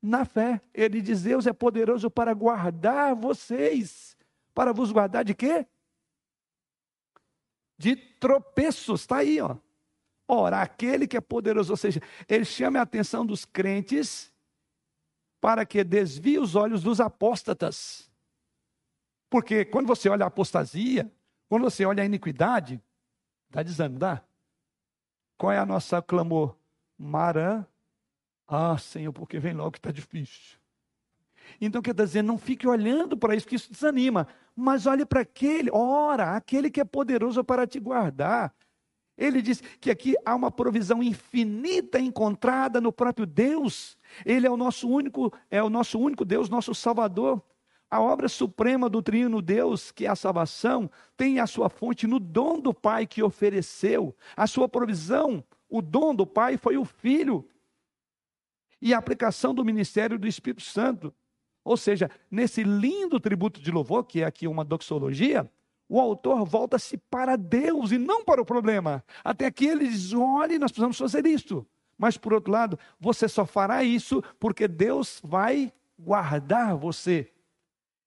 na 0.02 0.26
fé. 0.26 0.62
Ele 0.74 1.02
diz: 1.02 1.24
Deus 1.24 1.48
é 1.48 1.54
poderoso 1.54 2.10
para 2.10 2.34
guardar 2.34 3.16
vocês. 3.16 4.18
Para 4.54 4.74
vos 4.74 4.92
guardar 4.92 5.24
de 5.24 5.34
quê? 5.34 5.66
De 7.78 7.96
tropeços. 7.96 9.02
Está 9.02 9.18
aí, 9.18 9.40
ó. 9.40 9.58
Ora, 10.28 10.62
aquele 10.62 11.08
que 11.08 11.18
é 11.18 11.22
poderoso, 11.22 11.74
ou 11.74 11.78
seja, 11.78 12.00
ele 12.28 12.46
chama 12.46 12.78
a 12.80 12.84
atenção 12.84 13.26
dos 13.26 13.46
crentes 13.46 14.32
para 15.42 15.66
que 15.66 15.84
desvie 15.84 16.38
os 16.38 16.56
olhos 16.56 16.84
dos 16.84 17.00
apóstatas. 17.00 18.10
Porque 19.30 19.66
quando 19.66 19.88
você 19.88 20.10
olha 20.10 20.26
a 20.26 20.28
apostasia, 20.28 21.12
quando 21.48 21.64
você 21.64 21.86
olha 21.86 22.04
a 22.04 22.06
iniquidade, 22.06 22.82
dá 23.50 23.64
desânimo, 23.64 24.00
dá? 24.00 24.24
Qual 25.38 25.52
é 25.52 25.58
a 25.58 25.66
nossa 25.66 26.02
clamor? 26.02 26.56
Marã, 26.98 27.66
ah, 28.50 28.78
Senhor, 28.78 29.14
porque 29.14 29.40
vem 29.40 29.54
logo 29.54 29.72
que 29.72 29.78
está 29.78 29.92
difícil. 29.92 30.58
Então, 31.62 31.82
quer 31.82 31.94
dizer, 31.94 32.24
não 32.24 32.38
fique 32.38 32.68
olhando 32.68 33.16
para 33.16 33.36
isso, 33.36 33.48
que 33.48 33.56
isso 33.56 33.72
desanima. 33.72 34.28
Mas 34.56 34.86
olhe 34.86 35.06
para 35.06 35.22
aquele, 35.22 35.70
ora, 35.72 36.36
aquele 36.36 36.70
que 36.70 36.82
é 36.82 36.84
poderoso 36.84 37.44
para 37.44 37.68
te 37.68 37.80
guardar. 37.80 38.54
Ele 39.18 39.42
diz 39.42 39.62
que 39.80 39.92
aqui 39.92 40.16
há 40.26 40.34
uma 40.34 40.50
provisão 40.50 41.04
infinita 41.04 42.00
encontrada 42.00 42.80
no 42.80 42.92
próprio 42.92 43.26
Deus. 43.26 43.98
Ele 44.26 44.48
é 44.48 44.50
o 44.50 44.58
nosso 44.58 44.90
único, 44.90 45.32
é 45.52 45.62
o 45.62 45.70
nosso 45.70 46.00
único 46.00 46.24
Deus, 46.24 46.50
nosso 46.50 46.74
Salvador. 46.74 47.42
A 47.92 48.00
obra 48.00 48.30
suprema 48.30 48.88
do 48.90 49.02
Trino 49.02 49.42
Deus, 49.42 49.92
que 49.92 50.06
é 50.06 50.10
a 50.10 50.16
salvação, 50.16 50.90
tem 51.18 51.40
a 51.40 51.48
sua 51.48 51.70
fonte 51.70 52.08
no 52.08 52.20
dom 52.20 52.60
do 52.60 52.74
Pai 52.74 53.06
que 53.06 53.22
ofereceu. 53.22 54.16
A 54.38 54.48
sua 54.48 54.70
provisão, 54.70 55.44
o 55.68 55.82
dom 55.82 56.16
do 56.16 56.26
Pai 56.26 56.56
foi 56.56 56.78
o 56.78 56.86
Filho. 56.86 57.48
E 58.82 58.94
a 58.94 58.98
aplicação 58.98 59.54
do 59.54 59.66
ministério 59.66 60.18
do 60.18 60.28
Espírito 60.28 60.64
Santo. 60.64 61.14
Ou 61.64 61.78
seja, 61.78 62.10
nesse 62.32 62.64
lindo 62.64 63.20
tributo 63.20 63.62
de 63.62 63.72
louvor, 63.72 64.06
que 64.06 64.22
é 64.22 64.26
aqui 64.26 64.48
uma 64.48 64.64
doxologia, 64.64 65.50
o 65.88 66.00
autor 66.00 66.46
volta-se 66.46 66.98
para 66.98 67.36
Deus 67.36 67.92
e 67.92 67.98
não 67.98 68.24
para 68.24 68.42
o 68.42 68.46
problema. 68.46 69.04
Até 69.24 69.48
aqui 69.48 69.66
ele 69.66 69.88
diz: 69.88 70.14
olhe, 70.14 70.60
nós 70.60 70.72
precisamos 70.72 70.98
fazer 70.98 71.26
isto. 71.26 71.66
Mas 71.98 72.18
por 72.18 72.34
outro 72.34 72.52
lado, 72.52 72.80
você 73.00 73.28
só 73.28 73.46
fará 73.46 73.84
isso 73.84 74.24
porque 74.40 74.68
Deus 74.68 75.20
vai 75.24 75.74
guardar 75.98 76.78
você. 76.78 77.30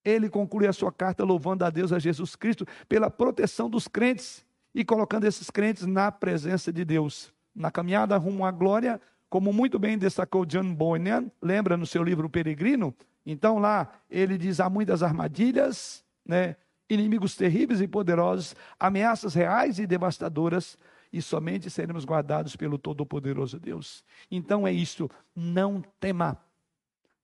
Ele 0.04 0.30
conclui 0.30 0.66
a 0.66 0.72
sua 0.72 0.90
carta 0.90 1.24
louvando 1.24 1.64
a 1.64 1.70
Deus, 1.70 1.92
a 1.92 1.98
Jesus 1.98 2.34
Cristo, 2.34 2.66
pela 2.88 3.10
proteção 3.10 3.68
dos 3.68 3.86
crentes 3.86 4.44
e 4.74 4.84
colocando 4.84 5.24
esses 5.24 5.50
crentes 5.50 5.86
na 5.86 6.10
presença 6.10 6.72
de 6.72 6.84
Deus. 6.84 7.32
Na 7.54 7.70
caminhada 7.70 8.16
rumo 8.16 8.46
à 8.46 8.50
glória, 8.50 9.00
como 9.32 9.50
muito 9.50 9.78
bem 9.78 9.96
destacou 9.96 10.44
John 10.44 10.74
Bunyan, 10.74 11.32
lembra 11.40 11.74
no 11.74 11.86
seu 11.86 12.04
livro 12.04 12.28
Peregrino? 12.28 12.94
Então 13.24 13.58
lá 13.58 13.90
ele 14.10 14.36
diz: 14.36 14.60
há 14.60 14.68
muitas 14.68 15.02
armadilhas, 15.02 16.04
né? 16.22 16.54
inimigos 16.90 17.34
terríveis 17.34 17.80
e 17.80 17.88
poderosos, 17.88 18.54
ameaças 18.78 19.32
reais 19.32 19.78
e 19.78 19.86
devastadoras, 19.86 20.76
e 21.10 21.22
somente 21.22 21.70
seremos 21.70 22.04
guardados 22.04 22.56
pelo 22.56 22.76
Todo-Poderoso 22.76 23.58
Deus. 23.58 24.04
Então 24.30 24.66
é 24.66 24.72
isso, 24.72 25.08
não 25.34 25.82
tema. 25.98 26.36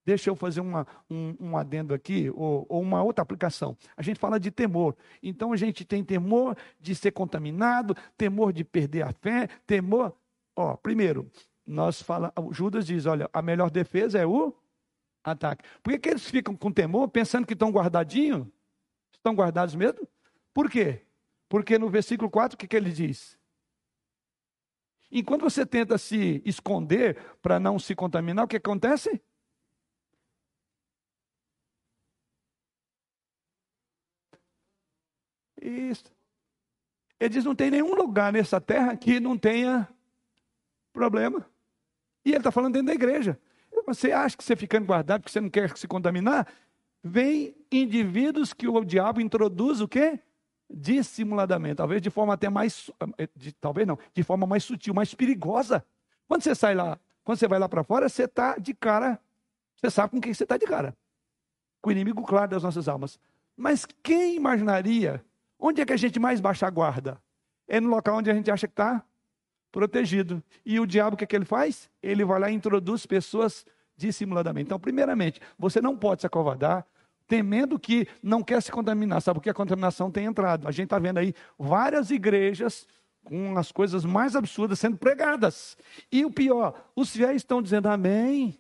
Deixa 0.03 0.31
eu 0.31 0.35
fazer 0.35 0.63
uma, 0.63 0.87
um, 1.11 1.37
um 1.39 1.57
adendo 1.59 1.93
aqui, 1.93 2.31
ou, 2.31 2.65
ou, 2.71 2.81
uma 2.81 3.03
outra 3.03 3.21
aplicação. 3.21 3.77
A 3.95 4.01
gente 4.01 4.19
fala 4.19 4.41
de 4.41 4.51
temor. 4.51 4.97
Então 5.23 5.53
a 5.53 5.57
gente 5.59 5.85
tem 5.85 6.03
temor 6.03 6.57
de 6.81 6.95
ser 6.95 7.11
contaminado, 7.11 7.95
temor 8.17 8.51
de 8.51 8.65
perder 8.65 9.03
a 9.03 9.13
fé, 9.13 9.47
temor. 9.67 10.17
Ó, 10.57 10.75
primeiro, 10.75 11.31
nós 11.69 12.01
fala, 12.01 12.33
Judas 12.51 12.87
diz: 12.87 13.05
olha, 13.05 13.29
a 13.33 13.43
melhor 13.43 13.71
defesa 13.71 14.19
é 14.19 14.27
o 14.27 14.55
ataque. 15.23 15.63
Por 15.83 15.93
que, 15.93 15.99
que 15.99 16.09
eles 16.09 16.29
ficam 16.29 16.57
com 16.57 16.73
temor, 16.73 17.09
pensando 17.09 17.47
que 17.47 17.53
estão 17.53 17.71
guardadinhos? 17.71 18.47
Estão 19.13 19.35
guardados 19.35 19.75
mesmo? 19.75 20.09
Por 20.55 20.71
quê? 20.71 21.03
Porque 21.49 21.79
no 21.79 21.91
versículo 21.91 22.31
4, 22.31 22.55
o 22.55 22.59
que, 22.59 22.67
que 22.67 22.77
ele 22.77 22.91
diz? 22.91 23.39
Enquanto 25.11 25.43
você 25.43 25.67
tenta 25.67 25.99
se 25.99 26.43
esconder 26.45 27.19
para 27.43 27.61
não 27.61 27.79
se 27.79 27.95
contaminar, 27.95 28.45
o 28.47 28.49
que 28.49 28.57
acontece? 28.57 29.21
Isso. 35.61 36.05
Ele 37.21 37.29
diz: 37.29 37.45
não 37.45 37.55
tem 37.55 37.71
nenhum 37.71 37.95
lugar 37.95 38.33
nessa 38.33 38.59
terra 38.59 38.97
que 38.97 39.21
não 39.21 39.37
tenha 39.37 39.87
problema. 40.95 41.47
E 42.29 42.33
ele 42.33 42.39
está 42.39 42.53
falando 42.53 42.75
dentro 42.75 42.89
da 42.89 42.93
igreja. 42.93 43.39
Você 43.87 44.13
acha 44.13 44.37
que 44.37 44.45
você 44.45 44.55
ficando 44.55 44.85
guardado 44.85 45.23
porque 45.23 45.33
você 45.33 45.41
não 45.41 45.49
quer 45.49 45.75
se 45.79 45.89
contaminar? 45.89 46.47
Vem 47.03 47.57
indivíduos 47.73 48.53
que 48.53 48.69
o 48.69 48.85
diabo 48.85 49.19
introduz 49.19 49.81
o 49.81 49.89
quê? 49.89 50.21
Dissimuladamente, 50.69 51.77
talvez 51.77 52.03
de 52.03 52.11
forma 52.11 52.35
até 52.35 52.51
mais, 52.51 52.91
eh, 53.17 53.27
de, 53.35 53.53
talvez 53.53 53.87
não, 53.87 53.99
de 54.13 54.23
forma 54.23 54.47
mais 54.47 54.63
sutil, 54.63 54.93
mais 54.93 55.15
perigosa. 55.15 55.83
Quando 56.27 56.43
você 56.43 56.55
sai 56.55 56.75
lá, 56.75 57.01
quando 57.25 57.39
você 57.39 57.49
vai 57.49 57.59
lá 57.59 57.67
para 57.67 57.83
fora, 57.83 58.11
você 58.11 58.25
está 58.25 58.59
de 58.59 58.75
cara, 58.75 59.19
você 59.75 59.91
sabe 59.91 60.11
com 60.11 60.21
quem 60.21 60.35
você 60.35 60.43
está 60.43 60.59
de 60.59 60.67
cara. 60.67 60.95
Com 61.81 61.89
o 61.89 61.93
inimigo 61.93 62.23
claro 62.25 62.51
das 62.51 62.63
nossas 62.63 62.89
almas. 62.89 63.19
Mas 63.57 63.87
quem 64.03 64.37
imaginaria, 64.37 65.25
onde 65.59 65.81
é 65.81 65.87
que 65.87 65.95
a 65.95 65.97
gente 65.97 66.21
mais 66.21 66.43
baixa 66.43 66.67
a 66.67 66.71
guarda? 66.71 67.19
É 67.67 67.81
no 67.81 67.89
local 67.89 68.19
onde 68.19 68.31
a 68.31 68.35
gente 68.35 68.51
acha 68.51 68.67
que 68.67 68.73
está 68.73 69.03
protegido. 69.71 70.43
E 70.65 70.81
o 70.81 70.87
diabo, 70.87 71.15
o 71.15 71.17
que, 71.17 71.25
é 71.25 71.27
que 71.27 71.37
ele 71.37 71.45
faz? 71.45 71.91
Ele 72.03 72.25
vai 72.25 72.41
lá 72.41 72.51
e 72.51 72.55
introduz 72.55 73.07
pessoas 73.07 73.65
dissimuladamente. 73.97 74.67
Então, 74.67 74.79
primeiramente, 74.79 75.41
você 75.59 75.81
não 75.81 75.97
pode 75.97 76.23
se 76.23 76.27
acovardar, 76.27 76.87
temendo 77.27 77.79
que 77.79 78.07
não 78.23 78.43
quer 78.43 78.63
se 78.63 78.73
contaminar. 78.73 79.21
Sabe 79.21 79.39
porque 79.39 79.51
a 79.51 79.55
contaminação 79.55 80.11
tem 80.11 80.25
entrado? 80.25 80.67
A 80.67 80.71
gente 80.71 80.85
está 80.85 80.99
vendo 80.99 81.19
aí 81.19 81.35
várias 81.59 82.11
igrejas 82.11 82.87
com 83.25 83.59
as 83.59 83.71
coisas 83.71 84.05
mais 84.05 84.35
absurdas 84.35 84.79
sendo 84.79 84.97
pregadas. 84.97 85.77
E 86.11 86.25
o 86.25 86.31
pior, 86.31 86.91
os 86.97 87.11
fiéis 87.11 87.37
estão 87.37 87.61
dizendo 87.61 87.89
amém. 87.89 88.59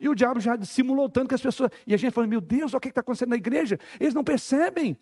E 0.00 0.08
o 0.08 0.16
diabo 0.16 0.40
já 0.40 0.56
dissimulou 0.56 1.08
tanto 1.08 1.28
que 1.28 1.34
as 1.36 1.40
pessoas. 1.40 1.70
E 1.86 1.94
a 1.94 1.96
gente 1.96 2.12
falando, 2.12 2.30
meu 2.30 2.40
Deus, 2.40 2.72
olha 2.72 2.78
o 2.78 2.80
que 2.80 2.88
está 2.88 3.02
acontecendo 3.02 3.30
na 3.30 3.36
igreja. 3.36 3.78
Eles 4.00 4.14
não 4.14 4.24
percebem. 4.24 4.98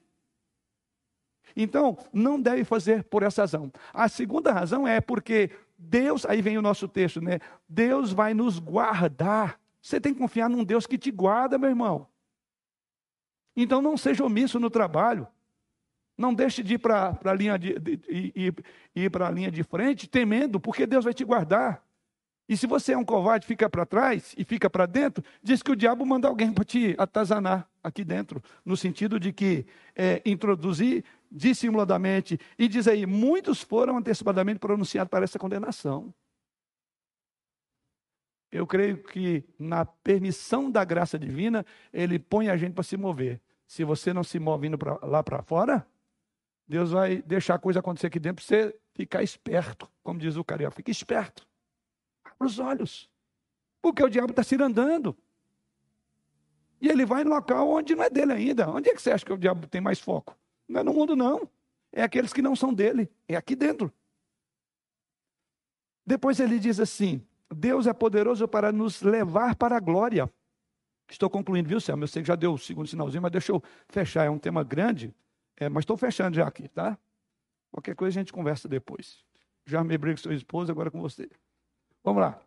Então, 1.56 1.98
não 2.12 2.40
deve 2.40 2.64
fazer 2.64 3.04
por 3.04 3.22
essa 3.22 3.42
razão. 3.42 3.72
A 3.92 4.08
segunda 4.08 4.52
razão 4.52 4.86
é 4.86 5.00
porque 5.00 5.50
Deus, 5.78 6.26
aí 6.26 6.42
vem 6.42 6.58
o 6.58 6.62
nosso 6.62 6.86
texto, 6.86 7.20
né? 7.20 7.38
Deus 7.68 8.12
vai 8.12 8.34
nos 8.34 8.58
guardar. 8.58 9.58
Você 9.80 10.00
tem 10.00 10.12
que 10.12 10.20
confiar 10.20 10.48
num 10.50 10.62
Deus 10.62 10.86
que 10.86 10.98
te 10.98 11.10
guarda, 11.10 11.56
meu 11.56 11.70
irmão. 11.70 12.06
Então 13.56 13.80
não 13.80 13.96
seja 13.96 14.24
omisso 14.24 14.60
no 14.60 14.68
trabalho. 14.68 15.26
Não 16.16 16.34
deixe 16.34 16.62
de 16.62 16.74
ir 16.74 16.78
para 16.78 17.18
a 17.24 17.32
linha 17.32 17.58
de, 17.58 17.78
de, 17.78 17.96
de, 17.96 18.54
ir 18.94 19.10
para 19.10 19.28
a 19.28 19.30
linha 19.30 19.50
de 19.50 19.62
frente 19.62 20.06
temendo, 20.06 20.60
porque 20.60 20.86
Deus 20.86 21.04
vai 21.04 21.14
te 21.14 21.24
guardar. 21.24 21.82
E 22.46 22.56
se 22.56 22.66
você 22.66 22.92
é 22.92 22.98
um 22.98 23.04
covarde, 23.04 23.46
fica 23.46 23.70
para 23.70 23.86
trás 23.86 24.34
e 24.36 24.44
fica 24.44 24.68
para 24.68 24.84
dentro, 24.84 25.24
diz 25.42 25.62
que 25.62 25.70
o 25.70 25.76
diabo 25.76 26.04
manda 26.04 26.28
alguém 26.28 26.52
para 26.52 26.64
te 26.64 26.94
atazanar 26.98 27.66
aqui 27.82 28.04
dentro, 28.04 28.42
no 28.64 28.76
sentido 28.76 29.18
de 29.18 29.32
que 29.32 29.64
é, 29.96 30.20
introduzir 30.26 31.04
dissimuladamente, 31.30 32.38
e 32.58 32.66
diz 32.66 32.88
aí: 32.88 33.06
muitos 33.06 33.62
foram 33.62 33.98
antecipadamente 33.98 34.58
pronunciados 34.58 35.10
para 35.10 35.24
essa 35.24 35.38
condenação. 35.38 36.12
Eu 38.50 38.66
creio 38.66 39.02
que 39.02 39.44
na 39.58 39.84
permissão 39.84 40.70
da 40.70 40.84
graça 40.84 41.18
divina, 41.18 41.64
ele 41.92 42.18
põe 42.18 42.48
a 42.48 42.56
gente 42.56 42.74
para 42.74 42.82
se 42.82 42.96
mover. 42.96 43.40
Se 43.64 43.84
você 43.84 44.12
não 44.12 44.24
se 44.24 44.40
move 44.40 44.66
indo 44.66 44.76
pra, 44.76 44.98
lá 45.02 45.22
para 45.22 45.40
fora, 45.42 45.86
Deus 46.66 46.90
vai 46.90 47.22
deixar 47.22 47.54
a 47.54 47.58
coisa 47.58 47.78
acontecer 47.78 48.08
aqui 48.08 48.18
dentro 48.18 48.44
para 48.44 48.56
você 48.56 48.76
ficar 48.94 49.22
esperto, 49.22 49.88
como 50.02 50.18
diz 50.18 50.34
o 50.36 50.42
carioca. 50.42 50.74
Fique 50.74 50.90
esperto. 50.90 51.46
Abra 52.24 52.46
os 52.46 52.58
olhos. 52.58 53.08
Porque 53.80 54.02
o 54.02 54.08
diabo 54.08 54.32
está 54.32 54.42
se 54.42 54.60
andando. 54.60 55.16
E 56.80 56.88
ele 56.88 57.06
vai 57.06 57.22
no 57.22 57.30
local 57.30 57.68
onde 57.68 57.94
não 57.94 58.02
é 58.02 58.10
dele 58.10 58.32
ainda. 58.32 58.68
Onde 58.68 58.90
é 58.90 58.94
que 58.94 59.00
você 59.00 59.12
acha 59.12 59.24
que 59.24 59.32
o 59.32 59.38
diabo 59.38 59.68
tem 59.68 59.80
mais 59.80 60.00
foco? 60.00 60.36
Não 60.70 60.80
é 60.80 60.84
no 60.84 60.94
mundo, 60.94 61.16
não. 61.16 61.48
É 61.92 62.02
aqueles 62.02 62.32
que 62.32 62.40
não 62.40 62.54
são 62.54 62.72
dele. 62.72 63.10
É 63.26 63.34
aqui 63.34 63.56
dentro. 63.56 63.92
Depois 66.06 66.38
ele 66.38 66.60
diz 66.60 66.78
assim: 66.78 67.26
Deus 67.52 67.88
é 67.88 67.92
poderoso 67.92 68.46
para 68.46 68.70
nos 68.70 69.02
levar 69.02 69.56
para 69.56 69.76
a 69.76 69.80
glória. 69.80 70.32
Estou 71.10 71.28
concluindo, 71.28 71.68
viu, 71.68 71.80
Selma? 71.80 72.04
Eu 72.04 72.08
sei 72.08 72.22
que 72.22 72.28
já 72.28 72.36
deu 72.36 72.52
o 72.52 72.58
segundo 72.58 72.86
sinalzinho, 72.86 73.20
mas 73.20 73.32
deixa 73.32 73.50
eu 73.50 73.60
fechar. 73.88 74.24
É 74.24 74.30
um 74.30 74.38
tema 74.38 74.62
grande, 74.62 75.12
é, 75.56 75.68
mas 75.68 75.82
estou 75.82 75.96
fechando 75.96 76.36
já 76.36 76.46
aqui, 76.46 76.68
tá? 76.68 76.96
Qualquer 77.72 77.96
coisa 77.96 78.16
a 78.16 78.20
gente 78.20 78.32
conversa 78.32 78.68
depois. 78.68 79.24
Já 79.66 79.82
me 79.82 79.98
brigo 79.98 80.16
com 80.16 80.22
sua 80.22 80.34
esposa, 80.34 80.70
agora 80.70 80.88
com 80.88 81.00
você. 81.00 81.28
Vamos 82.04 82.22
lá. 82.22 82.40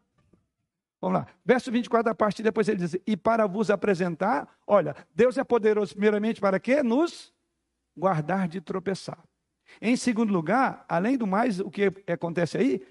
Vamos 1.02 1.20
lá. 1.20 1.28
Verso 1.44 1.70
24 1.70 2.06
da 2.06 2.16
parte, 2.16 2.42
depois 2.42 2.70
ele 2.70 2.78
diz: 2.78 2.96
E 3.06 3.18
para 3.18 3.46
vos 3.48 3.70
apresentar, 3.70 4.48
olha, 4.66 4.96
Deus 5.14 5.38
é 5.38 5.44
poderoso, 5.44 5.92
primeiramente, 5.92 6.40
para 6.40 6.58
quê? 6.58 6.82
Nos 6.82 7.34
guardar 7.96 8.48
de 8.48 8.60
tropeçar. 8.62 9.18
Em 9.82 9.96
segundo 9.96 10.32
lugar, 10.32 10.86
além 10.88 11.18
do 11.18 11.26
mais, 11.26 11.60
o 11.60 11.70
que 11.70 11.92
acontece 12.08 12.58
aí? 12.58 12.82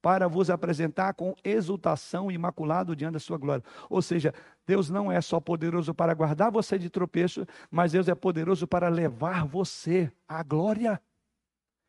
Para 0.00 0.28
vos 0.28 0.50
apresentar 0.50 1.14
com 1.14 1.34
exultação 1.42 2.30
imaculado 2.30 2.94
diante 2.94 3.14
da 3.14 3.18
sua 3.18 3.38
glória. 3.38 3.64
Ou 3.88 4.02
seja, 4.02 4.34
Deus 4.66 4.90
não 4.90 5.10
é 5.10 5.20
só 5.20 5.40
poderoso 5.40 5.94
para 5.94 6.12
guardar 6.12 6.50
você 6.50 6.78
de 6.78 6.90
tropeço, 6.90 7.46
mas 7.70 7.92
Deus 7.92 8.08
é 8.08 8.14
poderoso 8.14 8.66
para 8.66 8.88
levar 8.88 9.46
você 9.46 10.12
à 10.28 10.42
glória. 10.42 11.00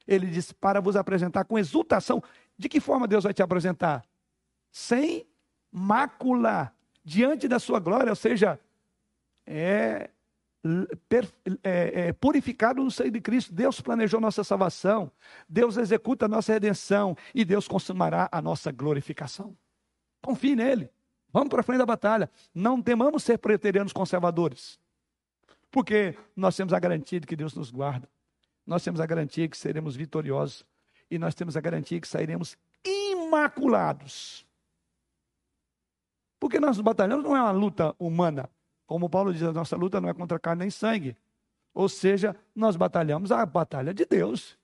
Ele 0.08 0.28
diz 0.28 0.52
para 0.54 0.80
vos 0.80 0.96
apresentar 0.96 1.44
com 1.46 1.60
exultação. 1.60 2.24
De 2.58 2.70
que 2.70 2.80
forma 2.80 3.08
Deus 3.08 3.26
vai 3.26 3.34
te 3.34 3.44
apresentar? 3.44 4.06
Sem 4.72 5.28
mácula 5.72 6.74
diante 7.04 7.48
da 7.48 7.60
sua 7.60 7.80
glória, 7.80 8.12
ou 8.12 8.16
seja, 8.16 8.60
é, 9.46 10.10
é, 11.64 12.08
é, 12.08 12.14
purificado 12.14 12.84
no 12.84 12.90
seio 12.90 13.12
de 13.12 13.22
Cristo. 13.22 13.54
Deus 13.54 13.80
planejou 13.82 14.20
nossa 14.20 14.44
salvação, 14.44 15.12
Deus 15.48 15.78
executa 15.78 16.26
a 16.26 16.28
nossa 16.28 16.54
redenção 16.54 17.16
e 17.34 17.46
Deus 17.46 17.68
consumará 17.68 18.28
a 18.32 18.42
nossa 18.42 18.72
glorificação. 18.72 19.56
Confie 20.22 20.56
nele. 20.56 20.90
Vamos 21.32 21.50
para 21.50 21.64
frente 21.64 21.80
da 21.80 21.86
batalha. 21.86 22.30
Não 22.54 22.82
temamos 22.82 23.24
ser 23.24 23.38
preterianos 23.38 23.94
conservadores, 23.94 24.80
porque 25.70 26.18
nós 26.36 26.56
temos 26.56 26.74
a 26.74 26.80
garantia 26.80 27.20
de 27.20 27.28
que 27.28 27.36
Deus 27.36 27.54
nos 27.54 27.72
guarda. 27.72 28.10
Nós 28.66 28.84
temos 28.84 29.00
a 29.00 29.06
garantia 29.06 29.48
que 29.48 29.58
seremos 29.58 29.96
vitoriosos 29.96 30.66
e 31.12 31.20
nós 31.20 31.36
temos 31.36 31.56
a 31.56 31.62
garantia 31.62 32.00
que 32.00 32.08
sairemos 32.08 32.58
imaculados 32.84 34.46
porque 36.46 36.60
nós 36.60 36.80
batalhamos 36.80 37.24
não 37.24 37.36
é 37.36 37.42
uma 37.42 37.52
luta 37.52 37.96
humana. 37.98 38.48
Como 38.86 39.10
Paulo 39.10 39.34
diz, 39.34 39.44
a 39.44 39.52
nossa 39.52 39.76
luta 39.76 40.00
não 40.00 40.10
é 40.10 40.14
contra 40.14 40.40
carne 40.40 40.62
nem 40.62 40.70
sangue. 40.70 41.16
Ou 41.74 41.90
seja, 41.90 42.36
nós 42.56 42.76
batalhamos 42.76 43.32
a 43.32 43.46
batalha 43.46 43.94
de 43.94 44.06
Deus. 44.06 44.58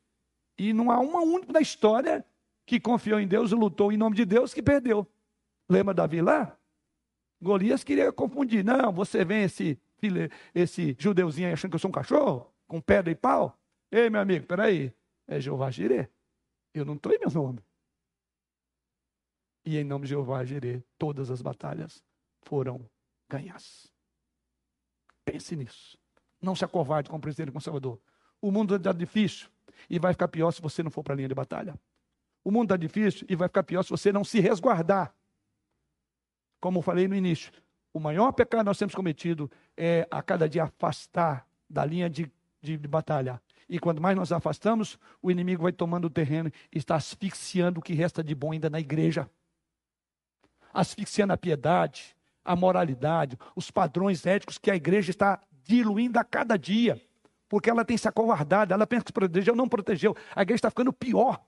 E 0.57 0.73
não 0.73 0.91
há 0.91 0.99
uma 0.99 1.21
única 1.21 1.51
na 1.51 1.59
história 1.59 2.25
que 2.65 2.79
confiou 2.79 3.19
em 3.19 3.27
Deus 3.27 3.51
e 3.51 3.55
lutou 3.55 3.91
em 3.91 3.97
nome 3.97 4.15
de 4.15 4.25
Deus 4.25 4.53
que 4.53 4.61
perdeu. 4.61 5.05
Lembra 5.69 5.93
Davi 5.93 6.21
lá? 6.21 6.57
Golias 7.41 7.83
queria 7.83 8.11
confundir. 8.13 8.63
Não, 8.63 8.91
você 8.91 9.25
vem 9.25 9.43
esse, 9.43 9.79
esse 10.53 10.95
judeuzinho 10.99 11.47
aí 11.47 11.53
achando 11.53 11.71
que 11.71 11.75
eu 11.75 11.79
sou 11.79 11.89
um 11.89 11.93
cachorro? 11.93 12.53
Com 12.67 12.79
pedra 12.79 13.11
e 13.11 13.15
pau? 13.15 13.57
Ei, 13.91 14.09
meu 14.09 14.21
amigo, 14.21 14.45
peraí. 14.45 14.93
É 15.27 15.39
Jeová 15.39 15.71
Jireh. 15.71 16.09
Eu 16.73 16.85
não 16.85 16.93
estou 16.93 17.11
em 17.11 17.19
meu 17.19 17.31
nome. 17.31 17.59
E 19.65 19.77
em 19.77 19.83
nome 19.83 20.05
de 20.05 20.09
Jeová 20.09 20.43
Jireh, 20.43 20.83
todas 20.97 21.29
as 21.29 21.41
batalhas 21.41 22.03
foram 22.43 22.89
ganhas. 23.29 23.91
Pense 25.25 25.55
nisso. 25.55 25.97
Não 26.41 26.55
se 26.55 26.65
acovarde 26.65 27.09
como 27.09 27.21
presidente 27.21 27.51
conservador. 27.51 27.99
O 28.41 28.51
mundo 28.51 28.75
está 28.75 28.91
difícil 28.91 29.49
e 29.89 29.99
vai 29.99 30.13
ficar 30.13 30.27
pior 30.27 30.51
se 30.51 30.61
você 30.61 30.81
não 30.81 30.89
for 30.89 31.03
para 31.03 31.13
a 31.13 31.15
linha 31.17 31.27
de 31.27 31.35
batalha. 31.35 31.75
O 32.43 32.51
mundo 32.51 32.65
está 32.65 32.77
difícil 32.77 33.25
e 33.29 33.35
vai 33.35 33.47
ficar 33.47 33.63
pior 33.63 33.83
se 33.83 33.89
você 33.89 34.11
não 34.11 34.23
se 34.23 34.39
resguardar. 34.39 35.13
Como 36.59 36.79
eu 36.79 36.81
falei 36.81 37.07
no 37.07 37.15
início, 37.15 37.51
o 37.93 37.99
maior 37.99 38.31
pecado 38.31 38.61
que 38.61 38.65
nós 38.65 38.77
temos 38.77 38.95
cometido 38.95 39.49
é 39.77 40.07
a 40.09 40.21
cada 40.21 40.49
dia 40.49 40.63
afastar 40.63 41.47
da 41.69 41.85
linha 41.85 42.09
de, 42.09 42.31
de, 42.61 42.77
de 42.77 42.87
batalha. 42.87 43.41
E 43.69 43.79
quanto 43.79 44.01
mais 44.01 44.15
nós 44.17 44.31
afastamos, 44.31 44.97
o 45.21 45.29
inimigo 45.29 45.63
vai 45.63 45.71
tomando 45.71 46.05
o 46.05 46.09
terreno 46.09 46.51
e 46.71 46.77
está 46.77 46.95
asfixiando 46.95 47.79
o 47.79 47.83
que 47.83 47.93
resta 47.93 48.23
de 48.23 48.33
bom 48.33 48.51
ainda 48.51 48.69
na 48.69 48.79
igreja 48.79 49.29
asfixiando 50.73 51.33
a 51.33 51.37
piedade, 51.37 52.15
a 52.43 52.55
moralidade, 52.55 53.37
os 53.55 53.69
padrões 53.69 54.25
éticos 54.25 54.57
que 54.57 54.71
a 54.71 54.75
igreja 54.75 55.11
está 55.11 55.39
diluindo 55.63 56.19
a 56.19 56.23
cada 56.23 56.57
dia. 56.57 57.01
Porque 57.47 57.69
ela 57.69 57.83
tem 57.83 57.97
se 57.97 58.07
acovardado, 58.07 58.73
ela 58.73 58.87
pensa 58.87 59.05
que 59.05 59.13
protegeu, 59.13 59.55
não 59.55 59.67
protegeu. 59.67 60.15
A 60.35 60.41
igreja 60.41 60.59
está 60.59 60.69
ficando 60.69 60.93
pior. 60.93 61.43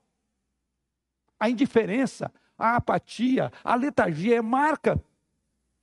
A 1.39 1.49
indiferença, 1.49 2.31
a 2.57 2.75
apatia, 2.75 3.51
a 3.63 3.75
letargia 3.75 4.37
é 4.37 4.41
marca. 4.41 5.01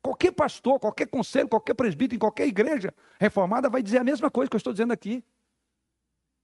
Qualquer 0.02 0.32
pastor, 0.32 0.78
qualquer 0.78 1.06
conselho, 1.06 1.48
qualquer 1.48 1.74
presbítero, 1.74 2.16
em 2.16 2.18
qualquer 2.18 2.46
igreja 2.46 2.94
reformada 3.18 3.68
vai 3.68 3.82
dizer 3.82 3.98
a 3.98 4.04
mesma 4.04 4.30
coisa 4.30 4.48
que 4.48 4.56
eu 4.56 4.58
estou 4.58 4.72
dizendo 4.72 4.92
aqui. 4.92 5.22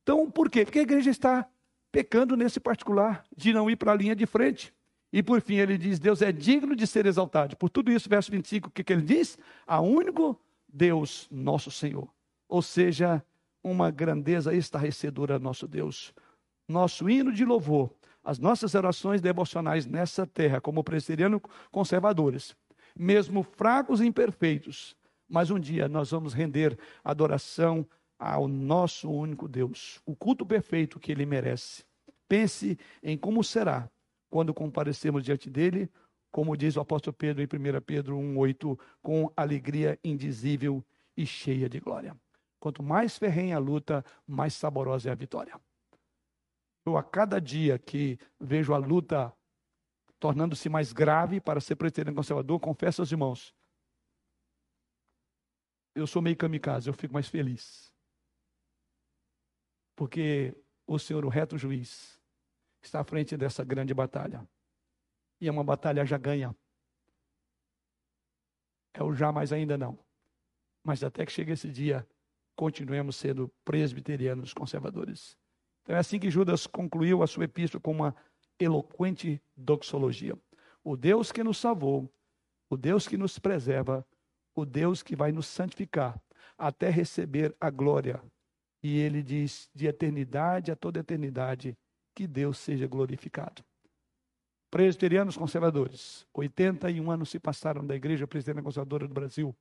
Então, 0.02 0.30
por 0.30 0.50
quê? 0.50 0.64
Porque 0.64 0.78
a 0.78 0.82
igreja 0.82 1.10
está 1.10 1.48
pecando 1.90 2.36
nesse 2.36 2.60
particular 2.60 3.24
de 3.34 3.54
não 3.54 3.70
ir 3.70 3.76
para 3.76 3.92
a 3.92 3.94
linha 3.94 4.14
de 4.14 4.26
frente. 4.26 4.74
E 5.12 5.22
por 5.22 5.40
fim 5.40 5.56
ele 5.56 5.78
diz: 5.78 5.98
Deus 5.98 6.22
é 6.22 6.32
digno 6.32 6.74
de 6.74 6.86
ser 6.86 7.06
exaltado. 7.06 7.56
Por 7.56 7.70
tudo 7.70 7.90
isso, 7.90 8.08
verso 8.08 8.30
25, 8.30 8.68
o 8.68 8.70
que, 8.70 8.84
que 8.84 8.92
ele 8.92 9.02
diz? 9.02 9.38
A 9.66 9.80
único 9.80 10.38
Deus, 10.68 11.28
nosso 11.30 11.70
Senhor. 11.70 12.08
Ou 12.48 12.62
seja, 12.62 13.22
uma 13.62 13.90
grandeza 13.90 14.54
estarrecedora, 14.54 15.38
nosso 15.38 15.66
Deus. 15.66 16.12
Nosso 16.68 17.08
hino 17.08 17.32
de 17.32 17.44
louvor, 17.44 17.92
as 18.24 18.38
nossas 18.38 18.74
orações 18.74 19.20
devocionais 19.20 19.86
nessa 19.86 20.26
terra, 20.26 20.60
como 20.60 20.82
presbiterianos 20.82 21.40
conservadores, 21.70 22.56
mesmo 22.96 23.44
fracos 23.44 24.00
e 24.00 24.06
imperfeitos, 24.06 24.96
mas 25.28 25.50
um 25.50 25.60
dia 25.60 25.88
nós 25.88 26.10
vamos 26.10 26.32
render 26.32 26.76
adoração 27.04 27.86
ao 28.18 28.48
nosso 28.48 29.10
único 29.10 29.46
Deus, 29.46 30.00
o 30.04 30.16
culto 30.16 30.44
perfeito 30.44 30.98
que 30.98 31.12
ele 31.12 31.24
merece. 31.24 31.84
Pense 32.28 32.76
em 33.02 33.16
como 33.16 33.44
será 33.44 33.88
quando 34.30 34.52
comparecemos 34.52 35.24
diante 35.24 35.48
dele, 35.48 35.90
como 36.30 36.56
diz 36.56 36.76
o 36.76 36.80
apóstolo 36.80 37.14
Pedro 37.14 37.42
em 37.42 37.46
1 37.46 37.80
Pedro 37.80 38.16
1,8, 38.18 38.78
com 39.02 39.32
alegria 39.36 39.98
indizível 40.04 40.84
e 41.16 41.24
cheia 41.24 41.68
de 41.68 41.80
glória. 41.80 42.16
Quanto 42.60 42.82
mais 42.82 43.16
ferrenha 43.16 43.56
a 43.56 43.60
luta, 43.60 44.04
mais 44.26 44.54
saborosa 44.54 45.08
é 45.08 45.12
a 45.12 45.14
vitória. 45.14 45.58
Eu, 46.84 46.96
a 46.96 47.02
cada 47.02 47.40
dia 47.40 47.78
que 47.78 48.18
vejo 48.40 48.74
a 48.74 48.78
luta 48.78 49.32
tornando-se 50.18 50.68
mais 50.68 50.92
grave 50.92 51.40
para 51.40 51.60
ser 51.60 51.76
preteriano 51.76 52.16
conservador, 52.16 52.58
confesso 52.60 53.02
aos 53.02 53.10
irmãos, 53.10 53.54
eu 55.94 56.06
sou 56.06 56.20
meio 56.20 56.36
kamikaze, 56.36 56.88
eu 56.88 56.94
fico 56.94 57.14
mais 57.14 57.28
feliz. 57.28 57.92
Porque 59.94 60.54
o 60.86 60.98
Senhor, 60.98 61.24
o 61.24 61.28
reto 61.28 61.56
juiz, 61.56 62.20
está 62.86 63.00
à 63.00 63.04
frente 63.04 63.36
dessa 63.36 63.64
grande 63.64 63.92
batalha. 63.92 64.46
E 65.40 65.48
é 65.48 65.52
uma 65.52 65.64
batalha 65.64 66.04
já 66.04 66.16
ganha. 66.16 66.54
É 68.94 69.02
o 69.02 69.12
já, 69.14 69.30
mas 69.30 69.52
ainda 69.52 69.76
não. 69.76 69.98
Mas 70.82 71.04
até 71.04 71.26
que 71.26 71.32
chegue 71.32 71.52
esse 71.52 71.68
dia, 71.68 72.06
continuemos 72.54 73.16
sendo 73.16 73.48
presbiterianos 73.64 74.54
conservadores. 74.54 75.36
Então 75.82 75.94
é 75.94 75.98
assim 75.98 76.18
que 76.18 76.30
Judas 76.30 76.66
concluiu 76.66 77.22
a 77.22 77.26
sua 77.26 77.44
epístola 77.44 77.80
com 77.80 77.92
uma 77.92 78.16
eloquente 78.58 79.40
doxologia. 79.56 80.36
O 80.82 80.96
Deus 80.96 81.30
que 81.30 81.44
nos 81.44 81.58
salvou, 81.58 82.10
o 82.70 82.76
Deus 82.76 83.06
que 83.06 83.16
nos 83.16 83.38
preserva, 83.38 84.06
o 84.54 84.64
Deus 84.64 85.02
que 85.02 85.14
vai 85.14 85.30
nos 85.30 85.46
santificar 85.46 86.20
até 86.56 86.88
receber 86.88 87.54
a 87.60 87.68
glória. 87.70 88.22
E 88.82 88.98
ele 88.98 89.22
diz: 89.22 89.70
de 89.74 89.86
eternidade 89.86 90.72
a 90.72 90.76
toda 90.76 91.00
eternidade, 91.00 91.76
que 92.16 92.26
Deus 92.26 92.56
seja 92.56 92.86
glorificado. 92.86 93.62
Presbiterianos 94.70 95.36
conservadores, 95.36 96.26
81 96.32 97.10
anos 97.10 97.28
se 97.28 97.38
passaram 97.38 97.86
da 97.86 97.94
Igreja 97.94 98.26
Presbiteriana 98.26 98.64
Conservadora 98.64 99.06
do 99.06 99.12
Brasil. 99.12 99.54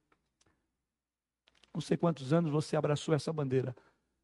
Não 1.74 1.82
sei 1.82 1.98
quantos 1.98 2.32
anos 2.32 2.50
você 2.50 2.78
abraçou 2.78 3.14
essa 3.14 3.32
bandeira. 3.34 3.76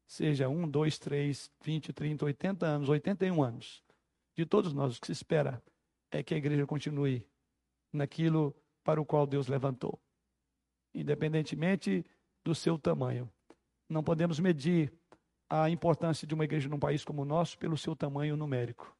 Seja 0.06 0.48
um, 0.48 0.66
dois, 0.66 0.98
três, 0.98 1.50
vinte, 1.62 1.92
trinta, 1.92 2.24
oitenta 2.24 2.66
anos, 2.66 2.88
oitenta 2.88 3.26
e 3.26 3.30
um 3.30 3.42
anos. 3.42 3.84
De 4.34 4.46
todos 4.46 4.72
nós, 4.72 4.96
o 4.96 5.00
que 5.00 5.06
se 5.06 5.12
espera 5.12 5.62
é 6.10 6.22
que 6.22 6.32
a 6.32 6.38
igreja 6.38 6.66
continue 6.66 7.26
naquilo 7.92 8.56
para 8.82 9.00
o 9.00 9.04
qual 9.04 9.26
Deus 9.26 9.46
levantou. 9.46 10.00
Independentemente 10.94 12.04
do 12.42 12.54
seu 12.54 12.78
tamanho. 12.78 13.30
Não 13.88 14.02
podemos 14.02 14.40
medir 14.40 14.92
a 15.54 15.68
importância 15.68 16.26
de 16.26 16.32
uma 16.32 16.44
igreja 16.44 16.66
num 16.66 16.78
país 16.78 17.04
como 17.04 17.20
o 17.20 17.24
nosso 17.26 17.58
pelo 17.58 17.76
seu 17.76 17.94
tamanho 17.94 18.38
numérico, 18.38 18.96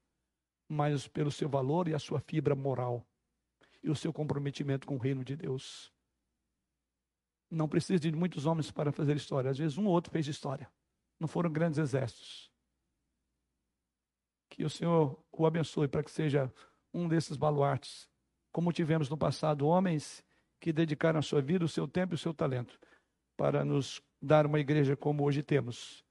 mas 0.68 1.08
pelo 1.08 1.30
seu 1.30 1.48
valor 1.48 1.88
e 1.88 1.94
a 1.94 1.98
sua 1.98 2.20
fibra 2.20 2.54
moral. 2.54 3.06
e 3.82 3.90
o 3.90 3.96
seu 3.96 4.12
comprometimento 4.12 4.86
com 4.86 4.94
o 4.94 4.98
reino 4.98 5.24
de 5.24 5.34
Deus. 5.34 5.92
Não 7.50 7.68
precisa 7.68 7.98
de 7.98 8.12
muitos 8.12 8.46
homens 8.46 8.70
para 8.70 8.92
fazer 8.92 9.16
história. 9.16 9.50
Às 9.50 9.58
vezes 9.58 9.76
um 9.76 9.86
ou 9.86 9.92
outro 9.92 10.12
fez 10.12 10.28
história. 10.28 10.70
Não 11.18 11.26
foram 11.26 11.50
grandes 11.50 11.80
exércitos. 11.80 12.52
Que 14.48 14.64
o 14.64 14.70
Senhor 14.70 15.18
o 15.32 15.46
abençoe 15.46 15.88
para 15.88 16.04
que 16.04 16.12
seja 16.12 16.52
um 16.94 17.08
desses 17.08 17.36
baluartes, 17.36 18.08
como 18.52 18.72
tivemos 18.72 19.08
no 19.08 19.16
passado 19.16 19.66
homens 19.66 20.24
que 20.60 20.72
dedicaram 20.72 21.18
a 21.18 21.22
sua 21.22 21.42
vida, 21.42 21.64
o 21.64 21.68
seu 21.68 21.88
tempo 21.88 22.14
e 22.14 22.16
o 22.16 22.18
seu 22.18 22.32
talento 22.32 22.78
para 23.36 23.64
nos 23.64 24.00
dar 24.20 24.46
uma 24.46 24.60
igreja 24.60 24.96
como 24.96 25.24
hoje 25.24 25.42
temos 25.42 26.04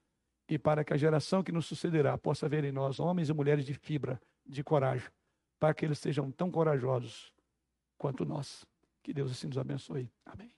e 0.52 0.60
para 0.60 0.84
que 0.84 0.91
a 0.91 0.98
geração 0.98 1.41
que 1.41 1.49
nos 1.49 1.65
sucederá 1.65 2.18
possa 2.18 2.49
ver 2.49 2.65
em 2.65 2.73
nós 2.73 2.99
homens 2.99 3.30
e 3.30 3.34
mulheres 3.34 3.65
de 3.65 3.73
fibra, 3.73 4.22
de 4.45 4.61
coragem, 4.61 5.07
para 5.57 5.73
que 5.73 5.86
eles 5.86 5.98
sejam 5.98 6.30
tão 6.30 6.52
corajosos 6.52 7.34
quanto 7.98 8.26
nós. 8.26 8.65
Que 9.02 9.14
Deus 9.14 9.32
assim 9.32 9.48
nos 9.48 9.57
abençoe. 9.57 10.11
Amém. 10.26 10.52